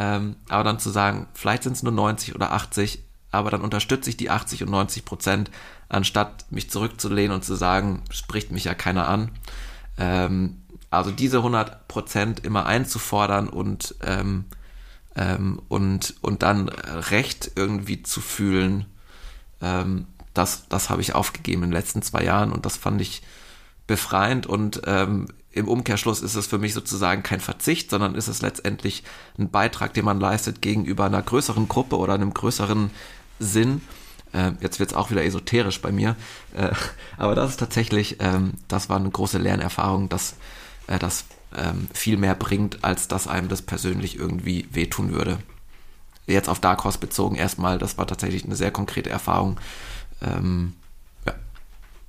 Ähm, 0.00 0.34
aber 0.48 0.64
dann 0.64 0.80
zu 0.80 0.90
sagen, 0.90 1.28
vielleicht 1.32 1.62
sind 1.62 1.74
es 1.74 1.84
nur 1.84 1.92
90 1.92 2.34
oder 2.34 2.50
80, 2.50 3.04
aber 3.32 3.50
dann 3.50 3.62
unterstütze 3.62 4.10
ich 4.10 4.16
die 4.16 4.30
80 4.30 4.62
und 4.62 4.70
90 4.70 5.04
Prozent, 5.04 5.50
anstatt 5.88 6.46
mich 6.50 6.70
zurückzulehnen 6.70 7.34
und 7.34 7.44
zu 7.44 7.54
sagen, 7.54 8.02
spricht 8.10 8.52
mich 8.52 8.64
ja 8.64 8.74
keiner 8.74 9.08
an. 9.08 9.30
Ähm, 9.98 10.62
also 10.90 11.10
diese 11.10 11.38
100 11.38 11.88
Prozent 11.88 12.44
immer 12.44 12.66
einzufordern 12.66 13.48
und 13.48 13.94
ähm, 14.04 14.44
ähm, 15.16 15.60
und, 15.68 16.14
und 16.20 16.42
dann 16.42 16.68
Recht 16.68 17.52
irgendwie 17.56 18.02
zu 18.02 18.20
fühlen, 18.20 18.86
ähm, 19.60 20.06
das, 20.34 20.68
das 20.68 20.88
habe 20.88 21.02
ich 21.02 21.14
aufgegeben 21.14 21.62
in 21.62 21.70
den 21.70 21.78
letzten 21.78 22.02
zwei 22.02 22.24
Jahren 22.24 22.52
und 22.52 22.64
das 22.64 22.76
fand 22.76 23.00
ich 23.00 23.22
befreiend 23.86 24.46
und 24.46 24.82
ähm, 24.86 25.28
im 25.50 25.68
Umkehrschluss 25.68 26.22
ist 26.22 26.34
es 26.34 26.46
für 26.46 26.56
mich 26.56 26.72
sozusagen 26.72 27.22
kein 27.22 27.40
Verzicht, 27.40 27.90
sondern 27.90 28.14
ist 28.14 28.28
es 28.28 28.40
letztendlich 28.40 29.04
ein 29.38 29.50
Beitrag, 29.50 29.92
den 29.92 30.06
man 30.06 30.18
leistet 30.18 30.62
gegenüber 30.62 31.04
einer 31.04 31.20
größeren 31.20 31.68
Gruppe 31.68 31.98
oder 31.98 32.14
einem 32.14 32.32
größeren 32.32 32.90
Sinn. 33.38 33.82
Äh, 34.32 34.52
jetzt 34.60 34.80
wird 34.80 34.90
es 34.90 34.96
auch 34.96 35.10
wieder 35.10 35.24
esoterisch 35.24 35.80
bei 35.80 35.92
mir, 35.92 36.16
äh, 36.54 36.70
aber 37.16 37.34
das 37.34 37.50
ist 37.50 37.60
tatsächlich, 37.60 38.16
ähm, 38.20 38.54
das 38.68 38.88
war 38.88 38.96
eine 38.96 39.10
große 39.10 39.38
Lernerfahrung, 39.38 40.08
dass 40.08 40.36
äh, 40.86 40.98
das 40.98 41.26
ähm, 41.56 41.88
viel 41.92 42.16
mehr 42.16 42.34
bringt, 42.34 42.82
als 42.82 43.08
dass 43.08 43.28
einem 43.28 43.48
das 43.48 43.62
persönlich 43.62 44.18
irgendwie 44.18 44.68
wehtun 44.72 45.12
würde. 45.12 45.38
Jetzt 46.26 46.48
auf 46.48 46.60
Dark 46.60 46.84
Horse 46.84 46.98
bezogen 46.98 47.36
erstmal, 47.36 47.78
das 47.78 47.98
war 47.98 48.06
tatsächlich 48.06 48.44
eine 48.44 48.54
sehr 48.54 48.70
konkrete 48.70 49.10
Erfahrung. 49.10 49.58
Ähm, 50.22 50.74
ja. 51.26 51.34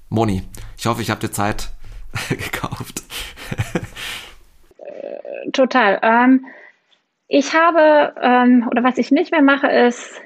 Moni, 0.10 0.44
ich 0.78 0.86
hoffe, 0.86 1.02
ich 1.02 1.10
habe 1.10 1.20
dir 1.20 1.32
Zeit 1.32 1.72
gekauft. 2.30 3.04
Äh, 4.78 5.52
total. 5.52 6.00
Ähm, 6.04 6.46
ich 7.28 7.54
habe, 7.54 8.14
ähm, 8.22 8.68
oder 8.70 8.84
was 8.84 8.98
ich 8.98 9.12
nicht 9.12 9.32
mehr 9.32 9.42
mache, 9.42 9.68
ist, 9.68 10.22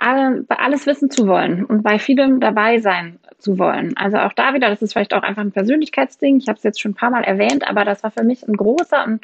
äh, 0.00 0.42
alles 0.48 0.86
wissen 0.86 1.10
zu 1.10 1.26
wollen 1.26 1.64
und 1.64 1.82
bei 1.82 1.98
vielem 1.98 2.40
dabei 2.40 2.78
sein 2.80 3.18
zu 3.38 3.58
wollen. 3.58 3.96
Also 3.96 4.18
auch 4.18 4.32
da 4.32 4.54
wieder, 4.54 4.70
das 4.70 4.82
ist 4.82 4.92
vielleicht 4.92 5.14
auch 5.14 5.22
einfach 5.22 5.42
ein 5.42 5.52
Persönlichkeitsding. 5.52 6.38
Ich 6.38 6.48
habe 6.48 6.56
es 6.56 6.62
jetzt 6.62 6.80
schon 6.80 6.92
ein 6.92 6.96
paar 6.96 7.10
Mal 7.10 7.24
erwähnt, 7.24 7.68
aber 7.68 7.84
das 7.84 8.02
war 8.02 8.10
für 8.10 8.24
mich 8.24 8.46
ein 8.46 8.56
großer 8.56 9.04
und 9.04 9.20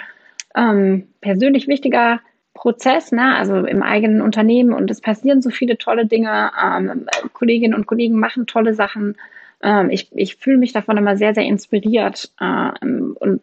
ähm, 0.56 1.08
persönlich 1.20 1.68
wichtiger 1.68 2.20
Prozess, 2.54 3.12
ne? 3.12 3.36
also 3.36 3.56
im 3.64 3.82
eigenen 3.82 4.20
Unternehmen 4.20 4.72
und 4.72 4.90
es 4.90 5.00
passieren 5.00 5.40
so 5.40 5.50
viele 5.50 5.78
tolle 5.78 6.06
Dinge. 6.06 6.50
Ähm, 6.62 7.06
Kolleginnen 7.32 7.74
und 7.74 7.86
Kollegen 7.86 8.18
machen 8.18 8.46
tolle 8.46 8.74
Sachen. 8.74 9.16
Ähm, 9.62 9.90
ich 9.90 10.08
ich 10.14 10.36
fühle 10.36 10.58
mich 10.58 10.72
davon 10.72 10.96
immer 10.96 11.16
sehr, 11.16 11.34
sehr 11.34 11.44
inspiriert 11.44 12.32
ähm, 12.40 13.16
und 13.18 13.40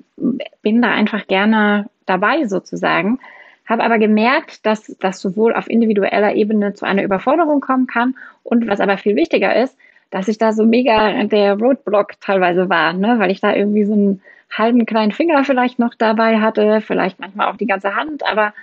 bin 0.61 0.81
da 0.81 0.91
einfach 0.91 1.27
gerne 1.27 1.89
dabei 2.05 2.45
sozusagen. 2.45 3.19
Habe 3.67 3.83
aber 3.83 3.99
gemerkt, 3.99 4.65
dass 4.65 4.95
das 4.99 5.19
sowohl 5.19 5.53
auf 5.53 5.69
individueller 5.69 6.33
Ebene 6.33 6.73
zu 6.73 6.85
einer 6.85 7.03
Überforderung 7.03 7.59
kommen 7.59 7.87
kann 7.87 8.15
und 8.43 8.67
was 8.67 8.79
aber 8.79 8.97
viel 8.97 9.15
wichtiger 9.15 9.55
ist, 9.55 9.77
dass 10.09 10.27
ich 10.27 10.37
da 10.37 10.53
so 10.53 10.65
mega 10.65 11.23
der 11.25 11.59
Roadblock 11.59 12.19
teilweise 12.21 12.69
war, 12.69 12.93
ne? 12.93 13.15
weil 13.19 13.31
ich 13.31 13.41
da 13.41 13.53
irgendwie 13.53 13.85
so 13.85 13.93
einen 13.93 14.21
halben 14.55 14.85
kleinen 14.85 15.11
Finger 15.11 15.43
vielleicht 15.43 15.79
noch 15.79 15.93
dabei 15.95 16.39
hatte, 16.39 16.81
vielleicht 16.81 17.19
manchmal 17.19 17.47
auch 17.47 17.57
die 17.57 17.67
ganze 17.67 17.95
Hand, 17.95 18.25
aber 18.25 18.53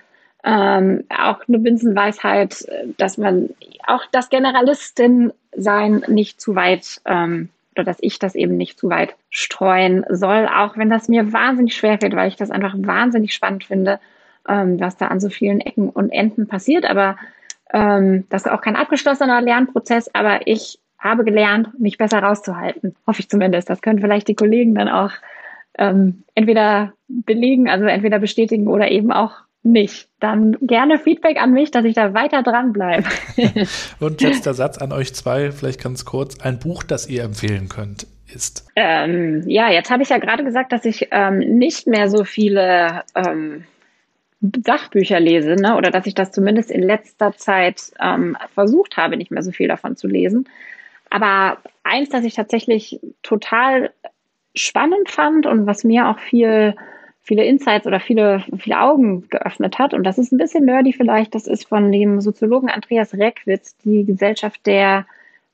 ähm, 0.43 1.05
auch 1.11 1.41
eine 1.49 1.59
Binsenweisheit, 1.59 2.67
dass 2.97 3.19
man 3.19 3.51
auch 3.87 4.05
das 4.13 4.31
Generalistin 4.31 5.33
sein 5.53 6.05
nicht 6.09 6.41
zu 6.41 6.55
weit 6.55 7.01
ähm, 7.07 7.49
oder 7.75 7.85
dass 7.85 7.99
ich 8.01 8.19
das 8.19 8.35
eben 8.35 8.57
nicht 8.57 8.79
zu 8.79 8.89
weit 8.89 9.17
streuen 9.31 10.05
soll, 10.09 10.47
auch 10.47 10.77
wenn 10.77 10.91
das 10.91 11.09
mir 11.09 11.33
wahnsinnig 11.33 11.75
schwer 11.75 11.99
fällt, 11.99 12.15
weil 12.15 12.29
ich 12.29 12.37
das 12.37 12.51
einfach 12.51 12.75
wahnsinnig 12.77 13.35
spannend 13.35 13.65
finde, 13.65 13.99
ähm, 14.49 14.81
was 14.81 14.97
da 14.97 15.09
an 15.09 15.21
so 15.21 15.29
vielen 15.29 15.61
Ecken 15.61 15.89
und 15.89 16.11
Enden 16.11 16.47
passiert. 16.47 16.85
Aber 16.85 17.17
ähm, 17.73 18.27
das 18.31 18.47
ist 18.47 18.51
auch 18.51 18.61
kein 18.61 18.77
abgeschlossener 18.77 19.41
Lernprozess, 19.41 20.11
aber 20.15 20.47
ich 20.47 20.79
habe 20.99 21.25
gelernt, 21.25 21.79
mich 21.79 21.99
besser 21.99 22.21
rauszuhalten. 22.21 22.95
Hoffe 23.07 23.21
ich 23.21 23.29
zumindest. 23.29 23.69
Das 23.69 23.83
können 23.83 24.01
vielleicht 24.01 24.29
die 24.29 24.35
Kollegen 24.35 24.75
dann 24.75 24.89
auch 24.89 25.11
ähm, 25.79 26.25
entweder 26.35 26.93
belegen, 27.09 27.69
also 27.69 27.85
entweder 27.85 28.19
bestätigen 28.19 28.69
oder 28.69 28.91
eben 28.91 29.13
auch 29.13 29.33
nicht. 29.63 30.09
Dann 30.21 30.57
gerne 30.61 30.99
Feedback 30.99 31.41
an 31.41 31.53
mich, 31.53 31.71
dass 31.71 31.85
ich 31.85 31.95
da 31.95 32.15
weiter 32.15 32.43
dran 32.43 32.73
bleibe. 32.73 33.09
Und 34.01 34.21
letzter 34.21 34.55
Satz 34.55 34.79
an 34.79 34.93
euch 34.93 35.15
zwei, 35.15 35.53
vielleicht 35.53 35.83
ganz 35.83 36.05
kurz. 36.05 36.41
Ein 36.41 36.59
Buch, 36.59 36.83
das 36.83 37.09
ihr 37.09 37.25
empfehlen 37.25 37.69
könnt, 37.69 38.07
ist. 38.33 38.67
Ähm, 38.77 39.43
ja, 39.47 39.71
jetzt 39.71 39.91
habe 39.91 40.03
ich 40.03 40.11
ja 40.11 40.19
gerade 40.19 40.45
gesagt, 40.45 40.73
dass 40.73 40.85
ich 40.85 41.09
ähm, 41.11 41.39
nicht 41.39 41.87
mehr 41.87 42.09
so 42.09 42.25
viele 42.25 43.03
ähm, 43.15 43.65
Sachbücher 44.65 45.21
lese, 45.21 45.55
ne? 45.55 45.77
oder 45.77 45.91
dass 45.91 46.07
ich 46.07 46.15
das 46.15 46.33
zumindest 46.33 46.71
in 46.71 46.83
letzter 46.83 47.33
Zeit 47.37 47.93
ähm, 48.01 48.37
versucht 48.53 48.97
habe, 48.97 49.17
nicht 49.17 49.31
mehr 49.31 49.43
so 49.43 49.53
viel 49.53 49.69
davon 49.69 49.97
zu 49.97 50.07
lesen. 50.07 50.49
Aber 51.11 51.59
eins, 51.83 52.09
das 52.09 52.25
ich 52.25 52.35
tatsächlich 52.35 53.01
total 53.23 53.93
spannend 54.55 55.11
fand 55.11 55.47
und 55.47 55.67
was 55.67 55.85
mir 55.85 56.09
auch 56.09 56.19
viel, 56.19 56.75
viele 57.23 57.45
Insights 57.45 57.87
oder 57.87 58.01
viele, 58.01 58.45
viele 58.59 58.81
Augen 58.81 59.29
geöffnet 59.29 59.79
hat, 59.79 59.95
und 59.95 60.05
das 60.05 60.19
ist 60.19 60.33
ein 60.33 60.39
bisschen 60.39 60.65
nerdy 60.65 60.93
vielleicht, 60.93 61.35
das 61.35 61.47
ist 61.47 61.69
von 61.69 61.91
dem 61.91 62.21
Soziologen 62.21 62.69
Andreas 62.69 63.15
Reckwitz, 63.15 63.77
die 63.79 64.05
Gesellschaft 64.05 64.67
der 64.67 65.07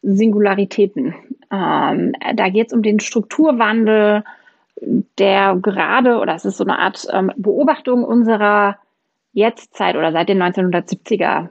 Singularitäten. 0.03 1.15
Ähm, 1.53 2.13
da 2.35 2.49
geht 2.49 2.69
es 2.69 2.73
um 2.73 2.83
den 2.83 3.01
Strukturwandel, 3.01 4.25
der 4.81 5.57
gerade, 5.57 6.19
oder 6.19 6.35
es 6.35 6.45
ist 6.45 6.57
so 6.57 6.65
eine 6.65 6.79
Art 6.79 7.07
ähm, 7.13 7.33
Beobachtung 7.37 8.05
unserer 8.05 8.79
Jetztzeit 9.33 9.97
oder 9.97 10.13
seit 10.13 10.29
den 10.29 10.43
1970er 10.43 11.49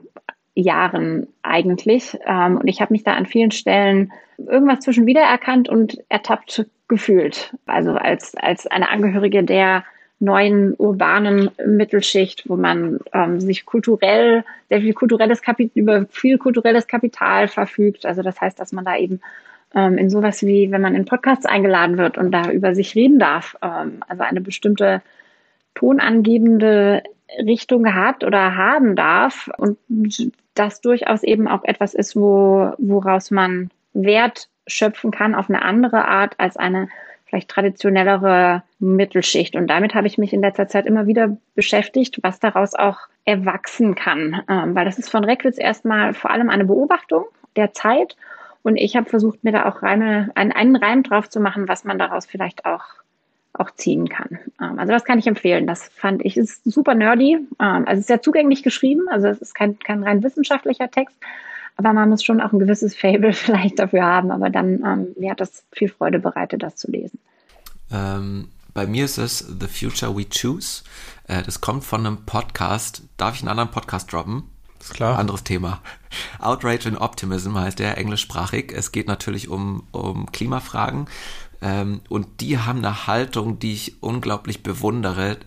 Jahren 0.54 1.28
eigentlich. 1.42 2.18
Ähm, 2.26 2.58
und 2.58 2.68
ich 2.68 2.80
habe 2.80 2.92
mich 2.92 3.04
da 3.04 3.12
an 3.12 3.26
vielen 3.26 3.50
Stellen 3.50 4.12
irgendwas 4.38 4.80
zwischen 4.80 5.06
wiedererkannt 5.06 5.68
und 5.68 5.98
ertappt 6.08 6.66
gefühlt. 6.88 7.54
Also 7.66 7.92
als, 7.92 8.34
als 8.36 8.66
eine 8.66 8.90
Angehörige 8.90 9.44
der 9.44 9.84
neuen 10.18 10.74
urbanen 10.74 11.50
Mittelschicht, 11.64 12.44
wo 12.46 12.56
man 12.56 12.98
ähm, 13.12 13.40
sich 13.40 13.64
kulturell, 13.64 14.44
sehr 14.68 14.82
viel 14.82 14.92
kulturelles 14.92 15.40
Kapital, 15.40 15.72
über 15.74 16.06
viel 16.10 16.36
kulturelles 16.36 16.86
Kapital 16.86 17.48
verfügt. 17.48 18.04
Also 18.04 18.22
das 18.22 18.38
heißt, 18.40 18.60
dass 18.60 18.72
man 18.72 18.84
da 18.84 18.96
eben 18.96 19.20
ähm, 19.74 19.98
in 19.98 20.10
sowas 20.10 20.42
wie, 20.42 20.70
wenn 20.70 20.80
man 20.80 20.94
in 20.94 21.04
Podcasts 21.04 21.46
eingeladen 21.46 21.98
wird 21.98 22.18
und 22.18 22.32
da 22.32 22.50
über 22.50 22.74
sich 22.74 22.94
reden 22.94 23.18
darf, 23.18 23.56
ähm, 23.62 24.02
also 24.08 24.22
eine 24.22 24.40
bestimmte 24.40 25.02
tonangebende 25.74 27.02
Richtung 27.38 27.94
hat 27.94 28.24
oder 28.24 28.56
haben 28.56 28.96
darf 28.96 29.48
und 29.56 29.78
das 30.54 30.80
durchaus 30.80 31.22
eben 31.22 31.46
auch 31.48 31.64
etwas 31.64 31.94
ist, 31.94 32.16
wo, 32.16 32.72
woraus 32.78 33.30
man 33.30 33.70
Wert 33.92 34.48
schöpfen 34.66 35.10
kann 35.10 35.34
auf 35.34 35.48
eine 35.48 35.62
andere 35.62 36.06
Art 36.06 36.34
als 36.38 36.56
eine 36.56 36.88
vielleicht 37.30 37.48
traditionellere 37.48 38.64
Mittelschicht. 38.80 39.54
Und 39.54 39.68
damit 39.68 39.94
habe 39.94 40.08
ich 40.08 40.18
mich 40.18 40.32
in 40.32 40.40
letzter 40.40 40.66
Zeit 40.66 40.86
immer 40.86 41.06
wieder 41.06 41.36
beschäftigt, 41.54 42.18
was 42.22 42.40
daraus 42.40 42.74
auch 42.74 42.98
erwachsen 43.24 43.94
kann. 43.94 44.42
Ähm, 44.48 44.74
weil 44.74 44.84
das 44.84 44.98
ist 44.98 45.10
von 45.10 45.24
Reckwitz 45.24 45.56
erstmal 45.56 46.12
vor 46.12 46.30
allem 46.30 46.50
eine 46.50 46.64
Beobachtung 46.64 47.24
der 47.54 47.72
Zeit. 47.72 48.16
Und 48.62 48.76
ich 48.76 48.96
habe 48.96 49.08
versucht, 49.08 49.42
mir 49.42 49.52
da 49.52 49.66
auch 49.66 49.82
Reime, 49.82 50.30
einen, 50.34 50.52
einen 50.52 50.76
Reim 50.76 51.02
drauf 51.02 51.28
zu 51.28 51.40
machen, 51.40 51.68
was 51.68 51.84
man 51.84 51.98
daraus 51.98 52.26
vielleicht 52.26 52.66
auch, 52.66 52.84
auch 53.54 53.70
ziehen 53.70 54.08
kann. 54.08 54.38
Ähm, 54.60 54.78
also 54.78 54.92
das 54.92 55.04
kann 55.04 55.18
ich 55.18 55.26
empfehlen. 55.26 55.66
Das 55.66 55.88
fand 55.88 56.24
ich, 56.24 56.36
ist 56.36 56.62
super 56.64 56.94
nerdy. 56.94 57.34
Ähm, 57.34 57.48
also 57.58 57.92
es 57.92 58.00
ist 58.00 58.06
sehr 58.08 58.22
zugänglich 58.22 58.62
geschrieben. 58.62 59.08
Also 59.08 59.28
es 59.28 59.38
ist 59.38 59.54
kein, 59.54 59.78
kein 59.78 60.02
rein 60.02 60.22
wissenschaftlicher 60.22 60.90
Text. 60.90 61.16
Aber 61.76 61.94
man 61.94 62.10
muss 62.10 62.22
schon 62.22 62.42
auch 62.42 62.52
ein 62.52 62.58
gewisses 62.58 62.94
Fable 62.94 63.32
vielleicht 63.32 63.78
dafür 63.78 64.04
haben. 64.04 64.30
Aber 64.30 64.50
dann, 64.50 64.84
ähm, 64.84 65.06
mir 65.18 65.30
hat 65.30 65.40
das 65.40 65.64
viel 65.72 65.88
Freude 65.88 66.18
bereitet, 66.18 66.62
das 66.62 66.76
zu 66.76 66.90
lesen. 66.90 67.18
Ähm, 67.90 68.48
bei 68.74 68.86
mir 68.86 69.04
ist 69.04 69.18
es 69.18 69.38
The 69.38 69.66
Future 69.66 70.16
We 70.16 70.26
Choose. 70.28 70.84
Äh, 71.26 71.42
das 71.42 71.60
kommt 71.60 71.84
von 71.84 72.06
einem 72.06 72.26
Podcast. 72.26 73.02
Darf 73.16 73.36
ich 73.36 73.40
einen 73.40 73.48
anderen 73.48 73.70
Podcast 73.70 74.12
droppen? 74.12 74.44
Ist 74.78 74.94
klar. 74.94 75.18
Anderes 75.18 75.44
Thema. 75.44 75.80
Outrage 76.38 76.86
and 76.86 77.00
Optimism 77.00 77.56
heißt 77.56 77.78
der, 77.78 77.98
englischsprachig. 77.98 78.72
Es 78.72 78.92
geht 78.92 79.08
natürlich 79.08 79.48
um, 79.48 79.84
um 79.92 80.30
Klimafragen. 80.30 81.06
Ähm, 81.62 82.00
und 82.08 82.40
die 82.40 82.58
haben 82.58 82.78
eine 82.78 83.06
Haltung, 83.06 83.58
die 83.58 83.74
ich 83.74 84.02
unglaublich 84.02 84.62
bewundere, 84.62 85.38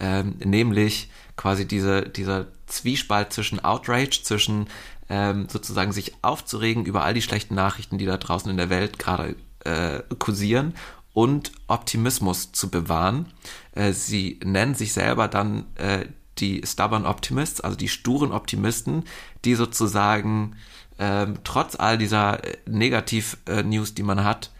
ähm, 0.00 0.36
nämlich 0.44 1.10
quasi 1.36 1.66
diese, 1.66 2.02
dieser 2.02 2.46
Zwiespalt 2.66 3.32
zwischen 3.32 3.64
Outrage, 3.64 4.20
zwischen 4.22 4.66
ähm, 5.08 5.48
sozusagen 5.48 5.92
sich 5.92 6.14
aufzuregen 6.22 6.84
über 6.84 7.04
all 7.04 7.14
die 7.14 7.22
schlechten 7.22 7.54
Nachrichten, 7.54 7.98
die 7.98 8.06
da 8.06 8.16
draußen 8.16 8.50
in 8.50 8.56
der 8.56 8.70
Welt 8.70 8.98
gerade 8.98 9.36
äh, 9.64 10.00
kursieren 10.18 10.74
und 11.12 11.52
Optimismus 11.68 12.52
zu 12.52 12.70
bewahren. 12.70 13.26
Äh, 13.72 13.92
sie 13.92 14.40
nennen 14.44 14.74
sich 14.74 14.92
selber 14.92 15.28
dann 15.28 15.66
äh, 15.76 16.06
die 16.42 16.62
Stubborn 16.66 17.06
Optimists, 17.06 17.60
also 17.60 17.76
die 17.76 17.88
sturen 17.88 18.32
Optimisten, 18.32 19.04
die 19.44 19.54
sozusagen 19.54 20.56
ähm, 20.98 21.38
trotz 21.44 21.76
all 21.76 21.96
dieser 21.96 22.44
äh, 22.44 22.58
Negativ-News, 22.66 23.90
äh, 23.90 23.94
die 23.94 24.02
man 24.02 24.24
hat, 24.24 24.50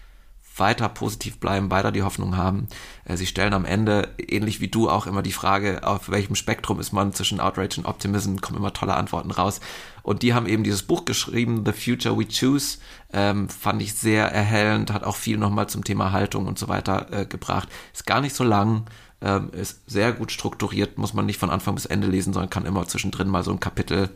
weiter 0.56 0.88
positiv 0.88 1.38
bleiben, 1.38 1.70
weiter 1.70 1.92
die 1.92 2.02
Hoffnung 2.02 2.36
haben. 2.36 2.68
Äh, 3.04 3.16
sie 3.16 3.26
stellen 3.26 3.54
am 3.54 3.64
Ende, 3.64 4.08
ähnlich 4.18 4.60
wie 4.60 4.68
du, 4.68 4.88
auch 4.88 5.06
immer 5.06 5.22
die 5.22 5.32
Frage, 5.32 5.86
auf 5.86 6.10
welchem 6.10 6.34
Spektrum 6.34 6.80
ist 6.80 6.92
man 6.92 7.12
zwischen 7.12 7.40
Outrage 7.40 7.78
und 7.78 7.86
Optimism, 7.86 8.36
kommen 8.36 8.58
immer 8.58 8.72
tolle 8.72 8.94
Antworten 8.94 9.30
raus. 9.30 9.60
Und 10.02 10.22
die 10.22 10.34
haben 10.34 10.46
eben 10.46 10.64
dieses 10.64 10.82
Buch 10.82 11.04
geschrieben, 11.04 11.64
The 11.64 11.72
Future 11.72 12.18
We 12.18 12.26
Choose, 12.26 12.78
ähm, 13.12 13.48
fand 13.48 13.82
ich 13.82 13.94
sehr 13.94 14.30
erhellend, 14.30 14.92
hat 14.92 15.04
auch 15.04 15.16
viel 15.16 15.38
nochmal 15.38 15.68
zum 15.68 15.84
Thema 15.84 16.12
Haltung 16.12 16.46
und 16.46 16.58
so 16.58 16.68
weiter 16.68 17.06
äh, 17.12 17.26
gebracht. 17.26 17.68
Ist 17.92 18.06
gar 18.06 18.20
nicht 18.20 18.34
so 18.34 18.44
lang, 18.44 18.86
ähm, 19.22 19.50
ist 19.52 19.80
sehr 19.86 20.12
gut 20.12 20.32
strukturiert, 20.32 20.98
muss 20.98 21.14
man 21.14 21.26
nicht 21.26 21.38
von 21.38 21.50
Anfang 21.50 21.74
bis 21.74 21.86
Ende 21.86 22.08
lesen, 22.08 22.32
sondern 22.32 22.50
kann 22.50 22.66
immer 22.66 22.86
zwischendrin 22.86 23.28
mal 23.28 23.44
so 23.44 23.52
ein 23.52 23.60
Kapitel 23.60 24.10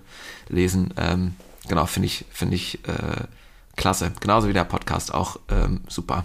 lesen. 0.48 0.92
Ähm, 0.96 1.34
genau, 1.68 1.86
finde 1.86 2.06
ich, 2.06 2.24
finde 2.30 2.56
ich 2.56 2.80
äh, 2.88 3.24
klasse. 3.76 4.12
Genauso 4.20 4.48
wie 4.48 4.52
der 4.52 4.64
Podcast 4.64 5.14
auch 5.14 5.38
ähm, 5.50 5.82
super. 5.88 6.24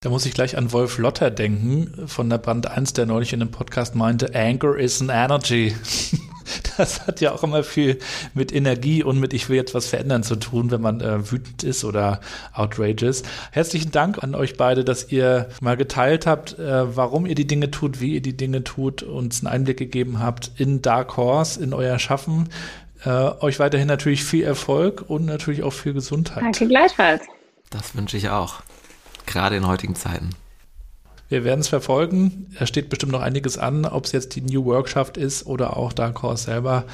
Da 0.00 0.10
muss 0.10 0.26
ich 0.26 0.34
gleich 0.34 0.56
an 0.56 0.70
Wolf 0.72 0.98
Lotter 0.98 1.30
denken, 1.30 2.06
von 2.06 2.30
der 2.30 2.38
Band 2.38 2.68
1, 2.68 2.92
der 2.92 3.06
neulich 3.06 3.32
in 3.32 3.40
einem 3.40 3.50
Podcast 3.50 3.96
meinte, 3.96 4.32
Anger 4.34 4.76
is 4.76 5.00
an 5.00 5.08
energy. 5.08 5.74
Das 6.76 7.06
hat 7.06 7.20
ja 7.20 7.32
auch 7.32 7.42
immer 7.42 7.64
viel 7.64 7.98
mit 8.34 8.52
Energie 8.52 9.02
und 9.02 9.18
mit 9.18 9.32
ich 9.32 9.48
will 9.48 9.56
jetzt 9.56 9.74
was 9.74 9.86
verändern 9.86 10.22
zu 10.22 10.36
tun, 10.36 10.70
wenn 10.70 10.80
man 10.80 11.00
äh, 11.00 11.30
wütend 11.30 11.64
ist 11.64 11.84
oder 11.84 12.20
outrageous. 12.52 13.22
Herzlichen 13.50 13.90
Dank 13.90 14.22
an 14.22 14.34
euch 14.34 14.56
beide, 14.56 14.84
dass 14.84 15.10
ihr 15.10 15.48
mal 15.60 15.76
geteilt 15.76 16.26
habt, 16.26 16.58
äh, 16.58 16.96
warum 16.96 17.26
ihr 17.26 17.34
die 17.34 17.46
Dinge 17.46 17.70
tut, 17.70 18.00
wie 18.00 18.14
ihr 18.14 18.22
die 18.22 18.36
Dinge 18.36 18.64
tut, 18.64 19.02
uns 19.02 19.40
einen 19.40 19.52
Einblick 19.52 19.78
gegeben 19.78 20.20
habt 20.20 20.52
in 20.56 20.82
Dark 20.82 21.16
Horse, 21.16 21.62
in 21.62 21.72
euer 21.72 21.98
Schaffen. 21.98 22.48
Äh, 23.04 23.10
euch 23.10 23.58
weiterhin 23.58 23.88
natürlich 23.88 24.24
viel 24.24 24.44
Erfolg 24.44 25.04
und 25.08 25.24
natürlich 25.24 25.62
auch 25.62 25.72
viel 25.72 25.94
Gesundheit. 25.94 26.42
Danke 26.42 26.66
gleichfalls. 26.66 27.22
Das 27.70 27.94
wünsche 27.94 28.16
ich 28.16 28.30
auch. 28.30 28.62
Gerade 29.26 29.56
in 29.56 29.66
heutigen 29.66 29.94
Zeiten. 29.94 30.30
Wir 31.30 31.44
werden 31.44 31.60
es 31.60 31.68
verfolgen. 31.68 32.46
Es 32.58 32.70
steht 32.70 32.88
bestimmt 32.88 33.12
noch 33.12 33.20
einiges 33.20 33.58
an, 33.58 33.84
ob 33.84 34.06
es 34.06 34.12
jetzt 34.12 34.34
die 34.34 34.40
New 34.40 34.64
Workschaft 34.64 35.18
ist 35.18 35.46
oder 35.46 35.76
auch 35.76 35.92
Dark 35.92 36.22
Horse 36.22 36.44
selber. 36.44 36.84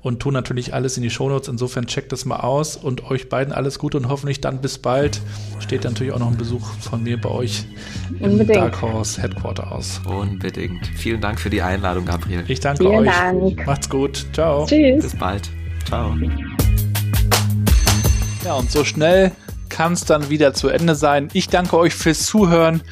Und 0.00 0.18
tun 0.20 0.32
natürlich 0.32 0.74
alles 0.74 0.96
in 0.96 1.02
die 1.02 1.10
Shownotes. 1.10 1.46
Insofern 1.46 1.86
checkt 1.86 2.10
das 2.10 2.24
mal 2.24 2.40
aus 2.40 2.76
und 2.76 3.08
euch 3.10 3.28
beiden 3.28 3.52
alles 3.52 3.78
Gute 3.78 3.98
und 3.98 4.08
hoffentlich 4.08 4.40
dann 4.40 4.60
bis 4.60 4.78
bald. 4.78 5.20
Steht 5.60 5.84
natürlich 5.84 6.12
auch 6.12 6.18
noch 6.18 6.28
ein 6.28 6.38
Besuch 6.38 6.66
von 6.80 7.04
mir 7.04 7.20
bei 7.20 7.28
euch 7.28 7.66
im 8.18 8.32
Unbedingt. 8.32 8.56
Dark 8.56 8.80
Horse 8.80 9.20
Headquarter 9.22 9.70
aus. 9.70 10.00
Unbedingt. 10.06 10.86
Vielen 10.96 11.20
Dank 11.20 11.38
für 11.38 11.50
die 11.50 11.62
Einladung, 11.62 12.06
Gabriel. 12.06 12.44
Ich 12.48 12.60
danke 12.60 12.84
Vielen 12.84 13.00
euch. 13.00 13.14
Dank. 13.14 13.66
Macht's 13.66 13.88
gut. 13.88 14.26
Ciao. 14.32 14.66
Tschüss. 14.66 15.04
Bis 15.04 15.16
bald. 15.16 15.50
Ciao. 15.84 16.16
Ja, 18.44 18.54
und 18.54 18.72
so 18.72 18.84
schnell 18.84 19.32
kann 19.68 19.92
es 19.92 20.04
dann 20.04 20.30
wieder 20.30 20.54
zu 20.54 20.68
Ende 20.68 20.94
sein. 20.94 21.28
Ich 21.32 21.48
danke 21.48 21.76
euch 21.76 21.94
fürs 21.94 22.26
Zuhören. 22.26 22.82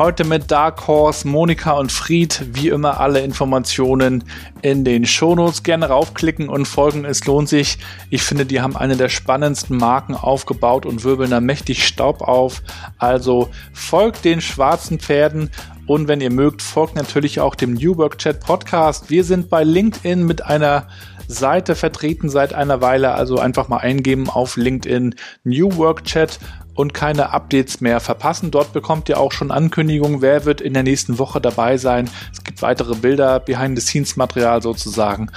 Heute 0.00 0.24
mit 0.24 0.50
Dark 0.50 0.86
Horse, 0.86 1.28
Monika 1.28 1.72
und 1.72 1.92
Fried. 1.92 2.54
Wie 2.54 2.68
immer 2.68 3.00
alle 3.00 3.20
Informationen 3.20 4.24
in 4.62 4.82
den 4.82 5.04
Shownotes. 5.04 5.62
Gerne 5.62 5.90
raufklicken 5.90 6.48
und 6.48 6.64
folgen. 6.64 7.04
Es 7.04 7.26
lohnt 7.26 7.50
sich. 7.50 7.76
Ich 8.08 8.22
finde, 8.22 8.46
die 8.46 8.62
haben 8.62 8.78
eine 8.78 8.96
der 8.96 9.10
spannendsten 9.10 9.76
Marken 9.76 10.14
aufgebaut 10.14 10.86
und 10.86 11.04
wirbeln 11.04 11.30
da 11.32 11.42
mächtig 11.42 11.86
Staub 11.86 12.22
auf. 12.22 12.62
Also 12.96 13.50
folgt 13.74 14.24
den 14.24 14.40
schwarzen 14.40 15.00
Pferden. 15.00 15.50
Und 15.86 16.08
wenn 16.08 16.22
ihr 16.22 16.32
mögt, 16.32 16.62
folgt 16.62 16.96
natürlich 16.96 17.40
auch 17.40 17.54
dem 17.54 17.74
New 17.74 17.98
Work 17.98 18.16
Chat 18.16 18.40
Podcast. 18.40 19.10
Wir 19.10 19.22
sind 19.22 19.50
bei 19.50 19.64
LinkedIn 19.64 20.24
mit 20.24 20.42
einer 20.42 20.86
Seite 21.30 21.74
vertreten 21.74 22.28
seit 22.28 22.54
einer 22.54 22.80
Weile. 22.80 23.12
Also 23.12 23.38
einfach 23.38 23.68
mal 23.68 23.78
eingeben 23.78 24.30
auf 24.30 24.56
LinkedIn 24.56 25.14
New 25.44 25.76
Work 25.76 26.04
Chat 26.04 26.38
und 26.74 26.94
keine 26.94 27.32
Updates 27.32 27.80
mehr 27.80 28.00
verpassen. 28.00 28.50
Dort 28.50 28.72
bekommt 28.72 29.08
ihr 29.08 29.18
auch 29.18 29.32
schon 29.32 29.50
Ankündigungen, 29.50 30.22
wer 30.22 30.44
wird 30.44 30.60
in 30.60 30.74
der 30.74 30.82
nächsten 30.82 31.18
Woche 31.18 31.40
dabei 31.40 31.76
sein. 31.76 32.08
Es 32.32 32.44
gibt 32.44 32.62
weitere 32.62 32.94
Bilder, 32.94 33.40
Behind-the-Scenes-Material 33.40 34.62
sozusagen 34.62 35.30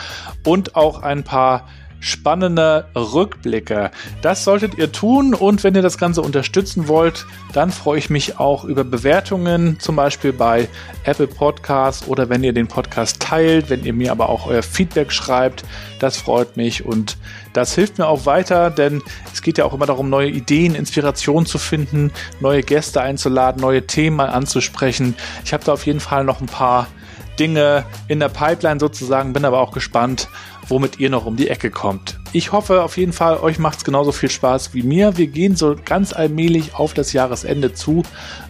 und 0.45 0.75
auch 0.75 1.01
ein 1.01 1.23
paar 1.23 1.67
spannende 2.03 2.85
Rückblicke. 2.95 3.89
Das 4.21 4.43
solltet 4.43 4.77
ihr 4.77 4.91
tun 4.91 5.33
und 5.33 5.63
wenn 5.63 5.73
ihr 5.73 5.81
das 5.81 5.97
Ganze 5.97 6.21
unterstützen 6.21 6.89
wollt, 6.89 7.25
dann 7.53 7.71
freue 7.71 7.97
ich 7.97 8.09
mich 8.09 8.39
auch 8.39 8.65
über 8.65 8.83
Bewertungen, 8.83 9.79
zum 9.79 9.95
Beispiel 9.95 10.33
bei 10.33 10.67
Apple 11.05 11.27
Podcasts 11.27 12.05
oder 12.07 12.27
wenn 12.27 12.43
ihr 12.43 12.51
den 12.51 12.67
Podcast 12.67 13.21
teilt, 13.21 13.69
wenn 13.69 13.85
ihr 13.85 13.93
mir 13.93 14.11
aber 14.11 14.27
auch 14.27 14.47
euer 14.47 14.63
Feedback 14.63 15.13
schreibt. 15.13 15.63
Das 15.99 16.17
freut 16.17 16.57
mich 16.57 16.83
und 16.83 17.17
das 17.53 17.73
hilft 17.73 17.99
mir 17.99 18.07
auch 18.07 18.25
weiter, 18.25 18.69
denn 18.69 19.01
es 19.31 19.41
geht 19.41 19.57
ja 19.57 19.63
auch 19.63 19.73
immer 19.73 19.85
darum, 19.85 20.09
neue 20.09 20.29
Ideen, 20.29 20.75
Inspirationen 20.75 21.45
zu 21.45 21.57
finden, 21.57 22.11
neue 22.41 22.63
Gäste 22.63 23.01
einzuladen, 23.01 23.61
neue 23.61 23.87
Themen 23.87 24.17
mal 24.17 24.29
anzusprechen. 24.29 25.15
Ich 25.45 25.53
habe 25.53 25.63
da 25.63 25.71
auf 25.71 25.85
jeden 25.85 26.01
Fall 26.01 26.25
noch 26.25 26.41
ein 26.41 26.47
paar 26.47 26.87
Dinge 27.39 27.85
in 28.07 28.19
der 28.19 28.29
Pipeline 28.29 28.79
sozusagen, 28.79 29.33
bin 29.33 29.45
aber 29.45 29.59
auch 29.59 29.71
gespannt, 29.71 30.27
womit 30.67 30.99
ihr 30.99 31.09
noch 31.09 31.25
um 31.25 31.35
die 31.35 31.49
Ecke 31.49 31.71
kommt. 31.71 32.19
Ich 32.31 32.51
hoffe 32.51 32.83
auf 32.83 32.97
jeden 32.97 33.13
Fall, 33.13 33.37
euch 33.37 33.59
macht 33.59 33.79
es 33.79 33.83
genauso 33.83 34.11
viel 34.11 34.29
Spaß 34.29 34.73
wie 34.73 34.83
mir. 34.83 35.17
Wir 35.17 35.27
gehen 35.27 35.55
so 35.55 35.75
ganz 35.83 36.13
allmählich 36.13 36.75
auf 36.75 36.93
das 36.93 37.13
Jahresende 37.13 37.73
zu, 37.73 38.03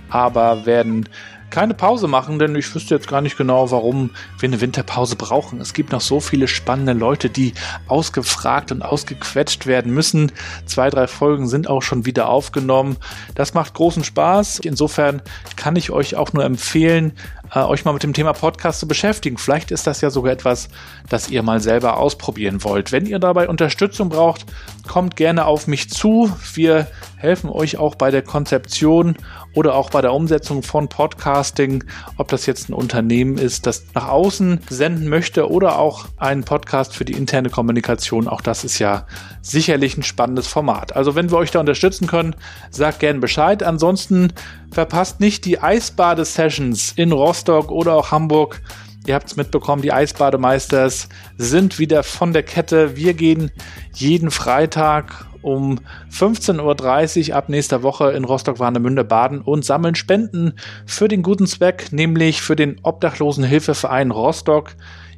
aber 0.09 0.65
werden 0.65 1.09
keine 1.53 1.75
Pause 1.75 2.07
machen, 2.07 2.39
denn 2.39 2.55
ich 2.55 2.73
wüsste 2.73 2.95
jetzt 2.95 3.07
gar 3.07 3.21
nicht 3.21 3.37
genau, 3.37 3.69
warum 3.69 4.09
wir 4.39 4.49
eine 4.49 4.59
Winterpause 4.59 5.15
brauchen. 5.15 5.61
Es 5.61 5.73
gibt 5.73 5.91
noch 5.91 6.01
so 6.01 6.19
viele 6.19 6.47
spannende 6.47 6.93
Leute, 6.93 7.29
die 7.29 7.53
ausgefragt 7.87 8.71
und 8.71 8.81
ausgequetscht 8.81 9.67
werden 9.67 9.93
müssen. 9.93 10.31
Zwei, 10.65 10.89
drei 10.89 11.05
Folgen 11.05 11.47
sind 11.47 11.69
auch 11.69 11.83
schon 11.83 12.07
wieder 12.07 12.27
aufgenommen. 12.27 12.97
Das 13.35 13.53
macht 13.53 13.75
großen 13.75 14.03
Spaß. 14.03 14.59
Insofern 14.59 15.21
kann 15.55 15.75
ich 15.75 15.91
euch 15.91 16.15
auch 16.15 16.33
nur 16.33 16.43
empfehlen, 16.43 17.13
äh, 17.53 17.59
euch 17.59 17.85
mal 17.85 17.93
mit 17.93 18.01
dem 18.01 18.13
Thema 18.13 18.33
Podcast 18.33 18.79
zu 18.79 18.87
beschäftigen. 18.87 19.37
Vielleicht 19.37 19.69
ist 19.69 19.85
das 19.85 20.01
ja 20.01 20.09
sogar 20.09 20.33
etwas, 20.33 20.69
das 21.07 21.29
ihr 21.29 21.43
mal 21.43 21.59
selber 21.59 21.97
ausprobieren 21.97 22.63
wollt. 22.63 22.91
Wenn 22.91 23.05
ihr 23.05 23.19
dabei 23.19 23.47
Unterstützung 23.47 24.09
braucht, 24.09 24.47
kommt 24.87 25.15
gerne 25.15 25.45
auf 25.45 25.67
mich 25.67 25.91
zu. 25.91 26.35
Wir 26.55 26.87
helfen 27.23 27.49
euch 27.49 27.77
auch 27.77 27.95
bei 27.95 28.11
der 28.11 28.21
Konzeption 28.21 29.15
oder 29.53 29.75
auch 29.75 29.89
bei 29.89 30.01
der 30.01 30.13
Umsetzung 30.13 30.61
von 30.61 30.89
Podcasting, 30.89 31.85
ob 32.17 32.27
das 32.27 32.45
jetzt 32.45 32.69
ein 32.69 32.73
Unternehmen 32.73 33.37
ist, 33.37 33.65
das 33.65 33.85
nach 33.95 34.09
außen 34.09 34.59
senden 34.69 35.07
möchte 35.07 35.49
oder 35.49 35.79
auch 35.79 36.05
einen 36.17 36.43
Podcast 36.43 36.93
für 36.93 37.05
die 37.05 37.13
interne 37.13 37.49
Kommunikation. 37.49 38.27
Auch 38.27 38.41
das 38.41 38.65
ist 38.65 38.77
ja 38.77 39.07
sicherlich 39.41 39.97
ein 39.97 40.03
spannendes 40.03 40.47
Format. 40.47 40.97
Also 40.97 41.15
wenn 41.15 41.31
wir 41.31 41.37
euch 41.37 41.51
da 41.51 41.61
unterstützen 41.61 42.07
können, 42.07 42.35
sagt 42.71 42.99
gern 42.99 43.21
Bescheid. 43.21 43.63
Ansonsten 43.63 44.33
verpasst 44.71 45.21
nicht 45.21 45.45
die 45.45 45.61
Eisbade-Sessions 45.61 46.91
in 46.97 47.13
Rostock 47.13 47.71
oder 47.71 47.93
auch 47.93 48.11
Hamburg. 48.11 48.61
Ihr 49.05 49.15
habt 49.15 49.27
es 49.27 49.37
mitbekommen, 49.37 49.81
die 49.81 49.93
Eisbademeisters 49.93 51.07
sind 51.37 51.79
wieder 51.79 52.03
von 52.03 52.33
der 52.33 52.43
Kette. 52.43 52.97
Wir 52.97 53.13
gehen 53.13 53.49
jeden 53.93 54.29
Freitag 54.29 55.25
um 55.43 55.79
15.30 56.11 57.29
Uhr 57.29 57.35
ab 57.35 57.49
nächster 57.49 57.83
Woche 57.83 58.11
in 58.11 58.23
Rostock-Warnemünde 58.23 59.03
baden 59.03 59.41
und 59.41 59.63
sammeln 59.63 59.95
Spenden 59.95 60.53
für 60.85 61.07
den 61.07 61.21
guten 61.21 61.45
Zweck, 61.45 61.91
nämlich 61.91 62.41
für 62.41 62.55
den 62.55 62.79
Obdachlosenhilfeverein 62.81 64.11
Rostock. 64.11 64.71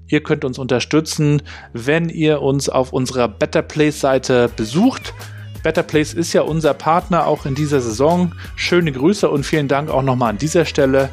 Ihr 0.08 0.22
könnt 0.22 0.46
uns 0.46 0.60
unterstützen, 0.60 1.42
wenn 1.74 2.10
ihr 2.10 2.42
uns 2.42 2.70
auf 2.70 2.94
unserer 2.94 3.28
Better 3.28 3.62
Place 3.62 4.00
Seite 4.00 4.50
besucht. 4.56 5.14
Better 5.64 5.84
Place 5.84 6.14
ist 6.14 6.34
ja 6.34 6.42
unser 6.42 6.76
Partner 6.76 7.26
auch 7.26 7.46
in 7.46 7.56
dieser 7.56 7.82
Saison. 7.82 8.34
Schöne 8.56 8.92
Grüße 8.92 9.28
und 9.30 9.46
vielen 9.46 9.68
Dank 9.68 9.90
auch 9.90 10.04
nochmal 10.04 10.30
an 10.30 10.38
dieser 10.38 10.66
Stelle. 10.66 11.10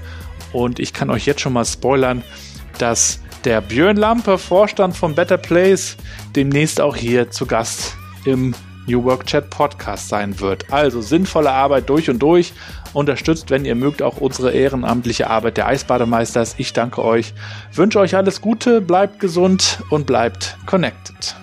Und 0.53 0.79
ich 0.79 0.93
kann 0.93 1.09
euch 1.09 1.25
jetzt 1.25 1.41
schon 1.41 1.55
mal 1.55 1.65
spoilern, 1.65 2.23
dass 2.79 3.21
der 3.45 3.61
Björn 3.61 3.97
Lampe, 3.97 4.39
Vorstand 4.39 4.97
von 4.97 5.15
Better 5.15 5.39
Place, 5.39 5.97
demnächst 6.37 6.81
auch 6.81 6.95
hier 6.95 7.31
zu 7.31 7.47
Gast 7.47 7.97
im 8.25 8.55
New 8.87 9.05
Work 9.05 9.27
Chat 9.27 9.51
Podcast 9.51 10.09
sein 10.09 10.41
wird. 10.41 10.73
Also 10.73 11.01
sinnvolle 11.01 11.51
Arbeit 11.51 11.89
durch 11.89 12.11
und 12.11 12.19
durch. 12.19 12.53
Unterstützt, 12.93 13.51
wenn 13.51 13.65
ihr 13.65 13.75
mögt, 13.75 14.03
auch 14.03 14.19
unsere 14.19 14.53
ehrenamtliche 14.53 15.31
Arbeit 15.31 15.57
der 15.57 15.67
Eisbademeisters. 15.67 16.55
Ich 16.59 16.73
danke 16.73 17.05
euch, 17.05 17.33
wünsche 17.73 18.01
euch 18.01 18.17
alles 18.17 18.41
Gute, 18.41 18.81
bleibt 18.81 19.21
gesund 19.21 19.83
und 19.91 20.07
bleibt 20.07 20.57
connected. 20.67 21.37